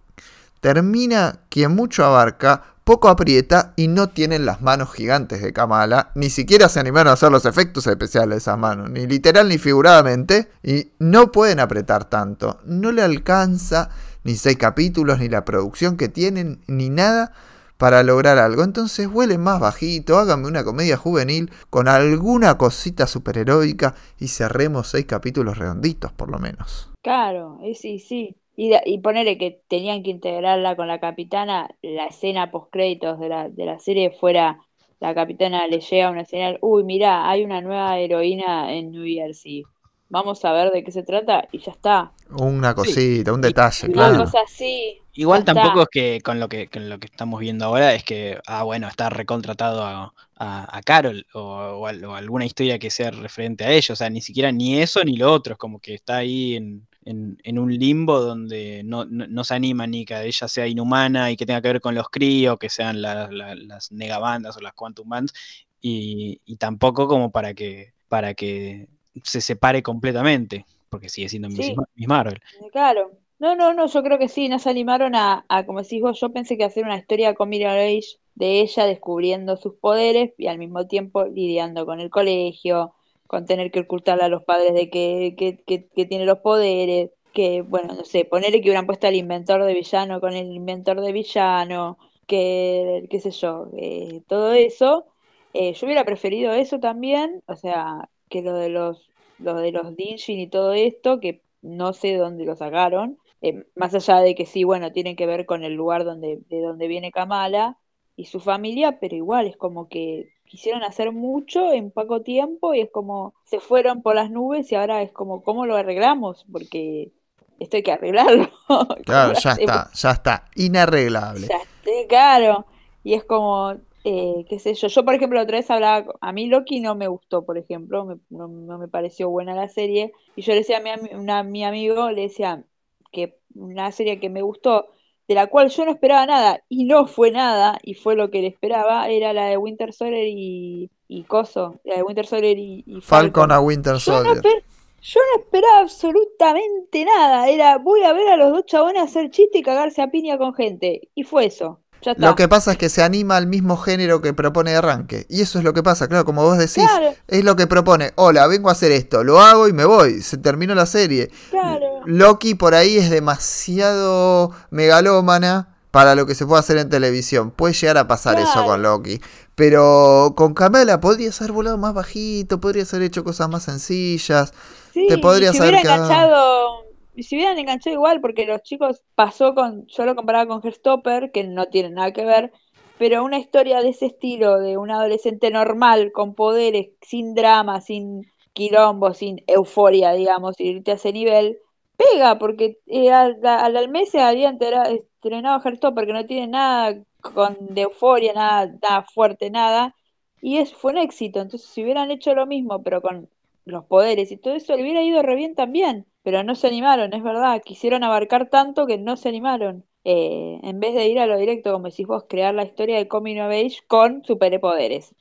termina 0.61 1.41
quien 1.49 1.75
mucho 1.75 2.05
abarca, 2.05 2.63
poco 2.85 3.09
aprieta 3.09 3.73
y 3.75 3.89
no 3.89 4.11
tienen 4.11 4.47
las 4.47 4.63
manos 4.63 4.93
gigantes 4.93 5.43
de 5.43 5.53
Kamala, 5.53 6.13
ni 6.15 6.31
siquiera 6.31 6.69
se 6.69 6.79
animaron 6.79 7.11
a 7.11 7.15
hacer 7.15 7.33
los 7.33 7.45
efectos 7.45 7.87
especiales 7.89 8.31
de 8.31 8.37
esas 8.39 8.59
manos, 8.59 8.91
ni 8.91 9.07
literal 9.09 9.49
ni 9.49 9.59
figuradamente, 9.59 10.51
y 10.63 10.93
no 11.01 11.33
pueden 11.33 11.59
apretar 11.59 12.05
tanto, 12.05 12.61
no 12.65 12.93
le 12.93 13.03
alcanza 13.03 13.91
ni 14.23 14.37
seis 14.37 14.57
capítulos, 14.57 15.19
ni 15.19 15.29
la 15.29 15.45
producción 15.45 15.97
que 15.97 16.09
tienen, 16.09 16.63
ni 16.69 16.89
nada 16.89 17.33
para 17.79 18.03
lograr 18.03 18.39
algo. 18.39 18.63
Entonces 18.63 19.09
huele 19.13 19.39
más 19.39 19.61
bajito, 19.61 20.19
háganme 20.19 20.49
una 20.49 20.65
comedia 20.65 20.97
juvenil 20.97 21.51
con 21.71 21.89
alguna 21.89 22.59
cosita 22.59 23.07
superheroica 23.07 23.95
y 24.19 24.29
cerremos 24.29 24.89
seis 24.89 25.07
capítulos 25.07 25.59
redonditos 25.59 26.13
por 26.13 26.31
lo 26.31 26.39
menos. 26.39 26.91
Claro, 27.03 27.59
sí, 27.75 27.99
sí. 27.99 28.37
Y, 28.59 28.99
ponerle 29.01 29.37
que 29.37 29.61
tenían 29.69 30.03
que 30.03 30.11
integrarla 30.11 30.77
con 30.77 30.89
la 30.89 30.99
capitana, 30.99 31.69
la 31.83 32.07
escena 32.07 32.51
post 32.51 32.73
créditos 32.73 33.21
de 33.21 33.29
la, 33.29 33.49
de 33.51 33.67
la 33.67 33.79
serie 33.79 34.11
fuera 34.19 34.59
la 34.99 35.15
capitana 35.15 35.67
le 35.67 35.81
llega 35.81 36.11
una 36.11 36.25
señal, 36.25 36.59
uy, 36.63 36.83
mirá, 36.85 37.29
hay 37.29 37.45
una 37.45 37.61
nueva 37.61 37.99
heroína 37.99 38.73
en 38.73 38.93
New 38.93 39.05
Jersey. 39.05 39.65
Vamos 40.09 40.45
a 40.45 40.53
ver 40.53 40.71
de 40.73 40.85
qué 40.85 40.93
se 40.93 41.03
trata 41.03 41.49
y 41.51 41.59
ya 41.59 41.73
está. 41.73 42.13
Una 42.31 42.75
cosita, 42.75 43.33
un 43.33 43.41
detalle, 43.41 43.89
y 43.89 43.93
Una 43.93 44.09
claro. 44.09 44.25
cosa 44.25 44.39
así. 44.45 44.99
Igual 45.15 45.41
ya 45.41 45.47
tampoco 45.47 45.83
está. 45.83 45.83
es 45.83 45.89
que 45.91 46.21
con 46.21 46.39
lo 46.41 46.49
que 46.49 46.69
con 46.69 46.89
lo 46.89 46.99
que 46.99 47.07
estamos 47.07 47.41
viendo 47.41 47.65
ahora 47.65 47.95
es 47.95 48.05
que, 48.05 48.39
ah, 48.47 48.63
bueno, 48.65 48.87
está 48.87 49.09
recontratado 49.11 49.83
a, 49.83 50.13
a, 50.37 50.77
a 50.77 50.83
Carol 50.83 51.27
o, 51.35 51.41
o 51.41 51.87
al- 51.87 52.05
o 52.05 52.15
alguna 52.15 52.45
historia 52.45 52.79
que 52.79 52.91
sea 52.91 53.11
referente 53.11 53.65
a 53.65 53.73
ellos. 53.73 53.91
O 53.91 53.97
sea, 53.97 54.11
ni 54.11 54.21
siquiera 54.21 54.53
ni 54.53 54.79
eso 54.79 55.03
ni 55.05 55.17
lo 55.17 55.33
otro. 55.33 55.55
Es 55.55 55.59
como 55.59 55.81
que 55.81 55.95
está 55.95 56.19
ahí 56.19 56.55
en, 56.57 56.87
en, 57.05 57.39
en 57.43 57.59
un 57.59 57.73
limbo 57.73 58.21
donde 58.21 58.83
no, 58.85 59.07
no, 59.07 59.27
no 59.27 59.45
se 59.45 59.55
anima 59.55 59.87
ni 59.87 60.05
que 60.05 60.23
ella 60.25 60.49
sea 60.49 60.67
inhumana 60.67 61.31
y 61.31 61.37
que 61.37 61.47
tenga 61.47 61.63
que 61.63 61.69
ver 61.69 61.81
con 61.81 61.95
los 61.95 62.11
críos, 62.11 62.59
que 62.59 62.69
sean 62.69 63.01
la- 63.03 63.29
la- 63.31 63.55
las 63.55 63.91
negabandas 63.93 64.57
o 64.57 64.61
las 64.61 64.75
quantum 64.75 65.09
bands, 65.09 65.33
y, 65.81 66.41
y 66.45 66.57
tampoco 66.57 67.09
como 67.09 67.31
para 67.33 67.55
que, 67.55 67.95
para 68.09 68.35
que 68.35 68.89
se 69.25 69.41
separe 69.41 69.83
completamente, 69.83 70.67
porque 70.89 71.09
sigue 71.09 71.29
siendo 71.29 71.49
Sí. 71.51 71.75
Miss 71.95 72.09
Marvel. 72.09 72.41
Claro. 72.73 73.13
No, 73.39 73.55
no, 73.55 73.75
no, 73.75 73.87
yo 73.87 74.03
creo 74.03 74.19
que 74.19 74.29
sí, 74.29 74.49
no 74.49 74.59
se 74.59 74.71
animaron 74.71 75.15
a, 75.15 75.45
a, 75.49 75.67
como 75.67 75.83
decís 75.83 76.01
vos, 76.01 76.19
yo 76.21 76.33
pensé 76.33 76.57
que 76.57 76.65
hacer 76.65 76.85
una 76.85 76.97
historia 76.97 77.35
con 77.35 77.51
Mirror 77.51 77.77
Age 77.79 78.19
de 78.35 78.61
ella 78.61 78.87
descubriendo 78.87 79.57
sus 79.59 79.75
poderes 79.75 80.33
y 80.39 80.47
al 80.47 80.59
mismo 80.59 80.87
tiempo 80.87 81.25
lidiando 81.27 81.85
con 81.85 82.01
el 82.01 82.09
colegio, 82.11 82.95
con 83.27 83.45
tener 83.47 83.71
que 83.71 83.81
ocultarle 83.81 84.25
a 84.25 84.29
los 84.29 84.43
padres 84.45 84.73
de 84.75 84.89
que, 84.89 85.35
que, 85.37 85.59
que, 85.67 85.87
que 85.89 86.07
tiene 86.07 86.25
los 86.25 86.39
poderes, 86.39 87.11
que, 87.35 87.61
bueno, 87.63 87.95
no 87.95 88.05
sé, 88.05 88.25
ponerle 88.25 88.61
que 88.63 88.69
hubieran 88.69 88.87
puesto 88.87 89.07
al 89.07 89.15
inventor 89.17 89.65
de 89.65 89.75
villano 89.75 90.21
con 90.21 90.33
el 90.35 90.51
inventor 90.53 91.01
de 91.03 91.13
villano, 91.13 91.99
que, 92.27 93.07
qué 93.11 93.21
sé 93.21 93.31
yo, 93.33 93.69
eh, 93.77 94.23
todo 94.29 94.53
eso. 94.55 95.07
Eh, 95.53 95.75
yo 95.75 95.87
hubiera 95.87 96.05
preferido 96.05 96.53
eso 96.53 96.81
también, 96.81 97.43
o 97.47 97.57
sea, 97.57 98.09
que 98.29 98.43
lo 98.43 98.55
de 98.55 98.69
los 98.69 99.11
los 99.39 99.61
de 99.61 99.73
los 99.73 99.97
Dinshin 99.97 100.39
y 100.39 100.49
todo 100.49 100.73
esto, 100.73 101.21
que 101.21 101.43
no 101.63 101.93
sé 101.93 102.17
dónde 102.17 102.45
lo 102.45 102.57
sacaron, 102.57 103.19
eh, 103.43 103.65
más 103.75 103.95
allá 103.95 104.21
de 104.21 104.35
que 104.35 104.47
sí, 104.47 104.65
bueno, 104.65 104.93
tienen 104.93 105.17
que 105.17 105.27
ver 105.27 105.47
con 105.47 105.65
el 105.65 105.75
lugar 105.75 106.05
donde, 106.05 106.41
de 106.49 106.61
donde 106.61 106.89
viene 106.89 107.13
Kamala 107.13 107.77
y 108.17 108.27
su 108.27 108.41
familia, 108.41 108.99
pero 108.99 109.15
igual 109.15 109.47
es 109.47 109.57
como 109.57 109.89
que 109.89 110.31
quisieron 110.47 110.83
hacer 110.85 111.13
mucho 111.13 111.73
en 111.73 111.91
poco 111.91 112.23
tiempo 112.23 112.73
y 112.73 112.81
es 112.81 112.91
como 112.91 113.35
se 113.45 113.61
fueron 113.61 114.03
por 114.03 114.15
las 114.15 114.31
nubes 114.31 114.71
y 114.73 114.75
ahora 114.75 115.03
es 115.03 115.13
como, 115.13 115.43
¿cómo 115.43 115.67
lo 115.67 115.77
arreglamos? 115.77 116.47
Porque 116.51 117.13
esto 117.59 117.77
hay 117.77 117.83
que 117.83 117.93
arreglarlo. 117.93 118.51
Claro, 119.05 119.35
ya 119.35 119.53
está, 119.53 119.91
ya 119.93 120.11
está, 120.11 120.45
inarreglable. 120.57 121.47
Ya 121.49 121.57
está, 121.57 122.09
claro. 122.09 122.67
Y 123.05 123.15
es 123.15 123.25
como, 123.25 123.77
eh, 124.07 124.45
qué 124.49 124.59
sé 124.59 124.75
yo, 124.75 124.89
yo 124.89 125.05
por 125.05 125.15
ejemplo 125.15 125.41
otra 125.41 125.59
vez 125.59 125.71
hablaba, 125.71 126.15
a 126.21 126.33
mí 126.33 126.47
Loki 126.49 126.81
no 126.81 126.95
me 126.95 127.09
gustó, 127.09 127.45
por 127.45 127.59
ejemplo, 127.59 128.05
me- 128.05 128.19
no, 128.31 128.49
no 128.49 128.79
me 128.79 128.89
pareció 128.89 129.31
buena 129.31 129.55
la 129.55 129.69
serie, 129.69 130.13
y 130.37 130.43
yo 130.43 130.53
le 130.53 130.59
decía 130.61 130.79
a 130.79 130.81
mi, 130.81 130.91
una- 131.15 131.43
mi 131.43 131.65
amigo, 131.65 132.11
le 132.11 132.23
decía 132.23 132.65
que 133.13 133.39
una 133.55 133.91
serie 133.93 134.21
que 134.21 134.31
me 134.31 134.43
gustó, 134.43 134.89
de 135.29 135.35
la 135.35 135.49
cual 135.49 135.71
yo 135.71 135.85
no 135.85 135.91
esperaba 135.93 136.27
nada, 136.27 136.63
y 136.69 136.85
no 136.85 137.07
fue 137.07 137.31
nada, 137.33 137.79
y 137.83 137.95
fue 137.95 138.15
lo 138.17 138.31
que 138.31 138.43
le 138.43 138.49
esperaba, 138.49 139.09
era 139.09 139.33
la 139.33 139.47
de 139.47 139.57
Winter 139.57 139.93
Soldier 139.93 140.27
y, 140.29 140.91
y 141.09 141.25
Coso, 141.25 141.81
la 141.85 141.97
de 141.97 142.03
Winter 142.03 142.27
Soldier 142.27 142.59
y, 142.59 142.85
y 142.87 143.01
Falcon 143.01 143.53
a 143.53 143.61
Winter 143.61 143.99
Yo 144.05 144.13
no, 144.25 144.35
Soldier. 144.35 144.63
yo 145.01 145.21
no 145.35 145.43
esperaba 145.43 145.81
absolutamente 145.81 147.05
nada, 147.05 147.49
era 147.49 147.79
voy 147.79 148.03
a 148.05 148.13
ver 148.13 148.29
a 148.29 148.37
los 148.37 148.53
dos 148.53 148.67
chabones 148.67 149.03
hacer 149.03 149.31
chiste 149.31 149.59
y 149.59 149.63
cagarse 149.63 150.03
a 150.03 150.11
piña 150.11 150.39
con 150.39 150.55
gente, 150.55 151.11
y 151.15 151.23
fue 151.25 151.47
eso, 151.47 151.83
ya 152.07 152.13
está. 152.13 152.27
Lo 152.27 152.35
que 152.37 152.49
pasa 152.49 152.73
es 152.73 152.79
que 152.79 152.89
se 152.89 153.03
anima 153.03 153.37
al 153.37 153.47
mismo 153.47 153.77
género 153.77 154.23
que 154.23 154.33
propone 154.33 154.71
de 154.71 154.77
arranque. 154.79 155.27
Y 155.29 155.43
eso 155.43 155.59
es 155.59 155.65
lo 155.65 155.75
que 155.75 155.83
pasa, 155.83 156.09
claro, 156.09 156.25
como 156.25 156.43
vos 156.43 156.57
decís. 156.57 156.85
Claro. 156.85 157.15
Es 157.27 157.45
lo 157.45 157.57
que 157.57 157.67
propone. 157.67 158.13
Hola, 158.15 158.47
vengo 158.47 158.69
a 158.69 158.73
hacer 158.73 158.93
esto, 158.93 159.25
lo 159.25 159.41
hago 159.41 159.69
y 159.69 159.73
me 159.73 159.85
voy. 159.85 160.23
Se 160.23 160.39
terminó 160.39 160.75
la 160.75 160.87
serie. 160.87 161.31
Claro. 161.51 162.01
Loki 162.07 162.55
por 162.55 162.75
ahí 162.75 162.97
es 162.97 163.11
demasiado 163.11 164.53
megalómana 164.71 165.75
para 165.91 166.15
lo 166.15 166.27
que 166.27 166.35
se 166.35 166.47
puede 166.47 166.61
hacer 166.61 166.79
en 166.79 166.89
televisión. 166.89 167.51
Puede 167.51 167.75
llegar 167.75 167.99
a 167.99 168.07
pasar 168.07 168.39
eso 168.39 168.65
con 168.65 168.83
Loki. 168.83 169.21
Pero 169.55 170.35
con 170.37 170.53
Kamala 170.53 171.01
podría 171.01 171.33
ser 171.33 171.53
volado 171.53 171.79
más 171.79 171.95
bajito, 171.95 172.61
podría 172.61 172.85
ser 172.85 173.03
hecho 173.03 173.25
cosas 173.25 173.49
más 173.49 173.65
sencillas. 173.65 174.53
Sí, 174.93 175.07
Te 175.09 175.19
podrías 175.19 175.57
si 175.57 175.63
haber 175.63 175.75
hubiera 175.75 175.95
enganchado, 175.95 176.86
si 177.23 177.37
hubieran 177.37 177.59
enganchado 177.59 177.95
igual, 177.95 178.21
porque 178.21 178.47
los 178.47 178.63
chicos 178.63 179.03
pasó 179.15 179.55
con, 179.55 179.87
yo 179.89 180.05
lo 180.05 180.15
comparaba 180.17 180.47
con 180.49 180.61
Herstopper, 180.67 181.31
que 181.33 181.45
no 181.45 181.67
tiene 181.67 181.91
nada 181.91 182.13
que 182.13 182.25
ver, 182.25 182.53
pero 182.97 183.25
una 183.25 183.39
historia 183.39 183.81
de 183.83 183.91
ese 183.91 184.07
estilo, 184.07 184.59
de 184.59 184.77
un 184.79 184.91
adolescente 184.91 185.51
normal, 185.51 186.13
con 186.13 186.35
poderes, 186.35 186.89
sin 187.03 187.35
drama, 187.35 187.81
sin 187.81 188.23
quilombo, 188.53 189.13
sin 189.15 189.43
euforia, 189.47 190.13
digamos, 190.13 190.59
y 190.61 190.69
irte 190.71 190.93
a 190.93 190.95
ese 190.95 191.13
nivel, 191.13 191.59
pega, 191.97 192.39
porque 192.39 192.79
eh, 192.87 193.11
al, 193.13 193.39
al, 193.45 193.89
mes 193.91 194.11
se 194.11 194.21
había 194.21 194.49
entera- 194.51 194.89
estrenado 194.91 195.61
Herstopper, 195.65 196.07
que 196.07 196.13
no 196.13 196.27
tiene 196.27 196.47
nada 196.49 197.03
con 197.21 197.57
de 197.61 197.83
euforia, 197.83 198.33
nada, 198.35 198.67
nada 198.83 199.03
fuerte, 199.13 199.51
nada, 199.51 199.95
y 200.41 200.59
es, 200.59 200.73
fue 200.75 200.93
un 200.93 200.99
éxito. 200.99 201.41
Entonces, 201.41 201.69
si 201.69 201.83
hubieran 201.83 202.11
hecho 202.11 202.35
lo 202.35 202.47
mismo, 202.47 202.83
pero 202.83 203.01
con 203.03 203.29
los 203.67 203.85
poderes 203.87 204.33
y 204.33 204.39
todo 204.39 204.55
eso, 204.55 204.77
le 204.77 204.83
hubiera 204.83 205.03
ido 205.03 205.23
re 205.23 205.37
bien 205.37 205.55
también. 205.57 206.07
Pero 206.23 206.43
no 206.45 206.55
se 206.57 206.69
animaron, 206.69 207.13
es 207.15 207.23
verdad. 207.23 207.63
Quisieron 207.65 208.05
abarcar 208.05 208.49
tanto 208.51 208.87
que 208.87 208.99
no 208.99 209.17
se 209.19 209.29
animaron. 209.31 209.85
Eh, 210.05 210.61
en 210.63 210.81
vez 210.81 210.95
de 210.95 211.09
ir 211.09 211.19
a 211.21 211.27
lo 211.27 211.37
directo, 211.39 211.73
como 211.73 211.89
decís 211.89 212.07
vos, 212.07 212.25
crear 212.29 212.55
la 212.55 212.65
historia 212.65 212.97
de 212.99 213.09
Coming 213.09 213.41
of 213.41 213.51
Age 213.53 213.79
con 213.89 214.25
superpoderes. 214.25 215.15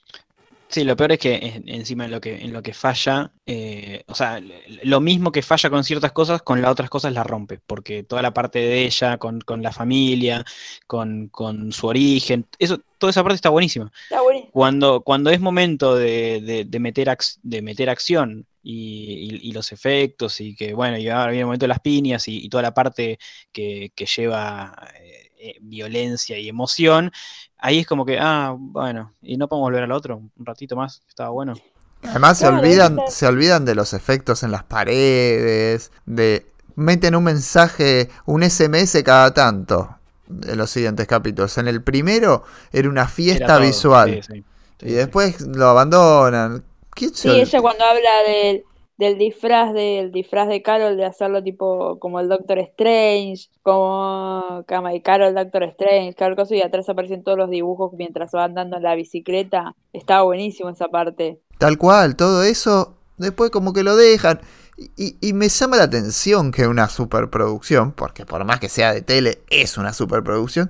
Sí, 0.67 0.84
lo 0.84 0.95
peor 0.97 1.11
es 1.13 1.19
que 1.19 1.35
en- 1.35 1.69
encima 1.69 2.05
en 2.05 2.11
lo 2.11 2.19
que, 2.19 2.35
en 2.43 2.51
lo 2.51 2.61
que 2.63 2.73
falla, 2.73 3.31
eh, 3.45 4.03
o 4.07 4.15
sea, 4.15 4.41
lo 4.84 4.99
mismo 4.99 5.31
que 5.31 5.41
falla 5.43 5.69
con 5.69 5.84
ciertas 5.84 6.11
cosas, 6.11 6.41
con 6.41 6.61
las 6.61 6.72
otras 6.72 6.89
cosas 6.89 7.13
la 7.13 7.23
rompe, 7.23 7.59
porque 7.65 8.03
toda 8.03 8.22
la 8.23 8.34
parte 8.34 8.59
de 8.59 8.84
ella, 8.84 9.17
con, 9.17 9.39
con 9.41 9.61
la 9.61 9.72
familia, 9.72 10.43
con, 10.88 11.30
con 11.30 11.72
su 11.72 11.88
origen, 11.88 12.47
eso, 12.59 12.80
toda 12.97 13.11
esa 13.11 13.23
parte 13.23 13.35
está 13.35 13.49
buenísima. 13.49 13.91
Está. 14.09 14.22
Cuando, 14.56 15.02
cuando 15.03 15.32
es 15.32 15.41
momento 15.41 15.95
de, 15.95 16.41
de- 16.41 16.64
de 16.65 16.80
meter, 16.80 17.10
ac- 17.10 17.40
de 17.44 17.61
meter 17.61 17.90
acción 17.90 18.48
y, 18.64 19.38
y- 19.44 19.49
y 19.49 19.52
los 19.53 19.72
efectos, 19.73 20.40
y 20.41 20.56
que 20.56 20.73
bueno, 20.73 20.98
y 20.98 21.10
ahora 21.10 21.27
viene 21.32 21.41
el 21.41 21.45
momento 21.48 21.65
de 21.65 21.69
las 21.69 21.82
piñas 21.82 22.27
y, 22.30 22.45
y 22.45 22.49
toda 22.49 22.64
la 22.64 22.73
parte 22.73 23.19
que, 23.52 23.91
que 23.95 24.06
lleva 24.06 24.73
eh, 25.02 25.32
eh, 25.40 25.57
violencia 25.61 26.38
y 26.40 26.48
emoción, 26.49 27.11
ahí 27.57 27.80
es 27.80 27.88
como 27.88 28.06
que, 28.06 28.18
ah, 28.19 28.56
bueno, 28.57 29.14
y 29.22 29.36
no 29.38 29.48
podemos 29.49 29.68
volver 29.69 29.84
al 29.84 29.91
otro 29.91 30.18
un 30.36 30.45
ratito 30.45 30.76
más, 30.77 31.03
estaba 31.10 31.30
bueno. 31.32 31.61
Además 32.03 32.38
se 32.40 32.48
olvidan, 32.48 33.03
se 33.07 33.26
olvidan 33.27 33.65
de 33.65 33.76
los 33.76 33.94
efectos 33.94 34.44
en 34.44 34.52
las 34.52 34.64
paredes, 34.64 35.91
de 36.06 36.45
meten 36.76 37.15
un 37.15 37.23
mensaje, 37.23 38.10
un 38.26 38.44
SMS 38.44 39.03
cada 39.03 39.34
tanto 39.34 39.94
en 40.30 40.57
los 40.57 40.69
siguientes 40.69 41.07
capítulos. 41.07 41.57
En 41.57 41.68
el 41.68 41.84
primero 41.84 42.43
era 42.72 42.89
una 42.89 43.07
Era 43.30 43.52
fiesta 43.52 43.53
todo, 43.53 43.69
visual 43.69 44.19
sí, 44.22 44.22
sí, 44.23 44.45
sí, 44.80 44.85
y 44.85 44.93
sí. 44.93 44.93
después 44.93 45.41
lo 45.41 45.68
abandonan. 45.68 46.64
¿Quién 46.91 47.14
se 47.15 47.30
Sí, 47.30 47.31
ol- 47.31 47.41
ella 47.41 47.61
cuando 47.61 47.84
habla 47.85 48.10
del, 48.27 48.68
del 48.97 49.18
disfraz 49.18 49.73
del 49.73 50.11
disfraz 50.11 50.47
de 50.49 50.61
Carol, 50.61 50.97
de 50.97 51.06
hacerlo 51.06 51.41
tipo 51.43 51.97
como 51.99 52.19
el 52.19 52.27
Doctor 52.30 52.60
Strange, 52.60 53.47
como 53.64 54.64
Cama 54.68 54.93
y 54.93 55.02
Carol, 55.02 55.34
Doctor 55.34 55.64
Strange, 55.64 56.14
Carol 56.15 56.35
Coso, 56.35 56.53
y 56.56 56.61
atrás 56.61 56.89
aparecen 56.89 57.23
todos 57.23 57.38
los 57.38 57.49
dibujos 57.49 57.93
mientras 57.93 58.31
va 58.35 58.43
andando 58.45 58.77
en 58.77 58.84
la 58.84 58.95
bicicleta. 58.95 59.76
Estaba 59.93 60.23
buenísimo 60.23 60.69
esa 60.69 60.88
parte. 60.89 61.39
Tal 61.57 61.77
cual, 61.77 62.15
todo 62.15 62.43
eso, 62.43 62.95
después 63.18 63.49
como 63.49 63.73
que 63.73 63.84
lo 63.84 63.95
dejan. 63.95 64.41
Y, 64.77 65.18
y 65.22 65.34
me 65.34 65.47
llama 65.47 65.77
la 65.77 65.84
atención 65.84 66.52
que 66.52 66.68
una 66.68 66.89
superproducción, 66.89 67.93
porque 67.93 68.26
por 68.26 68.43
más 68.43 68.60
que 68.60 68.68
sea 68.69 68.93
de 68.93 69.02
tele, 69.02 69.41
es 69.49 69.77
una 69.77 69.93
superproducción, 69.93 70.69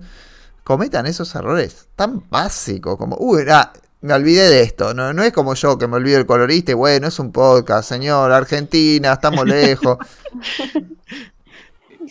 cometan 0.64 1.07
esos 1.07 1.34
errores 1.36 1.88
tan 1.95 2.23
básicos 2.30 2.98
como, 2.98 3.18
uy, 3.19 3.45
ah, 3.49 3.72
me 4.02 4.14
olvidé 4.14 4.48
de 4.49 4.61
esto. 4.61 4.94
No, 4.94 5.11
no 5.14 5.23
es 5.23 5.34
como 5.34 5.56
yo 5.56 5.77
que 5.80 5.88
me 5.88 5.95
olvido 5.95 6.19
el 6.19 6.27
colorista 6.27 6.72
y 6.72 6.76
bueno, 6.76 7.07
es 7.07 7.18
un 7.18 7.32
podcast, 7.32 7.90
señor, 7.90 8.32
Argentina, 8.32 9.14
estamos 9.14 9.45
lejos. 9.45 9.98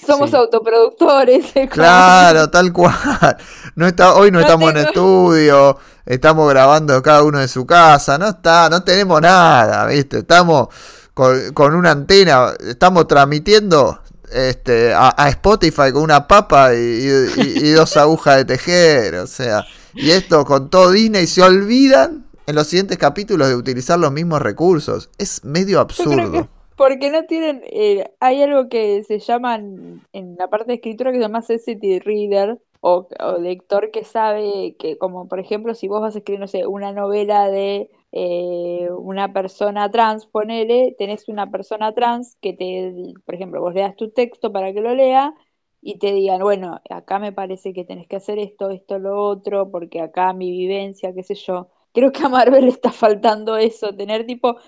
Somos 0.05 0.31
Sí. 0.31 0.37
autoproductores. 0.37 1.47
Claro, 1.71 2.51
tal 2.51 2.73
cual. 2.73 3.37
No 3.77 3.87
está, 3.87 4.15
hoy 4.15 4.31
no, 4.31 4.39
No 4.39 4.45
estamos 4.45 4.71
en 4.71 4.79
estudio, 4.79 5.79
estamos 6.05 6.51
grabando 6.51 7.01
cada 7.03 7.23
uno 7.23 7.39
de 7.39 7.47
su 7.49 7.65
casa, 7.65 8.19
no 8.19 8.29
está, 8.29 8.69
no 8.69 8.83
tenemos 8.83 9.21
nada, 9.21 9.87
¿viste? 9.87 10.19
Estamos 10.19 10.69
con, 11.15 11.53
con 11.55 11.75
una 11.75 11.93
antena, 11.93 12.51
estamos 12.69 13.07
transmitiendo 13.09 14.01
este, 14.33 14.93
a, 14.93 15.15
a 15.17 15.29
Spotify 15.31 15.93
con 15.93 16.03
una 16.03 16.27
papa 16.29 16.75
y, 16.75 16.79
y- 16.79 17.69
y 17.69 17.71
dos 17.71 17.97
agujas 17.97 18.37
de 18.39 18.45
tejer, 18.45 19.15
o 19.17 19.27
sea, 19.27 19.65
y 19.95 20.11
esto 20.11 20.45
con 20.45 20.71
todo 20.71 20.91
Disney 20.91 21.27
se 21.27 21.43
olvidan 21.43 22.27
en 22.47 22.55
los 22.57 22.67
siguientes 22.67 22.99
capítulos 22.99 23.49
de 23.49 23.55
utilizar 23.57 23.99
los 23.99 24.13
mismos 24.13 24.43
recursos. 24.43 25.09
Es 25.19 25.45
medio 25.45 25.81
absurdo. 25.81 26.31
que 26.33 26.49
porque 26.77 27.11
no 27.11 27.25
tienen, 27.27 27.63
eh, 27.67 28.11
hay 28.21 28.43
algo 28.43 28.69
que 28.69 29.05
se 29.05 29.21
llama 29.21 29.55
en, 29.57 30.03
en 30.13 30.35
la 30.37 30.49
parte 30.49 30.67
de 30.69 30.75
escritura 30.75 31.13
que 31.13 31.19
se 31.19 31.23
llama 31.23 31.43
sensitive 31.43 32.01
reader 32.05 32.59
o, 32.81 33.09
o 33.21 33.39
lector 33.39 33.91
que 33.93 34.05
sabe 34.05 34.75
que 34.79 34.99
como 34.99 35.29
por 35.29 35.39
ejemplo 35.41 35.75
si 35.75 35.87
vos 35.89 36.01
vas 36.03 36.17
a 36.17 36.19
escribir, 36.19 36.41
no 36.41 36.49
sé, 36.49 36.67
una 36.67 36.93
novela 36.93 37.49
de 37.49 37.91
eh, 38.17 38.89
una 38.97 39.33
persona 39.33 39.91
trans, 39.91 40.27
ponele, 40.27 40.95
tenés 40.97 41.29
una 41.29 41.51
persona 41.51 41.93
trans 41.95 42.37
que 42.41 42.53
te, 42.53 42.95
por 43.25 43.35
ejemplo, 43.35 43.61
vos 43.61 43.75
leas 43.75 43.97
tu 43.97 44.13
texto 44.13 44.53
para 44.53 44.73
que 44.73 44.81
lo 44.81 44.95
lea 44.95 45.35
y 45.83 45.99
te 45.99 46.13
digan, 46.13 46.41
bueno, 46.41 46.81
acá 46.91 47.19
me 47.19 47.33
parece 47.33 47.73
que 47.73 47.85
tenés 47.85 48.07
que 48.07 48.15
hacer 48.17 48.39
esto, 48.39 48.71
esto, 48.71 49.01
lo 49.01 49.21
otro, 49.21 49.69
porque 49.69 50.01
acá 50.01 50.33
mi 50.33 50.53
vivencia, 50.53 51.13
qué 51.13 51.25
sé 51.25 51.35
yo. 51.35 51.71
Creo 51.93 52.13
que 52.13 52.23
a 52.23 52.29
Marvel 52.29 52.67
le 52.67 52.71
está 52.71 52.93
faltando 52.93 53.57
eso, 53.57 53.93
tener 53.97 54.27
tipo 54.27 54.59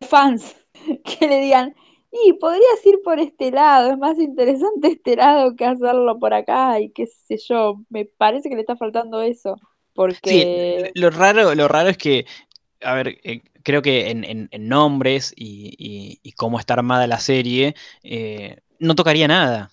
fans 0.00 0.56
que 1.04 1.28
le 1.28 1.40
digan, 1.40 1.76
y 2.10 2.32
podrías 2.32 2.84
ir 2.84 3.00
por 3.04 3.20
este 3.20 3.52
lado, 3.52 3.92
es 3.92 3.98
más 3.98 4.18
interesante 4.18 4.88
este 4.88 5.14
lado 5.14 5.54
que 5.54 5.64
hacerlo 5.64 6.18
por 6.18 6.34
acá, 6.34 6.80
y 6.80 6.90
qué 6.90 7.06
sé 7.06 7.36
yo, 7.38 7.82
me 7.88 8.04
parece 8.04 8.48
que 8.48 8.56
le 8.56 8.62
está 8.62 8.74
faltando 8.76 9.22
eso, 9.22 9.56
Sí, 10.22 10.44
porque 10.44 10.92
lo 10.94 11.10
raro, 11.10 11.54
lo 11.54 11.68
raro 11.68 11.88
es 11.88 11.96
que, 11.96 12.26
a 12.82 12.94
ver, 12.94 13.18
eh, 13.24 13.42
creo 13.62 13.82
que 13.82 14.10
en, 14.10 14.24
en- 14.24 14.48
en 14.52 14.68
nombres 14.68 15.32
y, 15.36 15.74
y- 15.78 16.20
y 16.22 16.32
cómo 16.32 16.58
está 16.60 16.74
armada 16.74 17.06
la 17.06 17.18
serie, 17.20 17.74
eh, 18.02 18.58
no 18.78 18.94
tocaría 18.94 19.28
nada. 19.28 19.70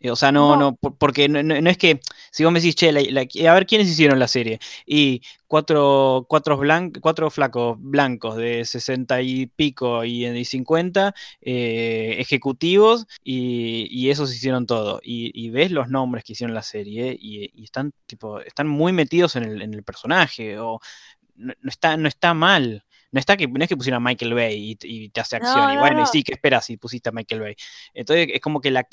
Eh, 0.00 0.10
O 0.10 0.16
sea, 0.16 0.30
no, 0.30 0.50
No. 0.56 0.60
no, 0.60 0.76
por- 0.76 0.96
porque 0.98 1.26
no, 1.28 1.70
es 1.70 1.78
que, 1.78 2.00
si 2.30 2.44
vos 2.44 2.52
me 2.52 2.60
decís, 2.60 2.74
che, 2.76 2.92
la- 2.92 3.00
la- 3.10 3.50
a 3.50 3.54
ver 3.54 3.66
quiénes 3.66 3.88
hicieron 3.88 4.18
la 4.18 4.28
serie, 4.28 4.58
y 4.86 5.22
cuatro, 5.46 6.26
cuatro, 6.28 6.58
blan- 6.58 6.92
cuatro 7.00 7.30
flacos 7.30 7.76
blancos 7.80 8.36
de 8.36 8.64
60 8.66 9.22
y 9.22 9.46
pico 9.46 10.04
y, 10.04 10.26
y 10.26 10.44
50 10.44 11.14
eh, 11.40 12.16
ejecutivos, 12.18 13.06
y, 13.24 13.86
y 13.90 14.10
esos 14.10 14.34
hicieron 14.34 14.66
todo. 14.66 15.00
Y, 15.02 15.30
y 15.34 15.48
ves 15.50 15.70
los 15.70 15.88
nombres 15.88 16.24
que 16.24 16.32
hicieron 16.34 16.54
la 16.54 16.62
serie, 16.62 17.16
y, 17.18 17.50
y 17.54 17.64
están, 17.64 17.92
tipo, 18.06 18.40
están 18.40 18.68
muy 18.68 18.92
metidos 18.92 19.34
en 19.36 19.44
el, 19.44 19.62
en 19.62 19.72
el 19.74 19.82
personaje, 19.82 20.58
o 20.58 20.78
no, 21.36 21.54
no 21.60 21.68
está, 21.70 21.96
no 21.96 22.08
está 22.08 22.34
mal. 22.34 22.84
No 23.12 23.20
está 23.20 23.36
que, 23.36 23.46
no 23.46 23.62
es 23.62 23.68
que 23.68 23.76
pusieron 23.76 24.02
a 24.02 24.08
Michael 24.10 24.34
Bay 24.34 24.72
y, 24.72 24.78
y 24.82 25.08
te 25.10 25.20
hace 25.20 25.38
No, 25.38 25.46
acción. 25.46 25.70
y 25.70 25.74
no, 25.74 25.80
bueno, 25.80 26.02
y 26.02 26.06
sí, 26.06 26.22
¿qué 26.22 26.32
esperas 26.32 26.66
si 26.66 26.76
pusiste 26.76 27.08
a 27.08 27.12
Michael 27.12 27.40
Bay? 27.40 27.56
Entonces 27.94 28.28
es 28.34 28.40
como 28.40 28.60
que 28.60 28.70
la, 28.70 28.86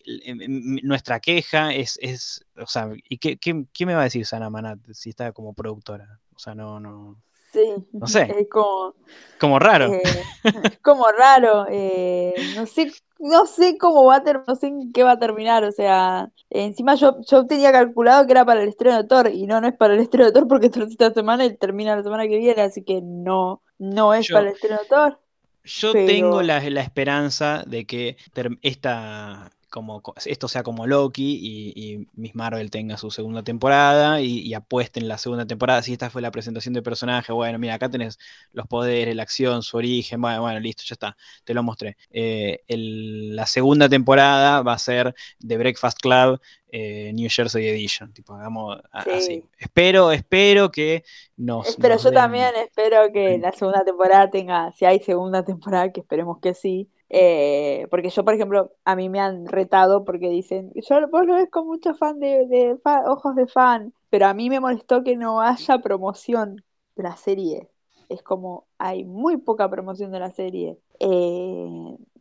nuestra 0.83 1.19
queja 1.19 1.73
es, 1.73 1.97
es 2.01 2.45
o 2.57 2.67
sea, 2.67 2.89
¿y 3.09 3.17
qué, 3.17 3.37
qué, 3.37 3.65
qué 3.73 3.85
me 3.85 3.95
va 3.95 4.01
a 4.01 4.05
decir 4.05 4.25
Sana 4.25 4.49
Manat 4.49 4.79
si 4.93 5.09
está 5.09 5.31
como 5.33 5.53
productora? 5.53 6.19
O 6.35 6.39
sea, 6.39 6.55
no, 6.55 6.79
no, 6.79 7.21
Sí, 7.53 7.71
No 7.91 8.07
sé. 8.07 8.23
es 8.39 8.49
como, 8.49 8.95
como 9.39 9.59
raro. 9.59 9.93
eh, 9.93 10.01
es 10.43 10.43
como 10.81 11.05
raro, 11.11 11.67
eh, 11.69 12.33
no 12.55 12.65
sé, 12.65 12.91
no 13.19 13.45
sé 13.45 13.77
cómo 13.77 14.05
va 14.05 14.15
a 14.17 14.23
ter- 14.23 14.41
no 14.47 14.55
sé 14.55 14.67
en 14.67 14.91
qué 14.91 15.03
va 15.03 15.11
a 15.11 15.19
terminar, 15.19 15.63
o 15.63 15.71
sea, 15.71 16.31
encima 16.49 16.95
yo, 16.95 17.17
yo 17.29 17.45
tenía 17.45 17.71
calculado 17.71 18.25
que 18.25 18.31
era 18.31 18.43
para 18.43 18.63
el 18.63 18.69
estreno 18.69 18.97
de 18.97 19.03
Thor, 19.07 19.29
y 19.31 19.45
no, 19.45 19.61
no 19.61 19.67
es 19.67 19.75
para 19.77 19.93
el 19.93 19.99
estreno 19.99 20.25
de 20.25 20.31
Thor 20.33 20.47
porque 20.47 20.65
es 20.67 20.75
esta 20.77 21.13
semana 21.13 21.45
y 21.45 21.55
termina 21.55 21.95
la 21.95 22.01
semana 22.03 22.23
que 22.27 22.37
viene, 22.37 22.61
así 22.63 22.83
que 22.83 23.01
no, 23.03 23.61
no 23.77 24.13
es 24.15 24.27
Yo- 24.27 24.35
para 24.35 24.47
el 24.47 24.53
estreno 24.55 24.79
de 24.79 24.85
Thor. 24.87 25.19
Yo 25.65 25.93
pero- 25.93 26.05
tengo 26.07 26.41
la, 26.41 26.59
la 26.69 26.81
esperanza 26.81 27.63
de 27.67 27.85
que 27.85 28.17
esta, 28.63 29.51
como, 29.73 30.01
co- 30.01 30.13
esto 30.25 30.47
sea 30.47 30.61
como 30.63 30.85
Loki 30.87 31.39
y, 31.41 31.73
y 31.95 32.07
Miss 32.13 32.35
Marvel 32.35 32.69
tenga 32.71 32.97
su 32.97 33.09
segunda 33.11 33.43
temporada 33.43 34.21
y, 34.21 34.39
y 34.41 34.53
apuesten 34.53 35.07
la 35.07 35.17
segunda 35.17 35.45
temporada. 35.47 35.81
Si 35.81 35.93
esta 35.93 36.09
fue 36.11 36.21
la 36.21 36.29
presentación 36.31 36.73
de 36.75 36.83
personaje, 36.83 37.33
bueno, 37.33 37.57
mira, 37.59 37.73
acá 37.75 37.89
tenés 37.89 38.19
los 38.51 38.67
poderes, 38.67 39.15
la 39.15 39.23
acción, 39.23 39.63
su 39.63 39.77
origen, 39.77 40.21
bueno, 40.21 40.41
bueno, 40.41 40.59
listo, 40.59 40.83
ya 40.85 40.93
está, 40.93 41.17
te 41.43 41.53
lo 41.55 41.63
mostré. 41.63 41.97
Eh, 42.11 42.61
el- 42.67 43.35
la 43.35 43.47
segunda 43.47 43.89
temporada 43.89 44.61
va 44.61 44.73
a 44.73 44.77
ser 44.79 45.15
The 45.45 45.57
Breakfast 45.57 45.99
Club 45.99 46.39
eh, 46.71 47.11
New 47.13 47.29
Jersey 47.29 47.67
Edition, 47.67 48.13
tipo, 48.13 48.33
hagamos 48.35 48.77
Sí. 49.03 49.09
así. 49.11 49.43
Espero, 49.57 50.11
espero 50.11 50.71
que 50.71 51.03
nos... 51.37 51.77
Pero 51.79 51.95
nos 51.95 52.03
yo 52.03 52.09
den- 52.09 52.13
también 52.15 52.55
espero 52.55 53.11
que 53.11 53.37
la 53.37 53.51
segunda 53.51 53.83
temporada 53.85 54.29
tenga, 54.29 54.71
si 54.73 54.85
hay 54.85 54.99
segunda 54.99 55.43
temporada, 55.43 55.91
que 55.91 56.01
esperemos 56.01 56.39
que 56.39 56.53
sí. 56.53 56.89
Eh, 57.13 57.87
porque 57.91 58.09
yo, 58.09 58.25
por 58.25 58.33
ejemplo, 58.33 58.71
a 58.85 58.95
mí 58.95 59.09
me 59.09 59.19
han 59.19 59.45
retado 59.47 60.05
porque 60.05 60.29
dicen, 60.29 60.71
yo, 60.75 61.07
vos 61.09 61.25
lo 61.25 61.35
ves 61.35 61.49
con 61.49 61.67
mucho 61.67 61.93
fan 61.95 62.19
de, 62.19 62.47
de 62.47 62.77
fa- 62.83 63.03
ojos 63.11 63.35
de 63.35 63.47
fan, 63.47 63.93
pero 64.09 64.27
a 64.27 64.33
mí 64.33 64.49
me 64.49 64.59
molestó 64.59 65.03
que 65.03 65.15
no 65.15 65.41
haya 65.41 65.79
promoción 65.79 66.63
de 66.95 67.03
la 67.03 67.15
serie. 67.17 67.69
Es 68.09 68.21
como, 68.23 68.67
hay 68.77 69.03
muy 69.05 69.37
poca 69.37 69.69
promoción 69.69 70.11
de 70.11 70.19
la 70.19 70.31
serie. 70.31 70.77
Eh, 70.99 71.67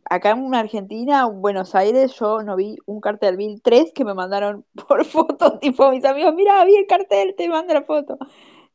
acá 0.09 0.31
en 0.31 0.53
Argentina, 0.55 1.27
en 1.29 1.41
Buenos 1.41 1.75
Aires, 1.75 2.13
yo 2.19 2.43
no 2.43 2.55
vi 2.55 2.77
un 2.85 3.01
cartel, 3.01 3.37
vi 3.37 3.59
tres 3.59 3.91
que 3.93 4.05
me 4.05 4.13
mandaron 4.13 4.65
por 4.87 5.05
foto, 5.05 5.59
tipo 5.59 5.89
mis 5.91 6.05
amigos, 6.05 6.33
mira, 6.35 6.63
vi 6.65 6.75
el 6.77 6.87
cartel, 6.87 7.35
te 7.37 7.49
mando 7.49 7.73
la 7.73 7.83
foto. 7.83 8.17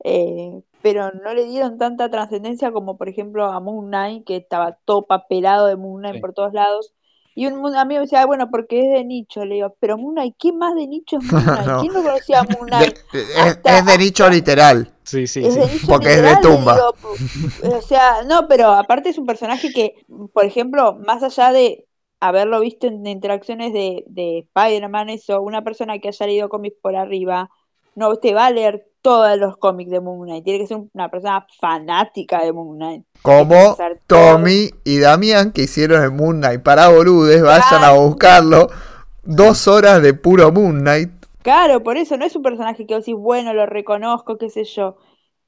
Eh, 0.05 0.61
pero 0.83 1.11
no 1.13 1.35
le 1.35 1.45
dieron 1.45 1.77
tanta 1.79 2.09
trascendencia 2.11 2.71
como 2.73 2.97
por 2.97 3.09
ejemplo 3.09 3.47
a 3.47 3.61
Moon 3.61 3.87
Knight, 3.89 4.25
que 4.27 4.37
estaba 4.37 4.79
todo 4.85 5.07
papelado 5.07 5.67
de 5.67 5.77
Moon 5.77 6.01
Knight 6.01 6.17
Sí. 6.17 6.21
por 6.21 6.35
todos 6.35 6.53
lados. 6.53 6.95
Y 7.35 7.47
un 7.47 7.55
amigo 7.77 8.01
me 8.01 8.05
decía, 8.07 8.23
"Ah, 8.23 8.27
bueno, 8.27 8.51
porque 8.51 8.81
es 8.81 8.93
de 8.99 9.05
nicho. 9.05 9.45
Le 9.45 9.57
digo, 9.57 9.77
pero 9.79 9.97
Moon 9.97 10.15
Knight, 10.15 10.35
¿qué 10.39 10.53
más 10.53 10.75
de 10.75 10.89
nicho 10.89 11.19
es 11.19 11.25
Moon 11.33 11.45
Knight? 11.45 11.67
No. 11.69 11.81
¿Quién 11.81 11.93
no 11.93 12.03
conocía 12.03 12.41
a 12.41 12.43
Moon 12.45 12.67
De- 12.67 12.77
Knight? 12.77 12.97
es, 13.13 13.37
Hasta- 13.39 13.79
es 13.79 13.87
de 13.87 13.99
nicho 13.99 14.29
literal. 14.29 14.93
Sí, 15.05 15.27
sí, 15.27 15.45
Es 15.45 15.55
sí. 15.55 15.61
nicho 15.61 15.87
Porque 15.89 16.15
es 16.15 16.23
de 16.23 16.37
tumba. 16.43 16.75
digo, 16.75 16.95
pu- 16.95 17.77
o 17.79 17.81
sea, 17.83 18.23
no, 18.25 18.47
pero 18.49 18.69
aparte 18.73 19.09
es 19.11 19.19
un 19.19 19.27
personaje 19.27 19.73
que, 19.73 19.95
por 20.33 20.45
ejemplo, 20.45 20.95
más 20.97 21.23
allá 21.23 21.53
de 21.53 21.87
haberlo 22.21 22.59
visto 22.61 22.89
en 22.89 23.07
interacciones 23.07 23.73
de, 23.73 24.03
de 24.09 24.41
Spider-Man, 24.55 25.09
eso, 25.11 25.41
una 25.41 25.63
persona 25.63 25.99
que 26.01 26.09
haya 26.09 26.27
leído 26.27 26.49
cómics 26.49 26.77
por 26.83 26.97
arriba, 26.97 27.51
no 27.95 28.17
te 28.17 28.35
va 28.35 28.47
a 28.47 28.51
leer 28.51 28.88
todos 29.03 29.37
los 29.39 29.57
cómics 29.57 29.91
de 29.91 30.01
Moon 30.01 30.27
Knight, 30.27 30.45
tiene 30.45 30.61
que 30.61 30.67
ser 30.67 30.79
una 30.93 31.11
persona 31.11 31.47
fanática 31.61 32.43
de 32.43 32.53
Moon 32.53 32.77
Knight. 32.77 33.05
Como 33.23 33.77
Tommy 34.07 34.71
y 34.85 34.99
Damián 34.99 35.53
que 35.53 35.63
hicieron 35.63 36.03
el 36.03 36.13
Moon 36.13 36.39
Knight 36.39 36.63
para 36.63 36.89
boludes, 36.89 37.43
vayan 37.43 37.85
a 37.85 37.93
buscarlo. 37.93 38.69
Dos 39.23 39.69
horas 39.69 40.03
de 40.03 40.15
puro 40.15 40.51
Moon 40.53 40.81
Knight. 40.81 41.11
Claro, 41.43 41.83
por 41.83 41.97
eso 41.97 42.17
no 42.17 42.25
es 42.25 42.35
un 42.35 42.43
personaje 42.43 42.87
que 42.87 42.95
vos 42.95 43.05
decís, 43.05 43.19
bueno, 43.19 43.53
lo 43.55 43.67
reconozco, 43.67 44.37
qué 44.39 44.51
sé 44.51 44.65
yo. 44.65 44.97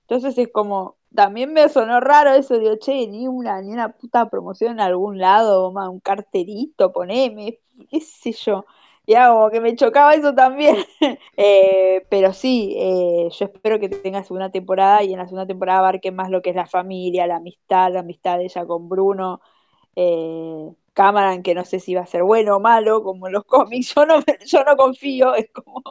Entonces 0.02 0.36
es 0.38 0.48
como, 0.52 0.96
también 1.14 1.52
me 1.52 1.68
sonó 1.68 2.00
raro 2.00 2.30
eso, 2.30 2.58
digo, 2.58 2.76
che, 2.76 3.06
ni 3.06 3.28
una, 3.28 3.60
ni 3.62 3.72
una 3.72 3.92
puta 3.92 4.28
promoción 4.28 4.72
en 4.72 4.80
algún 4.80 5.18
lado, 5.18 5.70
ma, 5.72 5.88
un 5.88 6.00
carterito, 6.00 6.92
poneme, 6.92 7.58
qué 7.90 8.00
sé 8.00 8.32
yo. 8.32 8.64
Y 9.06 9.14
era 9.14 9.30
como 9.30 9.50
que 9.50 9.60
me 9.60 9.74
chocaba 9.74 10.14
eso 10.14 10.34
también. 10.34 10.76
Eh, 11.42 12.04
pero 12.10 12.34
sí, 12.34 12.74
eh, 12.76 13.28
yo 13.30 13.44
espero 13.46 13.80
que 13.80 13.88
tenga 13.88 14.22
segunda 14.22 14.50
temporada 14.50 15.02
y 15.02 15.14
en 15.14 15.18
la 15.18 15.24
segunda 15.24 15.46
temporada 15.46 15.78
abarque 15.78 16.12
más 16.12 16.28
lo 16.28 16.42
que 16.42 16.50
es 16.50 16.56
la 16.56 16.66
familia, 16.66 17.26
la 17.26 17.36
amistad, 17.36 17.90
la 17.90 18.00
amistad 18.00 18.36
de 18.36 18.44
ella 18.44 18.66
con 18.66 18.90
Bruno. 18.90 19.40
Eh, 19.96 20.68
Cameron, 20.92 21.42
que 21.42 21.54
no 21.54 21.64
sé 21.64 21.80
si 21.80 21.94
va 21.94 22.02
a 22.02 22.06
ser 22.06 22.24
bueno 22.24 22.56
o 22.56 22.60
malo, 22.60 23.02
como 23.02 23.26
en 23.26 23.32
los 23.32 23.44
cómics, 23.46 23.94
yo 23.94 24.04
no, 24.04 24.20
yo 24.46 24.64
no 24.64 24.76
confío, 24.76 25.34
es 25.34 25.50
como... 25.50 25.82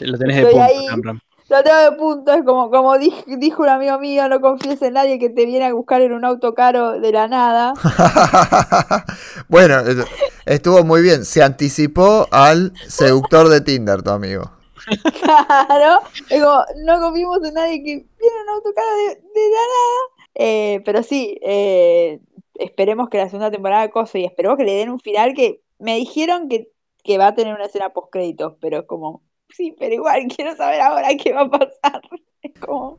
Lo 0.00 0.18
tenés 0.18 0.36
de 0.36 0.42
punto, 0.42 0.62
ahí. 0.62 0.86
Cameron. 0.88 1.22
Lo 1.50 1.62
tengo 1.64 1.78
de 1.78 1.92
punto, 1.92 2.32
es 2.32 2.44
como, 2.44 2.70
como 2.70 2.94
dij- 2.96 3.24
dijo 3.38 3.62
un 3.64 3.68
amigo 3.68 3.98
mío, 3.98 4.28
no 4.28 4.40
confíes 4.40 4.80
en 4.82 4.94
nadie 4.94 5.18
que 5.18 5.30
te 5.30 5.46
viene 5.46 5.66
a 5.66 5.72
buscar 5.74 6.00
en 6.00 6.12
un 6.12 6.24
auto 6.24 6.54
caro 6.54 7.00
de 7.00 7.12
la 7.12 7.26
nada. 7.28 7.74
bueno, 9.48 9.80
es- 9.80 10.06
estuvo 10.46 10.84
muy 10.84 11.02
bien. 11.02 11.24
Se 11.24 11.42
anticipó 11.42 12.28
al 12.30 12.72
seductor 12.86 13.48
de 13.48 13.60
Tinder, 13.60 14.02
tu 14.02 14.10
amigo. 14.10 14.44
Claro, 15.20 16.00
es 16.30 16.42
como, 16.42 16.64
no 16.84 17.00
confiemos 17.00 17.44
en 17.44 17.54
nadie 17.54 17.78
que 17.78 17.94
viene 17.94 18.06
en 18.36 18.42
un 18.42 18.48
auto 18.54 18.70
caro 18.74 18.90
de, 18.96 19.08
de 19.16 19.50
la 19.50 19.60
nada. 19.60 20.00
Eh, 20.34 20.82
pero 20.84 21.02
sí, 21.02 21.38
eh, 21.42 22.20
esperemos 22.54 23.08
que 23.08 23.18
la 23.18 23.26
segunda 23.28 23.50
temporada 23.50 23.90
cose 23.90 24.20
y 24.20 24.24
esperemos 24.24 24.56
que 24.56 24.64
le 24.64 24.72
den 24.74 24.90
un 24.90 25.00
final 25.00 25.34
que 25.34 25.62
me 25.78 25.96
dijeron 25.96 26.48
que, 26.48 26.70
que 27.04 27.18
va 27.18 27.28
a 27.28 27.34
tener 27.34 27.54
una 27.54 27.66
escena 27.66 27.90
post 27.90 28.08
créditos, 28.12 28.54
pero 28.60 28.78
es 28.80 28.86
como, 28.86 29.22
sí, 29.56 29.74
pero 29.78 29.94
igual 29.94 30.26
quiero 30.34 30.56
saber 30.56 30.80
ahora 30.80 31.08
qué 31.22 31.32
va 31.32 31.42
a 31.42 31.50
pasar. 31.50 32.00
Es 32.42 32.52
como, 32.58 32.98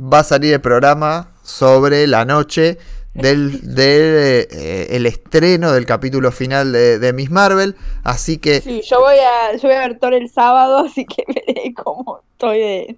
Va 0.00 0.20
a 0.20 0.24
salir 0.24 0.54
el 0.54 0.60
programa 0.60 1.34
sobre 1.42 2.06
la 2.06 2.24
noche 2.24 2.78
del, 3.12 3.74
del, 3.74 4.46
eh, 4.50 4.86
el 4.90 5.04
estreno 5.04 5.72
del 5.72 5.84
capítulo 5.84 6.32
final 6.32 6.72
de, 6.72 6.98
de 6.98 7.12
Miss 7.12 7.30
Marvel. 7.30 7.76
Así 8.02 8.38
que 8.38 8.60
sí, 8.60 8.82
yo 8.82 9.00
voy 9.00 9.16
a, 9.16 9.56
yo 9.56 9.68
voy 9.68 9.76
a 9.76 9.80
ver 9.80 9.98
Thor 9.98 10.14
el 10.14 10.30
sábado, 10.30 10.78
así 10.86 11.04
que 11.04 11.24
veré 11.26 11.74
cómo 11.74 12.22
estoy 12.32 12.58
de, 12.58 12.96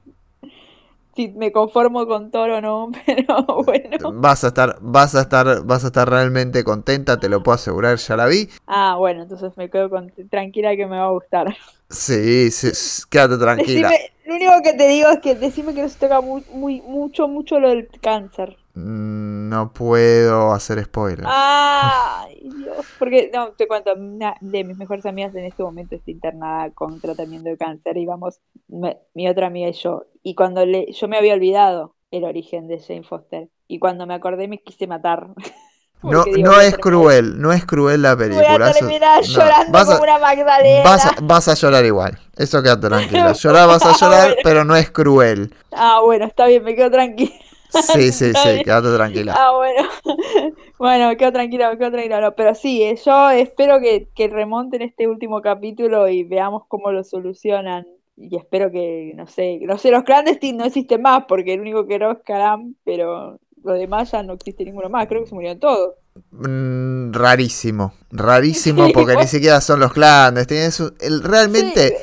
si 1.15 1.29
me 1.29 1.53
conformo 1.53 2.07
con 2.07 2.31
Thor 2.31 2.51
o 2.51 2.61
no, 2.61 2.91
pero 3.07 3.47
bueno. 3.65 4.13
vas 4.21 4.45
a 4.45 4.49
estar, 4.49 4.79
vas 4.81 5.15
a 5.15 5.23
estar, 5.23 5.65
vas 5.65 5.85
a 5.85 5.89
estar 5.89 6.09
realmente 6.09 6.65
contenta, 6.65 7.19
te 7.21 7.29
lo 7.29 7.43
puedo 7.43 7.55
asegurar, 7.57 7.97
ya 7.99 8.17
la 8.17 8.27
vi. 8.27 8.49
Ah, 8.67 8.97
bueno, 8.99 9.23
entonces 9.23 9.57
me 9.57 9.71
quedo 9.71 9.91
con- 9.91 10.13
tranquila 10.31 10.77
que 10.77 10.87
me 10.87 10.99
va 10.99 11.07
a 11.07 11.11
gustar. 11.11 11.55
Sí, 11.91 12.51
sí, 12.51 12.69
quédate 13.11 13.37
tranquila. 13.39 13.89
Decime- 13.91 14.11
lo 14.25 14.35
único 14.37 14.63
que 14.63 14.73
te 14.75 14.89
digo 14.89 15.09
es 15.11 15.21
que 15.21 15.35
decime 15.35 15.75
que 15.75 15.83
no 15.83 15.89
se 15.89 15.99
toca 15.99 16.21
muy, 16.21 16.43
muy, 16.53 16.81
mucho, 16.83 17.29
mucho 17.29 17.61
lo 17.61 17.69
del 17.69 17.89
cáncer. 18.01 18.57
Mm, 18.75 19.49
No 19.49 19.73
puedo 19.73 20.53
hacer 20.53 20.83
spoiler. 20.85 21.25
Ay, 21.29 22.49
Dios. 22.57 22.87
Porque, 22.99 23.31
no, 23.33 23.51
te 23.53 23.67
cuento, 23.69 23.93
una 23.95 24.35
de 24.41 24.65
mis 24.65 24.77
mejores 24.79 25.05
amigas 25.07 25.35
en 25.35 25.45
este 25.45 25.63
momento 25.63 25.95
está 25.95 26.11
internada 26.11 26.71
con 26.71 27.01
tratamiento 27.01 27.51
de 27.51 27.59
cáncer 27.59 27.97
y 27.99 28.07
vamos, 28.07 28.41
me- 28.69 28.99
mi 29.15 29.29
otra 29.29 29.49
amiga 29.49 29.69
y 29.69 29.73
yo. 29.75 30.05
Y 30.23 30.35
cuando 30.35 30.65
le, 30.65 30.91
yo 30.93 31.09
me 31.09 31.19
había 31.19 31.35
olvidado 31.35 31.95
el 32.11 32.25
origen 32.25 32.67
de 32.69 32.79
Jane 32.81 33.03
Foster. 33.03 33.49
Y 33.69 33.79
cuando 33.79 34.07
me 34.07 34.15
acordé 34.15 34.49
me 34.49 34.59
quise 34.59 34.87
matar. 34.87 35.29
No, 36.05 36.25
digo, 36.25 36.39
no 36.49 36.57
voy 36.57 36.65
a 36.65 36.67
es 36.67 36.77
cruel, 36.79 37.41
no 37.41 37.53
es 37.53 37.65
cruel 37.65 38.03
la 38.03 38.17
Voy 38.17 38.25
película. 38.29 38.67
a 38.67 38.71
eso- 38.71 38.79
terminar 38.81 39.21
no, 39.21 39.25
llorando 39.29 39.73
vas 39.73 39.89
a- 39.89 39.93
como 39.93 40.03
una 40.03 40.19
Magdalena. 40.19 40.83
Vas 40.83 41.07
a, 41.07 41.15
vas 41.23 41.47
a 41.47 41.55
llorar 41.55 41.85
igual. 41.85 42.19
Eso 42.37 42.61
quédate 42.61 42.89
tranquila. 42.89 43.33
Llorar 43.41 43.69
vas 43.69 43.87
a 43.87 43.93
llorar, 44.01 44.37
pero 44.43 44.65
no 44.65 44.75
es 44.75 44.91
cruel. 44.91 45.55
Ah, 45.71 46.01
bueno, 46.05 46.25
está 46.25 46.47
bien, 46.47 46.65
me 46.65 46.75
quedo 46.75 46.91
tranquila. 46.91 47.31
Sí, 47.93 48.13
sí, 48.13 48.33
sí, 48.35 48.63
quédate 48.65 48.95
tranquila. 48.95 49.35
Ah, 49.37 49.53
bueno. 49.57 49.89
Bueno, 50.79 51.09
me 51.09 51.17
quedo 51.17 51.33
tranquila, 51.33 51.71
me 51.71 51.79
quedo 51.79 51.93
tranquila. 51.93 52.21
no, 52.21 52.35
pero 52.35 52.55
sí, 52.57 52.83
eh, 52.83 52.97
yo 53.05 53.31
espero 53.31 53.81
que, 53.81 54.09
que 54.15 54.27
remonten 54.29 54.83
este 54.83 55.07
último 55.07 55.41
capítulo 55.41 56.09
y 56.09 56.25
veamos 56.25 56.65
cómo 56.69 56.91
lo 56.91 57.05
solucionan. 57.05 57.87
Y 58.17 58.37
espero 58.37 58.71
que, 58.71 59.13
no 59.17 59.27
sé, 59.27 59.61
no 59.63 59.79
sé, 59.79 59.91
los 59.91 60.03
clandestinos 60.05 60.59
no 60.61 60.65
existen 60.67 61.01
más 61.03 61.25
porque 61.29 61.55
el 61.55 61.61
único 61.61 61.87
que 61.87 61.95
era 61.95 62.13
es 62.13 62.19
Karam, 62.25 62.75
pero 62.85 63.39
los 63.63 63.79
demás 63.79 64.11
ya 64.11 64.23
no 64.23 64.35
existe 64.35 64.65
ninguno 64.65 64.91
más. 64.91 65.07
Creo 65.07 65.23
que 65.23 65.29
se 65.29 65.35
murieron 65.35 65.61
todos. 65.61 65.95
Mm, 66.31 67.13
rarísimo, 67.13 67.95
rarísimo 68.11 68.87
Sí, 68.87 68.93
porque 68.95 69.17
ni 69.17 69.27
siquiera 69.27 69.61
son 69.61 69.81
los 69.81 69.93
clandestinos. 69.93 70.93
el- 71.01 71.23
realmente, 71.23 71.97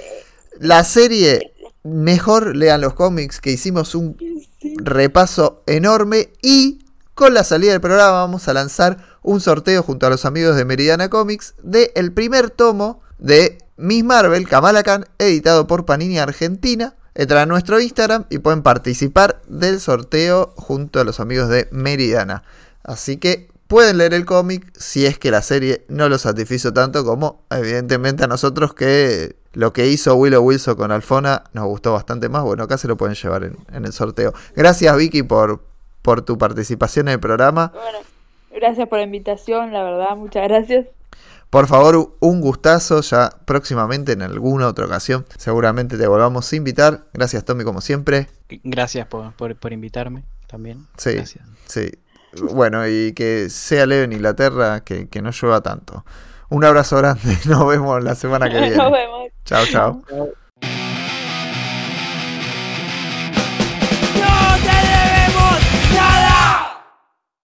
la 0.59 0.83
serie, 0.83 1.53
mejor 1.83 2.55
lean 2.55 2.81
los 2.81 2.93
cómics, 2.93 3.39
que 3.41 3.51
hicimos 3.51 3.93
un 3.95 4.17
Repaso 4.61 5.63
enorme 5.67 6.29
y 6.41 6.79
con 7.13 7.33
la 7.33 7.43
salida 7.43 7.71
del 7.71 7.81
programa 7.81 8.11
vamos 8.11 8.47
a 8.47 8.53
lanzar 8.53 8.97
un 9.21 9.41
sorteo 9.41 9.83
junto 9.83 10.07
a 10.07 10.09
los 10.09 10.25
amigos 10.25 10.55
de 10.55 10.65
Meridiana 10.65 11.09
Comics 11.09 11.53
de 11.61 11.91
el 11.95 12.13
primer 12.13 12.49
tomo 12.49 13.01
de 13.17 13.57
Miss 13.77 14.03
Marvel, 14.03 14.47
Kamala 14.47 14.83
Khan, 14.83 15.05
editado 15.17 15.67
por 15.67 15.85
Panini 15.85 16.19
Argentina. 16.19 16.95
entran 17.15 17.41
a 17.41 17.45
nuestro 17.45 17.79
Instagram 17.79 18.25
y 18.29 18.39
pueden 18.39 18.61
participar 18.61 19.41
del 19.47 19.79
sorteo 19.79 20.53
junto 20.55 20.99
a 20.99 21.03
los 21.03 21.19
amigos 21.19 21.49
de 21.49 21.67
Meridiana. 21.71 22.43
Así 22.83 23.17
que 23.17 23.48
pueden 23.69 23.99
leer 23.99 24.15
el 24.15 24.25
cómic 24.25 24.67
si 24.75 25.05
es 25.05 25.19
que 25.19 25.29
la 25.29 25.43
serie 25.43 25.85
no 25.89 26.09
los 26.09 26.21
satisfizo 26.21 26.73
tanto 26.73 27.05
como 27.05 27.43
evidentemente 27.51 28.23
a 28.23 28.27
nosotros 28.27 28.73
que 28.73 29.35
lo 29.53 29.73
que 29.73 29.87
hizo 29.87 30.15
Willow 30.15 30.43
Wilson 30.43 30.75
con 30.75 30.91
Alfona 30.91 31.43
nos 31.53 31.67
gustó 31.67 31.93
bastante 31.93 32.29
más. 32.29 32.43
Bueno, 32.43 32.63
acá 32.63 32.79
se 32.79 32.87
lo 32.87 32.97
pueden 32.97 33.15
llevar 33.15 33.43
en, 33.43 33.57
en 33.71 33.85
el 33.85 33.93
sorteo. 33.93 34.33
Gracias 34.55 34.97
Vicky 34.97 35.21
por, 35.21 35.63
por 36.01 36.23
tu 36.23 36.35
participación 36.39 37.09
en 37.09 37.13
el 37.13 37.19
programa. 37.19 37.71
Bueno, 37.71 37.99
gracias 38.51 38.89
por 38.89 38.97
la 38.97 39.03
invitación, 39.03 39.71
la 39.71 39.83
verdad, 39.83 40.17
muchas 40.17 40.47
gracias. 40.47 40.87
Por 41.51 41.67
favor, 41.67 42.15
un 42.19 42.41
gustazo 42.41 43.01
ya 43.01 43.29
próximamente 43.45 44.13
en 44.13 44.23
alguna 44.23 44.67
otra 44.67 44.87
ocasión. 44.87 45.27
Seguramente 45.37 45.95
te 45.95 46.07
volvamos 46.07 46.51
a 46.51 46.55
invitar. 46.55 47.05
Gracias 47.13 47.45
Tommy 47.45 47.63
como 47.63 47.81
siempre. 47.81 48.29
Gracias 48.63 49.05
por, 49.05 49.31
por, 49.33 49.55
por 49.55 49.73
invitarme 49.73 50.23
también. 50.47 50.87
Sí, 50.97 51.13
Gracias. 51.13 51.45
sí. 51.67 51.91
Bueno, 52.53 52.87
y 52.87 53.13
que 53.13 53.49
sea 53.49 53.85
leve 53.85 54.03
en 54.03 54.13
Inglaterra, 54.13 54.81
que, 54.81 55.07
que 55.07 55.21
no 55.21 55.31
llueva 55.31 55.61
tanto. 55.61 56.05
Un 56.49 56.63
abrazo 56.63 56.97
grande, 56.97 57.37
nos 57.45 57.67
vemos 57.67 58.03
la 58.03 58.15
semana 58.15 58.49
que 58.49 58.59
viene. 58.59 58.75
Nos 58.75 58.91
vemos. 58.91 59.29
Chao, 59.45 59.65
chao. 59.65 60.01
Chao. 60.07 60.48